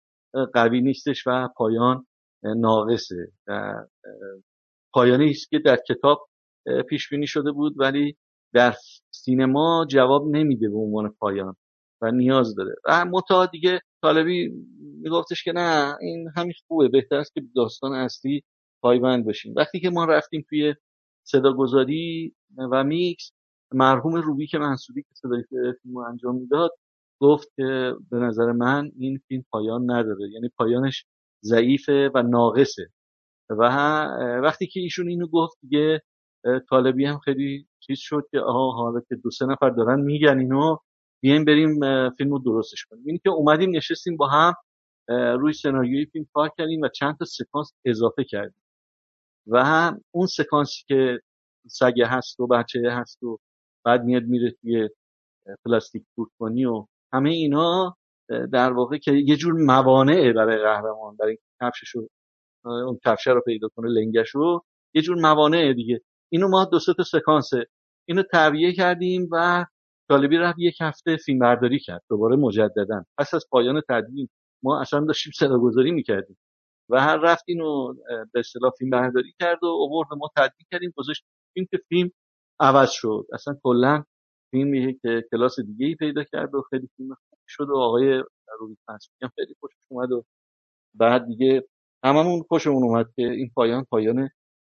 قوی 0.55 0.81
نیستش 0.81 1.27
و 1.27 1.49
پایان 1.57 2.07
ناقصه 2.43 3.33
پایانی 4.93 5.31
است 5.31 5.51
که 5.51 5.59
در 5.59 5.79
کتاب 5.89 6.29
پیش 6.89 7.09
بینی 7.09 7.27
شده 7.27 7.53
بود 7.53 7.75
ولی 7.77 8.17
در 8.55 8.75
سینما 9.11 9.87
جواب 9.91 10.29
نمیده 10.29 10.69
به 10.69 10.77
عنوان 10.77 11.15
پایان 11.19 11.57
و 12.03 12.11
نیاز 12.11 12.55
داره. 12.55 12.75
و 12.85 13.05
متا 13.05 13.47
دیگه 13.47 13.81
طالبی 14.03 14.49
میگفتش 15.03 15.45
که 15.45 15.53
نه 15.53 15.97
این 16.01 16.29
همین 16.37 16.53
خوبه 16.69 16.89
بهتر 16.89 17.17
است 17.17 17.35
که 17.35 17.43
داستان 17.57 17.93
اصلی 17.93 18.43
پایبند 18.83 19.25
باشیم 19.25 19.55
وقتی 19.57 19.81
که 19.81 19.91
ما 19.91 20.05
رفتیم 20.05 20.45
توی 20.49 20.75
صداگذاری 21.27 22.35
و 22.73 22.85
میکس. 22.85 23.33
مرحوم 23.73 24.15
روبی 24.15 24.47
که 24.47 24.59
منصوری 24.59 25.03
که 25.03 25.09
صدای 25.15 25.45
فیلم 25.83 25.97
انجام 25.97 26.37
می‌داد 26.37 26.71
گفت 27.21 27.49
که 27.57 27.95
به 28.11 28.19
نظر 28.19 28.53
من 28.53 28.91
این 28.99 29.21
فیلم 29.29 29.45
پایان 29.51 29.91
نداره. 29.91 30.31
یعنی 30.31 30.49
پایانش 30.49 31.05
ضعیفه 31.45 32.11
و 32.15 32.23
ناقصه. 32.23 32.89
و 33.51 33.63
وقتی 34.43 34.67
که 34.67 34.81
ایشون 34.81 35.09
اینو 35.09 35.27
گفت 35.27 35.59
دیگه 35.61 36.03
طالبی 36.69 37.05
هم 37.05 37.19
خیلی 37.19 37.67
چیز 37.81 37.99
شد 37.99 38.27
که 38.31 38.41
آها 38.41 38.73
حالا 38.73 39.01
که 39.09 39.15
دو 39.15 39.31
سه 39.31 39.47
نفر 39.47 39.71
دارن 39.71 40.01
میگن 40.01 40.39
اینو 40.39 40.77
بیایم 41.21 41.45
بریم 41.45 41.81
فیلم 42.11 42.31
رو 42.31 42.39
درستش 42.39 42.85
کنیم. 42.85 43.03
این 43.07 43.19
که 43.23 43.31
اومدیم 43.31 43.77
نشستیم 43.77 44.17
با 44.17 44.29
هم 44.29 44.55
روی 45.39 45.53
سناریوی 45.53 46.07
فیلم 46.07 46.27
کار 46.35 46.51
کردیم 46.59 46.81
و 46.81 46.89
چند 46.89 47.17
تا 47.19 47.25
سکانس 47.25 47.73
اضافه 47.85 48.25
کردیم. 48.25 48.63
و 49.47 49.65
هم 49.65 50.01
اون 50.11 50.27
سکانسی 50.27 50.83
که 50.89 51.21
سگه 51.69 52.07
هست 52.07 52.41
و 52.41 52.47
بچه 52.47 52.81
هست 52.91 53.23
و 53.23 53.39
بعد 53.85 54.05
میاد 54.05 54.23
میره 54.23 54.51
توی 54.51 54.89
پلاستیک 55.65 56.05
کنی 56.39 56.65
و 56.65 56.87
همه 57.13 57.31
اینا 57.31 57.97
در 58.53 58.73
واقع 58.73 58.99
که 58.99 59.13
یه 59.13 59.37
جور 59.37 59.53
موانعه 59.53 60.33
برای 60.33 60.59
قهرمان 60.63 61.17
برای 61.17 61.39
کفشش 61.63 61.89
رو 61.89 62.09
اون 62.65 62.99
کفشه 63.05 63.31
رو 63.31 63.41
پیدا 63.41 63.69
کنه 63.77 63.89
لنگش 63.89 64.29
رو 64.29 64.65
یه 64.95 65.03
جور 65.03 65.17
موانعه 65.21 65.75
دیگه. 65.75 66.01
اینو 66.33 66.49
ما 66.49 66.65
دو 66.65 66.79
تا 66.97 67.03
سکانسه 67.03 67.67
اینو 68.09 68.23
تبیه 68.33 68.73
کردیم 68.73 69.29
و 69.33 69.67
طالبی 70.09 70.37
رفت 70.37 70.59
یک 70.59 70.77
هفته 70.81 71.17
فیلم 71.17 71.39
برداری 71.39 71.79
کرد 71.79 72.03
دوباره 72.11 72.37
مجددا. 72.37 73.05
پس 73.19 73.35
از 73.35 73.47
پایان 73.51 73.83
تدوین 73.89 74.29
ما 74.63 74.81
اصلا 74.81 75.01
داشتیم 75.01 75.33
صدا 75.37 75.59
گذاری 75.59 75.91
می‌کردیم. 75.91 76.37
و 76.91 77.01
هر 77.01 77.17
رفت 77.17 77.45
اینو 77.47 77.95
به 78.33 78.41
اصطلاح 78.41 78.73
فیلم 78.79 78.91
برداری 78.91 79.35
کرد 79.41 79.65
و 79.65 79.67
اوورد 79.67 80.09
ما 80.19 80.31
تدوین 80.37 80.67
کردیم 80.73 80.93
گذاشت. 80.97 81.25
فیلم 81.55 81.67
که 81.71 81.79
فیلم 81.89 82.11
عوض 82.61 82.91
شد. 82.91 83.27
اصلا 83.33 83.57
کلا 83.63 84.05
فیلم 84.51 84.99
که 85.03 85.25
کلاس 85.31 85.61
دیگه 85.61 85.87
ای 85.87 85.95
پیدا 85.95 86.25
کرد 86.25 86.55
و 86.55 86.63
خیلی 86.71 86.89
فیلم 86.97 87.09
خوب 87.09 87.39
شد 87.47 87.71
و 87.71 87.77
آقای 87.77 88.23
روی 88.61 88.77
هم 89.23 89.31
خیلی 89.37 89.55
خوشش 89.61 89.77
اومد 89.89 90.13
و 90.13 90.25
بعد 90.95 91.27
دیگه 91.27 91.69
هممون 92.05 92.43
خوشمون 92.49 92.83
اومد 92.83 93.07
که 93.17 93.23
این 93.23 93.51
پایان 93.55 93.85
پایان 93.85 94.29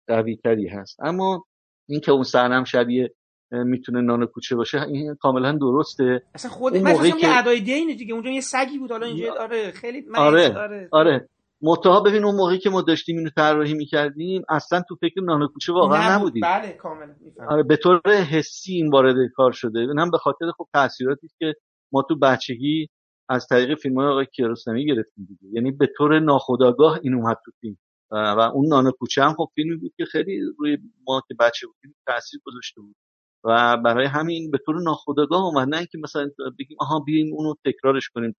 قوی 0.08 0.36
تری 0.36 0.68
هست. 0.68 1.00
اما 1.00 1.46
این 1.90 2.00
که 2.00 2.12
اون 2.12 2.24
سرنم 2.24 2.64
شبیه 2.64 3.16
می‌تونه 3.52 4.02
نان 4.02 4.26
کوچه 4.26 4.56
باشه 4.56 4.82
این 4.82 5.16
کاملا 5.16 5.52
درسته. 5.52 6.24
اصلا 6.34 6.52
خود 6.52 6.76
اون 6.76 6.92
موقعی 6.92 7.12
که 7.12 7.38
ادای 7.40 7.62
دین 7.62 7.96
دیگه. 7.98 8.14
اونجا 8.14 8.30
یه 8.30 8.42
سگی 8.42 8.78
بود 8.80 8.92
حالا 8.92 9.06
اینجا 9.06 9.34
آره 9.40 9.72
خیلی 9.72 10.06
آره 10.16 10.58
آره, 10.58 10.90
آره. 10.92 11.30
متها 11.62 12.00
ببین 12.02 12.24
اون 12.24 12.36
موقعی 12.36 12.60
که 12.60 12.70
ما 12.70 12.82
داشتیم 12.82 13.18
اینو 13.18 13.30
طراحی 13.30 13.74
می‌کردیم 13.74 14.44
اصلا 14.50 14.82
تو 14.90 14.96
فکر 14.96 15.22
نان 15.22 15.48
کوچه 15.48 15.74
واقعا 15.74 16.16
نبودیم. 16.16 16.42
بله 16.42 16.74
کاملا 16.74 17.16
آره 17.50 17.64
به 17.64 17.78
طور 17.78 18.02
حسی 18.08 18.74
این 18.74 18.90
وارد 18.90 19.16
کار 19.36 19.52
شده. 19.52 19.88
هم 19.98 20.12
به 20.12 20.18
خاطر 20.18 20.52
خب 20.58 20.68
تاثیراتی 20.74 21.30
که 21.40 21.54
ما 21.92 22.02
تو 22.02 22.16
بچگی 22.16 22.90
از 23.30 23.48
طریق 23.48 23.78
فیلم 23.78 23.96
های 23.96 24.08
آقای 24.08 24.26
کیارستمی 24.26 24.86
گرفتیم 24.86 25.26
دیگه. 25.26 25.56
یعنی 25.56 25.72
به 25.72 25.90
طور 25.98 26.20
ناخودآگاه 26.20 27.00
این 27.04 27.14
اومد 27.14 27.38
تو 27.46 27.52
فیلم. 27.62 27.78
و 28.12 28.40
اون 28.54 28.68
نان 28.68 28.92
کوچه 28.92 29.24
هم 29.24 29.34
خب 29.34 29.50
فیلمی 29.56 29.76
بود 29.76 29.94
که 29.98 30.06
خیلی 30.06 30.42
روی 30.58 30.78
ما 31.08 31.22
که 31.28 31.36
بچه 31.40 31.68
بودیم 31.68 31.96
تاثیر 32.08 32.40
گذاشته 32.46 32.82
بود. 32.82 32.96
و 33.44 33.78
برای 33.78 34.06
همین 34.06 34.52
به 34.52 34.58
طور 34.66 34.82
ناخودآگاه 34.82 35.44
اومد. 35.44 35.68
نه 35.68 35.78
اینکه 35.78 35.98
مثلا 35.98 36.30
بگیم 36.60 36.78
آها 36.80 37.00
بیایم 37.00 37.34
اونو 37.34 37.54
تکرارش 37.66 38.10
کنیم. 38.10 38.36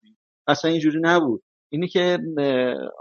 اصلا 0.47 0.71
اینجوری 0.71 0.99
نبود. 1.01 1.43
اینی 1.73 1.87
که 1.87 2.19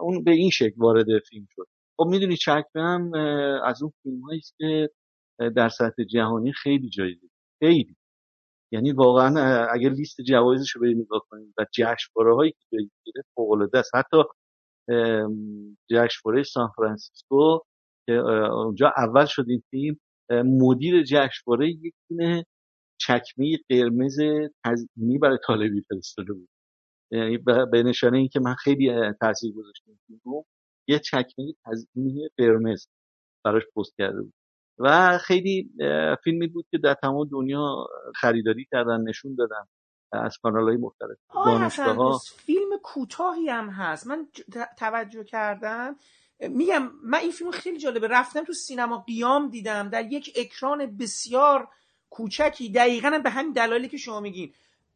اون 0.00 0.24
به 0.24 0.30
این 0.30 0.50
شکل 0.50 0.74
وارد 0.76 1.06
فیلم 1.28 1.46
شد. 1.50 1.66
خب 1.96 2.06
می‌دونی 2.06 2.36
چکمه 2.36 2.82
هم 2.82 3.14
از 3.64 3.82
اون 3.82 3.92
فیلم 4.02 4.20
است 4.38 4.54
که 4.58 4.90
در 5.56 5.68
سطح 5.68 6.04
جهانی 6.04 6.52
خیلی 6.52 6.88
جایزه 6.88 7.28
خیلی. 7.62 7.96
یعنی 8.72 8.92
واقعا 8.92 9.64
اگر 9.66 9.88
لیست 9.88 10.20
جوایزش 10.20 10.70
رو 10.70 10.80
بریم 10.80 10.98
نگاه 10.98 11.26
کنیم 11.30 11.54
و 11.58 11.66
جشنواره 11.74 12.34
هایی 12.34 12.50
که 12.50 12.58
جایزه 12.72 12.90
گرفت 13.06 13.28
فوق 13.34 13.50
العاده 13.50 13.78
است. 13.78 13.94
حتی 13.94 14.16
جشنواره 15.90 16.42
سان 16.42 16.70
فرانسیسکو 16.76 17.58
که 18.06 18.12
اونجا 18.12 18.92
اول 18.96 19.26
شد 19.26 19.44
این 19.48 19.62
فیلم 19.70 19.96
مدیر 20.30 21.02
جشنواره 21.02 21.70
یک 21.70 21.94
دونه 22.10 22.46
چکمه 23.00 23.58
قرمز 23.68 24.18
تزئینی 24.64 25.18
برای 25.18 25.38
طالبی 25.46 25.82
فرستاده 25.88 26.32
بود. 26.32 26.48
یعنی 27.10 27.38
به 27.72 27.82
نشانه 27.82 28.18
اینکه 28.18 28.40
من 28.40 28.54
خیلی 28.54 29.12
تاثیر 29.20 29.52
گذاشتم 29.52 29.98
فیلمو 30.06 30.44
یه 30.88 30.98
چکمه 30.98 31.54
تزئینی 31.64 32.28
قرمز 32.38 32.86
براش 33.44 33.62
پست 33.76 33.94
کرده 33.98 34.22
بود. 34.22 34.32
و 34.78 35.18
خیلی 35.18 35.70
فیلمی 36.24 36.46
بود 36.46 36.66
که 36.70 36.78
در 36.78 36.94
تمام 36.94 37.28
دنیا 37.28 37.86
خریداری 38.14 38.66
کردن 38.70 39.00
نشون 39.00 39.34
دادن 39.34 39.64
از 40.12 40.38
کانال 40.42 40.68
های 40.68 40.76
مختلف 40.76 41.18
دانشگاه 41.34 42.20
فیلم 42.36 42.78
کوتاهی 42.82 43.48
هم 43.48 43.68
هست. 43.68 44.06
من 44.06 44.28
توجه 44.78 45.24
کردم. 45.24 45.96
میگم 46.40 46.90
من 47.04 47.18
این 47.18 47.30
فیلم 47.30 47.50
خیلی 47.50 47.78
جالبه. 47.78 48.08
رفتم 48.08 48.44
تو 48.44 48.52
سینما 48.52 48.98
قیام 48.98 49.50
دیدم. 49.50 49.88
در 49.88 50.12
یک 50.12 50.32
اکران 50.36 50.96
بسیار 50.96 51.68
کوچکی. 52.10 52.72
دقیقا 52.72 53.20
به 53.24 53.30
همین 53.30 53.52
دلایلی 53.52 53.88
که 53.88 53.96
شما 53.96 54.20
میگین. 54.20 54.54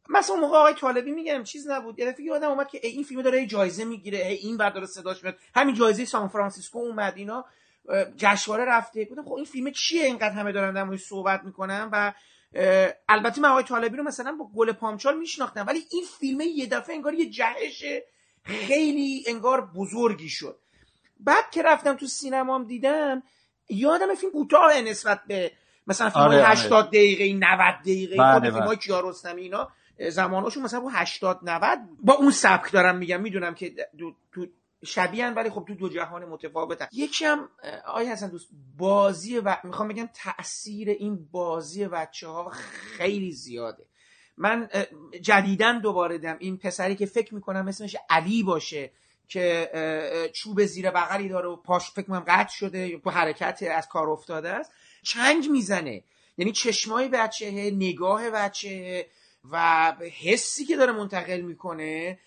مثلا 0.09 0.35
موقع 0.35 0.57
آقای 0.57 0.73
طالبی 0.73 1.11
میگم 1.11 1.43
چیز 1.43 1.67
نبود. 1.67 1.99
یه 1.99 2.11
دفعه 2.11 2.33
آدم 2.33 2.49
اومد 2.49 2.67
که 2.67 2.79
این 2.83 3.03
فیلم 3.03 3.21
داره 3.21 3.45
جایزه 3.45 3.85
می‌گیره 3.85 4.27
این 4.27 4.57
ور 4.57 4.69
داره 4.69 4.85
صداش 4.85 5.23
میاد. 5.23 5.37
همین 5.55 5.75
جایزه 5.75 6.05
سان 6.05 6.27
فرانسیسکو 6.27 6.79
اومد 6.79 7.13
اینا 7.15 7.45
جشنواره 8.17 8.65
رفته. 8.65 9.05
گفتم 9.05 9.23
خب 9.23 9.33
این 9.33 9.45
فیلم 9.45 9.71
چیه 9.71 10.05
اینقدر 10.05 10.31
همه 10.31 10.51
دارن 10.51 10.73
در 10.73 10.97
صحبت 10.97 11.41
می‌کنن؟ 11.43 11.89
و 11.91 12.13
البته 13.09 13.41
من 13.41 13.49
آقای 13.49 13.63
طالبی 13.63 13.97
رو 13.97 14.03
مثلا 14.03 14.31
با 14.31 14.49
گل 14.55 14.71
پامچال 14.71 15.17
میشناختم 15.17 15.65
ولی 15.67 15.85
این 15.91 16.03
فیلم 16.19 16.41
یه 16.41 16.65
دفعه 16.65 16.95
انگار 16.95 17.13
یه 17.13 17.29
جهش 17.29 17.83
خیلی 18.43 19.23
انگار 19.27 19.61
بزرگی 19.61 20.29
شد. 20.29 20.59
بعد 21.19 21.49
که 21.51 21.61
رفتم 21.61 21.93
تو 21.93 22.05
سینمام 22.07 22.63
دیدم 22.63 23.23
یادم 23.69 24.15
فیلم 24.15 24.31
کوتاه 24.31 24.81
نسبت 24.81 25.21
به 25.27 25.51
مثلا 25.87 26.09
فیلم 26.09 26.23
آره 26.23 26.47
80 26.47 26.73
آره. 26.73 26.87
دقیقه 26.87 27.33
90 27.33 27.75
دقیقه 27.81 28.17
بله، 28.17 28.39
فیلم 28.39 28.63
های 28.63 28.67
بله. 28.67 28.75
کیارستمی 28.75 29.41
اینا. 29.41 29.69
زماناشون 29.99 30.63
مثلا 30.63 30.79
با 30.79 30.89
80 30.89 31.39
90 31.43 31.79
با 32.03 32.13
اون 32.13 32.31
سبک 32.31 32.71
دارم 32.71 32.97
میگم 32.97 33.21
می‌دونم 33.21 33.55
که 33.55 33.75
تو 34.31 34.47
شبیه 34.85 35.29
ولی 35.29 35.49
خب 35.49 35.65
تو 35.67 35.75
دو 35.75 35.89
جهان 35.89 36.25
متفاوتن. 36.25 36.87
یکی 36.91 37.25
هم 37.25 37.49
آیا 37.85 38.11
حسن 38.11 38.29
دوست 38.29 38.49
بازی 38.77 39.39
و 39.39 39.57
می‌خوام 39.63 39.87
بگم 39.87 40.09
تاثیر 40.13 40.89
این 40.89 41.27
بازی 41.31 41.87
بچه 41.87 42.27
ها 42.27 42.49
خیلی 42.97 43.31
زیاده. 43.31 43.85
من 44.37 44.69
جدیدن 45.21 45.79
دوباره 45.79 46.17
دم 46.17 46.35
این 46.39 46.57
پسری 46.57 46.95
که 46.95 47.05
فکر 47.05 47.35
می‌کنم 47.35 47.67
اسمش 47.67 47.95
علی 48.09 48.43
باشه 48.43 48.91
که 49.27 50.29
چوب 50.33 50.65
زیر 50.65 50.91
بغلی 50.91 51.29
داره 51.29 51.47
و 51.47 51.55
پاش 51.55 51.91
فکر 51.91 52.05
کنم 52.05 52.23
قطع 52.27 52.53
شده 52.53 52.99
تو 52.99 53.09
حرکت 53.09 53.63
از 53.71 53.87
کار 53.87 54.09
افتاده 54.09 54.49
است. 54.49 54.71
چنگ 55.03 55.49
می‌زنه. 55.49 56.03
یعنی 56.37 56.51
چشمای 56.51 57.07
بچه 57.07 57.51
نگاه 57.71 58.29
بچه 58.29 59.05
و 59.51 59.93
حسی 60.23 60.65
که 60.65 60.75
داره 60.75 60.91
منتقل 60.91 61.41
می‌کنه 61.41 62.19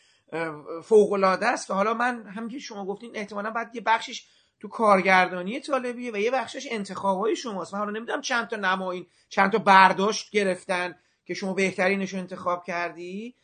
فوق 0.84 1.12
العاده 1.12 1.46
است 1.46 1.70
و 1.70 1.74
حالا 1.74 1.94
من 1.94 2.26
هم 2.26 2.48
که 2.48 2.58
شما 2.58 2.86
گفتین 2.86 3.10
احتمالا 3.14 3.50
بعد 3.50 3.74
یه 3.74 3.80
بخشش 3.80 4.26
تو 4.60 4.68
کارگردانی 4.68 5.60
طالبیه 5.60 6.12
و 6.12 6.16
یه 6.16 6.30
بخشش 6.30 6.66
انتخابای 6.70 7.36
شماست. 7.36 7.74
من 7.74 7.80
حالا 7.80 7.90
نمی‌دونم 7.90 8.20
چند 8.20 8.48
تا 8.48 8.56
نمایین 8.56 9.06
چند 9.28 9.52
تا 9.52 9.58
برداشت 9.58 10.30
گرفتن 10.30 10.94
که 11.26 11.34
شما 11.34 11.54
بهترینش 11.54 12.12
رو 12.12 12.18
انتخاب 12.18 12.64
کردی. 12.64 13.34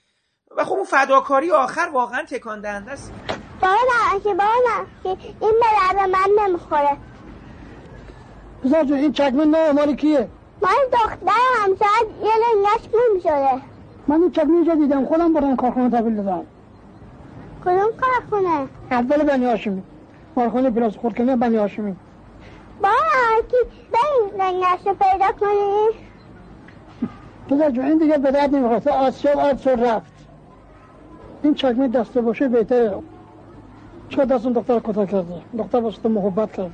و 0.56 0.64
خب 0.64 0.72
اون 0.72 0.84
فداکاری 0.84 1.50
آخر 1.50 1.90
واقعا 1.92 2.22
تکان 2.22 2.60
دهنده 2.60 2.90
است. 2.90 3.12
بابا 3.60 4.20
که 4.24 4.34
بابا 4.34 5.14
که 5.16 5.28
این 5.40 5.54
به 5.94 6.06
من 6.06 6.28
نمی‌خوره. 6.44 6.96
بزار 8.64 8.84
این 8.92 9.12
چکمه 9.12 9.44
نه 9.44 9.72
مال 9.72 9.96
کیه 9.96 10.28
من 10.64 10.70
دختر 10.92 11.32
همسر 11.64 12.04
یه 12.22 12.32
لنگش 12.42 12.88
گم 12.88 13.20
شده 13.20 13.62
من 14.06 14.20
این 14.22 14.30
چکمه 14.30 14.54
اینجا 14.54 14.74
دیدم 14.74 15.04
خودم 15.04 15.32
برم 15.32 15.56
کارخونه 15.56 15.90
تبیل 15.90 16.16
دادم 16.16 16.46
کدوم 17.64 17.90
کارخونه؟ 18.00 18.68
اول 18.90 19.22
بنی 19.22 19.44
هاشمی. 19.44 19.82
کارخونه 20.34 20.70
پلاس 20.70 20.96
خورکنه 20.96 21.36
بنی 21.36 21.56
هاشمی. 21.56 21.96
بابا 22.82 22.94
کی 23.50 23.56
به 23.92 23.98
این 23.98 24.42
لنگش 24.42 24.86
رو 24.86 24.94
پیدا 24.94 25.32
کنی؟ 25.40 25.98
پدر 27.48 27.70
جو 27.70 27.82
این 27.82 27.98
دیگه 27.98 28.18
به 28.18 28.30
درد 28.30 28.54
نمی‌خواسته. 28.54 28.90
آسیاب 28.90 29.38
آسور 29.38 29.74
رفت. 29.74 30.12
این 31.42 31.54
چکمه 31.54 31.88
دسته 31.88 32.20
باشه 32.20 32.48
بهتره. 32.48 33.02
چه 34.08 34.24
دستون 34.24 34.52
دختر 34.52 34.80
کتا 34.80 35.06
کرده؟ 35.06 35.42
دختر 35.58 35.80
باشه 35.80 36.08
محبت 36.08 36.52
کرد 36.52 36.72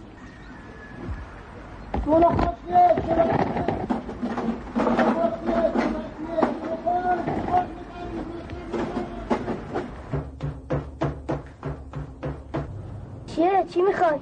چی 13.69 13.83
می‌خوای؟ 13.83 14.21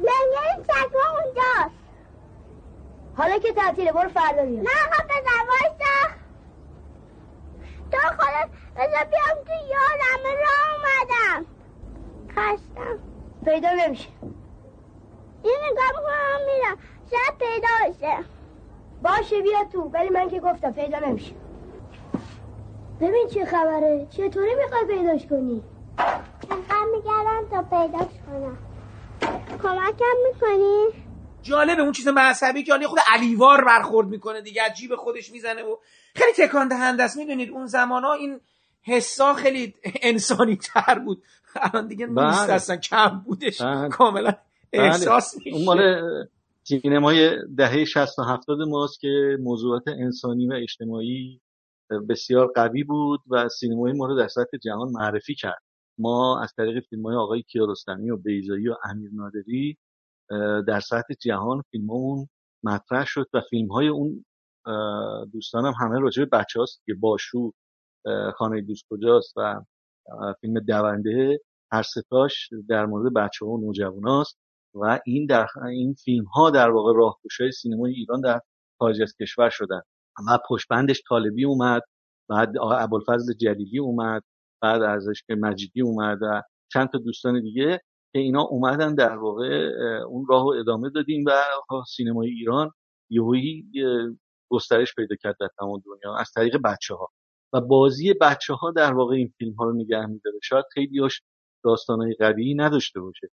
لنگه 0.00 0.64
چکمه 0.64 1.24
اونجاست. 1.24 1.78
حالا 3.16 3.38
که 3.38 3.52
تعطیله 3.52 3.92
برو 3.92 4.08
فردا 4.08 4.44
بیا 4.44 4.62
نه 4.62 4.68
خب 4.68 5.04
بزن 5.04 5.46
وایسا. 5.48 6.14
تو 7.92 7.98
خودت 7.98 8.48
بذار 8.76 9.04
بیام 9.04 9.44
تو 9.46 9.52
یادم 9.52 10.24
را 10.24 10.56
اومدم. 10.74 11.46
خستم. 12.28 12.98
پیدا 13.44 13.68
نمیشه. 13.70 14.08
این 15.42 15.58
نگاه 15.70 15.88
می‌کنم 15.88 16.40
میرم. 16.46 16.76
شاید 17.10 17.38
پیدا 17.38 17.68
بشه. 17.88 18.24
باشه 19.02 19.42
بیا 19.42 19.64
تو. 19.72 19.90
ولی 19.92 20.08
من 20.08 20.28
که 20.28 20.40
گفتم 20.40 20.72
پیدا 20.72 20.98
نمیشه. 20.98 21.34
ببین 23.00 23.28
چه 23.28 23.44
خبره. 23.44 24.06
چطوری 24.10 24.54
می‌خوای 24.54 24.84
پیداش 24.84 25.26
کنی؟ 25.26 25.62
انقدر 26.50 26.86
میگردم 26.92 27.48
تا 27.50 27.62
پیداش 27.62 28.12
کنم. 28.26 28.58
کمکم 29.62 30.16
می‌کنی؟ 30.32 30.86
جالبه 31.42 31.82
اون 31.82 31.92
چیز 31.92 32.08
مذهبی 32.08 32.62
که 32.62 32.72
خود 32.86 32.98
علیوار 33.12 33.64
برخورد 33.64 34.08
می‌کنه 34.08 34.40
دیگه 34.40 34.62
عجیب 34.62 34.96
خودش 34.96 35.32
می‌زنه 35.32 35.62
و 35.62 35.76
خیلی 36.14 36.32
تکان 36.48 36.68
دهنده 36.68 37.02
است. 37.02 37.16
می‌دونید 37.16 37.50
اون 37.50 37.66
زمان 37.66 38.04
ها 38.04 38.12
این 38.12 38.40
حسا 38.82 39.34
خیلی 39.34 39.74
انسانی 40.02 40.56
تر 40.56 40.98
بود. 40.98 41.22
الان 41.56 41.88
دیگه 41.88 42.06
نیست 42.06 42.46
بله. 42.46 42.52
اصلا 42.52 42.76
کم 42.76 43.22
بودش. 43.26 43.62
بله. 43.62 43.88
کاملا 43.88 44.30
بله. 44.30 44.38
احساس 44.72 45.34
میشه. 45.36 45.50
اون 45.50 45.64
مال 45.64 45.78
سینمای 46.64 47.30
دهه 47.56 47.84
60 47.84 48.18
و 48.18 48.22
70 48.22 48.58
ماست 48.68 49.00
که 49.00 49.36
موضوعات 49.40 49.82
انسانی 49.88 50.46
و 50.46 50.52
اجتماعی 50.52 51.40
بسیار 52.08 52.52
قوی 52.54 52.84
بود 52.84 53.20
و 53.30 53.48
سینمای 53.48 53.92
ما 53.92 54.06
رو 54.06 54.16
در 54.18 54.28
سطح 54.28 54.56
جهان 54.64 54.88
معرفی 54.92 55.34
کرد. 55.34 55.62
ما 55.98 56.40
از 56.42 56.54
طریق 56.56 56.84
فیلم 56.84 57.06
های 57.06 57.16
آقای 57.16 57.42
کیارستمی 57.42 58.10
و 58.10 58.16
بیزایی 58.16 58.68
و 58.68 58.74
امیر 58.84 59.10
نادری 59.12 59.78
در 60.66 60.80
سطح 60.80 61.14
جهان 61.20 61.62
فیلم 61.70 61.88
مطرح 62.62 63.04
شد 63.06 63.26
و 63.34 63.40
فیلم 63.50 63.68
های 63.68 63.88
اون 63.88 64.24
دوستانم 65.32 65.72
همه 65.80 66.00
راجع 66.00 66.24
به 66.24 66.38
بچه 66.38 66.60
هاست 66.60 66.82
که 66.86 66.94
باشو 66.94 67.52
خانه 68.34 68.60
دوست 68.60 68.84
کجاست 68.90 69.32
و 69.36 69.64
فیلم 70.40 70.60
دونده 70.60 71.40
هر 71.72 71.82
ستاش 71.82 72.48
در 72.68 72.86
مورد 72.86 73.14
بچه 73.14 73.44
ها 73.44 73.50
و 73.50 73.60
نوجوان 73.60 74.08
هاست 74.08 74.38
و 74.74 75.00
این 75.06 75.26
در 75.26 75.46
این 75.68 75.94
فیلم 75.94 76.24
ها 76.24 76.50
در 76.50 76.70
واقع 76.70 76.92
راهگشای 76.96 77.52
سینمای 77.52 77.92
ایران 77.92 78.20
در 78.20 78.40
خارج 78.78 79.02
از 79.02 79.14
کشور 79.20 79.50
شدن. 79.50 79.80
و 80.28 80.38
پشتبندش 80.48 81.02
طالبی 81.08 81.44
اومد 81.44 81.82
بعد 82.28 82.52
ابوالفضل 82.58 83.32
جلیلی 83.34 83.78
اومد. 83.78 84.22
بعد 84.62 84.82
ازش 84.82 85.22
که 85.26 85.34
مجیدی 85.34 85.82
اومد 85.82 86.18
و 86.22 86.42
چند 86.72 86.88
تا 86.88 86.98
دوستان 86.98 87.42
دیگه 87.42 87.80
که 88.12 88.18
اینا 88.18 88.42
اومدن 88.42 88.94
در 88.94 89.16
واقع 89.16 89.70
اون 90.06 90.26
راه 90.28 90.42
رو 90.42 90.48
ادامه 90.60 90.90
دادیم 90.90 91.24
و 91.26 91.32
سینمای 91.88 92.28
ایران 92.30 92.70
یهویی 93.10 93.64
گسترش 94.50 94.94
پیدا 94.94 95.16
کرد 95.16 95.36
در 95.40 95.48
تمام 95.58 95.82
دنیا 95.86 96.16
از 96.16 96.30
طریق 96.32 96.56
بچه 96.64 96.94
ها 96.94 97.08
و 97.52 97.60
بازی 97.60 98.14
بچه 98.14 98.54
ها 98.54 98.70
در 98.70 98.92
واقع 98.94 99.14
این 99.14 99.34
فیلم 99.38 99.54
ها 99.54 99.64
رو 99.64 99.72
نگه 99.72 100.06
میداره. 100.06 100.38
شاید 100.42 100.64
خیلی 100.74 100.98
هاش 100.98 101.22
داستان 101.64 102.00
های 102.02 102.54
نداشته 102.54 103.00
باشه 103.00 103.28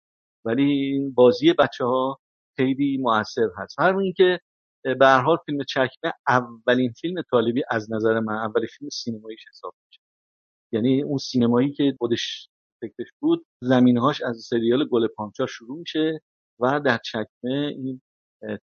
ولی 0.46 1.00
بازی 1.16 1.54
بچه 1.54 1.86
ها 1.86 2.20
خیلی 2.58 2.98
موثر 2.98 3.50
هست. 3.58 3.80
همین 3.80 4.14
که 4.18 4.40
به 4.84 5.08
هر 5.08 5.22
حال 5.22 5.38
فیلم 5.46 5.64
چکمه 5.64 6.14
اولین 6.28 6.94
فیلم 7.02 7.22
طالبی 7.32 7.64
از 7.70 7.92
نظر 7.92 8.20
من 8.20 8.36
اولین 8.36 8.68
فیلم 8.80 8.90
سینماییش 8.90 9.42
حساب 9.52 9.74
میشه. 9.88 10.02
یعنی 10.72 11.02
اون 11.02 11.18
سینمایی 11.18 11.72
که 11.72 11.96
خودش 11.98 12.50
فکرش 12.82 13.08
بود 13.20 13.46
زمینهاش 13.62 14.22
از 14.22 14.38
سریال 14.38 14.86
گل 14.86 15.08
پانچا 15.08 15.46
شروع 15.46 15.78
میشه 15.80 16.22
و 16.60 16.80
در 16.80 17.00
چکمه 17.06 17.74
این 17.78 18.02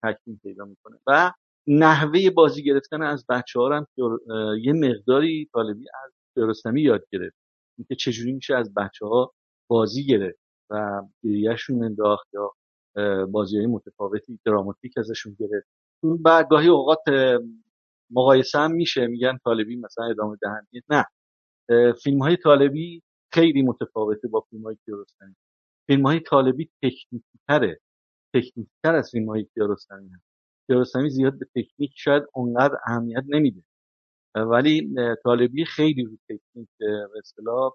تکمیل 0.03 0.37
پیدا 0.43 0.65
می‌کنه. 0.65 0.99
و 1.07 1.31
نحوه 1.67 2.29
بازی 2.29 2.63
گرفتن 2.63 3.01
از 3.01 3.25
بچه 3.29 3.59
ها 3.59 3.77
هم 3.77 3.87
یه 4.61 4.73
مقداری 4.73 5.49
طالبی 5.53 5.85
از 6.05 6.11
درستمی 6.35 6.81
یاد 6.81 7.03
گرفت. 7.11 7.37
اینکه 7.77 7.95
چجوری 7.95 8.31
میشه 8.31 8.55
از 8.55 8.73
بچه 8.73 9.05
ها 9.05 9.33
بازی 9.67 10.05
گرفت 10.05 10.39
و 10.69 11.01
گریهشون 11.23 11.83
انداخت 11.83 12.27
یا 12.33 12.51
بازی 13.25 13.57
های 13.57 13.65
متفاوتی 13.65 14.39
دراماتیک 14.45 14.97
ازشون 14.97 15.37
گرفت. 15.39 15.67
بعد 16.03 16.47
گاهی 16.49 16.67
اوقات 16.67 17.03
مقایسه 18.11 18.59
هم 18.59 18.71
میشه. 18.71 19.07
میگن 19.07 19.37
طالبی 19.43 19.75
مثلا 19.75 20.05
ادامه 20.05 20.37
دهنده. 20.41 20.81
نه. 20.89 21.05
فیلم 22.03 22.19
های 22.19 22.37
طالبی 22.37 23.03
خیلی 23.33 23.61
متفاوته 23.61 24.27
با 24.27 24.41
فیلم 24.49 24.63
های 24.63 24.77
کیارستمی. 24.85 25.35
فیلم 25.87 26.05
های 26.05 26.19
طالبی 26.19 26.69
تکنیکی 26.83 27.39
تره 27.47 27.79
تکنیکی 28.33 28.71
تر 28.83 28.95
از 28.95 29.11
فیلم 29.11 29.29
های 29.29 29.47
کیارستمی 29.53 30.09
هست. 30.09 30.23
کیارستمی 30.67 31.09
زیاد 31.09 31.39
به 31.39 31.45
تکنیک 31.55 31.91
شاید 31.95 32.23
اونقدر 32.33 32.77
اهمیت 32.87 33.23
نمیده. 33.27 33.63
ولی 34.35 34.95
طالبی 35.23 35.65
خیلی 35.65 36.03
رو 36.03 36.17
تکنیک 36.29 36.69
به 36.79 37.19
اصطلاح 37.19 37.71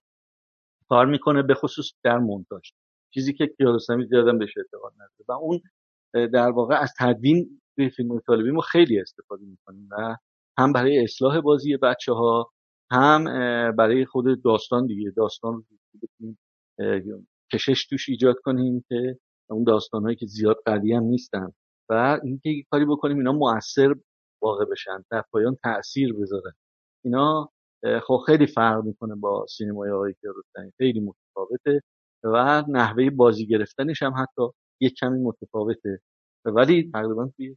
کار 0.89 1.07
می‌کنه 1.07 1.43
به 1.43 1.55
خصوص 1.55 1.93
در 2.03 2.19
مونتاژ. 2.19 2.71
چیزی 3.15 3.35
که 3.35 3.47
کیارستمی 3.47 4.07
زیادم 4.07 4.39
بهش 4.39 4.57
اعتقاد 4.57 4.93
نداره. 4.95 5.25
و 5.29 5.33
اون 5.33 5.61
در 6.12 6.51
واقع 6.51 6.75
از 6.77 6.93
تدوین 6.99 7.61
توی 7.77 7.91
فیلم 7.91 8.21
طالبی 8.21 8.51
ما 8.51 8.61
خیلی 8.61 9.01
استفاده 9.01 9.45
می‌کنیم 9.45 9.89
و 9.91 10.16
هم 10.59 10.73
برای 10.73 11.05
اصلاح 11.05 11.41
بازی 11.41 11.77
بچه 11.77 12.12
ها 12.12 12.53
هم 12.90 13.24
برای 13.77 14.05
خود 14.06 14.43
داستان 14.43 14.86
دیگه. 14.86 15.11
داستان 15.11 15.55
رو 15.55 15.65
بتونیم 16.02 16.39
کشش 17.52 17.86
توش 17.86 18.09
ایجاد 18.09 18.36
کنیم 18.44 18.85
که 18.89 19.19
اون 19.51 19.65
داستان 19.65 20.02
هایی 20.02 20.16
که 20.16 20.27
زیاد 20.27 20.56
قوی 20.66 20.93
هم 20.93 21.02
نیستن 21.02 21.52
و 21.89 22.20
اینکه 22.24 22.51
کاری 22.70 22.85
بکنیم 22.85 23.19
اینا 23.19 23.32
مؤثر 23.32 23.94
واقع 24.43 24.65
بشن 24.65 25.05
در 25.11 25.24
پایان 25.32 25.56
تاثیر 25.65 26.12
بذارن 26.12 26.52
اینا 27.05 27.51
خب 28.06 28.20
خیلی 28.27 28.47
فرق 28.47 28.85
می‌کنه 28.85 29.15
با 29.15 29.47
سینمای 29.48 29.90
آقای 29.90 30.15
کیارستمی 30.20 30.73
خیلی 30.78 31.01
متفاوته 31.01 31.82
و 32.24 32.65
نحوه 32.69 33.11
بازی 33.11 33.47
گرفتنش 33.47 34.02
هم 34.02 34.15
حتی 34.16 34.43
یک 34.81 34.94
کمی 34.94 35.19
متفاوته. 35.19 36.01
ولی 36.44 36.90
تقریبا 36.93 37.31
توی 37.36 37.56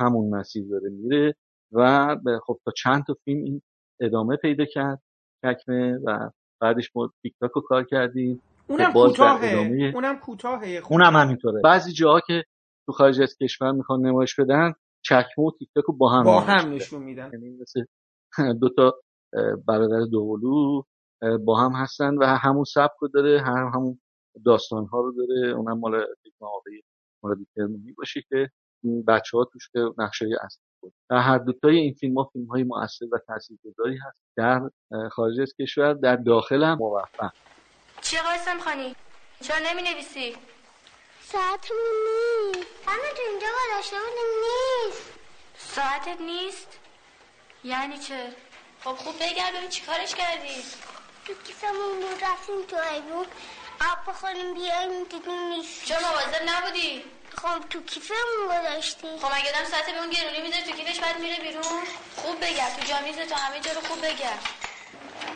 همون 0.00 0.34
مسیر 0.34 0.64
داره 0.70 0.90
میره 0.90 1.34
و 1.72 2.16
خب 2.46 2.60
تا 2.64 2.72
چند 2.76 3.04
تا 3.06 3.16
فیلم 3.24 3.44
این 3.44 3.62
ادامه 4.00 4.36
پیدا 4.36 4.64
کرد 4.64 5.02
چکمه 5.42 5.98
و 6.04 6.30
بعدش 6.60 6.96
ما 6.96 7.12
تیک 7.22 7.34
تاک 7.40 7.50
رو 7.50 7.60
کار 7.60 7.84
کردیم 7.84 8.42
اونم 8.68 8.92
کوتاهه. 8.92 9.92
اونم 9.94 10.18
کوتاهه 10.18 10.82
اونم 10.90 11.16
همینطوره. 11.16 11.60
بعضی 11.64 11.92
جاها 11.92 12.20
که 12.20 12.44
تو 12.86 12.92
خارج 12.92 13.20
از 13.20 13.36
کشور 13.42 13.72
می‌خوان 13.72 14.06
نمایش 14.06 14.40
بدن 14.40 14.72
چکمه 15.04 15.44
و 15.46 15.50
تیک 15.58 15.68
تاک 15.74 15.84
رو 15.84 15.94
با 15.94 16.10
هم 16.10 16.24
با 16.24 16.40
هم 16.40 16.72
نشون 16.72 17.02
میدن. 17.02 17.30
یعنی 17.32 17.58
مثل 17.60 17.84
دو 18.60 18.68
تا 18.68 18.94
برادر 19.66 20.06
دوقلو 20.10 20.82
با 21.44 21.56
هم 21.60 21.72
هستن 21.72 22.14
و 22.14 22.24
همون 22.24 22.64
سبک 22.64 22.96
رو 23.00 23.08
داره 23.08 23.40
هم 23.40 23.70
همون 23.74 24.00
داستان 24.44 24.86
ها 24.86 25.00
رو 25.00 25.12
داره. 25.12 25.56
اونم 25.56 25.78
مال 25.78 26.04
فکر 26.22 26.32
آقای 26.40 26.82
مرادی 27.22 27.46
کرمونی 27.56 27.92
باشه 27.92 28.22
که 28.28 28.50
بچه 29.08 29.36
ها 29.36 29.44
توش 29.44 29.70
به 29.74 29.80
نقشه 29.98 30.26
اصلی 30.44 30.67
بود 30.80 30.92
در 31.10 31.16
هر 31.16 31.38
دوتای 31.38 31.76
این 31.76 31.94
فیلم 31.94 32.18
ها 32.18 32.30
فیلم 32.32 32.46
های 32.46 32.62
مؤثر 32.62 33.04
و 33.12 33.18
تاثیرگذاری 33.26 33.96
هست 33.96 34.22
در 34.36 34.60
خارج 35.10 35.40
از 35.40 35.54
کشور 35.60 35.92
در 35.94 36.16
داخل 36.16 36.64
هم 36.64 36.78
موفق 36.78 37.32
چی 38.00 38.16
قاسم 38.16 38.58
خانی؟ 38.58 38.94
چرا 39.40 39.56
نمی 39.58 39.82
نویسی؟ 39.82 40.36
ساعتمون 41.20 41.94
نیست 42.08 42.66
همه 42.86 43.10
تو 43.16 43.22
اینجا 43.30 43.46
گذاشته 43.58 43.96
بودیم 43.96 44.30
نیست 44.44 45.18
ساعتت 45.56 46.20
نیست؟ 46.20 46.78
یعنی 47.64 47.98
چه؟ 47.98 48.28
خب 48.80 48.92
خوب 48.92 49.14
بگرد 49.14 49.54
ببین 49.56 49.68
چی 49.68 49.82
کارش 49.86 50.14
کردی؟ 50.14 50.62
تو 51.24 51.32
کیسمون 51.46 52.00
بود 52.00 52.24
رفتیم 52.24 52.62
تو 52.68 52.76
ایبون 52.94 53.26
آب 53.90 53.98
بخوریم 54.08 54.54
بیاییم 54.54 55.04
دیدیم 55.04 55.48
نیست 55.48 55.84
چرا 55.84 55.98
مواظب 55.98 56.42
نبودی؟ 56.48 57.02
خب 57.42 57.68
تو 57.70 57.82
کیفمون 57.82 58.46
گذاشتیم 58.46 59.18
خب 59.18 59.30
اگه 59.32 59.52
دم 59.52 59.64
ساعت 59.70 59.90
به 59.90 59.98
اون 59.98 60.10
گرونی 60.10 60.40
می‌ذاری؟ 60.42 60.62
تو 60.62 60.70
کیفش 60.72 61.00
بعد 61.00 61.20
میره 61.20 61.36
بیرون. 61.36 61.62
خوب 62.16 62.40
بگرد. 62.40 62.80
تو 62.80 62.86
جامیز 62.86 63.16
تو 63.16 63.34
همه 63.34 63.60
جا 63.60 63.72
رو 63.72 63.80
خوب 63.80 64.00
بگرد. 64.00 64.40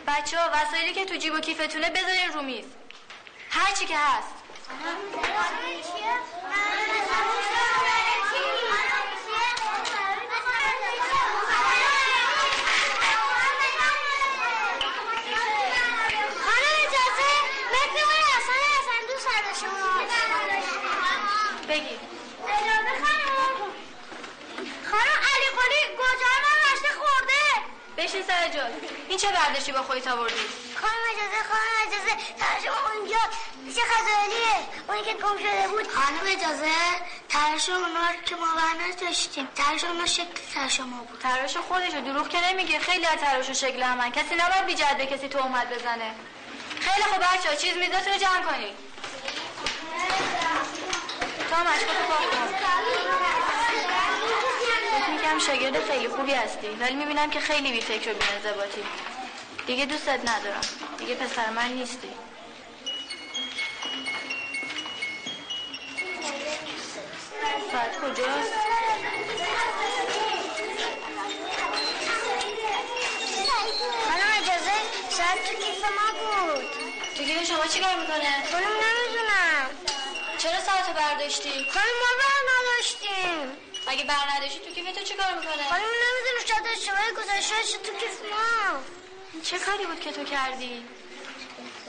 بچه 0.07 0.37
ها 0.37 0.49
وسایلی 0.53 0.93
که 0.93 1.05
تو 1.05 1.15
جیب 1.15 1.33
و 1.33 1.39
کیفتونه 1.39 1.89
بذارین 1.89 2.33
رو 2.33 2.41
میز. 2.41 2.65
هر 3.49 3.71
چی 3.75 3.85
که 3.85 3.97
هست. 3.97 4.33
بگی 21.73 21.97
خانم. 24.91 25.19
علی 25.31 25.49
قلی 25.57 25.81
گوجه 25.97 26.33
من 26.43 26.57
رشته 26.73 26.89
خورده. 26.99 27.43
بشین 27.97 28.23
سر 28.23 28.47
جا. 28.47 28.65
این 29.09 29.17
چه 29.17 29.27
برداشتی 29.31 29.71
با 29.71 29.81
خودت 29.81 30.07
آوردی؟ 30.07 30.45
خانم 30.75 31.03
اجازه 31.13 31.39
خانم 31.49 31.75
اجازه. 31.87 32.13
ترشم 32.39 32.73
اونجا. 32.93 33.23
پیش 33.65 33.77
خزالیه 33.91 34.57
اونی 34.87 35.03
که 35.03 35.13
گم 35.13 35.37
شده 35.37 35.67
بود. 35.67 35.87
خانم 35.91 36.25
اجازه 36.25 36.71
ترش 37.29 37.69
اونا 37.69 38.13
که 38.25 38.35
ما 38.35 38.47
بر 38.55 39.05
داشتیم 39.05 39.47
ترش 39.55 39.83
اونا 39.83 40.05
شکل 40.05 40.39
ترش 40.55 40.79
ما 40.79 41.03
بود. 41.03 41.19
تراش 41.19 41.57
خودشو 41.57 41.99
دروغ 42.01 42.29
که 42.29 42.47
نمیگه. 42.47 42.79
خیلی 42.79 43.05
از 43.05 43.19
تراش 43.19 43.49
و 43.49 43.53
شکل 43.53 43.83
همن 43.83 44.11
کسی 44.11 44.35
نباید 44.35 44.65
بی 44.65 44.75
به 44.97 45.05
کسی 45.05 45.27
تهمت 45.27 45.69
بزنه. 45.73 46.15
خیلی 46.79 47.05
خوب 47.05 47.23
بچه 47.23 47.49
ها 47.49 47.55
چیز 47.55 47.77
میزاتون 47.77 48.13
رو 48.13 48.19
جمع 48.19 48.43
کنید. 48.51 48.75
تو 49.63 50.52
هم 51.55 51.65
کن 51.65 51.93
فکر 54.91 55.09
می‌کنم 55.09 55.39
شاگرد 55.39 55.91
خیلی 55.91 56.07
خوبی 56.07 56.33
هستی. 56.33 56.67
ولی 56.67 56.95
می‌بینم 56.95 57.29
که 57.29 57.39
خیلی 57.39 57.71
بی 57.71 57.81
فکر 57.81 58.11
و 58.11 58.13
بی 58.13 58.83
دیگه 59.67 59.85
دوستت 59.85 60.19
ندارم. 60.29 60.61
دیگه 60.97 61.15
پسر 61.15 61.49
من 61.49 61.67
نیستی. 61.67 62.09
ساعت 67.71 68.01
کجاست؟ 68.01 68.53
خانم 74.05 74.29
اجازه 74.37 74.71
ساعت 75.09 75.43
تو 75.45 75.53
کیف 75.53 75.83
ما 75.83 76.07
بود. 76.19 76.65
تو 77.17 77.23
کیف 77.23 77.47
شما 77.47 77.65
چی 77.67 77.79
کار 77.79 77.95
می‌کنه؟ 77.95 78.43
خانم 78.51 78.65
نمی‌دونم. 78.65 79.69
چرا 80.43 80.59
ساعتو 80.65 80.93
برداشتی؟ 80.93 81.49
خانم 81.49 81.95
ما 82.03 82.11
بر 82.19 82.39
نداشتیم. 82.53 83.57
اگه 83.87 84.03
بر 84.03 84.35
نداشتی؟ 84.35 84.59
تو 84.59 84.71
کیف 84.73 84.91
تو 84.97 85.03
چی 85.03 85.13
کار 85.13 85.33
می‌کنه؟ 85.33 85.69
خانم 85.69 85.83
نمی‌دونم 85.83 86.45
شاید 86.47 86.67
اشتباهی 86.67 87.11
گذاشته 87.11 87.77
تو 87.77 87.93
کیف 87.99 88.21
ما. 88.31 88.79
چه 89.43 89.59
کاری 89.59 89.85
بود 89.85 89.99
که 89.99 90.11
تو 90.11 90.23
کردی؟ 90.23 90.85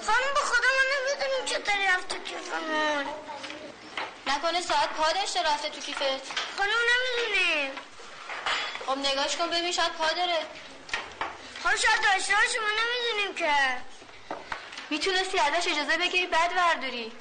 خانم 0.07 0.35
به 0.35 0.41
خدا 0.41 0.69
ما 0.77 0.85
نمی‌دونیم 0.93 1.45
چطوری 1.45 1.87
رفت 1.87 2.09
تو 2.09 2.19
کیفمون. 2.19 3.07
نکنه 4.27 4.61
ساعت 4.61 4.89
پا 4.89 5.13
داشته 5.13 5.43
رفته 5.43 5.69
تو 5.69 5.81
کیفت. 5.81 6.03
خانم 6.59 6.81
نمی‌دونیم. 6.91 7.73
خب 8.87 8.99
نگاش 8.99 9.37
کن 9.37 9.51
ببین 9.51 9.73
شاید 9.73 9.93
پا 9.93 10.13
داره. 10.13 10.47
خانم 11.63 11.77
شاید 11.77 12.03
داشته 12.03 12.35
باشه 12.35 12.61
ما 12.61 12.69
نمی‌دونیم 12.69 13.35
که. 13.35 13.55
می‌تونستی 14.91 15.39
ازش 15.39 15.69
اجازه 15.69 15.97
بگیری 15.97 16.27
بعد 16.27 16.53
ورداری 16.57 17.13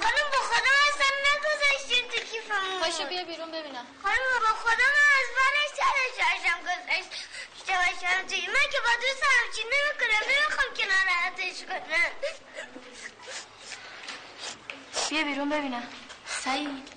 خانم 0.00 0.26
به 0.30 0.40
خدا 0.50 0.72
اصلا 0.88 1.08
نگذاشتیم 1.28 2.08
تو 2.10 2.18
کیفمون. 2.30 2.80
پاشو 2.80 3.04
بیا 3.08 3.24
بیرون 3.24 3.50
ببینم. 3.50 3.86
خانم 4.02 4.54
خدا 4.64 4.88
من 4.96 5.08
از 5.20 5.28
برش 5.38 5.70
سرش 5.78 6.14
داشتم 6.18 6.60
گذاشت 6.62 7.10
باشم 8.02 8.26
توی 8.26 8.46
من 8.46 8.66
که 8.72 8.78
با 8.84 8.92
دوست 9.00 9.22
همچین 9.44 9.66
نمی‌کنم؟ 9.66 10.22
نمی‌خوام 10.30 10.74
که 10.74 10.84
ناراحتش 10.86 11.64
کنم. 11.68 12.10
بیا 15.10 15.22
بیرون 15.24 15.48
ببینم. 15.48 15.88
سعید 16.44 16.88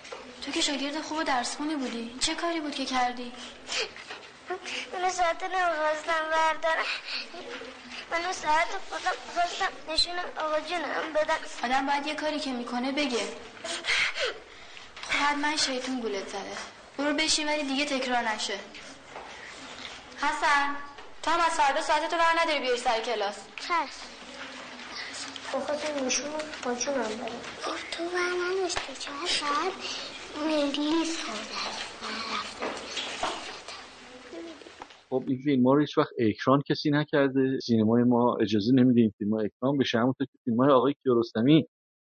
تو 0.45 0.51
که 0.51 0.61
شاگرد 0.61 1.01
خوب 1.01 1.17
و 1.17 1.23
درس 1.23 1.55
خونی 1.55 1.75
بودی. 1.75 2.17
چه 2.21 2.35
کاری 2.35 2.59
بود 2.59 2.75
که 2.75 2.85
کردی؟ 2.85 3.33
من 4.93 5.09
ساعت 5.09 5.43
نمی‌خواستم 5.43 6.29
بردارم 6.31 6.85
من 8.11 8.33
ساعت 8.33 8.67
خودم 8.89 9.11
خواستم 9.33 9.93
نشونم 9.93 10.25
آقا 10.37 10.59
جونم 10.59 11.13
بدم. 11.15 11.39
آدم 11.63 11.85
باید 11.87 12.07
یه 12.07 12.15
کاری 12.15 12.39
که 12.39 12.51
می‌کنه 12.51 12.91
بگه. 12.91 13.27
خب 15.09 15.37
من 15.37 15.57
شیطون 15.57 15.99
گولت 15.99 16.29
زده. 16.29 16.57
برو 16.97 17.13
بشین 17.13 17.47
ولی 17.47 17.63
دیگه 17.63 17.85
تکرار 17.85 18.21
نشه. 18.21 18.59
حسن 20.17 20.75
تو 21.23 21.31
هم 21.31 21.39
از 21.39 21.51
فردا 21.51 21.81
ساعتتو 21.81 22.17
بر 22.17 22.39
نداری 22.39 22.59
بیای 22.59 22.77
سر 22.77 22.99
کلاس. 22.99 23.35
چشم 23.55 24.05
بخاطر 25.53 25.91
میشون 25.91 26.31
با 26.63 26.73
جونم 26.73 27.03
بره 27.03 27.31
تو 27.91 28.09
بر 28.09 28.19
نداشتی. 28.19 28.95
چهار 28.99 29.27
ساعت 29.27 29.73
ملی 30.45 31.05
خب 35.09 35.23
این 35.27 35.37
فیلم 35.37 35.67
ها 35.67 35.73
رو 35.73 35.79
هیچ 35.79 35.97
وقت 35.97 36.09
اکران 36.19 36.61
کسی 36.69 36.91
نکرده. 36.91 37.59
سینمای 37.59 38.03
ما 38.03 38.37
اجازه 38.41 38.73
نمیده 38.73 39.01
این 39.01 39.11
فیلم 39.17 39.33
ها 39.33 39.39
اکران 39.39 39.77
بشه. 39.77 39.99
همونطور 39.99 40.27
که 40.27 40.39
فیلم 40.45 40.57
های 40.57 40.69
آقای 40.69 40.93
کیارستمی 41.03 41.65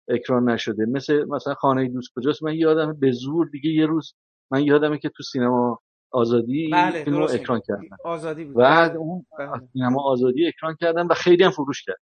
اکران 0.07 0.49
نشده. 0.49 0.85
مثل 0.85 1.25
مثلا 1.29 1.53
خانه 1.53 1.89
دوست 1.89 2.09
کجاست؟ 2.15 2.43
من 2.43 2.55
یادم 2.55 2.93
به 2.99 3.11
زور 3.11 3.49
دیگه 3.49 3.69
یه 3.69 3.85
روز 3.85 4.13
من 4.51 4.63
یادمه 4.63 4.97
که 4.97 5.09
تو 5.09 5.23
سینما 5.23 5.79
آزادی 6.11 6.69
بله 6.69 7.03
فیلم 7.03 7.17
رو 7.17 7.23
اکران. 7.23 7.61
کردن. 7.67 7.87
آزادی 8.05 8.45
بود. 8.45 8.55
بعد 8.55 8.97
اون 8.97 9.25
بله. 9.39 9.67
سینما 9.73 10.01
آزادی 10.03 10.47
اکران 10.47 10.75
کردن 10.81 11.07
و 11.07 11.13
خیلی 11.13 11.43
هم 11.43 11.51
فروش 11.51 11.83
کرد. 11.83 11.99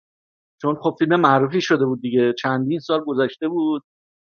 چون 0.62 0.74
خب 0.74 0.96
فیلم 0.98 1.20
معروفی 1.20 1.60
شده 1.60 1.84
بود 1.86 2.00
دیگه. 2.00 2.32
چندین 2.32 2.78
سال 2.80 3.00
گذشته 3.00 3.48
بود 3.48 3.82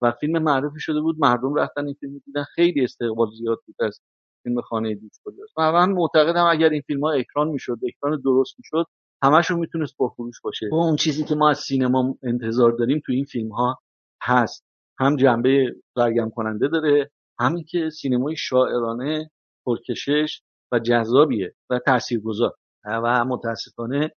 و 0.01 0.11
فیلم 0.11 0.43
معروفی 0.43 0.79
شده 0.79 1.01
بود. 1.01 1.15
مردم 1.19 1.55
رفتن 1.55 1.85
این 1.85 1.95
فیلم 1.99 2.21
دیدن. 2.25 2.43
خیلی 2.43 2.83
استقبال 2.83 3.31
زیاد 3.39 3.59
بود 3.65 3.75
از 3.79 3.99
فیلم 4.45 4.61
خانه 4.61 4.95
دوست 4.95 5.21
کجاست 5.25 5.59
من 5.59 5.91
معتقدم 5.91 6.45
اگر 6.45 6.69
این 6.69 6.81
فیلم 6.81 7.03
ها 7.03 7.11
اکران 7.11 7.47
می‌شد 7.47 7.79
اکران 7.87 8.21
درست 8.21 8.55
می‌شد 8.57 8.85
همشون 9.23 9.59
می‌تونست 9.59 9.95
پرفروش 9.97 10.41
باشه. 10.43 10.65
و 10.71 10.75
اون 10.75 10.95
چیزی 10.95 11.23
که 11.23 11.35
ما 11.35 11.49
از 11.49 11.59
سینما 11.59 12.17
انتظار 12.23 12.71
داریم 12.71 13.01
تو 13.05 13.11
این 13.11 13.25
فیلم 13.25 13.51
ها 13.51 13.79
هست. 14.21 14.65
هم 14.99 15.15
جنبه 15.15 15.75
سرگرم 15.95 16.29
کننده 16.29 16.67
داره 16.67 17.11
همین 17.39 17.65
که 17.69 17.89
سینمای 17.89 18.35
شاعرانه 18.35 19.31
پرکشش 19.65 20.41
و 20.71 20.79
جذابیه 20.79 21.55
و 21.69 21.79
تاثیرگذار. 21.79 22.53
و 22.85 23.25
متاسفانه 23.25 24.11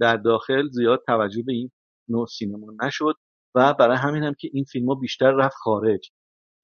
در 0.00 0.16
داخل 0.16 0.68
زیاد 0.68 1.02
توجه 1.06 1.42
به 1.42 1.52
این 1.52 1.70
نوع 2.08 2.26
سینما 2.26 2.66
نشد 2.82 3.14
و 3.54 3.74
برای 3.74 3.96
همین 3.96 4.22
هم 4.22 4.34
که 4.38 4.48
این 4.52 4.64
فیلم 4.64 4.88
ها 4.88 4.94
بیشتر 4.94 5.30
رفت 5.30 5.56
خارج. 5.56 6.10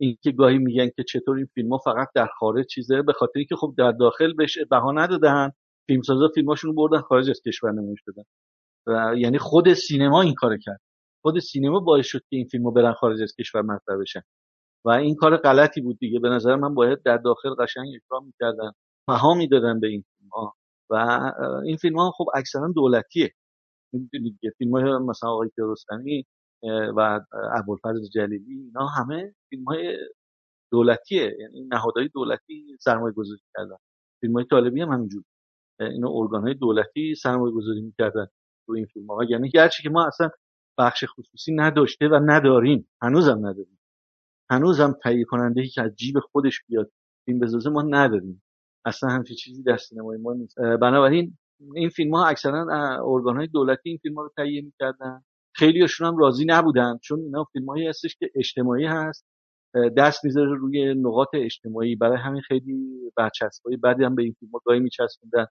این 0.00 0.16
که 0.22 0.32
گاهی 0.32 0.58
میگن 0.58 0.88
که 0.96 1.02
چطور 1.02 1.36
این 1.36 1.46
فیلم 1.54 1.70
ها 1.70 1.78
فقط 1.78 2.08
در 2.14 2.26
خارج 2.26 2.66
چیزه 2.66 3.02
به 3.02 3.12
خاطر 3.12 3.38
اینکه 3.38 3.56
خب 3.56 3.74
در 3.78 3.92
داخل 3.92 4.32
بهش 4.32 4.58
بها 4.70 4.92
ندادن 4.92 5.50
فیلمسازا 5.86 6.28
فیلماشون 6.34 6.70
رو 6.70 6.76
بردن 6.76 7.00
خارج 7.00 7.30
از 7.30 7.40
کشور 7.46 7.72
نمایش 7.72 7.98
دادن. 8.06 8.22
و 8.86 9.16
یعنی 9.16 9.38
خود 9.38 9.72
سینما 9.74 10.22
این 10.22 10.34
کار 10.34 10.56
کرد. 10.56 10.80
خود 11.22 11.38
سینما 11.38 11.80
باعث 11.80 12.06
شد 12.06 12.18
که 12.18 12.36
این 12.36 12.46
فیلم 12.46 12.64
ها 12.64 12.70
برن 12.70 12.92
خارج 12.92 13.22
از 13.22 13.34
کشور 13.38 13.62
مطرح 13.62 13.96
بشن. 14.00 14.22
و 14.84 14.90
این 14.90 15.14
کار 15.14 15.36
غلطی 15.36 15.80
بود 15.80 15.98
دیگه. 15.98 16.18
به 16.18 16.28
نظر 16.28 16.56
من 16.56 16.74
باید 16.74 17.02
در 17.02 17.16
داخل 17.16 17.50
قشنگ 17.50 17.88
اکرام 17.96 18.26
می‌کردن 18.26 18.72
بها 19.08 19.34
می‌دادن 19.34 19.80
به 19.80 19.86
این 19.86 20.04
فیلم 20.16 20.30
ها 20.30 20.54
و 20.90 20.94
این 21.64 21.76
فیلم 21.76 21.98
ها 21.98 22.10
خب 22.10 22.26
اکثرا 22.34 22.72
دولتیه. 22.74 23.32
که 24.40 24.50
فیلم 24.58 24.72
های 24.72 24.84
مثلا 24.84 25.30
آقای 25.30 25.50
کیارستمی 25.54 26.26
و 26.96 27.20
ابوالفضل 27.58 28.08
جلیلی 28.14 28.60
اینا 28.60 28.86
همه 28.86 29.34
فیلم 29.50 29.64
های 29.64 29.98
دولتیه 30.72 31.36
یعنی 31.40 31.68
نهادهای 31.72 32.08
دولتی 32.08 32.76
سرمایه 32.80 33.14
گذاری 33.14 33.40
کردن. 33.56 33.76
فیلم 34.20 34.32
های 34.32 34.44
طالبی 34.44 34.82
هم 34.82 34.88
همینجور. 34.88 35.22
اینا 35.80 36.08
ارگان 36.10 36.42
های 36.42 36.54
دولتی 36.54 37.14
سرمایه 37.14 37.54
گذاری 37.54 37.80
می‌کردن 37.80 38.26
رو 38.68 38.76
این 38.76 38.86
فیلم 38.86 39.06
ها 39.06 39.24
یعنی 39.24 39.48
گرچه 39.50 39.82
که 39.82 39.90
ما 39.90 40.06
اصلا 40.06 40.30
بخش 40.78 41.04
خصوصی 41.18 41.54
نداشته 41.54 42.08
و 42.08 42.20
نداریم 42.24 42.88
هنوزم 43.02 43.38
نداریم. 43.38 43.78
هنوزم 44.50 44.94
تهیه 45.02 45.24
کننده 45.24 45.66
که 45.66 45.82
از 45.82 45.94
جیب 45.96 46.18
خودش 46.18 46.60
بیاد 46.68 46.90
فیلم 47.24 47.40
بسازه 47.40 47.70
ما 47.70 47.82
نداریم. 47.82 48.42
اصلا 48.84 49.10
همچین 49.10 49.36
چیزی 49.36 49.62
در 49.62 49.76
سینمای 49.76 50.18
ما 50.18 50.32
نیست. 50.32 50.58
بنابراین 50.58 51.38
این 51.74 51.88
فیلم 51.88 52.14
ها 52.14 52.26
اکثرا 52.26 52.66
ارگان 53.14 53.36
های 53.36 53.46
دولتی 53.46 53.88
این 53.88 53.98
فیلم 54.02 54.14
ها 54.14 54.22
رو 54.22 54.32
تهیه 54.36 54.62
می‌کردن. 54.62 55.22
خیلی 55.52 55.86
هم 56.00 56.16
راضی 56.16 56.44
نبودن 56.44 56.98
چون 57.02 57.20
اینا 57.20 57.44
فیلم 57.44 57.66
هایی 57.66 57.86
هستش 57.86 58.16
که 58.16 58.30
اجتماعی 58.34 58.86
هست 58.86 59.26
دست 59.96 60.24
می‌ذاره 60.24 60.54
روی 60.54 60.94
نقاط 60.94 61.28
اجتماعی. 61.34 61.96
برای 61.96 62.18
همین 62.18 62.42
خیلی 62.42 63.00
برچسبای 63.16 63.76
بعدی 63.76 64.04
هم 64.04 64.14
به 64.14 64.22
این 64.22 64.36
فیلم 64.40 64.52
گاهی 64.64 64.80
میچسبوندن. 64.80 65.46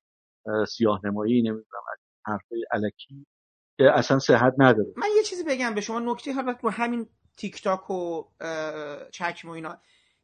سیاه 0.68 1.02
نمایی 1.04 1.42
نمی‌دونم 1.42 1.84
حرفای 2.26 2.66
علکی 2.72 3.26
که 3.78 3.92
اصلا 3.94 4.20
صحت 4.20 4.54
نداره. 4.58 4.94
من 4.98 5.08
یه 5.18 5.24
چیزی 5.24 5.44
بگم 5.44 5.76
به 5.76 5.82
شما 5.82 6.00
نکته 6.00 6.34
حالا 6.34 6.56
رو 6.62 6.70
همین 6.70 7.08
تیک 7.38 7.64
تاک 7.64 7.90
و 7.90 8.24
چکم 9.12 9.50
و 9.50 9.52
اینا. 9.52 9.78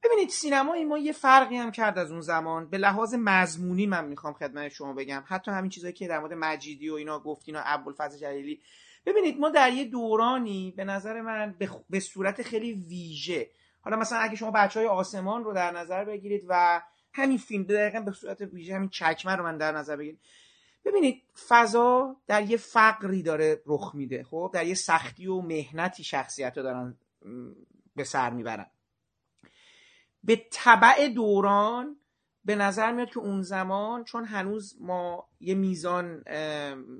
ببینید 0.03 0.29
سینمای 0.29 0.85
ما 0.85 0.97
یه 0.97 1.11
فرقی 1.11 1.55
هم 1.55 1.71
کرد 1.71 1.97
از 1.97 2.11
اون 2.11 2.21
زمان. 2.21 2.69
به 2.69 2.77
لحاظ 2.77 3.15
مضمونی 3.19 3.87
من 3.87 4.07
می‌خوام 4.07 4.33
خدمت 4.33 4.69
شما 4.69 4.93
بگم. 4.93 5.23
حتی 5.27 5.51
همین 5.51 5.69
چیزایی 5.69 5.93
که 5.93 6.07
در 6.07 6.19
مورد 6.19 6.33
مجیدی 6.33 6.89
و 6.89 6.93
اینا 6.93 7.19
گفتین 7.19 7.55
و 7.55 7.61
ابوالفضل 7.65 8.17
جلیلی. 8.17 8.61
ببینید 9.05 9.39
ما 9.39 9.49
در 9.49 9.73
یه 9.73 9.85
دورانی 9.85 10.73
به 10.77 10.83
نظر 10.83 11.21
من 11.21 11.55
به, 11.59 11.69
به 11.89 11.99
صورت 11.99 12.41
خیلی 12.41 12.73
ویژه 12.73 13.49
حالا 13.81 13.97
مثلا 13.97 14.19
اگه 14.19 14.35
شما 14.35 14.51
بچه 14.51 14.79
های 14.79 14.89
آسمان 14.89 15.43
رو 15.43 15.53
در 15.53 15.71
نظر 15.71 16.05
بگیرید 16.05 16.45
و 16.47 16.81
همین 17.13 17.37
فیلم 17.37 17.63
دقیقا 17.63 17.99
به 17.99 18.11
صورت 18.11 18.41
ویژه 18.41 18.75
همین 18.75 18.89
چکمه 18.89 19.35
رو 19.35 19.43
من 19.43 19.57
در 19.57 19.71
نظر 19.71 19.95
بگیرید. 19.95 20.19
ببینید 20.85 21.23
فضا 21.47 22.15
در 22.27 22.43
یه 22.43 22.57
فقری 22.57 23.23
داره 23.23 23.61
رخ 23.65 23.91
میده 23.95 24.23
خب؟ 24.23 24.51
در 24.53 24.65
یه 24.65 24.73
سختی 24.73 25.27
و 25.27 25.41
مهنتی 25.41 26.03
شخصیت 26.03 26.57
رو 26.57 26.63
دارن 26.63 26.97
به 27.95 28.03
سر 28.03 28.29
می‌برن. 28.29 28.65
به 30.23 30.45
طبع 30.51 31.07
دوران 31.07 31.97
به 32.45 32.55
نظر 32.55 32.91
میاد 32.91 33.09
که 33.09 33.19
اون 33.19 33.41
زمان 33.41 34.03
چون 34.03 34.25
هنوز 34.25 34.77
ما 34.79 35.29
یه 35.39 35.55
میزان 35.55 36.23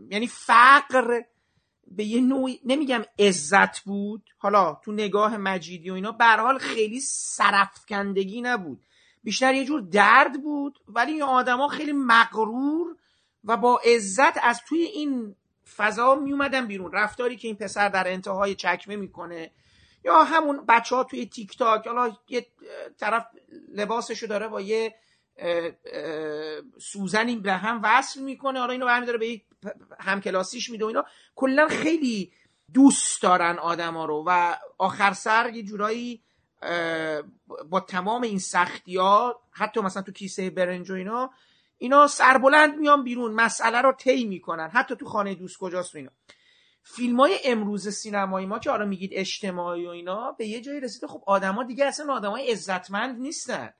یعنی 0.10 0.28
فقر 0.28 1.22
به 1.88 2.04
یه 2.04 2.22
نوعی 2.22 2.60
نمیگم 2.66 3.04
عزت 3.20 3.80
بود 3.80 4.30
حالا 4.38 4.80
تو 4.84 4.92
نگاه 4.92 5.38
مجیدی 5.38 5.90
و 5.90 5.94
اینا 5.94 6.12
به 6.12 6.26
حال 6.26 6.58
خیلی 6.58 7.00
سرفکندگی 7.00 8.42
نبود. 8.42 8.80
بیشتر 9.24 9.54
یه 9.54 9.66
جور 9.66 9.82
درد 9.82 10.44
بود 10.44 10.80
ولی 10.88 11.12
این 11.12 11.24
آدما 11.24 11.68
خیلی 11.68 11.92
مغرور 11.92 12.96
و 13.44 13.58
با 13.58 13.82
عزت 13.86 14.38
از 14.44 14.62
توی 14.68 14.82
این 14.82 15.36
فضا 15.76 16.16
می 16.16 16.32
اومدن 16.32 16.68
بیرون. 16.68 16.92
رفتاری 16.92 17.36
که 17.36 17.48
این 17.48 17.58
پسر 17.58 17.90
در 17.90 18.08
انتهای 18.08 18.56
چکمه 18.56 18.96
می‌کنه 18.96 19.52
یا 20.06 20.24
همون 20.24 20.66
بچه 20.66 20.96
ها 20.96 21.04
توی 21.04 21.26
تیک 21.26 21.58
تاک 21.58 21.88
حالا 21.88 22.18
یه 22.30 22.48
طرف 23.00 23.28
لباسشو 23.74 24.28
داره 24.28 24.48
با 24.48 24.62
یه 24.62 24.96
اه، 25.38 25.72
سوزنی 26.80 27.36
به 27.36 27.54
هم 27.54 27.80
وصل 27.84 28.22
می‌کنه. 28.22 28.60
حالا 28.60 28.72
اینو 28.72 28.86
برمیداره 28.86 29.18
به 29.18 29.28
یک 29.28 29.44
همکلاسیش 30.00 30.70
میده 30.70 30.86
و 30.86 30.88
اینا. 30.88 31.06
کلا 31.36 31.68
خیلی 31.68 32.32
دوست 32.74 33.22
دارن 33.22 33.60
آدما 33.60 34.06
رو 34.06 34.24
و 34.28 34.56
آخر 34.78 35.14
سر 35.14 35.52
یه 35.54 35.64
جورایی 35.64 36.22
با 37.70 37.80
تمام 37.80 38.22
این 38.22 38.40
سختی 38.40 38.98
ها 38.98 39.42
حتی 39.52 39.82
مثلا 39.82 40.04
تو 40.04 40.12
کیسه 40.12 40.50
برنج 40.50 40.92
و 40.92 40.94
اینا 40.94 41.32
اینا 41.78 42.08
سربلند 42.08 42.78
میان 42.78 43.04
بیرون 43.04 43.32
مسئله 43.32 43.82
رو 43.82 43.92
طی 43.92 44.26
می‌کنن. 44.26 44.70
حتی 44.70 44.96
تو 44.96 45.06
خانه 45.06 45.36
دوست 45.36 45.58
کجاست 45.58 45.96
و 45.96 45.98
اینا. 45.98 46.12
فیلم 46.84 47.20
های 47.20 47.40
امروز 47.46 47.90
سینمایی 47.90 48.46
ما 48.46 48.60
که 48.60 48.70
حالا 48.70 48.86
میگید 48.86 49.10
اجتماعی 49.14 49.86
و 49.86 49.90
اینا 49.90 50.32
به 50.32 50.46
یه 50.46 50.62
جایی 50.62 50.80
رسیده 50.80 51.08
خب 51.08 51.24
آدما 51.28 51.64
دیگه 51.64 51.86
اصلا 51.86 52.14
آدمای 52.14 52.52
عزتمند 52.52 53.20
نیستن. 53.20 53.74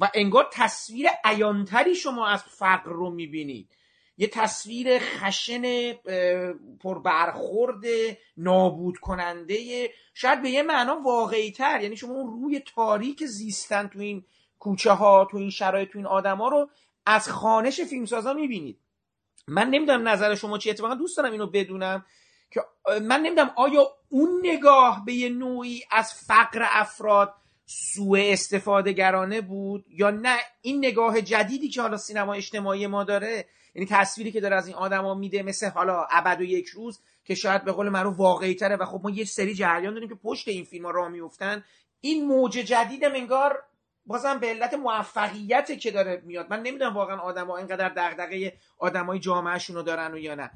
و 0.00 0.10
انگار 0.14 0.48
تصویر 0.52 1.08
عیانتری 1.24 1.94
شما 1.94 2.26
از 2.26 2.42
فقر 2.42 2.90
رو 2.90 3.10
می‌بینید. 3.10 3.76
یه 4.16 4.26
تصویر 4.26 4.98
خشن 4.98 5.92
پربرخورد 6.82 7.84
نابود 8.36 8.98
کننده 8.98 9.90
شاید 10.14 10.42
به 10.42 10.50
یه 10.50 10.62
معنا 10.62 11.00
واقعی 11.04 11.52
تر 11.52 11.80
یعنی 11.82 11.96
شما 11.96 12.14
اون 12.14 12.42
روی 12.42 12.60
تاریک 12.60 13.24
زیستن 13.24 13.88
تو 13.88 13.98
این 13.98 14.24
کوچه 14.58 14.92
ها 14.92 15.28
تو 15.30 15.36
این 15.36 15.50
شرایط 15.50 15.90
تو 15.90 15.98
این 15.98 16.06
آدما 16.06 16.48
رو 16.48 16.70
از 17.06 17.28
خانش 17.28 17.80
فیلمسازا 17.80 18.32
می‌بینید. 18.32 18.80
من 19.48 19.70
نمی‌دونم 19.70 20.08
نظر 20.08 20.34
شما 20.34 20.58
چی 20.58 20.70
اتفاقا 20.70 20.94
دوست 20.94 21.16
دارم 21.16 21.32
اینو 21.32 21.46
بدونم 21.46 22.06
که 22.50 22.60
من 23.02 23.20
نمی‌دونم 23.20 23.52
آیا 23.56 23.86
اون 24.08 24.40
نگاه 24.42 25.04
به 25.04 25.12
یه 25.12 25.28
نوعی 25.28 25.82
از 25.90 26.14
فقر 26.14 26.66
افراد 26.70 27.34
سوء 27.66 28.32
استفاده 28.32 28.92
گرانه 28.92 29.40
بود 29.40 29.84
یا 29.88 30.10
نه؟ 30.10 30.36
این 30.62 30.78
نگاه 30.78 31.20
جدیدی 31.20 31.68
که 31.68 31.82
حالا 31.82 31.96
سینما 31.96 32.34
اجتماعی 32.34 32.86
ما 32.86 33.04
داره 33.04 33.46
یعنی 33.74 33.88
تصویری 33.90 34.32
که 34.32 34.40
داره 34.40 34.56
از 34.56 34.66
این 34.66 34.76
آدما 34.76 35.14
میده 35.14 35.42
مثل 35.42 35.68
حالا 35.68 36.06
ابد 36.10 36.40
و 36.40 36.44
یک 36.44 36.68
روز 36.68 37.00
که 37.24 37.34
شاید 37.34 37.64
به 37.64 37.72
قول 37.72 37.88
معروف 37.88 38.18
واقعی 38.18 38.54
تره 38.54 38.76
و 38.76 38.84
خب 38.84 39.00
ما 39.04 39.10
یه 39.10 39.24
سری 39.24 39.54
جریان 39.54 39.94
داریم 39.94 40.08
که 40.08 40.14
پشت 40.14 40.48
این 40.48 40.64
فیلم 40.64 40.84
ها 40.84 40.90
راه 40.90 41.08
میفتن 41.08 41.64
این 42.00 42.26
موج 42.26 42.52
جدیدم 42.52 43.14
انگار 43.14 43.62
بازم 44.06 44.38
به 44.38 44.46
علت 44.46 44.74
موفقیت 44.74 45.78
که 45.80 45.90
داره 45.90 46.22
میاد. 46.24 46.50
من 46.50 46.62
نمی‌دونم 46.62 46.94
واقعا 46.94 47.16
آدما 47.16 47.56
اینقدر 47.56 47.88
دغدغه 47.88 48.52
آدمای 48.78 49.18
جامعهشون 49.18 49.76
رو 49.76 49.82
دارن 49.82 50.14
و 50.14 50.18
یا 50.18 50.34
نه. 50.34 50.50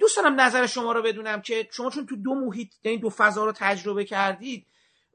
دوست 0.00 0.16
دارم 0.16 0.40
نظر 0.40 0.66
شما 0.66 0.92
رو 0.92 1.02
بدونم 1.02 1.42
که 1.42 1.68
شما 1.70 1.90
چون 1.90 2.06
تو 2.06 2.16
دو 2.16 2.34
محیط 2.34 2.68
یعنی 2.84 2.98
دو 2.98 3.10
فضا 3.10 3.44
رو 3.44 3.52
تجربه 3.56 4.04
کردید 4.04 4.66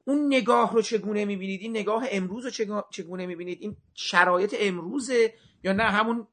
اون 0.07 0.27
نگاه 0.27 0.73
رو 0.73 0.81
چگونه 0.81 1.25
می‌بینید؟ 1.25 1.61
این 1.61 1.77
نگاه 1.77 2.03
امروز 2.11 2.45
رو 2.45 2.81
چگونه 2.91 3.25
می‌بینید؟ 3.25 3.57
این 3.61 3.75
شرایط 3.93 4.55
امروزه 4.59 5.33
یا 5.63 5.73
نه؟ 5.73 5.83
همون 5.83 6.27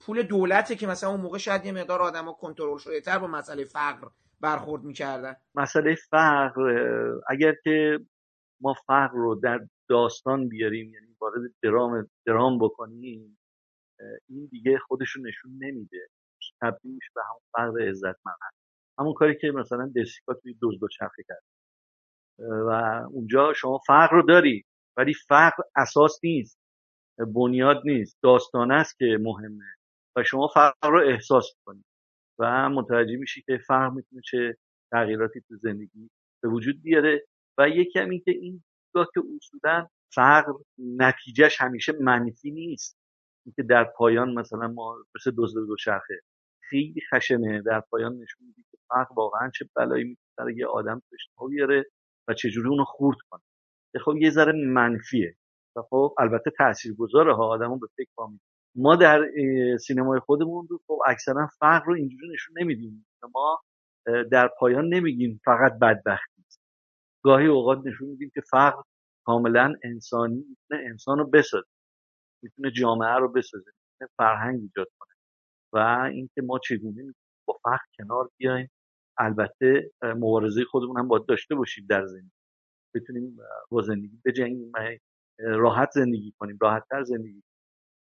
پول 0.00 0.22
دولته 0.22 0.76
که 0.76 0.86
مثلا 0.86 1.10
اون 1.10 1.20
موقع 1.20 1.38
شاید 1.38 1.66
یه 1.66 1.72
مقدار 1.72 2.02
آدما 2.02 2.32
کنترل 2.32 2.78
شده 2.78 3.00
تر 3.00 3.18
با 3.18 3.26
مسئله 3.26 3.64
فقر 3.64 4.08
برخورد 4.40 4.82
می‌کردن. 4.82 5.36
مسئله 5.54 5.94
فقر 6.10 6.60
اگر 7.28 7.54
که 7.64 7.98
ما 8.60 8.74
فقر 8.86 9.14
رو 9.14 9.34
در 9.34 9.58
داستان 9.88 10.48
بیاریم 10.48 10.94
یعنی 10.94 11.16
وارد 11.20 11.40
درام 11.62 12.10
درام 12.26 12.58
بکنیم 12.58 13.38
این 14.28 14.48
دیگه 14.50 14.78
خودشون 14.78 15.26
نشون 15.26 15.50
نمیده. 15.58 16.08
تبدیل 16.60 16.94
میشه 16.94 17.10
به 17.14 17.20
همون 17.28 17.42
فقر 17.52 17.88
عزتمند. 17.88 18.52
همون 18.98 19.14
کاری 19.14 19.38
که 19.40 19.50
مثلا 19.50 19.92
دسیکا 19.96 20.34
توی 20.34 20.54
دوز 20.54 20.74
چرخه 20.98 21.22
کرد. 21.28 21.42
و 22.38 22.70
اونجا 23.10 23.52
شما 23.52 23.78
فقر 23.86 24.16
رو 24.16 24.22
داری 24.22 24.64
ولی 24.96 25.14
فقر 25.14 25.62
اساس 25.76 26.20
نیست 26.24 26.58
بنیاد 27.34 27.82
نیست 27.84 28.18
داستانه 28.22 28.74
است 28.74 28.98
که 28.98 29.18
مهمه 29.20 29.64
و 30.16 30.24
شما 30.24 30.48
فقر 30.54 30.90
رو 30.90 31.00
احساس 31.08 31.46
کنید 31.64 31.84
و 32.38 32.68
متوجه 32.68 33.16
میشی 33.16 33.42
که 33.42 33.58
فقر 33.66 33.88
می‌تونه 33.88 34.22
چه 34.24 34.56
تغییراتی 34.90 35.40
تو 35.48 35.56
زندگی 35.56 36.10
به 36.42 36.48
وجود 36.48 36.82
بیاره 36.82 37.26
و 37.58 37.68
یکی 37.68 37.98
هم 37.98 38.10
که 38.24 38.30
این 38.30 38.64
که 38.94 39.20
اصولا 39.36 39.88
فقر 40.14 40.52
نتیجهش 40.78 41.60
همیشه 41.60 41.92
منفی 42.00 42.50
نیست. 42.50 42.98
اینکه 43.46 43.62
در 43.62 43.84
پایان 43.84 44.34
مثلا 44.34 44.68
ما 44.68 44.96
مثل 45.14 45.32
دزد 45.38 45.66
دو 45.66 45.76
شرخه 45.76 46.20
خیلی 46.60 47.00
خشنه 47.12 47.62
در 47.62 47.80
پایان 47.80 48.12
نشون 48.12 48.46
میده 48.46 48.62
که 48.70 48.78
فقر 48.88 49.14
واقعا 49.14 49.50
چه 49.50 49.68
بلایی 49.76 50.04
می‌تونه 50.04 50.58
یه 50.58 50.66
آدم 50.66 51.02
تو 51.38 51.48
بیاره. 51.48 51.84
و 52.28 52.34
چجوری 52.34 52.68
اونو 52.68 52.84
خورد 52.84 53.18
کنه. 53.30 53.40
خب 54.04 54.16
یه 54.16 54.30
ذره 54.30 54.52
منفیه. 54.52 55.36
و 55.76 55.82
خب 55.82 56.14
البته 56.18 56.50
تاثیرگذاره 56.50 57.34
ها 57.34 57.48
آدمو 57.48 57.78
به 57.78 57.86
فکر 57.96 58.08
پا 58.16 58.30
ما 58.74 58.96
در 58.96 59.30
سینمای 59.80 60.20
خودمون 60.20 60.66
رو 60.70 60.80
خب 60.86 60.98
اکثرا 61.06 61.46
فقر 61.58 61.84
رو 61.86 61.94
اینجوری 61.94 62.28
نشون 62.32 62.58
نمیدیم. 62.58 63.06
ما 63.34 63.60
در 64.30 64.50
پایان 64.58 64.88
نمیگیم 64.94 65.40
فقط 65.44 65.78
بدبختی 65.78 66.44
گاهی 67.24 67.46
اوقات 67.46 67.78
نشون 67.86 68.08
میدیم 68.08 68.30
که 68.34 68.40
فقر 68.40 68.82
کاملا 69.24 69.74
انسانی 69.84 70.36
می‌تونه 70.36 70.90
انسان 70.90 71.18
رو 71.18 71.30
بسازه. 71.30 71.66
می‌تونه 72.42 72.70
جامعه 72.70 73.14
رو 73.14 73.32
بسازه. 73.32 73.70
می‌تونه 73.92 74.10
فرهنگ 74.16 74.60
ایجاد 74.60 74.88
کنه. 74.98 75.14
و 75.72 75.78
اینکه 76.12 76.42
ما 76.42 76.58
چگونه 76.58 77.14
با 77.44 77.58
فقر 77.62 77.84
کنار 77.98 78.30
بیایم 78.36 78.70
البته 79.18 79.90
مبارزه 80.02 80.64
خودمون 80.64 80.98
هم 80.98 81.08
باید 81.08 81.26
داشته 81.26 81.54
باشیم 81.54 81.86
در 81.88 82.06
زندگی. 82.06 82.30
بتونیم 82.94 83.36
با 83.70 83.82
زندگی 83.82 84.20
بجنگیم 84.24 84.72
راحت 85.38 85.90
زندگی 85.90 86.32
کنیم 86.38 86.58
راحتتر 86.60 87.02
زندگی 87.02 87.42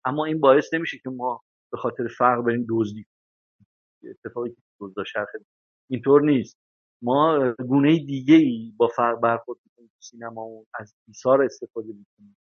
اما 0.05 0.25
این 0.25 0.39
باعث 0.39 0.73
نمیشه 0.73 0.97
که 0.97 1.09
ما 1.09 1.41
به 1.71 1.77
خاطر 1.77 2.07
فقر 2.17 2.41
بریم 2.41 2.65
دزدی 2.69 3.05
اتفاقی 4.03 4.49
که 4.49 4.61
دزد 4.79 5.03
شرخ 5.03 5.29
اینطور 5.89 6.21
نیست. 6.21 6.57
ما 7.03 7.53
گونه 7.53 8.05
دیگه 8.05 8.35
ای 8.35 8.73
با 8.77 8.87
فرق 8.87 9.19
برخورد 9.19 9.59
می‌کنیم 9.65 9.91
سینما 9.99 10.65
از 10.79 10.95
ایثار 11.07 11.43
استفاده 11.43 11.87
می‌کنیم. 11.87 12.37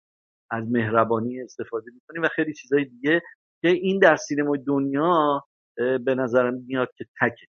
از 0.51 0.71
مهربانی 0.71 1.43
استفاده 1.43 1.91
می‌کنیم 1.95 2.23
و 2.23 2.29
خیلی 2.29 2.55
چیزهای 2.55 2.85
دیگه 2.85 3.23
که 3.63 3.69
این 3.69 3.99
در 3.99 4.17
سینمای 4.17 4.59
دنیا 4.67 5.45
به 5.77 6.15
نظرم 6.15 6.55
میاد 6.55 6.89
که 6.97 7.05
تکه. 7.21 7.47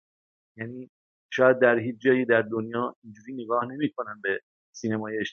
یعنی 0.57 0.89
شاید 1.33 1.59
در 1.59 1.79
هیچ 1.79 1.95
جایی 1.99 2.25
در 2.25 2.41
دنیا 2.41 2.95
اینجوری 3.03 3.33
نگاه 3.33 3.65
نمی‌کنن 3.65 4.21
به 4.23 4.39
سینمای 4.71 5.23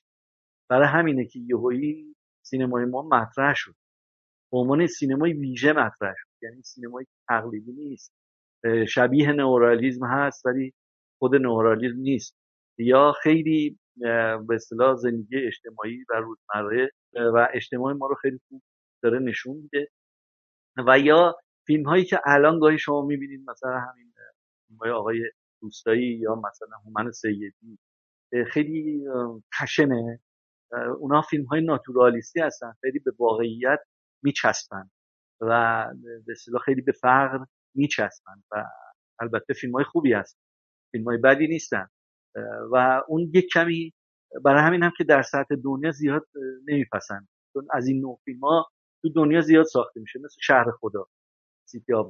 برای 0.69 0.89
همینه 0.89 1.27
که 1.27 1.39
یهویی 1.39 2.17
سینمای 2.43 2.85
ما 2.85 3.03
مطرح 3.03 3.55
شد. 3.55 3.75
به 4.53 4.59
عنوان 4.59 4.87
سینمای 4.87 5.33
ویژه 5.33 5.73
مطرح 5.73 6.15
شد. 6.19 6.29
یعنی 6.43 6.63
سینمای 6.63 7.07
تقلیدی 7.29 7.73
نیست. 7.73 8.13
شبیه 8.89 9.33
نئورالیزم 9.33 10.07
هست 10.07 10.47
ولی 10.47 10.75
خود 11.19 11.35
نورالیزم 11.35 11.99
نیست. 11.99 12.37
یا 12.79 13.13
خیلی 13.23 13.79
به 13.97 14.55
اصطلاح 14.55 14.97
زندگی 14.97 15.37
اجتماعی 15.47 16.05
و 16.09 16.15
روزمره 16.15 16.91
و 17.15 17.49
اجتماعی 17.55 17.97
ما 17.97 18.07
رو 18.07 18.15
خیلی 18.15 18.41
خوب 18.49 18.63
داره 19.03 19.19
نشون 19.19 19.57
میده. 19.57 19.89
و 20.87 20.99
یا 20.99 21.37
فیلم 21.67 21.85
هایی 21.85 22.05
که 22.05 22.21
الان 22.27 22.59
گاهی 22.59 22.79
شما 22.79 23.03
می‌بینید 23.03 23.51
مثلا 23.51 23.79
همین 23.79 24.13
فیلم 24.69 24.93
آقای 24.93 25.31
دوستایی 25.61 26.19
یا 26.19 26.35
مثلا 26.35 26.77
هومن 26.85 27.11
سیدی 27.11 27.79
خیلی 28.53 29.05
خشنه 29.61 30.21
اونا 30.99 31.23
فیلم 31.23 31.45
های 31.45 31.61
ناتورالیستی 31.61 32.41
هستن 32.41 32.73
خیلی 32.81 32.99
به 32.99 33.13
واقعیت 33.19 33.79
میچسبن 34.23 34.91
و 35.41 35.85
به 36.27 36.33
اصطلاح 36.33 36.63
خیلی 36.63 36.81
به 36.81 36.93
فقر 36.93 37.45
میچسبن 37.75 38.43
و 38.51 38.65
البته 39.21 39.55
فیلم 39.55 39.73
های 39.73 39.85
خوبی 39.85 40.13
هست 40.13 40.39
فیلم 40.93 41.05
های 41.05 41.17
بدی 41.17 41.47
نیستن. 41.47 41.89
و 42.73 43.03
اون 43.09 43.31
یک 43.35 43.49
کمی 43.53 43.95
برای 44.45 44.63
همین 44.63 44.83
هم 44.83 44.93
که 44.97 45.05
در 45.05 45.23
سطح 45.23 45.55
دنیا 45.65 45.91
زیاد 45.91 46.27
نمیپسند. 46.69 47.29
چون 47.53 47.69
از 47.71 47.87
این 47.87 48.01
نوع 48.01 48.21
فیلم 48.25 48.41
ها 48.41 48.71
تو 49.03 49.09
دنیا 49.09 49.41
زیاد 49.41 49.65
ساخته 49.65 50.01
میشه 50.01 50.19
مثل 50.19 50.37
شهر 50.41 50.71
خدا 50.81 51.07
City 51.69 51.93
of 51.93 52.07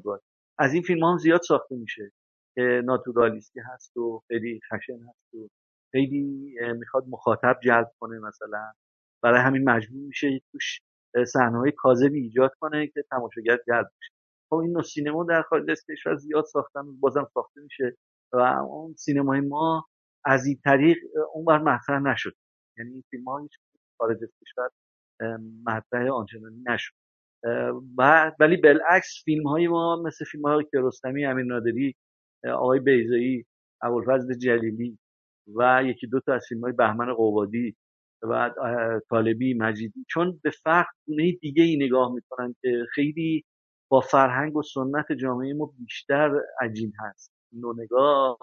از 0.58 0.74
این 0.74 0.82
فیلم 0.82 1.04
ها 1.04 1.12
هم 1.12 1.18
زیاد 1.18 1.40
ساخته 1.40 1.76
میشه. 1.76 2.12
که 2.58 2.82
ناتورالیستی 2.84 3.60
هست 3.60 3.96
و 3.96 4.22
خیلی 4.28 4.60
خشن 4.72 4.98
هست 5.08 5.34
و 5.34 5.48
خیلی 5.92 6.54
می‌خواد 6.78 7.04
مخاطب 7.08 7.58
جلب 7.64 7.90
کنه 8.00 8.18
مثلا. 8.18 8.72
برای 9.22 9.40
همین 9.40 9.70
مجبور 9.70 10.06
میشه 10.06 10.40
توش 10.52 10.80
صحنه 11.26 11.58
های 11.58 11.72
کاذبی 11.72 12.20
ایجاد 12.20 12.52
کنه 12.60 12.86
که 12.86 13.04
تماشاگر 13.10 13.58
جلب 13.66 13.86
بشه. 13.86 14.12
خب 14.50 14.56
این 14.56 14.72
نوع 14.72 14.82
سینما 14.82 15.24
در 15.24 15.42
خارج 15.42 15.70
از 15.70 15.84
کشور 15.90 16.16
زیاد 16.16 16.44
ساختن 16.44 17.00
بازم 17.00 17.28
ساخته 17.34 17.60
میشه 17.60 17.96
و 18.32 18.36
اون 18.38 18.94
سینمای 18.94 19.40
ما 19.40 19.86
از 20.24 20.46
این 20.46 20.60
طریق 20.64 20.98
اونور 21.34 21.58
مطرح 21.58 22.00
نشد. 22.00 22.34
یعنی 22.78 22.92
این 22.92 23.04
فیلم 23.10 23.24
ها 23.24 23.48
خارج 23.98 24.18
از 24.22 24.30
کشور 24.42 24.70
مطرح 25.64 26.10
آنچنانی 26.12 26.62
نشد. 26.66 26.94
ولی 28.40 28.56
بالعکس 28.56 29.22
فیلم 29.24 29.46
های 29.46 29.68
ما 29.68 30.02
مثل 30.02 30.24
فیلم 30.24 30.44
های 30.44 30.64
کیارستمی 30.64 31.26
امیر 31.26 31.44
نادری 31.44 31.96
آقای 32.44 32.80
بیزایی 32.80 33.46
ابوالفضل 33.82 34.34
جلیلی 34.34 34.98
و 35.56 35.82
یکی 35.84 36.06
دو 36.06 36.20
تا 36.20 36.34
از 36.34 36.46
فیلم 36.48 36.60
های 36.60 36.72
بهمن 36.72 37.14
قوادی 37.14 37.76
و 38.22 38.50
طالبی 39.10 39.54
مجیدی. 39.54 40.04
چون 40.08 40.40
به 40.42 40.50
فرق 40.50 40.86
گونه 41.06 41.32
دیگه 41.32 41.62
ای 41.62 41.76
نگاه 41.76 42.12
می‌کنن 42.12 42.54
که 42.62 42.84
خیلی 42.94 43.44
با 43.90 44.00
فرهنگ 44.00 44.56
و 44.56 44.62
سنت 44.62 45.12
جامعه 45.12 45.54
ما 45.54 45.72
بیشتر 45.78 46.30
عجین 46.60 46.92
هست. 47.00 47.32
نوع 47.52 47.74
نگاه 47.78 48.38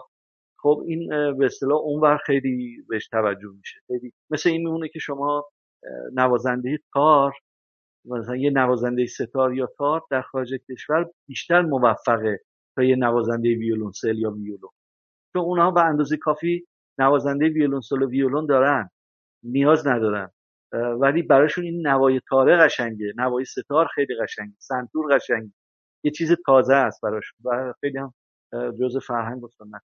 خب 0.60 0.84
این 0.88 1.08
به 1.38 1.46
اصطلاح 1.46 1.80
اونور 1.80 2.18
خیلی 2.18 2.84
بهش 2.90 3.08
توجه 3.08 3.50
میشه. 3.58 3.80
خیلی 3.88 4.14
مثل 4.30 4.50
این 4.50 4.62
میمونه 4.62 4.88
که 4.88 5.00
شما 5.00 5.50
نوازنده 6.14 6.80
تار 6.94 7.34
مثلا 8.06 8.36
یه 8.36 8.50
نوازنده 8.50 9.06
ستار 9.06 9.56
یا 9.56 9.70
تار 9.78 10.02
در 10.12 10.22
خارج 10.22 10.54
کشور 10.72 11.12
بیشتر 11.28 11.62
موفقه 11.62 12.40
تا 12.76 12.84
یه 12.84 12.96
نوازنده 12.96 13.50
ویولونسل 13.56 14.18
یا 14.18 14.32
ویولون. 14.32 14.72
چون 15.34 15.42
اونها 15.42 15.72
به 15.72 15.82
اندازه 15.82 16.18
کافی 16.18 16.68
نوازنده 17.00 17.50
ویولونسل 17.50 18.02
و 18.02 18.10
ویولون 18.10 18.46
دارن. 18.46 18.90
نیاز 19.44 19.88
ندارن. 19.88 20.32
ولی 21.00 21.22
براشون 21.22 21.64
این 21.64 21.88
نوای 21.88 22.22
تاره 22.30 22.58
قشنگه. 22.58 23.14
نوای 23.18 23.46
ستار 23.46 23.88
خیلی 23.96 24.16
قشنگه. 24.22 24.56
سنتور 24.60 25.16
قشنگه. 25.16 25.54
یه 26.04 26.12
چیز 26.12 26.32
تازه 26.46 26.74
است 26.74 27.02
براشون. 27.02 27.40
و 27.46 27.74
خیلی 27.82 27.98
هم 27.98 28.14
جز 28.80 28.98
فرهنگ 28.98 29.44
و 29.44 29.48
سنت. 29.48 29.82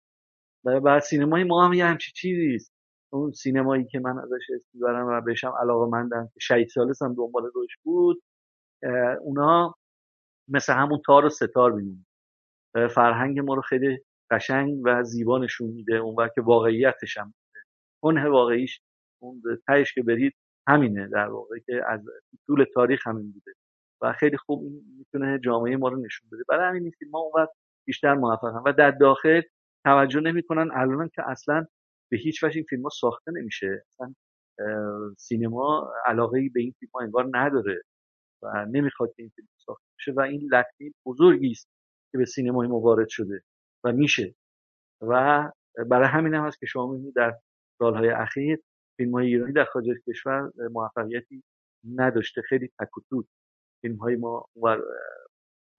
و 0.66 1.00
سینمای 1.00 1.44
ما 1.44 1.66
هم 1.66 1.74
یه 1.74 1.86
همچی 1.86 2.12
چیزیست 2.12 2.74
اون 3.14 3.32
سینمایی 3.32 3.86
که 3.86 4.00
من 4.00 4.20
ازش 4.20 4.48
دارم 4.82 5.08
و 5.08 5.22
بهشم 5.22 5.54
علاقه 5.62 5.92
مندم 5.92 6.30
که 6.34 6.40
شهید 6.40 6.68
سالس 6.68 7.02
هم 7.02 7.14
دنبال 7.14 7.44
روش 7.54 7.78
بود 7.84 8.24
اونا 9.22 9.76
مثل 10.48 10.74
همون 10.74 11.02
تار 11.06 11.26
و 11.26 11.30
ستار 11.30 11.72
میمون 11.72 12.06
فرهنگ 12.96 13.40
ما 13.40 13.54
رو 13.54 13.62
خیلی 13.62 14.00
قشنگ 14.32 14.82
و 14.86 15.04
زیبا 15.04 15.38
نشون 15.38 15.70
میده. 15.70 15.96
اون 15.96 16.30
که 16.36 16.42
واقعیتش 16.42 17.18
هم 17.18 17.34
اون 18.04 18.26
واقعیش 18.26 18.82
اون 19.22 19.42
تهش 19.68 19.94
که 19.94 20.04
برید 20.04 20.34
همینه 20.68 21.08
در 21.08 21.28
واقع 21.28 21.60
که 21.60 21.82
از 21.88 22.06
طول 22.48 22.66
تاریخ 22.74 23.08
همین 23.08 23.32
بوده. 23.32 23.52
و 24.02 24.14
خیلی 24.14 24.38
خوب 24.38 24.64
این 24.64 24.84
می‌تونه 24.98 25.40
جامعه 25.44 25.78
ما 25.78 25.88
رو 25.88 25.98
نشون 25.98 26.30
بده. 26.32 26.44
برای 26.50 26.70
همین 26.70 26.84
نیست 26.84 26.98
ما 27.12 27.20
اون 27.20 27.48
بیشتر 27.88 28.14
موفقن. 28.14 28.62
و 28.66 28.74
در 28.74 28.92
داخل 28.92 29.42
توجه 29.86 30.20
نمی‌کنن. 30.20 30.72
الان 30.74 31.10
که 31.16 31.30
اصلا 31.30 31.66
به 32.12 32.18
هیچ 32.18 32.44
وجه 32.44 32.56
این 32.56 32.66
فیلم 32.70 32.84
ها 32.84 32.90
ساخته 32.90 33.32
نمیشه. 33.32 33.84
اصلا 33.88 34.16
سینما 35.18 35.94
علاقه 36.06 36.50
به 36.54 36.62
این 36.62 36.74
فیلم 36.80 36.92
ها 36.94 37.02
انگار 37.02 37.30
نداره. 37.34 37.82
و 38.44 38.66
نمی‌خواد 38.66 39.10
که 39.16 39.22
این 39.24 39.32
فیلم 39.36 39.48
ساخته 39.58 39.86
بشه. 40.00 40.12
و 40.12 40.20
این 40.20 40.50
لطمه 40.54 40.94
بزرگی 41.06 41.52
است 41.52 41.70
که 42.16 42.20
به 42.20 42.26
سینمای 42.26 42.68
ما 42.68 42.80
وارد 42.80 43.08
شده 43.10 43.44
و 43.84 43.92
میشه. 43.92 44.36
و 45.02 45.52
برای 45.90 46.08
همین 46.08 46.34
هم 46.34 46.48
هست 46.48 46.60
که 46.60 46.66
شما 46.66 46.92
می‌بینید 46.92 47.16
در 47.16 47.40
سالهای 47.80 48.10
اخیر 48.10 48.60
فیلم 48.98 49.12
های 49.12 49.28
ایرانی 49.28 49.54
در 49.54 49.66
خارج 49.66 49.86
کشور 50.08 50.52
موفقیتی 50.72 51.44
نداشته. 51.96 52.42
خیلی 52.42 52.72
تک 52.80 52.98
و 52.98 53.24
فیلم 53.82 53.96
های 53.96 54.16
ما 54.16 54.50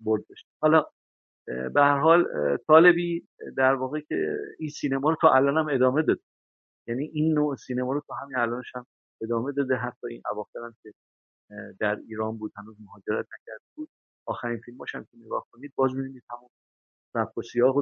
برد 0.01 0.27
داشته. 0.29 0.49
حالا 0.63 0.87
به 1.47 1.83
هر 1.83 1.99
حال 1.99 2.27
طالبی 2.67 3.29
در 3.57 3.75
واقع 3.75 4.01
که 4.01 4.39
این 4.59 4.69
سینما 4.69 5.11
رو 5.11 5.17
تا 5.21 5.31
الان 5.31 5.57
هم 5.57 5.75
ادامه 5.75 6.03
داده. 6.03 6.21
یعنی 6.89 7.05
این 7.05 7.33
نوع 7.35 7.57
سینما 7.57 7.93
رو 7.93 8.03
تا 8.09 8.15
همین 8.15 8.37
الانش 8.37 8.73
هم 8.75 8.87
ادامه 9.23 9.53
داده. 9.53 9.75
حتی 9.77 10.07
این 10.11 10.23
اواخر 10.33 10.59
هم 10.59 10.75
که 10.83 10.93
در 11.81 11.97
ایران 12.09 12.39
بود 12.39 12.53
هنوز 12.57 12.77
مهاجرت 12.81 13.27
نکرده 13.27 13.65
بود. 13.75 13.89
آخرین 14.27 14.61
فیلماش 14.61 14.95
هم 14.95 15.05
که 15.05 15.17
نگاه 15.19 15.47
کنید 15.51 15.73
باز 15.77 15.95
می‌بینید 15.95 16.23
همون 16.31 16.51
و 17.15 17.27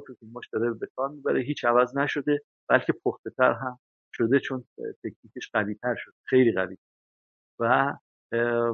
تو 0.06 0.14
فیلماش 0.20 0.48
داره 0.52 0.74
به 0.74 0.88
کار 0.96 1.08
می‌بره. 1.08 1.40
هیچ 1.40 1.64
عوض 1.64 1.96
نشده 1.96 2.42
بلکه 2.68 2.92
پخته 3.04 3.30
تر 3.30 3.52
هم 3.52 3.78
شده 4.12 4.40
چون 4.40 4.64
تکنیکش 5.04 5.50
قوی 5.52 5.74
تر 5.74 5.94
شد 5.98 6.14
خیلی 6.24 6.52
قوی. 6.52 6.76
و 7.60 7.94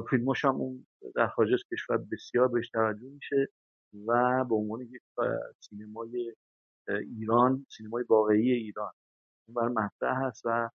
فیلماش 0.09 0.45
هم 0.45 0.55
اون 0.55 0.87
در 1.15 1.27
خارج 1.27 1.53
از 1.53 1.63
کشور 1.71 1.97
بسیار 1.97 2.47
بهش 2.47 2.69
توجه 2.69 3.09
میشه 3.09 3.47
و 4.07 4.43
به 4.49 4.55
عنوان 4.55 4.81
یک 4.81 5.01
سینمای 5.59 6.35
ایران 6.87 7.65
سینمای 7.69 8.03
واقعی 8.09 8.51
ایران. 8.51 8.91
بر 9.47 9.67
مطرح 9.67 10.25
هست 10.25 10.41
و 10.45 10.69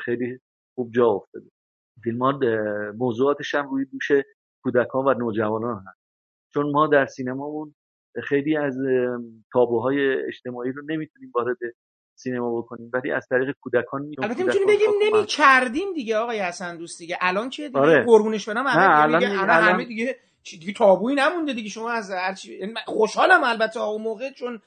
خیلی 0.00 0.40
خوب 0.74 0.92
جا 0.92 1.06
افتاده. 1.06 1.50
فیلم 2.04 2.18
موضوعاتش 2.96 3.54
هم 3.54 3.70
روی 3.70 3.84
دوش 3.84 4.10
کودکان 4.64 5.04
و 5.04 5.14
نوجوانان 5.14 5.84
هست. 5.86 6.01
چون 6.54 6.70
ما 6.70 6.86
در 6.86 7.06
سینمامون 7.06 7.74
خیلی 8.28 8.56
از 8.56 8.76
تابوهای 9.52 10.26
اجتماعی 10.28 10.72
رو 10.72 10.82
نمی‌تونیم 10.88 11.32
وارد 11.34 11.56
سینما 12.14 12.60
بکنیم 12.60 12.90
ولی 12.94 13.12
از 13.12 13.26
طریق 13.30 13.56
کودکان 13.60 14.10
البته 14.22 14.44
می‌تونیم 14.44 14.68
بگیم 14.68 14.90
نمی 15.02 15.26
کردیم 15.26 15.92
دیگه 15.94 16.16
آقای 16.16 16.40
حسن 16.40 16.76
دوست 16.76 16.98
دیگه. 16.98 17.18
الان 17.20 17.50
که 17.50 17.66
دیگه؟ 17.68 17.78
آره. 17.80 18.04
قربونش 18.04 18.48
برم 18.48 18.64
الان, 18.68 19.18
دیگه 19.18 19.42
الان, 19.42 19.62
همه 19.62 19.84
دیگه 19.84 20.16
دیگه 20.42 20.72
تابویی 20.72 21.16
نمونده 21.16 21.52
دیگه. 21.52 21.68
شما 21.68 21.90
از 21.90 22.10
هرچی 22.10 22.58
یعنی 22.58 22.74
خوشحالم 22.86 23.44
البته 23.44 23.80
اون 23.80 24.02
موقع 24.02 24.30
چون 24.30 24.60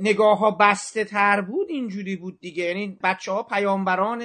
نگاه 0.00 0.38
ها 0.38 0.50
بسته 0.50 1.04
تر 1.04 1.40
بود 1.40 1.70
اینجوری 1.70 2.16
بود 2.16 2.40
دیگه. 2.40 2.64
یعنی 2.64 2.98
بچه 3.02 3.32
ها 3.32 3.42
پیامبران 3.42 4.22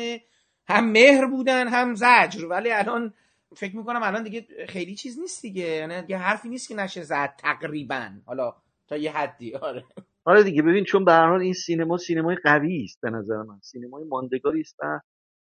هم 0.67 0.91
مهر 0.91 1.25
بودن 1.25 1.67
هم 1.67 1.95
زجر. 1.95 2.45
ولی 2.49 2.71
الان 2.71 3.13
فکر 3.57 3.77
می‌کنم 3.77 4.03
الان 4.03 4.23
دیگه 4.23 4.65
خیلی 4.67 4.95
چیز 4.95 5.19
نیست 5.19 5.41
دیگه. 5.41 5.63
یعنی 5.63 6.01
دیگه 6.01 6.17
حرفی 6.17 6.49
نیست 6.49 6.67
که 6.67 6.75
نشه 6.75 7.01
زد 7.03 7.35
تقریبا. 7.39 8.09
حالا 8.25 8.55
تا 8.87 8.97
یه 8.97 9.11
حدی. 9.11 9.55
آره. 9.55 9.85
آره 10.25 10.43
دیگه 10.43 10.61
ببین 10.61 10.83
چون 10.83 11.05
به 11.05 11.13
حال 11.13 11.41
این 11.41 11.53
سینما 11.53 11.97
سینمای 11.97 12.35
قوی 12.43 12.83
است 12.83 13.01
به 13.01 13.09
نظر 13.09 13.41
من. 13.41 13.59
سینمای 13.63 14.03
ماندگاری 14.03 14.61
است 14.61 14.75
و 14.79 14.99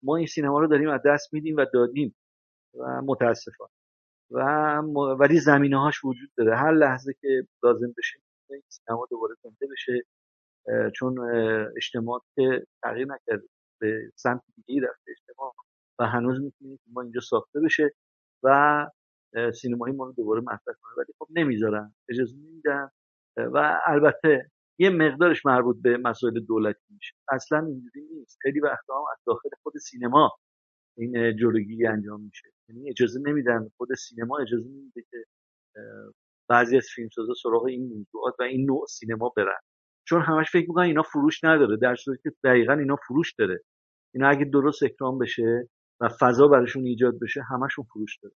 ما 0.03 0.15
این 0.15 0.27
سینما 0.27 0.59
رو 0.59 0.67
داریم 0.67 0.89
از 0.89 1.01
دست 1.05 1.33
میدیم 1.33 1.55
و 1.55 1.65
دادیم 1.73 2.15
و 2.73 3.01
متاسفانه. 3.01 3.71
و 4.31 4.39
ولی 5.19 5.39
زمینه 5.39 5.81
هاش 5.81 6.05
وجود 6.05 6.29
داره. 6.37 6.57
هر 6.57 6.71
لحظه 6.71 7.13
که 7.21 7.47
لازم 7.63 7.93
بشه 7.97 8.19
این 8.49 8.63
سینما 8.69 9.07
دوباره 9.11 9.35
زنده 9.43 9.67
بشه 9.71 10.05
چون 10.95 11.19
اجتماع 11.77 12.21
که 12.35 12.65
تغییر 12.83 13.07
نکرده 13.07 13.47
به 13.81 14.11
سمت 14.15 14.41
دیگه 14.67 14.81
رفته 14.81 15.11
اجتماع. 15.11 15.53
و 15.99 16.05
هنوز 16.05 16.41
می‌تونید 16.41 16.79
ما 16.91 17.01
اینجا 17.01 17.21
ساخته 17.21 17.59
بشه 17.59 17.91
و 18.43 18.87
سینمایی 19.53 19.95
ما 19.95 20.05
رو 20.05 20.13
دوباره 20.13 20.41
مطرح 20.41 20.75
کنه. 20.81 20.93
ولی 20.97 21.13
خب 21.19 21.27
نمی‌ذارن 21.31 21.95
اجازه 22.09 22.35
نمیدن. 22.37 22.89
و 23.37 23.81
البته 23.85 24.51
یه 24.79 24.89
مقدارش 24.89 25.45
مربوط 25.45 25.77
به 25.81 25.97
مسائل 25.97 26.39
دولتی 26.39 26.85
میشه. 26.89 27.15
اصلا 27.31 27.65
اینجوری 27.65 28.01
نیست. 28.01 28.37
خیلی 28.41 28.59
وقتا 28.59 28.97
هم 28.97 29.03
از 29.11 29.23
داخل 29.27 29.49
خود 29.63 29.77
سینما 29.77 30.31
این 30.97 31.35
جلوگیری 31.37 31.87
انجام 31.87 32.21
میشه. 32.21 32.49
یعنی 32.69 32.89
اجازه 32.89 33.19
نمیدن 33.25 33.69
خود 33.77 33.93
سینما 33.93 34.37
اجازه 34.37 34.69
نمیده 34.69 35.01
که 35.11 35.25
بعضی 36.49 36.77
از 36.77 36.87
فیلمسازا 36.95 37.33
سراغ 37.43 37.63
این 37.65 37.87
موضوعات 37.87 38.35
و 38.39 38.43
این 38.43 38.65
نوع 38.65 38.85
سینما 38.89 39.33
برن. 39.37 39.59
چون 40.07 40.21
همش 40.21 40.51
فکر 40.51 40.67
می‌کنن 40.69 40.85
اینا 40.85 41.01
فروش 41.01 41.43
نداره. 41.43 41.77
در 41.77 41.95
صورتی 41.95 42.21
که 42.23 42.31
دقیقا 42.43 42.73
اینا 42.73 42.95
فروش 43.07 43.33
داره. 43.33 43.59
اینا 44.13 44.29
اگه 44.29 44.45
درست 44.45 44.83
اکرام 44.83 45.19
بشه 45.19 45.69
و 45.99 46.09
فضا 46.19 46.47
براشون 46.47 46.85
ایجاد 46.85 47.19
بشه 47.19 47.41
همشون 47.41 47.85
فروش 47.85 48.17
داره. 48.23 48.35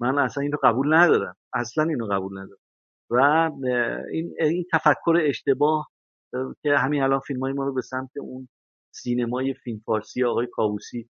من 0.00 0.18
اصلا 0.18 0.42
اینو 0.42 0.56
قبول 0.62 0.94
ندارم. 0.94 1.36
اصلا 1.52 1.84
اینو 1.84 2.06
قبول 2.06 2.38
ندارم. 2.38 2.60
و 3.10 3.16
این, 4.12 4.34
این 4.40 4.64
تفکر 4.72 5.18
اشتباه 5.20 5.90
که 6.62 6.76
همین 6.78 7.02
الان 7.02 7.20
فیلم 7.20 7.40
های 7.40 7.52
ما 7.52 7.64
رو 7.64 7.74
به 7.74 7.82
سمت 7.82 8.16
اون 8.16 8.48
سینمای 8.94 9.54
فیلم 9.54 9.78
فارسی 9.78 10.24
آقای 10.24 10.46
کاووسی 10.52 11.08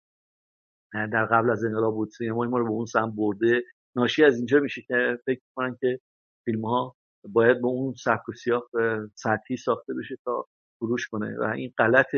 در 0.92 1.26
قبل 1.26 1.50
از 1.50 1.64
انقلاب 1.64 1.94
بود 1.94 2.10
سینمای 2.18 2.48
ما 2.48 2.58
رو 2.58 2.64
به 2.64 2.70
اون 2.70 2.86
سمت 2.86 3.14
برده. 3.16 3.62
ناشی 3.96 4.24
از 4.24 4.36
اینجا 4.36 4.60
میشه 4.60 4.82
که 4.82 5.18
فکر 5.26 5.40
کنن 5.56 5.76
که 5.80 6.00
فیلم 6.44 6.64
ها 6.64 6.96
باید 7.28 7.60
به 7.60 7.66
اون 7.66 7.94
سبک 7.94 8.28
و 8.28 8.32
سیاق 8.32 8.68
سطحی 9.14 9.56
ساخته 9.56 9.94
بشه 9.94 10.16
تا 10.24 10.46
فروش 10.78 11.08
کنه. 11.08 11.38
و 11.38 11.42
این 11.42 11.72
غلط 11.78 12.14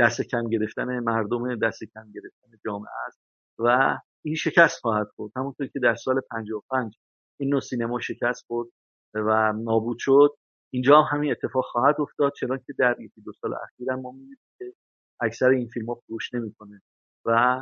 دست 0.00 0.22
کم 0.22 0.48
گرفتن 0.48 0.98
مردم 0.98 1.56
دست 1.56 1.84
کم 1.84 2.12
گرفتن 2.12 2.58
جامعه 2.64 2.90
است 3.06 3.20
و 3.58 3.98
این 4.24 4.34
شکست 4.34 4.80
خواهد 4.80 5.08
خورد. 5.16 5.32
همونطور 5.36 5.66
که 5.66 5.78
در 5.78 5.94
سال 5.94 6.20
55 6.30 6.98
این 7.40 7.50
نوع 7.50 7.60
سینما 7.60 8.00
شکست 8.00 8.46
خورد 8.46 8.68
و 9.14 9.52
نابود 9.52 9.96
شد 10.00 10.36
اینجا 10.72 11.02
هم 11.02 11.16
همین 11.16 11.30
اتفاق 11.30 11.64
خواهد 11.64 12.00
افتاد 12.00 12.32
چرا 12.32 12.58
که 12.58 12.72
در 12.78 13.00
یکی 13.00 13.20
دو 13.20 13.32
سال 13.32 13.54
اخیر 13.54 13.94
ما 13.94 14.12
می‌بینیم 14.12 14.38
که 14.58 14.72
اکثر 15.20 15.48
این 15.48 15.68
فیلم 15.68 15.86
ها 15.86 15.94
فروش 15.94 16.34
نمی‌کنه 16.34 16.82
و 17.26 17.60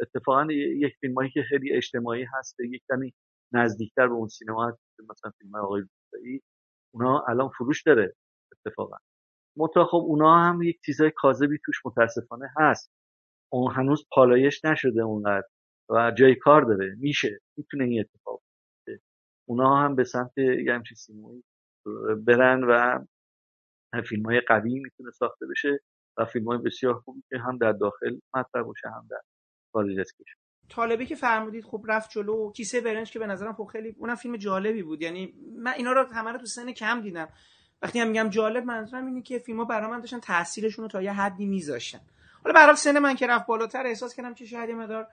اتفاقا 0.00 0.46
یک 0.52 0.94
فیلم 1.00 1.14
هایی 1.14 1.30
که 1.30 1.42
خیلی 1.42 1.72
اجتماعی 1.72 2.26
هست 2.34 2.60
یک 2.60 2.82
کمی 2.88 3.14
نزدیکتر 3.52 4.08
به 4.08 4.14
اون 4.14 4.28
سینما 4.28 4.68
هست 4.68 4.78
مثلا 5.10 5.30
فیلم 5.38 5.54
آقای 5.54 5.82
اونا 6.94 7.24
الان 7.28 7.48
فروش 7.48 7.82
داره 7.82 8.14
اتفاقا. 8.52 8.96
منتها 9.60 9.84
خب 9.84 9.96
اونا 9.96 10.44
هم 10.44 10.62
یک 10.62 10.80
چیزای 10.84 11.10
کاذبی 11.16 11.58
توش 11.64 11.86
متاسفانه 11.86 12.48
هست. 12.56 12.92
اون 13.52 13.72
هنوز 13.72 14.06
پالایش 14.12 14.64
نشده 14.64 15.02
اونقدر 15.02 15.48
و 15.90 16.12
جای 16.18 16.34
کار 16.34 16.62
داره. 16.62 16.96
میشه. 16.98 17.40
می‌تونه 17.56 17.84
این 17.84 18.00
اتفاق 18.00 18.42
اونا 19.48 19.76
هم 19.76 19.94
به 19.94 20.04
سمت 20.04 20.38
یه 20.38 20.74
همچین 20.74 20.96
سینمایی 20.96 21.44
برن 22.26 22.64
و 22.64 23.04
فیلم 24.08 24.22
های 24.26 24.40
قوی 24.40 24.78
می‌تونه 24.78 25.10
ساخته 25.10 25.46
بشه 25.46 25.78
و 26.18 26.24
فیلم 26.24 26.48
های 26.48 26.58
بسیار 26.58 26.94
خوبی 26.94 27.22
که 27.28 27.38
هم 27.38 27.58
در 27.58 27.72
داخل 27.72 28.18
مطرح 28.34 28.62
باشه 28.62 28.88
هم 28.88 29.06
در 29.10 29.20
خارج 29.72 29.98
از 29.98 30.12
طالبی 30.68 31.06
که 31.06 31.14
فرمودید 31.14 31.64
خب 31.64 31.84
رفت 31.88 32.10
جلو 32.10 32.52
کیسه 32.52 32.80
برنج 32.80 33.10
که 33.10 33.18
به 33.18 33.26
نظرم 33.26 33.52
خب 33.52 33.64
خیلی 33.64 33.94
اونم 33.98 34.14
فیلم 34.14 34.36
جالبی 34.36 34.82
بود. 34.82 35.02
یعنی 35.02 35.34
من 35.58 35.72
اینا 35.72 35.92
رو 35.92 36.06
همه 36.12 36.32
رو 36.32 36.38
تو 36.38 36.46
سن 36.46 36.72
کم 36.72 37.00
دیدم. 37.00 37.28
وقتی 37.82 38.00
هم 38.00 38.08
میگم 38.08 38.28
جالب 38.28 38.64
منظورم 38.64 39.06
اینه 39.06 39.22
که 39.22 39.38
فیلم‌ها 39.38 39.64
برای 39.64 39.90
من 39.90 40.00
داشتن 40.00 40.20
تاثیرشون 40.20 40.82
رو 40.82 40.88
تا 40.88 41.02
یه 41.02 41.12
حدی 41.12 41.46
میذاشتن. 41.46 42.00
حالا 42.44 42.66
به 42.66 42.74
سن 42.74 42.98
من 42.98 43.14
که 43.14 43.26
رفت 43.26 43.46
بالاتر 43.46 43.86
احساس 43.86 44.14
کردم 44.14 44.34
که 44.34 44.46
شاید 44.46 44.68
یه 44.68 44.74
مقدار 44.74 45.06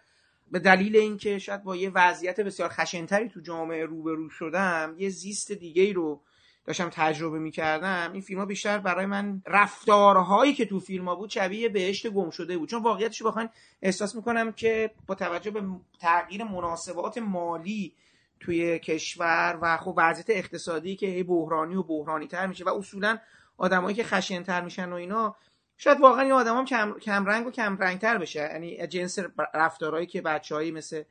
به 0.52 0.60
دلیل 0.60 0.96
اینکه 0.96 1.40
شاید 1.40 1.64
با 1.64 1.76
یه 1.76 1.90
وضعیت 1.90 2.40
بسیار 2.40 2.70
خشنتری 2.70 3.30
تو 3.30 3.42
جامعه 3.42 3.86
روبرو 3.86 4.30
شدم 4.30 4.96
یه 4.98 5.10
زیست 5.10 5.52
دیگه 5.52 5.94
رو 5.94 6.22
داشتم 6.66 6.90
تجربه 6.90 7.40
می‌کردم 7.40 8.10
این 8.14 8.22
فیلم 8.22 8.40
ها 8.40 8.46
بیشتر 8.46 8.78
برای 8.78 9.06
من 9.06 9.42
رفتارهایی 9.46 10.54
که 10.54 10.66
تو 10.66 10.80
فیلم 10.80 11.08
ها 11.08 11.16
بود 11.16 11.30
شبیه 11.30 11.70
بهشت 11.70 12.08
گم 12.08 12.30
شده 12.30 12.58
بود. 12.58 12.70
چون 12.70 12.84
واقعیتش 12.84 13.24
بخواین 13.24 13.50
احساس 13.82 14.16
می‌کنم 14.16 14.52
که 14.52 14.92
با 15.08 15.16
توجه 15.16 15.52
به 15.52 15.64
تغییر 16.00 16.44
مناسبات 16.44 17.18
مالی 17.18 17.94
توی 18.40 18.80
کشور 18.80 19.60
و 19.62 19.78
خب 19.78 19.94
وضعیت 19.98 20.30
اقتصادی 20.30 20.96
که 20.96 21.24
بحرانی 21.24 21.76
و 21.76 21.84
بحرانی 21.84 22.28
تر 22.28 22.48
میشه 22.48 22.64
و 22.64 22.70
اصولا 22.70 23.18
آدمایی 23.58 23.96
که 23.96 24.04
خشنتر 24.04 24.62
میشن 24.62 24.90
و 24.90 24.96
اینا 24.96 25.36
شاید 25.78 26.00
واقعا 26.00 26.22
این 26.22 26.32
آدم 26.32 26.58
هم 26.58 26.66
کم, 26.66 26.94
کم 27.02 27.26
رنگ 27.26 27.48
و 27.48 27.52
کم 27.52 27.78
رنگ 27.78 28.00
تر 28.00 28.18
بشه. 28.18 28.40
یعنی 28.40 28.88
جنس 28.88 29.20
رفتارهایی 29.54 30.06
که 30.06 30.22
بچههایی 30.22 30.72
مثل 30.72 31.04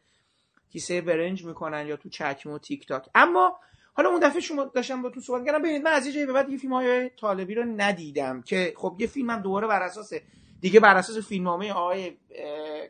کیسه 0.73 1.01
برنج 1.01 1.45
می‌کنن 1.45 1.87
یا 1.87 1.97
تو 1.97 2.09
چکمه 2.09 2.53
و 2.53 2.59
تیک 2.59 2.87
تاک. 2.87 3.09
اما 3.15 3.59
حالا 3.93 4.09
اون 4.09 4.21
دفعه 4.21 4.41
شما 4.41 4.65
داشتم 4.65 5.03
با 5.03 5.11
تو 5.11 5.21
صحبت 5.21 5.47
کردم 5.47 5.59
ببینید 5.59 5.83
من 5.83 5.93
از 5.93 6.07
یه 6.07 6.13
جایی 6.13 6.27
به 6.27 6.33
بعد 6.33 6.51
یه 6.51 6.59
فیلم 6.59 6.73
های 6.73 7.11
طالبی 7.21 7.55
رو 7.55 7.65
ندیدم 7.65 8.43
که 8.43 8.75
خب 8.77 8.97
یه 8.99 9.07
فیلم 9.07 9.31
هم 9.31 9.41
دوباره 9.41 9.67
بر 9.67 9.83
اساس 9.83 10.13
دیگه 10.61 10.81
بر 10.81 10.97
اساس 10.97 11.27
فیلمنامه 11.27 11.73
آقای 11.73 12.17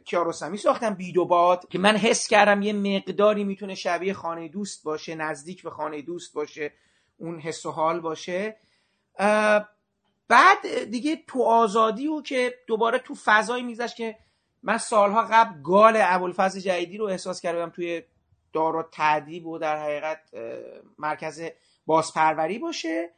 کیارستمی 0.05 0.57
ساختم 0.57 0.95
بیدوباد 0.95 1.69
که 1.69 1.79
من 1.79 1.97
حس 1.97 2.29
کردم 2.29 2.63
یه 2.63 2.73
مقداری 2.73 3.45
می‌تونه 3.45 3.75
شبیه 3.75 4.13
خانه 4.13 4.49
دوست 4.49 4.85
باشه 4.85 5.15
نزدیک 5.15 5.63
به 5.63 5.71
خانه 5.71 6.03
دوست 6.03 6.35
باشه 6.35 6.73
اون 7.17 7.41
حس 7.41 7.67
و 7.67 7.71
حال 7.71 8.01
باشه. 8.01 8.57
بعد 10.29 10.85
دیگه 10.91 11.23
تو 11.27 11.43
آزادی 11.43 12.07
و 12.07 12.23
که 12.23 12.55
دوباره 12.67 12.99
تو 12.99 13.15
فضایی 13.25 13.63
میگذشت 13.63 13.97
که 13.97 14.17
من 14.63 14.79
سالها 14.79 15.23
قبل 15.23 15.63
گال 15.63 15.99
ابوالفضل 16.01 16.61
جدیدی 16.61 16.97
رو 16.97 17.07
احساس 17.07 17.41
کردم 17.41 17.71
توی 17.71 18.03
دار 18.53 18.89
تعدیب 18.93 19.47
و 19.47 19.59
در 19.59 19.77
حقیقت 19.83 20.21
مرکز 20.99 21.43
بازپروری 21.87 22.59
باشه. 22.59 23.11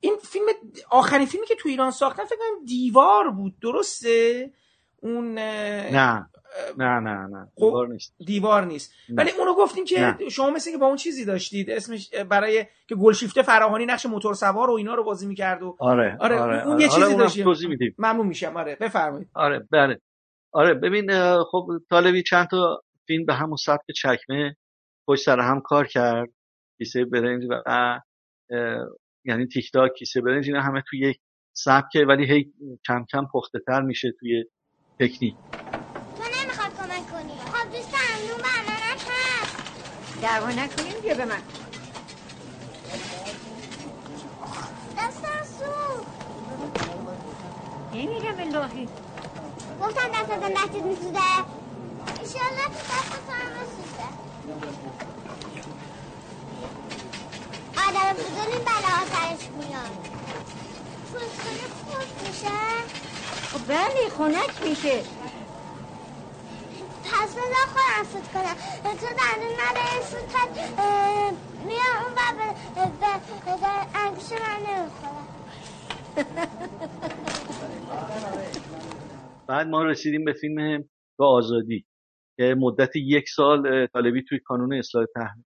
این 0.00 0.16
فیلم 0.22 0.44
آخرین 0.90 1.26
فیلمی 1.26 1.46
که 1.46 1.54
تو 1.54 1.68
ایران 1.68 1.90
ساختن 1.90 2.24
فکر 2.24 2.36
کنم 2.36 2.64
دیوار 2.64 3.30
بود 3.30 3.54
درسته؟ 3.62 4.50
اون 5.02 5.34
نه. 5.34 6.26
نه 6.78 7.00
نه 7.00 7.26
نه. 7.26 7.48
خب، 7.54 7.66
دیوار 7.66 7.88
نیست. 7.88 8.14
دیوار 8.26 8.64
نیست. 8.64 8.92
نه. 9.08 9.14
ولی 9.16 9.30
اونو 9.38 9.54
گفتیم 9.54 9.84
که 9.84 10.00
نه. 10.00 10.28
شما 10.28 10.50
مثل 10.50 10.70
که 10.72 10.78
با 10.78 10.86
اون 10.86 10.96
چیزی 10.96 11.24
داشتید 11.24 11.70
اسمش 11.70 12.10
برای 12.14 12.66
که 12.88 12.94
گلشیفته 12.94 13.42
فراهانی 13.42 13.86
نقش 13.86 14.06
موتور 14.06 14.34
سوار 14.34 14.70
و 14.70 14.74
اینا 14.74 14.94
رو 14.94 15.04
بازی 15.04 15.26
می‌کرد 15.26 15.62
و 15.62 15.76
آره 15.80 16.16
آره، 16.20 16.38
آره, 16.38 16.66
اون 16.66 16.80
یه 16.80 16.86
آره. 16.86 16.88
چیزی 16.88 17.00
حالا 17.00 17.06
اونم 17.06 17.18
داشت. 17.18 17.42
توضیح 17.42 17.68
میدیم. 17.68 17.94
ممنون 17.98 18.26
میشم. 18.26 18.56
آره 18.56 18.76
بفرمایید. 18.80 19.28
آره 19.34 19.66
بله. 19.72 20.00
آره 20.52 20.74
ببین 20.74 21.10
خب 21.50 21.66
طالبی 21.90 22.22
چند 22.22 22.48
تا 22.50 22.82
فیلم 23.06 23.24
به 23.26 23.34
همون 23.34 23.56
سبک 23.56 23.84
چکمه 23.96 24.56
پشت 25.08 25.24
سر 25.24 25.40
هم 25.40 25.60
کار 25.64 25.86
کرد. 25.86 26.28
کیسه 26.78 27.04
برنج 27.04 27.44
و 27.50 27.62
یعنی 29.24 29.46
تیک 29.46 29.72
تاک 29.72 29.94
کیسه 29.98 30.20
برنج 30.20 30.46
اینا 30.46 30.60
همه 30.62 30.82
توی 30.90 30.98
یک 30.98 31.20
سبکه 31.52 32.04
ولی 32.08 32.26
هی 32.32 32.52
کم 32.86 33.04
کم 33.12 33.26
پخته 33.34 33.58
تر 33.66 33.80
میشه 33.80 34.12
توی 34.20 34.44
تکنیک. 35.00 35.34
تو 36.16 36.22
نمی‌خواد 36.22 36.70
کمک 36.76 37.10
کنی. 37.12 37.32
خب 37.52 37.72
دوستم 37.72 37.98
نون 38.28 38.38
برنامه 38.38 38.94
هست 38.94 40.22
دعوا 40.22 40.48
نکنیم 40.50 41.00
بیا 41.02 41.14
به 41.14 41.24
من. 41.24 41.42
دستم 44.98 45.42
سو. 45.44 46.04
نمیرم 47.92 48.38
الهی 48.56 48.88
گفتم 49.80 50.08
دستتون 50.14 50.50
دستت 50.50 50.82
میسوزه. 50.84 51.18
ایشالله 52.20 52.68
دستتون 52.68 53.34
هم 53.34 53.52
بسوزه 53.54 54.08
آدم 57.88 58.16
این 58.50 58.64
بلا 58.64 58.94
سرش 59.12 59.48
میاد. 59.58 59.96
فوزکنه 61.04 61.66
خوب 61.68 62.08
میشه. 62.26 62.58
خب 63.52 63.62
بله 63.68 64.08
خنک 64.18 64.62
میشه. 64.68 64.98
پس 67.04 67.30
بذار 67.34 67.66
خودم 67.72 68.04
سود 68.12 68.26
کنم. 68.32 68.56
تو 68.82 69.06
دندون 69.06 69.52
نداری 69.60 70.02
سود 70.02 70.26
کرد 70.32 70.52
اه، 70.78 71.32
میام 71.66 72.04
اون 72.04 72.14
بر 72.14 72.32
به 72.34 73.98
انگوش 73.98 74.32
من 74.32 74.58
نمی‌خوره. 74.68 75.20
بعد 79.46 79.66
ما 79.66 79.82
رسیدیم 79.82 80.24
به 80.24 80.32
فیلم 80.32 80.84
به 81.18 81.26
آزادی 81.26 81.86
که 82.36 82.54
مدت 82.58 82.96
یک 82.96 83.28
سال 83.28 83.86
طالبی 83.86 84.24
توی 84.28 84.38
کانون 84.38 84.72
اصلاح 84.72 85.04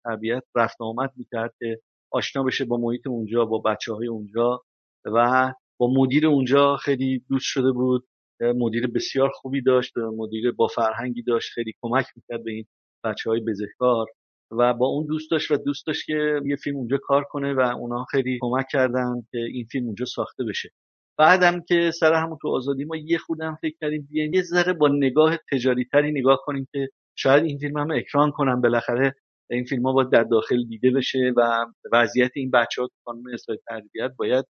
طبیعت 0.04 0.42
رفت 0.54 0.80
و 0.80 0.84
آمد 0.84 1.12
می‌کرد 1.16 1.54
که 1.58 1.80
آشنا 2.10 2.42
بشه 2.42 2.64
با 2.64 2.76
محیط 2.76 3.06
اونجا 3.06 3.44
با 3.44 3.58
بچه 3.58 3.92
های 3.94 4.06
اونجا 4.08 4.62
و 5.04 5.52
با 5.78 5.90
مدیر 5.96 6.26
اونجا 6.26 6.76
خیلی 6.76 7.24
دوست 7.28 7.46
شده 7.46 7.72
بود. 7.72 8.06
مدیر 8.40 8.86
بسیار 8.86 9.30
خوبی 9.34 9.62
داشت 9.62 9.98
مدیر 9.98 10.52
با 10.52 10.66
فرهنگی 10.66 11.22
داشت 11.22 11.52
خیلی 11.52 11.72
کمک 11.82 12.06
می‌کرد 12.16 12.44
به 12.44 12.50
این 12.52 12.66
بچه 13.04 13.30
های 13.30 13.40
بزهکار 13.40 14.06
و 14.50 14.74
با 14.74 14.86
اون 14.86 15.06
دوست 15.06 15.30
داشت 15.30 15.50
و 15.50 15.56
دوست 15.56 15.86
داشت 15.86 16.06
که 16.06 16.40
یه 16.46 16.56
فیلم 16.56 16.76
اونجا 16.76 16.98
کار 17.02 17.24
کنه 17.24 17.54
و 17.54 17.60
اونا 17.60 18.04
خیلی 18.04 18.38
کمک 18.40 18.66
کردن 18.72 19.22
که 19.30 19.38
این 19.38 19.64
فیلم 19.72 19.86
اونجا 19.86 20.04
ساخته 20.04 20.44
بشه. 20.44 20.70
بعدم 21.18 21.60
که 21.68 21.90
سر 21.90 22.14
همون 22.14 22.38
تو 22.42 22.48
آزادی 22.48 22.84
ما 22.84 22.96
یه 22.96 23.18
خودم 23.18 23.58
فکر 23.62 23.76
کردیم 23.80 24.08
بیایم 24.10 24.34
یه 24.34 24.42
ذره 24.42 24.72
با 24.72 24.88
نگاه 24.88 25.36
تجاری 25.52 25.84
تری 25.92 26.12
نگاه 26.12 26.38
کنیم 26.44 26.68
که 26.72 26.88
شاید 27.18 27.44
این 27.44 27.58
فیلم 27.58 27.78
هم 27.78 27.90
اکران 27.90 28.30
کنم 28.30 28.60
بالاخره. 28.60 29.14
این 29.50 29.64
فیلم 29.64 29.86
ها 29.86 29.92
باید 29.92 30.10
در 30.10 30.22
داخل 30.22 30.64
دیده 30.64 30.90
بشه 30.90 31.32
و 31.36 31.66
وضعیت 31.92 32.30
این 32.34 32.50
بچه 32.50 32.82
ها 32.82 32.88
تو 32.88 33.22
اصلاح 33.32 33.58
تربیت 33.68 34.10
باید 34.16 34.44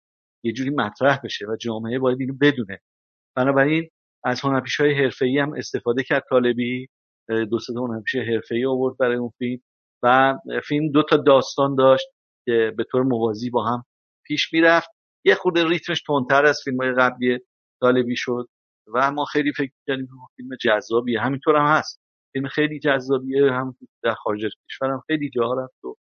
یه 0.44 0.52
جوری 0.52 0.70
مطرح 0.70 1.20
بشه 1.24 1.46
و 1.46 1.56
جامعه 1.56 1.98
باید 1.98 2.20
اینو 2.20 2.34
بدونه. 2.40 2.80
بنابراین 3.36 3.90
از 4.24 4.40
هنرپیشه 4.40 4.82
های 4.82 4.94
حرفه‌ای 4.94 5.38
هم 5.38 5.52
استفاده 5.52 6.02
کرد 6.02 6.24
طالبی 6.30 6.88
دو 7.50 7.58
سه 7.58 7.72
تا 7.72 7.80
هنرپیشه 7.80 8.20
حرفه‌ای 8.20 8.66
آورد 8.66 8.96
برای 8.98 9.16
اون 9.16 9.30
فیلم 9.38 9.60
و 10.02 10.38
فیلم 10.64 10.90
دو 10.90 11.02
تا 11.02 11.16
داستان 11.16 11.74
داشت 11.74 12.06
که 12.46 12.74
به 12.76 12.84
طور 12.84 13.02
موازی 13.02 13.50
با 13.50 13.64
هم 13.64 13.84
پیش 14.26 14.52
می‌رفت. 14.52 14.90
یه 15.24 15.34
خورده 15.34 15.68
ریتمش 15.68 16.02
تندتر 16.02 16.46
از 16.46 16.60
فیلم 16.64 16.76
های 16.76 16.92
قبلی 16.92 17.38
طالبی 17.80 18.16
شد 18.16 18.48
و 18.94 19.10
ما 19.10 19.24
خیلی 19.24 19.52
فکر 19.52 19.72
کردیم 19.86 20.06
که 20.06 20.12
فیلم 20.36 20.48
جذابیه. 20.60 21.20
همینطور 21.20 21.56
هم 21.56 21.78
هست. 21.78 22.03
فیلم 22.34 22.48
خیلی 22.48 22.80
جذابیه 22.80 23.52
هم 23.52 23.76
در 24.04 24.14
خارج 24.14 24.44
از 24.44 24.52
کشور 24.70 24.90
هم 24.90 25.02
خیلی 25.06 25.30
جاها 25.30 25.54
رفت 25.54 25.84
و 25.84 25.96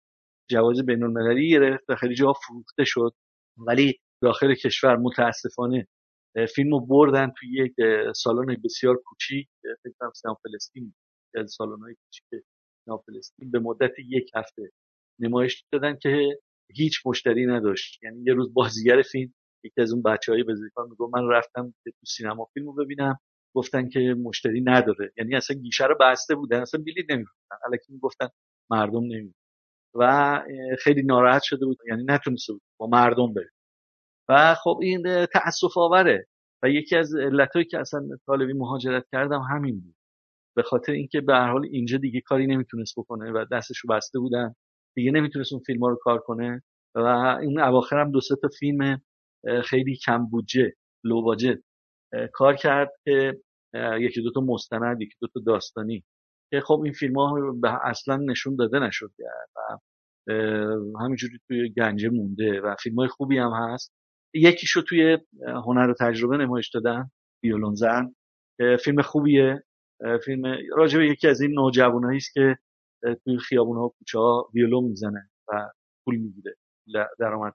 جواز 0.51 0.87
بین 0.87 1.03
المللی 1.03 1.51
گرفت 1.51 1.85
و 1.91 1.97
خیلی 1.97 2.15
جاها 2.15 2.33
فروخته 2.33 2.85
شد. 2.85 3.15
ولی 3.59 4.01
داخل 4.23 4.55
کشور 4.55 4.97
متاسفانه 4.97 5.89
اه، 6.37 6.47
فیلم 6.47 6.71
رو 6.71 6.81
بردن 6.87 7.33
توی 7.39 7.49
یک 7.65 7.75
سالن 8.17 8.57
بسیار 8.65 8.97
کوچیک 9.07 9.49
فکر 9.85 9.95
کنم 10.01 10.13
سینما 10.15 10.39
فلسطین 10.43 10.95
از 11.37 11.53
سالن 11.59 11.81
های 11.83 11.95
کوچیک 11.95 12.25
سینما 12.85 13.05
به 13.53 13.59
مدت 13.61 13.93
یک 13.99 14.31
هفته 14.37 14.71
نمایش 15.21 15.65
دادن 15.73 15.99
که 16.03 16.39
هیچ 16.77 17.03
مشتری 17.07 17.47
نداشت. 17.47 18.05
یعنی 18.05 18.23
یه 18.27 18.33
روز 18.35 18.55
بازیگر 18.55 19.03
فیلم 19.03 19.35
یکی 19.65 19.81
از 19.81 19.93
اون 19.93 20.03
بچه 20.03 20.33
های 20.33 20.43
بزرگان 20.43 20.89
می‌گفت 20.91 21.15
من 21.15 21.29
رفتم 21.29 21.75
که 21.85 21.91
تو 21.91 22.07
سینما 22.07 22.49
فیلم 22.55 22.75
ببینم. 22.77 23.19
گفتن 23.55 23.89
که 23.89 24.01
مشتری 24.23 24.61
نداره. 24.61 25.13
یعنی 25.19 25.37
اصلا 25.37 25.57
گیشه 25.57 25.87
رو 25.87 25.97
بسته 26.01 26.35
بودن. 26.35 26.61
اصلا 26.61 26.81
بلیط 26.87 27.11
نمیفروختن 27.11 27.57
الکی 27.67 27.93
می‌گفتن 27.93 28.29
مردم 28.71 29.05
نمی 29.05 29.35
و 29.95 30.43
خیلی 30.79 31.03
ناراحت 31.03 31.43
شده 31.43 31.67
بود. 31.67 31.79
یعنی 31.89 32.05
نتونسته 32.05 32.53
بود 32.53 32.63
با 32.81 32.87
مردم 32.87 33.35
بره. 33.35 33.51
و 34.29 34.55
خب 34.55 34.79
این 34.83 35.07
اه، 35.07 35.27
تأسف 35.27 35.79
آوره. 35.79 36.27
و 36.63 36.71
یکی 36.71 36.97
از 36.97 37.15
علتایی 37.17 37.65
که 37.65 37.79
اصلا 37.79 38.09
طالبی 38.27 38.53
مهاجرت 38.53 39.05
کردم 39.13 39.41
همین 39.41 39.81
بود. 39.81 39.95
به 40.57 40.63
خاطر 40.63 40.93
اینکه 40.93 41.21
به 41.21 41.35
هر 41.35 41.51
حال 41.53 41.67
اینجا 41.71 41.99
دیگه 41.99 42.21
کاری 42.21 42.47
نمی‌تونست 42.47 42.95
بکنه 42.99 43.33
و 43.33 43.45
دستشو 43.53 43.89
بسته 43.89 44.19
بودن. 44.19 44.55
دیگه 44.97 45.11
نمی‌تونست 45.11 45.53
اون 45.53 45.63
فیلم 45.67 45.85
رو 45.85 45.99
کار 46.03 46.19
کنه. 46.19 46.63
و 46.95 47.07
این 47.43 47.61
اواخر 47.61 48.01
هم 48.01 48.11
دو 48.11 48.21
سه 48.21 48.37
تا 48.43 48.49
فیلم 48.59 49.03
خیلی 49.65 49.97
کم 49.97 50.27
بودجه 50.27 50.73
لو 51.05 51.23
باجت 51.23 51.59
کار 52.33 52.57
کرد 52.57 52.93
که 53.05 53.41
یکی 54.01 54.23
دو 54.23 54.31
تا 54.31 54.41
مستند 54.41 55.03
یکی 55.03 55.15
دو 55.21 55.27
تا 55.27 55.41
داستانی. 55.47 56.05
که 56.53 56.61
خب 56.61 56.81
این 56.85 56.93
فیلم 56.93 57.15
ها 57.15 57.55
اصلا 57.85 58.17
نشون 58.17 58.57
داده 58.57 58.79
نشد. 58.79 59.13
و 59.57 59.79
همینجوری 61.01 61.39
توی 61.49 61.73
گنجه 61.73 62.09
مونده 62.09 62.61
و 62.61 62.75
فیلم 62.83 62.97
های 62.97 63.09
خوبی 63.09 63.39
هم 63.39 63.53
هست. 63.53 63.93
یکیشو 64.35 64.83
توی 64.83 65.19
هنر 65.67 65.91
و 65.91 65.95
تجربه 66.01 66.37
نمایش 66.37 66.71
دادن 66.71 67.11
ویولون 67.45 67.75
زن. 67.75 68.15
فیلم 68.85 69.03
خوبیه. 69.03 69.65
فیلم 70.25 70.57
راجع 70.77 70.99
به 70.99 71.07
یکی 71.07 71.29
از 71.29 71.41
این 71.41 71.53
نوجوانایی 71.53 72.17
است 72.17 72.35
که 72.35 72.59
توی 73.25 73.39
خیابون 73.39 73.77
ها 73.77 73.85
و 73.85 73.95
کوچه 73.99 74.19
ها 74.19 74.51
ویولون 74.55 74.85
می‌زنه 74.85 75.31
و 75.49 75.71
پول 76.05 76.17
می‌گیره 76.17 76.57
درآمد 77.19 77.55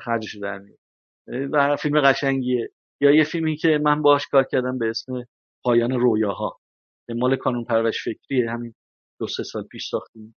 خرجش 0.00 0.36
در 0.36 0.58
میاره 0.58 0.78
و 1.46 1.76
فیلم 1.76 2.00
قشنگیه. 2.00 2.70
یا 3.00 3.10
یه 3.10 3.24
فیلمی 3.24 3.56
که 3.56 3.78
من 3.82 4.02
باهاش 4.02 4.26
کار 4.26 4.44
کردم 4.44 4.78
به 4.78 4.90
اسم 4.90 5.24
پایان 5.64 5.92
رویاها. 5.92 6.60
که 7.06 7.14
مال 7.14 7.36
کانون 7.36 7.64
پرورش 7.64 8.04
فکریه 8.04 8.50
همین 8.50 8.74
دو 9.20 9.26
سه 9.26 9.42
سال 9.42 9.62
پیش 9.62 9.88
ساختیم. 9.88 10.36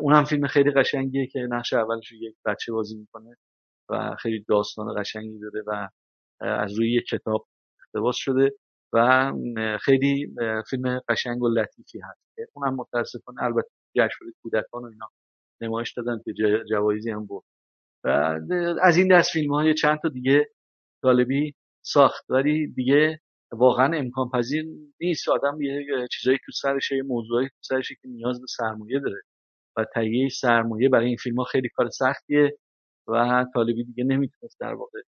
اون 0.00 0.14
هم 0.14 0.24
فیلم 0.24 0.46
خیلی 0.46 0.70
قشنگیه 0.70 1.26
که 1.26 1.38
نقش 1.38 1.72
اولش 1.72 2.12
یک 2.12 2.36
بچه 2.44 2.72
بازی 2.72 2.96
می‌کنه 2.96 3.36
و 3.90 4.16
خیلی 4.18 4.44
داستان 4.48 5.00
قشنگی 5.00 5.38
داره 5.38 5.64
و 5.66 5.88
از 6.40 6.78
روی 6.78 6.92
یک 6.92 7.04
کتاب 7.04 7.46
اقتباس 7.80 8.16
شده 8.16 8.52
و 8.92 9.32
خیلی 9.80 10.34
فیلم 10.70 11.00
قشنگ 11.08 11.42
و 11.42 11.48
لطیفی 11.48 12.00
هست. 12.00 12.20
اونم 12.52 12.74
متاسفانه 12.74 13.42
البته 13.42 13.68
جشنواره 13.96 14.34
کودکان 14.42 14.82
و 14.82 14.86
اینا 14.86 15.08
نمایش 15.60 15.92
دادن 15.92 16.20
که 16.24 16.32
جوایزی 16.70 17.10
هم 17.10 17.26
برد. 17.26 17.44
و 18.04 18.08
از 18.82 18.96
این 18.96 19.18
دست 19.18 19.30
فیلم 19.32 19.54
های 19.54 19.74
چند 19.74 19.98
تا 20.02 20.08
دیگه 20.08 20.50
طالبی 21.02 21.54
ساخت. 21.92 22.30
ولی 22.30 22.66
دیگه 22.66 23.20
واقعا 23.52 23.98
امکان 23.98 24.30
پذیر 24.34 24.64
نیست. 25.00 25.28
آدم 25.28 25.60
یه 25.60 25.86
چیزایی 26.12 26.38
تو 26.46 26.52
سرشه 26.52 26.96
یه 26.96 27.02
موضوعی 27.02 27.48
تو 27.48 27.58
سرشه 27.60 27.94
که 28.02 28.08
نیاز 28.08 28.40
به 28.40 28.46
سرمایه 28.48 29.00
داره 29.00 29.22
و 29.76 29.84
تهیه 29.94 30.28
سرمایه 30.28 30.88
برای 30.88 31.06
این 31.06 31.16
فیلم 31.16 31.36
ها 31.36 31.44
خیلی 31.44 31.68
کار 31.68 31.88
سختیه 31.88 32.58
و 33.08 33.46
طالبی 33.54 33.84
دیگه 33.84 34.04
نمی‌تونست 34.04 34.60
در 34.60 34.74
واقع 34.74 35.00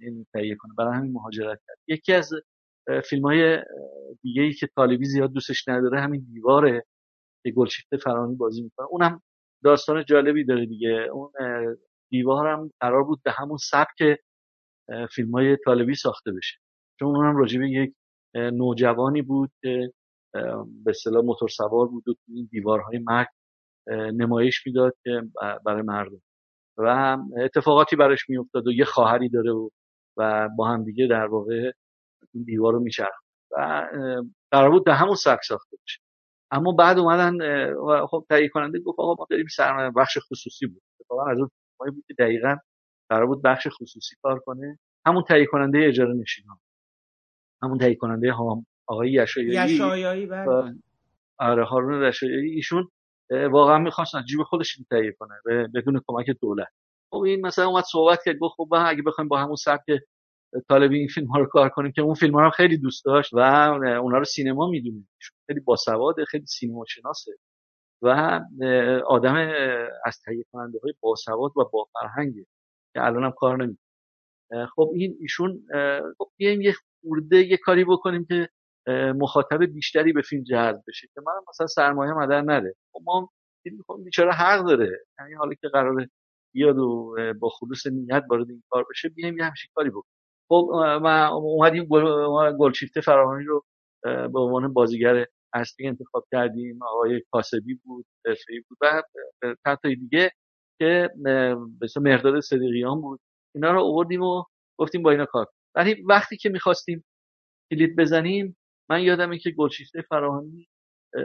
این 0.00 0.26
تهیه 0.32 0.56
کنه. 0.56 0.72
برای 0.78 0.94
همین 0.96 1.12
مهاجرت 1.12 1.60
کرد. 1.66 1.76
یکی 1.88 2.12
از 2.12 2.30
فیلم 3.04 3.22
های 3.22 3.58
دیگه 4.22 4.42
ای 4.42 4.52
که 4.52 4.68
طالبی 4.76 5.04
زیاد 5.04 5.32
دوستش 5.32 5.68
نداره 5.68 6.00
همین 6.00 6.26
دیواره 6.32 6.84
که 7.44 7.50
گلشیفته 7.50 7.96
فرانی 7.96 8.36
بازی 8.36 8.62
می‌کنه. 8.62 8.86
اونم 8.90 9.22
داستان 9.64 10.04
جالبی 10.04 10.44
داره 10.44 10.66
دیگه. 10.66 11.08
اون 11.12 11.30
اه، 11.40 11.76
دیوار 12.10 12.46
هم 12.46 12.70
قرار 12.80 13.04
بود 13.04 13.22
به 13.24 13.30
همون 13.30 13.56
سبک 13.56 14.18
فیلم 15.10 15.30
های 15.30 15.56
طالبی 15.64 15.94
ساخته 15.94 16.32
بشه. 16.32 16.58
چون 16.98 17.16
اونم 17.16 17.36
راجع 17.36 17.58
به 17.58 17.70
یک 17.70 17.94
نوجوانی 18.34 19.22
بود 19.22 19.50
که 19.62 19.92
به 20.84 20.90
اصطلاح 20.90 21.24
موتور 21.24 21.48
سوار 21.48 21.86
بود 21.86 22.08
و 22.08 22.14
این 22.28 22.48
دیوارهای 22.50 22.98
مرگ 22.98 23.26
نمایش 23.90 24.66
می‌داد 24.66 24.96
که 25.04 25.22
برای 25.66 25.82
مردم. 25.82 26.22
و 26.78 27.18
اتفاقاتی 27.36 27.96
براش 27.96 28.28
میافتاد 28.28 28.66
و 28.66 28.72
یه 28.72 28.84
خواهری 28.84 29.28
داره 29.28 29.52
و, 29.52 29.68
و 30.16 30.48
با 30.58 30.68
هم 30.68 30.84
دیگه 30.84 31.06
در 31.06 31.26
واقع 31.26 31.72
این 32.34 32.44
دیوار 32.44 32.72
رو 32.72 32.80
میچرخ. 32.80 33.20
و 33.50 33.86
قرار 34.50 34.70
بود 34.70 34.84
به 34.84 34.94
همون 34.94 35.14
سبک 35.14 35.42
ساخته 35.42 35.76
بشه. 35.84 36.00
اما 36.50 36.72
بعد 36.72 36.98
اومدن 36.98 37.38
خب 38.06 38.26
تهیه 38.28 38.48
کننده 38.48 38.80
گفت 38.80 38.98
آقا 38.98 39.14
ما 39.18 39.26
داریم 39.30 39.46
سرمایه 39.56 39.90
بخش 39.96 40.18
خصوصی 40.30 40.66
بود. 40.66 40.82
اتفاقا 41.00 41.30
از 41.30 41.38
اون 41.38 41.50
بود 41.78 42.04
که 42.08 42.14
دقیقا 42.18 42.56
قرار 43.14 43.26
بود 43.26 43.42
بخش 43.42 43.66
خصوصی 43.80 44.16
کار 44.22 44.38
کنه. 44.38 44.78
همون 45.06 45.22
تهیه 45.28 45.46
کننده 45.46 45.86
اجاره 45.86 46.14
نشین 46.14 46.44
همون 47.62 47.78
تهیه 47.78 47.94
کننده 47.94 48.32
هم 48.32 48.66
آقای 48.86 49.12
یشایایی. 49.12 49.74
یشایایی 49.74 50.26
بله. 50.26 50.74
آره 51.38 51.64
هارون 51.64 52.02
رشایایی. 52.02 52.50
ایشون 52.50 52.88
واقعا 53.30 53.78
می‌خواست 53.78 54.12
جیب 54.28 54.42
خودش 54.42 54.78
تهیه 54.90 55.12
کنه 55.18 55.34
بدون 55.74 56.00
کمک 56.06 56.30
دولت. 56.40 56.68
خب 57.10 57.18
این 57.18 57.46
مثلا 57.46 57.66
اومد 57.66 57.84
صحبت 57.84 58.18
کرد 58.24 58.36
گفت 58.38 58.54
خب 58.56 58.68
اگه 58.86 59.02
بخوایم 59.02 59.28
با 59.28 59.38
همون 59.38 59.56
سبک 59.56 59.84
طالبی 60.68 60.98
این 60.98 61.08
فیلم 61.08 61.26
ها 61.26 61.38
رو 61.38 61.46
کار 61.46 61.68
کنیم 61.68 61.92
که 61.92 62.02
اون 62.02 62.14
فیلم 62.14 62.34
ها 62.34 62.40
رو 62.40 62.50
خیلی 62.50 62.78
دوست 62.78 63.04
داشت 63.04 63.34
و 63.34 63.38
اونا 64.02 64.18
رو 64.18 64.24
سینما 64.24 64.70
می‌دونه. 64.70 65.04
خیلی 65.46 65.60
باسواده 65.60 66.24
خیلی 66.24 66.46
سینما 66.46 66.84
شناسه 66.88 67.32
و 68.02 68.40
آدم 69.06 69.34
از 70.04 70.20
تهیه 70.24 70.44
کننده 70.52 70.78
های 70.82 70.94
باسواد 71.00 71.50
و 71.56 71.64
با 71.72 71.88
فرهنگه 71.92 72.46
که 72.94 73.04
الان 73.04 73.24
هم 73.24 73.32
کار 73.36 73.56
نمی‌کنه 73.56 74.66
خب 74.76 74.90
این 74.94 75.16
ایشون 75.20 75.66
خب 76.18 76.30
بیایم 76.36 76.60
یه 76.60 76.74
خورده 77.00 77.36
یه 77.36 77.56
کاری 77.56 77.84
بکنیم 77.84 78.24
که 78.24 78.48
مخاطب 79.16 79.62
بیشتری 79.62 80.12
به 80.12 80.22
فیلم 80.22 80.42
جذب 80.42 80.80
بشه 80.88 81.08
که 81.14 81.20
من 81.26 81.32
مثلا 81.48 81.66
سرمایه 81.66 82.12
مدر 82.12 82.40
نده 82.40 82.74
خب 82.92 83.00
ما 83.04 83.30
فیلم 83.62 83.76
بیچاره 84.04 84.32
حق 84.32 84.66
داره. 84.66 85.04
یعنی 85.18 85.34
حالا 85.34 85.54
که 85.54 85.68
قراره 85.68 86.10
بیاد 86.54 86.78
و 86.78 87.16
با 87.40 87.48
خلوص 87.48 87.86
نیت 87.86 88.24
وارد 88.30 88.50
این 88.50 88.62
کار 88.70 88.84
بشه 88.90 89.08
بیایم 89.08 89.38
یه 89.38 89.44
همچین 89.44 89.70
کاری 89.74 89.90
بکنیم. 89.90 90.14
خب 90.48 90.70
ما 91.02 91.28
اومدیم 91.28 91.88
گلشیفته 92.58 93.00
فراهانی 93.00 93.44
رو 93.44 93.64
به 94.02 94.40
عنوان 94.40 94.72
بازیگر 94.72 95.26
اصلی 95.52 95.86
انتخاب 95.86 96.24
کردیم. 96.32 96.82
آقای 96.82 97.22
کاسبی 97.32 97.74
بود 97.84 98.06
رفعی 98.26 98.60
بود 98.68 98.78
و 98.80 99.02
چند 99.64 99.78
دیگه 99.82 100.30
که 100.78 101.10
مثل 101.82 102.02
مرداد 102.02 102.40
صدیقیان 102.40 103.00
بود. 103.00 103.20
اینا 103.54 103.72
رو 103.72 103.80
آوردیم 103.80 104.22
و 104.22 104.44
گفتیم 104.78 105.02
با 105.02 105.10
اینا 105.10 105.26
کار 105.26 105.46
ولی 105.74 106.02
وقتی 106.02 106.36
که 106.36 106.48
می‌خواستیم 106.48 107.04
کلید 107.72 107.96
بزنیم 107.96 108.56
من 108.90 109.02
یادمه 109.02 109.38
که 109.38 109.50
گلشیفته 109.50 110.02
فراهانی 110.02 110.68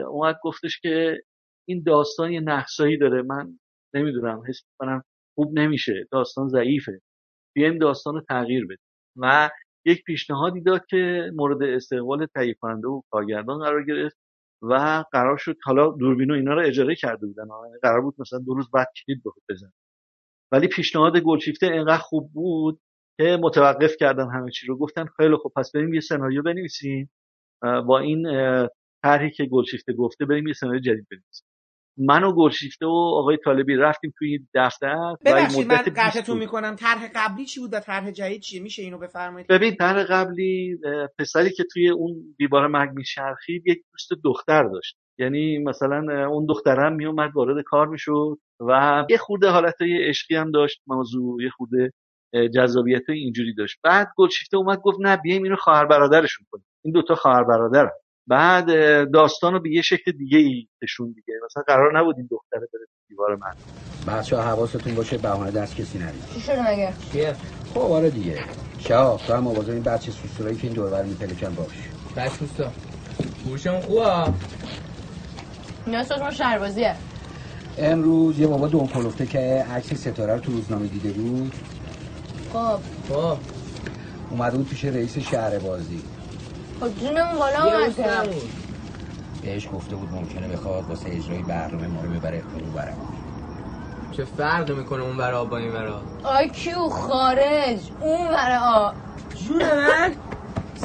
اومد 0.08 0.38
گفتش 0.44 0.80
که 0.80 1.22
این 1.68 1.82
داستان 1.86 2.32
یه 2.32 2.40
نقصایی 2.40 2.98
داره. 2.98 3.22
من 3.22 3.58
نمی‌دونم 3.94 4.42
حس 4.48 4.62
کنم 4.78 5.04
خوب 5.34 5.58
نمیشه. 5.58 6.06
داستان 6.12 6.48
ضعیفه. 6.48 7.00
بیایم 7.56 7.78
داستان 7.78 8.14
رو 8.14 8.20
تغییر 8.28 8.64
بدیم. 8.64 8.86
و 9.16 9.50
یک 9.86 10.04
پیشنهادی 10.04 10.60
داد 10.60 10.86
که 10.86 11.30
مورد 11.36 11.62
استقبال 11.62 12.26
تهیه 12.26 12.54
کننده 12.54 12.88
و 12.88 13.02
کارگردان 13.10 13.58
قرار 13.58 13.84
گرفت. 13.84 14.16
و 14.62 15.04
قرار 15.12 15.36
شد 15.36 15.56
حالا 15.64 15.90
دوربینو 15.90 16.34
اینا 16.34 16.54
رو 16.54 16.66
اجاره 16.66 16.94
کرده 16.94 17.26
بودن. 17.26 17.44
قرار 17.82 18.00
بود 18.00 18.14
مثلا 18.18 18.38
دو 18.38 18.54
روز 18.54 18.70
بعد 18.70 18.88
کلید 19.06 19.22
بزن 19.50 19.72
ولی 20.52 20.68
پیشنهاد 20.68 21.18
گلشیفته 21.18 21.66
اینقدر 21.66 21.98
خوب 21.98 22.32
بود 22.32 22.80
که 23.18 23.38
متوقف 23.42 23.96
کردن 24.00 24.30
همه 24.30 24.50
چی 24.50 24.66
رو. 24.66 24.78
گفتن 24.78 25.06
خیلی 25.16 25.36
خوب 25.36 25.52
پس 25.56 25.72
بریم 25.74 25.94
یه 25.94 26.00
سناریو 26.00 26.42
بنویسیم. 26.42 27.10
با 27.62 27.98
این 27.98 28.28
طرحی 29.02 29.30
که 29.30 29.44
گلشیفته 29.46 29.92
گفته 29.92 30.26
بریم 30.26 30.46
یه 30.46 30.54
سناریو 30.54 30.80
جدید 30.80 31.08
بنویسیم. 31.10 31.49
من 32.00 32.24
و 32.24 32.32
گلشیفته 32.32 32.86
و 32.86 33.14
آقای 33.18 33.36
طالبی 33.44 33.76
رفتیم 33.76 34.12
توی 34.18 34.38
دفتر 34.54 35.14
ببخشید 35.24 35.66
من 35.66 35.76
قطعتون 35.76 36.38
می‌کنم. 36.38 36.76
طرح 36.76 37.10
قبلی 37.14 37.44
چی 37.44 37.60
بود 37.60 37.74
و 37.74 37.80
طرح 37.80 38.10
جدید 38.10 38.40
چیه؟ 38.40 38.62
میشه 38.62 38.82
اینو 38.82 38.98
بفرمایید؟ 38.98 39.46
ببین 39.46 39.76
طرح 39.76 40.04
قبلی 40.04 40.78
پسری 41.18 41.50
که 41.50 41.64
توی 41.72 41.90
اون 41.90 42.34
دیوار 42.38 42.66
مرگ 42.66 42.90
میچرخید 42.90 43.66
یک 43.66 43.82
دوست 43.92 44.22
دختر 44.24 44.62
داشت. 44.62 44.96
یعنی 45.18 45.58
مثلا 45.58 46.26
اون 46.26 46.46
دخترم 46.46 46.92
میومد 46.92 47.30
وارد 47.34 47.64
کار 47.64 47.86
می‌شد 47.86 48.38
و 48.60 49.04
یه 49.10 49.16
خورده 49.16 49.48
حالت 49.48 49.76
عشقی 50.08 50.36
هم 50.36 50.50
داشت 50.50 50.82
موضوع 50.86 51.42
یه 51.42 51.50
خورده 51.50 51.92
جذابیت 52.54 53.10
اینجوری 53.10 53.54
داشت. 53.54 53.78
بعد 53.84 54.08
گلشیفته 54.16 54.56
اومد 54.56 54.78
گفت 54.78 54.98
نه 55.00 55.16
بیایم 55.16 55.42
اینو 55.42 55.56
خواهر 55.56 55.84
برادرشون 55.86 56.46
کنیم. 56.50 56.66
این 56.84 56.92
دوتا 56.92 57.14
خواهر 57.14 57.44
برادر 57.44 57.90
بعد 58.30 58.66
داستان 59.12 59.52
رو 59.52 59.60
به 59.60 59.70
یه 59.70 59.82
شکل 59.82 60.12
دیگه 60.12 60.38
ای 60.38 60.66
نشون 60.82 61.12
دیگه 61.12 61.34
مثلا 61.44 61.62
قرار 61.66 61.98
نبود 61.98 62.16
این 62.16 62.28
دختره 62.30 62.60
بره 62.60 62.86
دیوار 63.08 63.36
من. 63.36 63.54
بچه 64.14 64.36
ها 64.36 64.42
حواستون 64.42 64.94
باشه 64.94 65.18
بهانه 65.18 65.50
دست 65.50 65.76
کسی 65.76 65.98
نرید 65.98 66.22
چی 66.34 66.40
شده 66.40 66.70
مگه؟ 66.70 66.92
خب 67.74 67.78
آره 67.80 68.10
دیگه. 68.10 68.38
شاه 68.78 69.26
تو 69.26 69.32
هم 69.34 69.40
مواظب 69.40 69.70
این 69.70 69.82
بچه 69.82 70.12
سوسورایی 70.12 70.56
که 70.56 70.64
این 70.66 70.72
دور 70.76 70.90
بر 70.90 71.02
میپلکن 71.02 71.54
باش. 71.54 71.68
بس 72.16 72.38
دوستا 72.38 72.72
گوشم 73.44 73.80
خوبه؟ 73.80 74.32
نیاز 75.86 76.12
ما 76.12 76.30
شهربازیه 76.30 76.94
امروز 77.78 78.38
یه 78.38 78.46
بابا 78.46 78.68
دون 78.68 78.86
پلوفته 78.86 79.26
که 79.26 79.38
عکس 79.70 79.94
ستاره 79.94 80.34
رو 80.34 80.40
تو 80.40 80.52
روزنامه 80.52 80.86
دیده 80.86 81.10
بود. 81.12 81.54
خب. 82.52 82.78
خب. 83.08 83.36
اومده 84.30 84.56
بود 84.56 84.68
پیش 84.68 84.84
رئیس 84.84 85.18
شهر 85.18 85.58
بازی. 85.58 86.02
خب 86.80 86.88
جونمون 86.98 87.38
بالا 87.38 87.64
اومد 87.64 88.28
بهش 89.42 89.68
گفته 89.72 89.96
بود 89.96 90.08
ممکنه 90.12 90.48
بخواد 90.48 90.84
واسه 90.88 91.10
اجرای 91.10 91.42
برنامه 91.42 91.86
ما 91.86 92.02
رو 92.02 92.10
ببره 92.10 92.42
اون 92.54 92.72
برم. 92.72 92.96
چه 94.12 94.24
فرق 94.24 94.70
می‌کنه 94.70 95.02
اون 95.02 95.16
برا 95.16 95.44
با 95.44 95.56
این 95.56 95.72
برا 95.72 96.02
آی 96.22 96.48
کیو 96.48 96.88
خارج 96.88 97.80
اون 98.00 98.28
برا 98.28 98.94
جون 99.34 99.62
من 99.62 100.14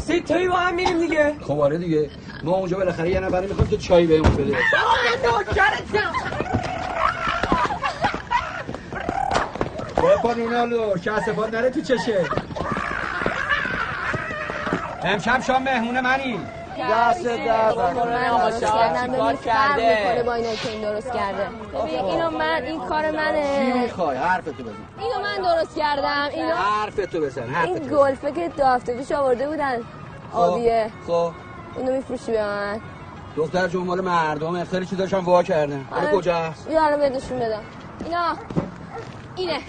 سه 0.02 0.20
تایی 0.20 0.48
با 0.48 0.56
هم 0.56 0.76
میریم 0.76 1.00
دیگه. 1.00 1.36
خب 1.42 1.60
آره 1.60 1.78
دیگه. 1.78 2.10
ما 2.44 2.52
اونجا 2.52 2.78
بالاخره 2.78 3.10
یه 3.10 3.20
نفری 3.20 3.48
می‌خوام 3.48 3.68
که 3.68 3.78
چای 3.78 4.06
بهمون 4.06 4.36
بده. 4.36 4.58
بپا 9.98 10.34
نونالو 10.34 10.98
که 10.98 11.12
اصفاد 11.12 11.56
نره 11.56 11.70
تو 11.70 11.82
چشه. 11.82 12.26
امشب 15.06 15.42
شام 15.42 15.64
مهمون 15.64 16.00
منی. 16.00 16.40
دست 16.92 17.26
دست 17.28 17.76
کار 19.18 19.36
کرده 19.36 20.24
با 20.26 20.34
اینا 20.34 20.56
که 20.56 20.70
این 20.70 20.82
درست 20.82 21.14
کرده 21.14 21.48
ببین 21.74 22.06
اینو 22.06 22.30
من 22.30 22.64
این 22.64 22.80
کار 22.86 23.12
منه. 23.12 23.74
چی 23.74 23.80
می‌خوای؟ 23.80 24.18
حرفتو 24.18 24.52
بزن. 24.52 24.74
اینو 25.00 25.20
من 25.24 25.56
درست 25.56 25.76
کردم. 25.76 26.30
اینو 26.34 26.56
حرفتو 26.56 27.22
بزن 27.22 27.50
حرفتو 27.50 27.74
این 27.74 27.88
گلفه 27.88 28.32
که 28.32 28.50
دو 28.58 28.66
هفته 28.66 28.98
پیش 28.98 29.12
آورده 29.12 29.48
بودن. 29.48 29.78
آبیه. 30.34 30.92
خب. 31.08 31.32
اونو 31.76 31.92
میفروشی 31.92 32.32
به 32.32 32.44
من. 32.46 32.82
دختر 33.36 33.68
جون 33.68 33.84
مال 33.84 34.02
مردم 34.02 34.64
خیلی 34.64 34.86
چیزاش 34.86 35.14
هم 35.14 35.26
وا 35.26 35.44
کردن 35.44 35.86
حالا 35.92 36.12
کجاست؟ 36.12 36.68
بیا 36.68 36.86
الان 36.86 37.00
بهتشون 37.00 37.40
بدم. 37.40 37.62
اینا. 38.06 38.36
اینه. 39.36 39.60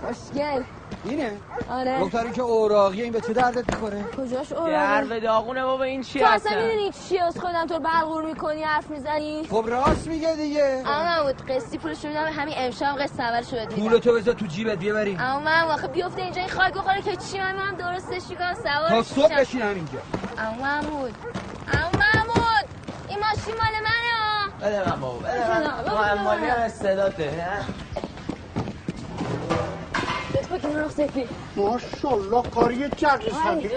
خوشگل. 0.00 0.62
اینه. 1.04 1.32
آره. 1.70 2.00
دختری 2.00 2.32
که 2.32 2.42
اوراقیه 2.42 3.04
این 3.04 3.12
به 3.12 3.20
چه 3.20 3.32
دردت 3.32 3.68
می‌خوره 3.68 4.04
کجاش 4.16 4.48
در 4.48 4.56
اوراقه 4.56 5.04
به 5.04 5.20
داغونه 5.20 5.64
بابا 5.64 5.84
این 5.84 6.02
چی 6.02 6.18
تو 6.20 6.26
اصلا 6.26 6.52
می‌دونی 6.62 6.92
چیه 7.08 7.22
از 7.22 7.38
خودم 7.38 7.66
تو 7.66 7.78
برغور 7.78 8.24
می‌کنی 8.26 8.62
حرف 8.62 8.90
می‌زنی؟ 8.90 9.46
خب 9.50 9.64
راست 9.68 10.06
میگه 10.06 10.36
دیگه. 10.36 10.82
اما 10.86 11.32
بود 11.32 11.46
قسطی 11.50 11.78
پولش 11.78 12.04
میدم 12.04 12.26
همین 12.32 12.54
امشب 12.58 12.96
قسط 13.00 13.20
اولش 13.20 13.54
بهت 13.54 13.68
پول 13.74 13.98
تو 13.98 14.12
بذار 14.12 14.34
تو 14.34 14.46
جیبت 14.46 14.78
بیا 14.78 14.94
بریم 14.94 15.20
اما 15.20 15.40
من 15.40 15.62
واخه 15.62 15.86
بیفته 15.88 16.22
اینجا 16.22 16.40
این 16.40 16.50
خاک 16.50 16.72
بخوره 16.72 17.02
که 17.02 17.16
چی؟ 17.16 17.38
من 17.38 17.56
هم 17.58 17.76
درستش 17.76 18.30
می‌کنم 18.30 18.54
سوار 18.54 18.88
تا 18.88 19.02
صبح 19.02 19.40
بشین 19.40 19.62
همینجا. 19.62 19.98
اما 20.38 20.54
محمود 20.62 21.14
اما 21.72 21.90
محمود 21.98 22.64
این 23.08 23.18
ماشین 23.18 23.54
مال 23.54 23.82
منه 23.82 24.02
بده 24.60 24.90
من 24.90 25.00
بابا 25.00 25.18
بده. 25.18 26.14
من. 26.14 26.22
مالی 26.22 26.46
هم 26.46 26.60
استعداده 26.60 27.48
ماشالله 31.56 32.42
کاری 32.42 32.88
جقی 32.88 33.30
سبی 33.30 33.68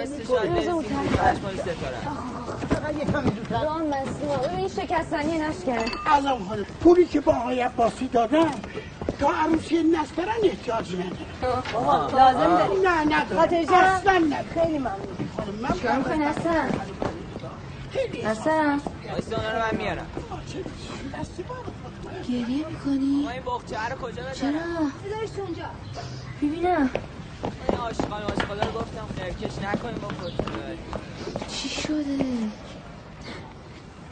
ران 3.51 3.93
این 4.57 4.67
شکستنی 4.67 5.37
نشکنه 5.37 5.85
از 6.05 6.25
اون 6.25 6.41
حال 6.41 6.63
پولی 6.63 7.05
که 7.05 7.21
با 7.21 7.33
آقای 7.33 7.61
عباسی 7.61 8.07
دادم 8.07 8.51
تا 9.19 9.29
عروسی 9.31 9.83
نسکرن 9.83 10.35
احتیاج 10.43 10.95
نداره. 10.95 11.15
لازم 12.11 12.57
داری. 12.57 12.81
نه 12.81 13.15
نداره. 13.15 13.57
اصلا 13.73 14.13
نداره. 14.13 14.45
خیلی 14.53 14.77
ممنون. 14.77 14.99
من 15.61 15.97
می‌کنی؟ 15.97 16.23
حسن. 16.23 16.69
خیلی 17.91 18.21
حسن. 18.21 18.81
اونا 19.15 19.51
رو 19.51 19.59
من 19.59 19.77
میارم. 19.77 20.07
گریه 22.27 22.67
می‌کنی؟ 22.67 23.23
ما 23.23 23.29
این 23.29 23.43
بخچه 23.45 23.89
رو 23.89 23.97
کجا 23.97 24.21
بدم 24.21 24.31
چرا؟ 24.33 24.51
ببینم. 26.41 26.89
این 27.69 27.77
عاشقان 27.79 28.21
عاشقالا 28.21 28.63
رو 28.63 28.71
گفتم 28.71 29.07
خیرکش 29.17 29.57
نکنیم 29.57 29.95
با 30.01 30.07
خودتون 30.07 30.77
چی 31.47 31.69
شده؟ 31.69 32.25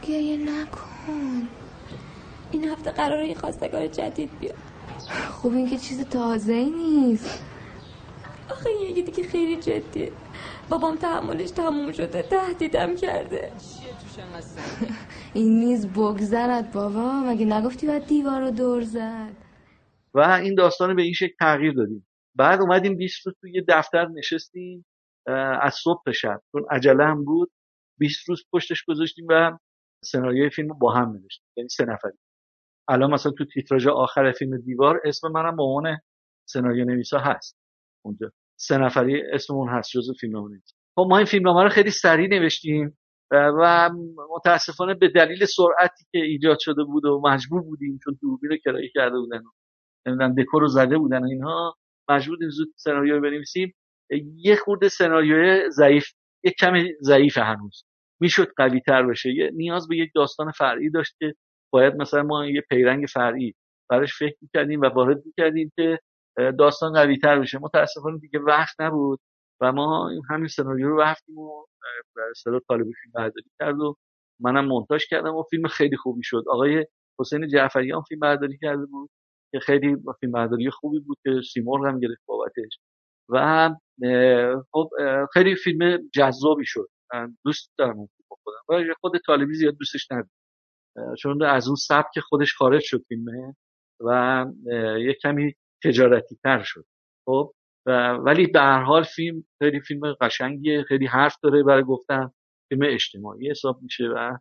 گریه 0.02 0.36
نکن. 0.36 1.48
این 2.50 2.68
هفته 2.68 2.90
قراره 2.90 3.28
یه 3.28 3.34
خواستگار 3.34 3.86
جدید 3.86 4.38
بیاد. 4.40 4.54
خب 5.42 5.48
این 5.48 5.70
که 5.70 5.78
چیز 5.78 6.04
تازه 6.04 6.52
ای 6.52 6.70
نیست. 6.70 7.38
آخه 8.50 8.70
یکی 8.70 9.02
دیگه 9.02 9.28
خیلی 9.28 9.56
جدیه. 9.56 10.12
بابام 10.68 10.96
تحملش 10.96 11.50
تموم 11.50 11.92
شده 11.92 12.22
تهدیدم 12.22 12.96
کرده. 12.96 13.52
این 15.34 15.60
نیز 15.60 15.86
بگذرد 15.86 16.72
بابا 16.72 17.20
مگه 17.20 17.46
نگفتی 17.46 17.86
باید 17.86 18.06
دیوار 18.06 18.40
رو 18.40 18.50
دور 18.50 18.82
زد؟ 18.82 19.36
و 20.14 20.20
این 20.20 20.54
داستان 20.54 20.96
به 20.96 21.02
این 21.02 21.12
شکل 21.12 21.34
تغییر 21.40 21.72
دادیم. 21.72 22.06
بعد 22.34 22.60
اومدیم 22.60 22.96
20 22.96 23.26
روز 23.26 23.34
توی 23.40 23.62
دفتر 23.68 24.08
نشستیم 24.08 24.86
از 25.60 25.74
صبح 25.74 26.12
شب. 26.12 26.40
چون 26.52 26.66
عجله 26.70 27.04
هم 27.04 27.24
بود. 27.24 27.50
20 27.98 28.28
روز 28.28 28.44
پشتش 28.52 28.84
گذاشتیم 28.88 29.26
و 29.30 29.58
سناریوی 30.04 30.50
فیلم 30.50 30.78
با 30.78 30.92
هم 30.92 31.08
نوشتیم. 31.12 31.46
یعنی 31.56 31.68
سه 31.68 31.84
نفری 31.84 32.18
الان 32.88 33.10
مثلا 33.10 33.32
تو 33.32 33.44
تیتراژ 33.44 33.86
آخر 33.86 34.32
فیلم 34.32 34.58
دیوار 34.58 35.00
اسم 35.04 35.28
منم 35.28 35.56
به 35.56 35.62
عنوان 35.62 35.98
سناریو 36.48 36.84
نویسا 36.84 37.18
هست. 37.18 37.56
اونجا. 38.04 38.32
سه 38.56 38.78
نفری 38.78 39.22
اسممون 39.32 39.68
هست 39.68 39.90
جزو 39.90 40.14
فیلم 40.20 40.62
خب 40.96 41.06
ما 41.08 41.16
این 41.16 41.26
فیلمنامه 41.26 41.62
رو 41.62 41.68
خیلی 41.68 41.90
سریع 41.90 42.28
نوشتیم. 42.28 42.98
و 43.36 43.90
متاسفانه 44.36 44.94
به 44.94 45.08
دلیل 45.08 45.44
سرعتی 45.44 46.04
که 46.12 46.18
ایجاد 46.18 46.58
شده 46.60 46.84
بود 46.84 47.04
و 47.04 47.20
مجبور 47.24 47.62
بودیم 47.62 47.98
چون 48.04 48.18
دوربین 48.22 48.50
رو 48.50 48.56
کرایه 48.56 48.90
کرده 48.94 49.18
بودن 49.18 49.42
نمی‌دونم 50.06 50.34
دکور 50.34 50.62
رو 50.62 50.68
زده 50.68 50.98
بودن 50.98 51.24
اینها 51.24 51.74
مجبور 52.08 52.36
بودیم 52.36 52.50
زود 52.50 52.68
سناریو 52.76 53.20
بنویسیم. 53.20 53.74
یه 54.36 54.56
خورده 54.56 54.88
سناریو 54.88 55.70
ضعیف 55.70 56.06
یه 56.44 56.52
کمی 56.60 56.92
ضعیف 57.02 57.38
هنوز. 57.38 57.84
می‌شد 58.20 58.48
قوی 58.56 58.80
تر 58.80 59.02
بشه. 59.06 59.34
یه 59.34 59.50
نیاز 59.54 59.88
به 59.88 59.96
یک 59.96 60.10
داستان 60.14 60.50
فرعی 60.50 60.90
داشت 60.90 61.16
که 61.18 61.34
باید 61.72 61.94
مثلا 61.94 62.22
ما 62.22 62.46
یه 62.46 62.60
پیرنگ 62.70 63.04
فرعی 63.12 63.54
براش 63.90 64.18
فکر 64.18 64.36
می‌کردیم 64.42 64.80
و 64.80 64.86
وارد 64.86 65.22
می‌کردیم 65.26 65.72
که 65.76 65.98
داستان 66.58 66.92
قوی 66.92 67.18
تر 67.18 67.38
بشه. 67.40 67.58
متاسفانه 67.58 68.18
دیگه 68.18 68.38
وقت 68.38 68.80
نبود. 68.80 69.20
و 69.60 69.72
ما 69.72 70.10
همین 70.30 70.48
سناریو 70.48 70.88
رو 70.88 71.00
رفتیم 71.00 71.38
و 71.38 71.66
به 72.14 72.22
اصطلاح 72.30 72.60
طالب 72.68 72.84
فیلم 72.84 73.12
برداری 73.14 73.50
کرد 73.58 73.80
و 73.80 73.96
منم 74.40 74.64
مونتاژ 74.64 75.04
کردم 75.06 75.34
و 75.34 75.42
فیلم 75.42 75.68
خیلی 75.68 75.96
خوبی 75.96 76.22
شد. 76.24 76.44
آقای 76.48 76.86
حسین 77.20 77.48
جعفریان 77.48 78.02
فیلم 78.02 78.20
برداری 78.20 78.58
کرده 78.58 78.86
بود 78.86 79.10
که 79.52 79.58
خیلی 79.60 79.96
فیلم 80.20 80.32
برداری 80.32 80.70
خوبی 80.70 81.00
بود 81.00 81.18
که 81.22 81.40
سیمرغ 81.52 81.86
هم 81.86 82.00
گرفت 82.00 82.22
بابتش. 82.26 82.78
و 83.28 83.70
خب 84.72 84.90
خیلی 85.32 85.56
فیلم 85.56 86.08
جذابی 86.12 86.64
شد. 86.66 86.88
من 87.14 87.36
دوست 87.44 87.72
دارم 87.78 87.98
اون 87.98 88.08
فیلم 88.16 88.26
خودم. 88.28 88.90
و 88.90 88.94
خود 89.00 89.18
طالبی 89.26 89.54
زیاد 89.54 89.76
دوستش 89.76 90.08
ندارم. 90.10 90.30
چون 91.18 91.42
از 91.42 91.66
اون 91.66 91.76
سبک 91.76 92.20
خودش 92.20 92.54
خارج 92.54 92.82
شد 92.84 93.04
فیلمه 93.08 93.56
و 94.00 94.46
یه 94.98 95.14
کمی 95.22 95.54
تجارتی 95.84 96.38
تر 96.42 96.62
شد. 96.62 96.84
خب 97.26 97.54
ولی 98.24 98.46
به 98.46 98.60
هر 98.60 98.82
حال 98.82 99.02
فیلم 99.02 99.44
خیلی 99.58 99.80
فیلم 99.80 100.12
قشنگیه 100.20 100.82
خیلی 100.82 101.06
حرف 101.06 101.36
داره 101.42 101.62
برای 101.62 101.82
گفتن. 101.82 102.30
فیلم 102.68 102.82
اجتماعی 102.84 103.50
حساب 103.50 103.82
میشه 103.82 104.04
و 104.04 104.38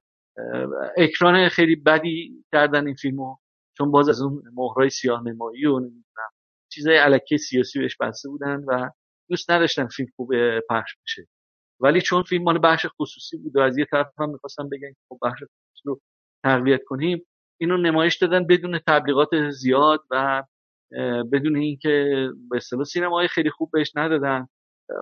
اکران 0.97 1.49
خیلی 1.49 1.75
بدی 1.75 2.43
کردن 2.51 2.85
این 2.87 2.95
فیلمو 2.95 3.35
چون 3.77 3.91
باز 3.91 4.09
از 4.09 4.21
اون 4.21 4.43
مهرای 4.53 4.89
سیاه 4.89 5.23
نمایی 5.23 5.65
و 5.65 5.79
نمی‌دونم 5.79 6.29
چیزای 6.71 6.97
علکه 6.97 7.37
سیاسی 7.37 7.79
بهش 7.79 7.97
بسته 7.97 8.29
بودن 8.29 8.63
و 8.67 8.89
دوست 9.29 9.51
نداشتن 9.51 9.87
فیلم 9.87 10.09
خوب 10.15 10.29
پخش 10.69 10.95
بشه. 11.03 11.27
ولی 11.79 12.01
چون 12.01 12.23
فیلم 12.23 12.43
مال 12.43 12.59
بخش 12.63 12.85
خصوصی 13.01 13.37
بود 13.37 13.55
و 13.55 13.59
از 13.59 13.77
یه 13.77 13.85
طرف 13.85 14.07
هم 14.19 14.29
می‌خواستم 14.29 14.69
بگن 14.69 14.89
که 14.89 14.99
خب 15.09 15.19
بخش 15.21 15.43
خصوصی 15.43 15.81
رو 15.85 16.01
تقویت 16.43 16.83
کنیم 16.83 17.25
اینو 17.61 17.77
نمایش 17.77 18.17
دادن 18.17 18.47
بدون 18.47 18.79
تبلیغات 18.87 19.49
زیاد 19.49 20.03
و 20.11 20.43
بدون 21.31 21.55
اینکه 21.55 22.27
به 22.49 22.57
اصطلاح 22.57 22.83
سینمای 22.83 23.27
خیلی 23.27 23.49
خوب 23.49 23.69
بهش 23.73 23.91
ندادن. 23.95 24.47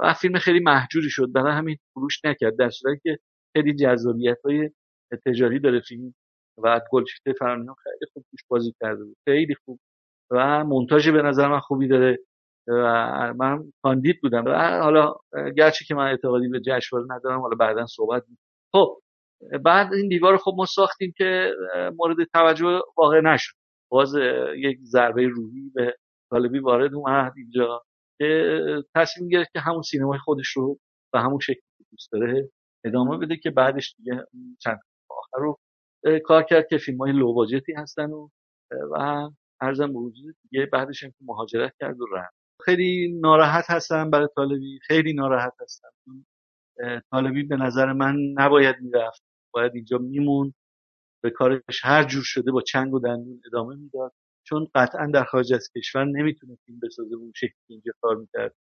و 0.03 0.13
فیلم 0.13 0.39
خیلی 0.39 0.59
محجوری 0.59 1.09
شد. 1.09 1.31
برای 1.31 1.53
همین 1.53 1.77
فروش 1.93 2.25
نکرد. 2.25 2.57
در 2.57 2.69
صورتی 2.69 2.99
که 3.03 3.19
خیلی 3.55 3.75
جذابیت 3.75 4.37
های 4.45 4.69
تجاری 5.25 5.59
داره 5.59 5.79
فیلم 5.79 6.13
و 6.57 6.81
گلشیته 6.91 7.33
فرانیان 7.33 7.75
خیلی 7.83 8.11
خوب 8.13 8.25
توش 8.31 8.39
بازی 8.47 8.73
کرده 8.81 9.03
بود. 9.03 9.17
خیلی 9.25 9.55
خوب. 9.65 9.79
و 10.31 10.63
مونتاژ 10.63 11.09
به 11.09 11.21
نظر 11.21 11.47
من 11.47 11.59
خوبی 11.59 11.87
داره. 11.87 12.19
و 12.67 13.33
من 13.33 13.73
کاندید 13.83 14.21
بودم. 14.21 14.45
و 14.45 14.79
حالا 14.81 15.15
گرچه 15.57 15.85
که 15.85 15.95
من 15.95 16.07
اعتقادی 16.07 16.47
به 16.47 16.59
جشنواره 16.59 17.07
ندارم 17.11 17.41
حالا 17.41 17.55
بعدا 17.55 17.85
صحبت 17.85 18.23
خب 18.71 19.01
بعد 19.65 19.93
این 19.93 20.07
دیوار 20.07 20.37
خب 20.37 20.53
ما 20.57 20.65
ساختیم 20.65 21.13
که 21.17 21.51
مورد 21.97 22.17
توجه 22.33 22.81
واقع 22.97 23.21
نشد. 23.21 23.60
باز 23.91 24.15
یک 24.55 24.79
ضربه 24.83 25.27
روحی 25.27 25.71
به 25.75 25.97
طالبی 26.29 26.59
وارد 26.59 26.93
اومد 26.93 27.33
اینجا 27.37 27.83
که 28.17 28.55
تصمیم 28.95 29.29
گرفت 29.29 29.51
که 29.53 29.59
همون 29.59 29.81
سینمای 29.81 30.19
خودش 30.19 30.47
رو 30.47 30.79
به 31.13 31.19
همون 31.19 31.39
شکلی 31.39 31.61
که 31.77 31.83
دوست 31.91 32.11
داره 32.11 32.49
ادامه 32.85 33.17
بده 33.17 33.37
که 33.37 33.51
بعدش 33.51 33.95
دیگه 33.97 34.25
چند 34.59 34.79
آخر 35.09 35.37
رو 35.37 35.59
کار 36.23 36.43
کرد 36.43 36.67
که 36.67 36.77
فیلم 36.77 36.97
های 36.97 37.11
لوواجتی 37.11 37.73
هستن 37.73 38.11
و 38.11 38.29
و 38.91 39.29
ارزم 39.61 39.93
به 39.93 39.99
وجود 39.99 40.35
دیگه 40.43 40.65
بعدش 40.65 41.03
هم 41.03 41.09
که 41.09 41.17
مهاجرت 41.21 41.73
کرد 41.79 42.01
و 42.01 42.05
رفت. 42.13 42.35
خیلی 42.65 43.19
ناراحت 43.21 43.65
هستم 43.69 44.09
برای 44.09 44.27
طالبی 44.35 44.79
خیلی 44.83 45.13
ناراحت 45.13 45.53
هستم. 45.61 45.91
طالبی 47.11 47.43
به 47.43 47.55
نظر 47.55 47.93
من 47.93 48.15
نباید 48.37 48.75
می‌رفت. 48.81 49.23
باید 49.53 49.71
اینجا 49.75 49.97
میمون 49.97 50.53
به 51.23 51.29
کارش 51.29 51.81
هر 51.83 52.03
جور 52.03 52.23
شده 52.23 52.51
با 52.51 52.61
چنگ 52.61 52.93
و 52.93 52.99
دندون 52.99 53.41
ادامه 53.45 53.75
می‌داد. 53.75 54.13
چون 54.43 54.67
قطعا 54.75 55.11
در 55.13 55.23
خارج 55.23 55.53
از 55.53 55.69
کشور 55.77 56.05
نمی‌تونه 56.05 56.57
فیلم 56.65 56.79
بسازه 56.83 57.15
اون 57.15 57.31
شکلی 57.35 57.51
اینجا 57.67 57.91
کار 58.01 58.15
می‌کرد. 58.15 58.55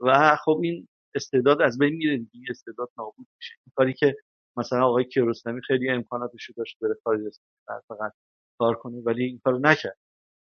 و 0.00 0.36
خب 0.44 0.60
این 0.62 0.88
استعداد 1.14 1.62
از 1.62 1.78
بین 1.78 1.94
میره 1.94 2.18
دیگه 2.18 2.46
استعداد 2.50 2.88
نابود 2.98 3.26
میشه. 3.36 3.54
این 3.66 3.72
کاری 3.76 3.94
که 3.94 4.16
مثلا 4.56 4.86
آقای 4.86 5.04
کیارستمی 5.04 5.62
خیلی 5.62 5.90
امکاناتش 5.90 6.50
داشت 6.56 6.78
بره 6.80 6.96
خارج 7.04 7.26
از 7.26 7.40
کشور 7.40 7.80
فقط 7.88 8.12
کار 8.58 8.74
کنه 8.74 9.02
ولی 9.06 9.24
این 9.24 9.40
کارو 9.44 9.58
نکرد. 9.58 9.98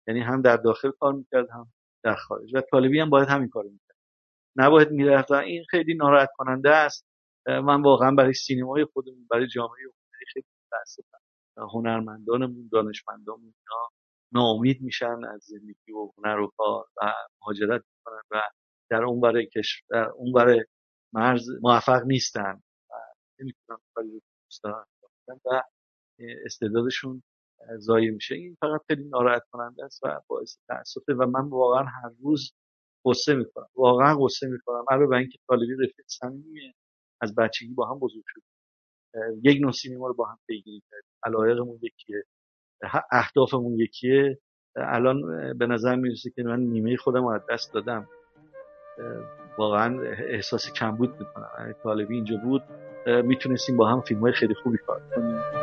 یعنی 0.08 0.22
هم 0.22 0.42
در 0.42 0.58
داخل 0.58 0.92
کار 0.92 1.14
می‌کرد 1.14 1.50
هم 1.50 1.74
در 2.04 2.16
خارج. 2.16 2.56
و 2.56 2.62
طالبی 2.62 3.00
هم 3.00 3.10
باید 3.10 3.30
همین 3.30 3.50
کارو 3.50 3.70
می‌کرد. 3.70 3.98
نباید 4.56 4.92
می‌رفت 4.92 5.32
این 5.32 5.66
خیلی 5.70 5.96
ناراحت 5.96 6.30
کننده 6.38 6.70
است. 6.70 7.06
من 7.48 7.82
واقعا 7.82 8.12
برای 8.12 8.34
سینمای 8.34 8.86
خودمون 8.86 9.28
برای 9.32 9.48
جامعه 9.48 9.78
خیلی 10.34 10.46
متاسفم 10.68 11.23
هنرمندانمون 11.58 12.70
دانشمندانمون 12.72 13.54
اینا 13.60 13.90
ناامید 14.32 14.82
میشن 14.82 15.26
از 15.34 15.44
زندگی 15.44 15.92
و 15.92 16.12
هنر 16.18 16.40
و 16.40 16.52
کار 16.58 16.86
و 17.02 17.14
مهاجرت 17.42 17.84
می‌کنن 17.92 18.22
و 18.32 18.42
در 18.92 19.04
اون 19.04 19.22
برای 19.22 19.46
کشور 19.46 19.86
در 19.90 20.10
اون 20.10 20.32
برای 20.34 20.66
مرز 21.14 21.48
موفق 21.62 22.04
نیستن 22.06 22.62
و 22.90 22.94
نمی‌تونن 23.40 23.80
کاری 23.96 24.22
و 25.46 25.62
استعدادشون 26.46 27.24
ضایع 27.78 28.12
میشه. 28.12 28.36
این 28.36 28.58
فقط 28.62 28.82
خیلی 28.88 29.04
ناراحت 29.04 29.44
کننده 29.52 29.86
است 29.86 30.04
و 30.04 30.22
باعث 30.28 30.58
تاسفه 30.68 31.14
و 31.14 31.26
من 31.26 31.50
واقعا 31.50 31.84
هر 31.84 32.10
روز 32.24 32.54
قصه 33.06 33.36
می‌کنم. 33.36 33.68
واقعا 33.76 34.18
قصه 34.22 34.48
می‌کنم. 34.48 34.86
علاوه 34.90 35.08
بر 35.08 35.18
اینکه 35.18 35.38
طالبی 35.48 35.74
رفیق 35.74 36.06
صمیمیه 36.08 36.74
از 37.22 37.36
بچگی 37.36 37.74
با 37.74 37.90
هم 37.90 38.00
بزرگ 38.00 38.24
شد 38.28 38.42
یک 39.44 39.62
نوع 39.62 39.72
سینما 39.72 40.08
رو 40.08 40.14
با 40.14 40.26
هم 40.26 40.38
پیگیری 40.48 40.82
کردیم. 40.92 41.13
علایقمون 41.26 41.80
یکیه. 41.82 42.24
اهدافمون 43.12 43.80
یکیه. 43.80 44.40
الان 44.76 45.22
به 45.58 45.68
نظر 45.68 45.96
می‌رسه 45.96 46.30
که 46.30 46.44
من 46.44 46.60
نیمه 46.60 46.98
خودم 46.98 47.26
از 47.26 47.42
دست 47.50 47.74
دادم. 47.74 48.08
واقعا 49.58 50.02
احساس 50.28 50.74
کمبود 50.74 51.10
می‌کنم. 51.20 51.76
طالبی 51.84 52.16
اینجا 52.16 52.38
بود 52.38 52.64
می‌تونستیم 53.24 53.78
با 53.78 53.88
هم 53.88 54.02
فیلم 54.02 54.22
های 54.22 54.34
خیلی 54.34 54.54
خوبی 54.54 54.78
کار 54.78 55.02
کنیم. 55.16 55.63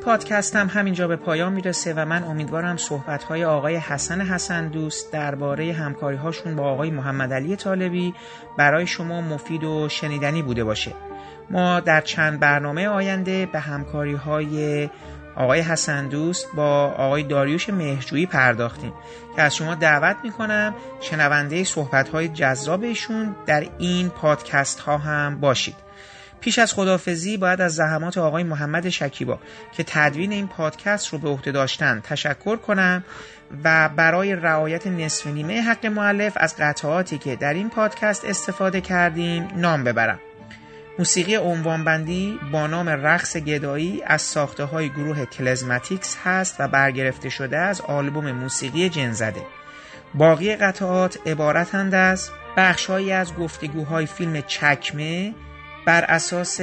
پادکست 0.00 0.56
هم 0.56 0.66
همینجا 0.66 1.08
به 1.08 1.16
پایان 1.16 1.52
می‌رسه 1.52 1.94
و 1.94 2.04
من 2.04 2.24
امیدوارم 2.24 2.76
صحبت 2.76 3.24
های 3.24 3.44
آقای 3.44 3.76
حسن 3.76 4.20
حسن 4.20 4.68
دوست 4.68 5.12
درباره 5.12 5.72
همکاری 5.72 6.16
هاشون 6.16 6.56
با 6.56 6.62
آقای 6.62 6.90
محمد 6.90 7.32
علی 7.32 7.56
طالبی 7.56 8.14
برای 8.58 8.86
شما 8.86 9.20
مفید 9.20 9.64
و 9.64 9.88
شنیدنی 9.88 10.42
بوده 10.42 10.64
باشه. 10.64 10.92
ما 11.50 11.80
در 11.80 12.00
چند 12.00 12.40
برنامه 12.40 12.88
آینده 12.88 13.46
به 13.46 13.60
همکاری 13.60 14.14
های 14.14 14.88
آقای 15.36 15.60
حسن 15.60 16.08
دوست 16.08 16.46
با 16.54 16.94
آقای 16.98 17.22
داریوش 17.22 17.68
مهجویی 17.70 18.26
پرداختیم 18.26 18.92
که 19.36 19.42
از 19.42 19.56
شما 19.56 19.74
دعوت 19.74 20.16
می‌کنم 20.24 20.74
شنونده 21.00 21.64
صحبت 21.64 22.08
های 22.08 22.28
جذابشون 22.28 23.36
در 23.46 23.66
این 23.78 24.08
پادکست 24.08 24.80
ها 24.80 24.98
هم 24.98 25.40
باشید. 25.40 25.89
پیش 26.40 26.58
از 26.58 26.72
خدافزی 26.72 27.36
باید 27.36 27.60
از 27.60 27.74
زحمات 27.74 28.18
آقای 28.18 28.42
محمد 28.42 28.88
شکیبا 28.88 29.38
که 29.72 29.84
تدوین 29.86 30.32
این 30.32 30.48
پادکست 30.48 31.08
رو 31.08 31.18
به 31.18 31.28
عهده 31.28 31.52
داشتن 31.52 32.00
تشکر 32.04 32.56
کنم 32.56 33.04
و 33.64 33.88
برای 33.96 34.36
رعایت 34.36 34.86
نصف 34.86 35.26
نیمه 35.26 35.60
حق 35.60 35.86
معلف 35.86 36.32
از 36.36 36.56
قطعاتی 36.58 37.18
که 37.18 37.36
در 37.36 37.54
این 37.54 37.70
پادکست 37.70 38.24
استفاده 38.24 38.80
کردیم 38.80 39.48
نام 39.56 39.84
ببرم. 39.84 40.20
موسیقی 40.98 41.36
عنوانبندی 41.36 42.38
با 42.52 42.66
نام 42.66 42.88
رقص 42.88 43.36
گدایی 43.36 44.02
از 44.06 44.22
ساخته 44.22 44.64
های 44.64 44.88
گروه 44.88 45.24
کلزماتیکس 45.24 46.16
هست 46.24 46.56
و 46.58 46.68
برگرفته 46.68 47.28
شده 47.28 47.58
از 47.58 47.80
آلبوم 47.80 48.32
موسیقی 48.32 48.88
جنزده. 48.88 49.42
باقی 50.14 50.56
قطعات 50.56 51.18
عبارتند 51.26 51.94
از 51.94 52.30
بخشهایی 52.56 53.12
از 53.12 53.34
گفتگوهای 53.34 54.06
فیلم 54.06 54.40
چکمه 54.40 55.34
بر 55.90 56.04
اساس 56.04 56.60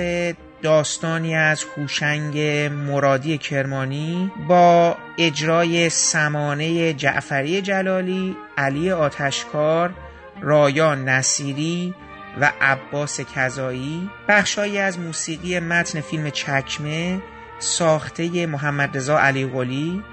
داستانی 0.62 1.36
از 1.36 1.66
هوشنگ 1.78 2.40
مرادی 2.72 3.38
کرمانی 3.38 4.32
با 4.48 4.98
اجرای 5.18 5.90
سمانه 5.90 6.94
جعفری 6.94 7.62
جلالی 7.62 8.36
علی 8.58 8.92
آتشکار 8.92 9.94
رایا 10.42 10.96
نصیری 10.96 11.94
و 12.42 12.52
عباس 12.62 13.22
کذایی 13.22 14.10
بخشهایی 14.28 14.78
از 14.78 15.00
موسیقی 15.00 15.60
متن 15.60 16.02
فیلم 16.02 16.30
چکمه 16.30 17.22
ساخته 17.60 18.46
محمد 18.46 18.98
رضا 18.98 19.20
علی 19.20 19.46
قلی. 19.46 20.04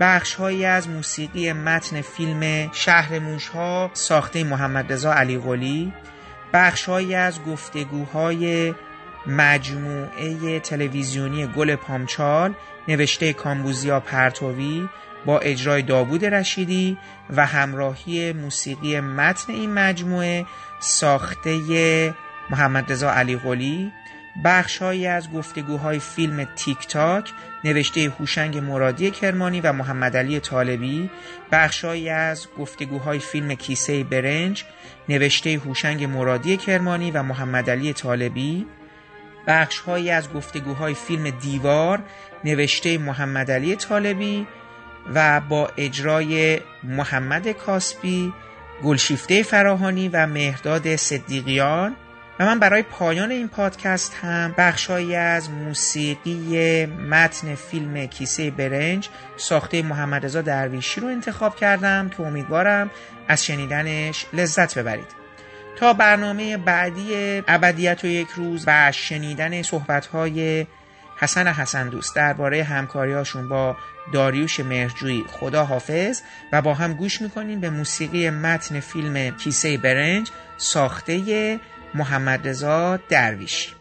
بخشهایی 0.00 0.64
از 0.64 0.88
موسیقی 0.88 1.52
متن 1.52 2.00
فیلم 2.00 2.70
شهر 2.72 3.18
موشها 3.18 3.90
ساخته 3.92 4.44
محمد 4.44 4.92
رضا 4.92 5.14
علی 5.14 5.38
قلی. 5.38 5.92
بخشهایی 6.54 7.14
از 7.14 7.44
گفتگوهای 7.44 8.74
مجموعه 9.26 10.60
تلویزیونی 10.60 11.46
گل 11.46 11.76
پامچال 11.76 12.54
نوشته 12.88 13.32
کامبوزیا 13.32 14.00
پرتوی 14.00 14.88
با 15.26 15.38
اجرای 15.38 15.82
داوود 15.82 16.24
رشیدی 16.24 16.98
و 17.30 17.46
همراهی 17.46 18.32
موسیقی 18.32 19.00
متن 19.00 19.52
این 19.52 19.74
مجموعه 19.74 20.46
ساخته 20.80 22.14
محمد 22.50 22.92
رضا 22.92 23.10
علی 23.10 23.36
قلی 23.36 23.92
بخشهایی 24.44 25.06
از 25.06 25.32
گفتگوهای 25.32 25.98
فیلم 25.98 26.48
تیک 26.56 26.88
تاک 26.88 27.30
نوشته 27.64 28.12
هوشنگ 28.18 28.58
مرادی 28.58 29.10
کرمانی 29.10 29.60
و 29.60 29.72
محمد 29.72 30.16
علی 30.16 30.40
طالبی. 30.40 31.10
بخشهایی 31.52 32.08
از 32.08 32.46
گفتگوهای 32.58 33.18
فیلم 33.18 33.54
کیسه 33.54 34.04
برنج 34.04 34.64
نوشته 35.08 35.60
هوشنگ 35.64 36.04
مرادی 36.04 36.56
کرمانی 36.56 37.10
و 37.10 37.22
محمد 37.22 37.70
علی 37.70 37.92
طالبی 37.92 38.66
بخشهایی 39.46 40.10
از 40.10 40.32
گفتگوهای 40.32 40.94
فیلم 40.94 41.30
دیوار 41.30 42.02
نوشته 42.44 42.98
محمد 42.98 43.50
علی 43.50 43.76
طالبی 43.76 44.46
و 45.14 45.40
با 45.40 45.70
اجرای 45.76 46.60
محمد 46.82 47.48
کاسبی 47.48 48.32
گلشیفته 48.84 49.42
فراهانی 49.42 50.08
و 50.08 50.26
مهرداد 50.26 50.96
صدیقیان 50.96 51.96
و 52.40 52.44
من 52.46 52.58
برای 52.58 52.82
پایان 52.82 53.30
این 53.30 53.48
پادکست 53.48 54.14
هم 54.22 54.54
بخشهایی 54.58 55.16
از 55.16 55.50
موسیقی 55.50 56.86
متن 56.86 57.54
فیلم 57.54 58.06
کیسه 58.06 58.50
برنج 58.50 59.08
ساخته 59.36 59.82
محمد 59.82 60.24
رضا 60.24 60.42
درویشی 60.42 61.00
رو 61.00 61.08
انتخاب 61.08 61.56
کردم 61.56 62.08
که 62.08 62.20
امیدوارم 62.20 62.90
از 63.28 63.44
شنیدنش 63.44 64.26
لذت 64.32 64.78
ببرید. 64.78 65.24
تا 65.76 65.92
برنامه 65.92 66.56
بعدی 66.56 67.42
ابدیت 67.48 68.04
و 68.04 68.06
یک 68.06 68.28
روز 68.36 68.64
و 68.66 68.92
شنیدن 68.92 69.62
صحبتهای 69.62 70.66
حسن 71.16 71.46
حسن 71.46 71.88
دوست 71.88 72.16
درباره 72.16 72.62
همکاریاشون 72.62 73.48
با 73.48 73.76
داریوش 74.12 74.60
مهرجویی 74.60 75.24
خدا 75.28 75.64
حافظ. 75.64 76.20
و 76.52 76.62
با 76.62 76.74
هم 76.74 76.92
گوش 76.92 77.22
می‌کنیم 77.22 77.60
به 77.60 77.70
موسیقی 77.70 78.30
متن 78.30 78.80
فیلم 78.80 79.36
کیسه 79.36 79.78
برنج 79.78 80.30
ساخته 80.56 81.60
محمد 81.94 82.48
رضا 82.48 82.96
درویش. 82.96 83.74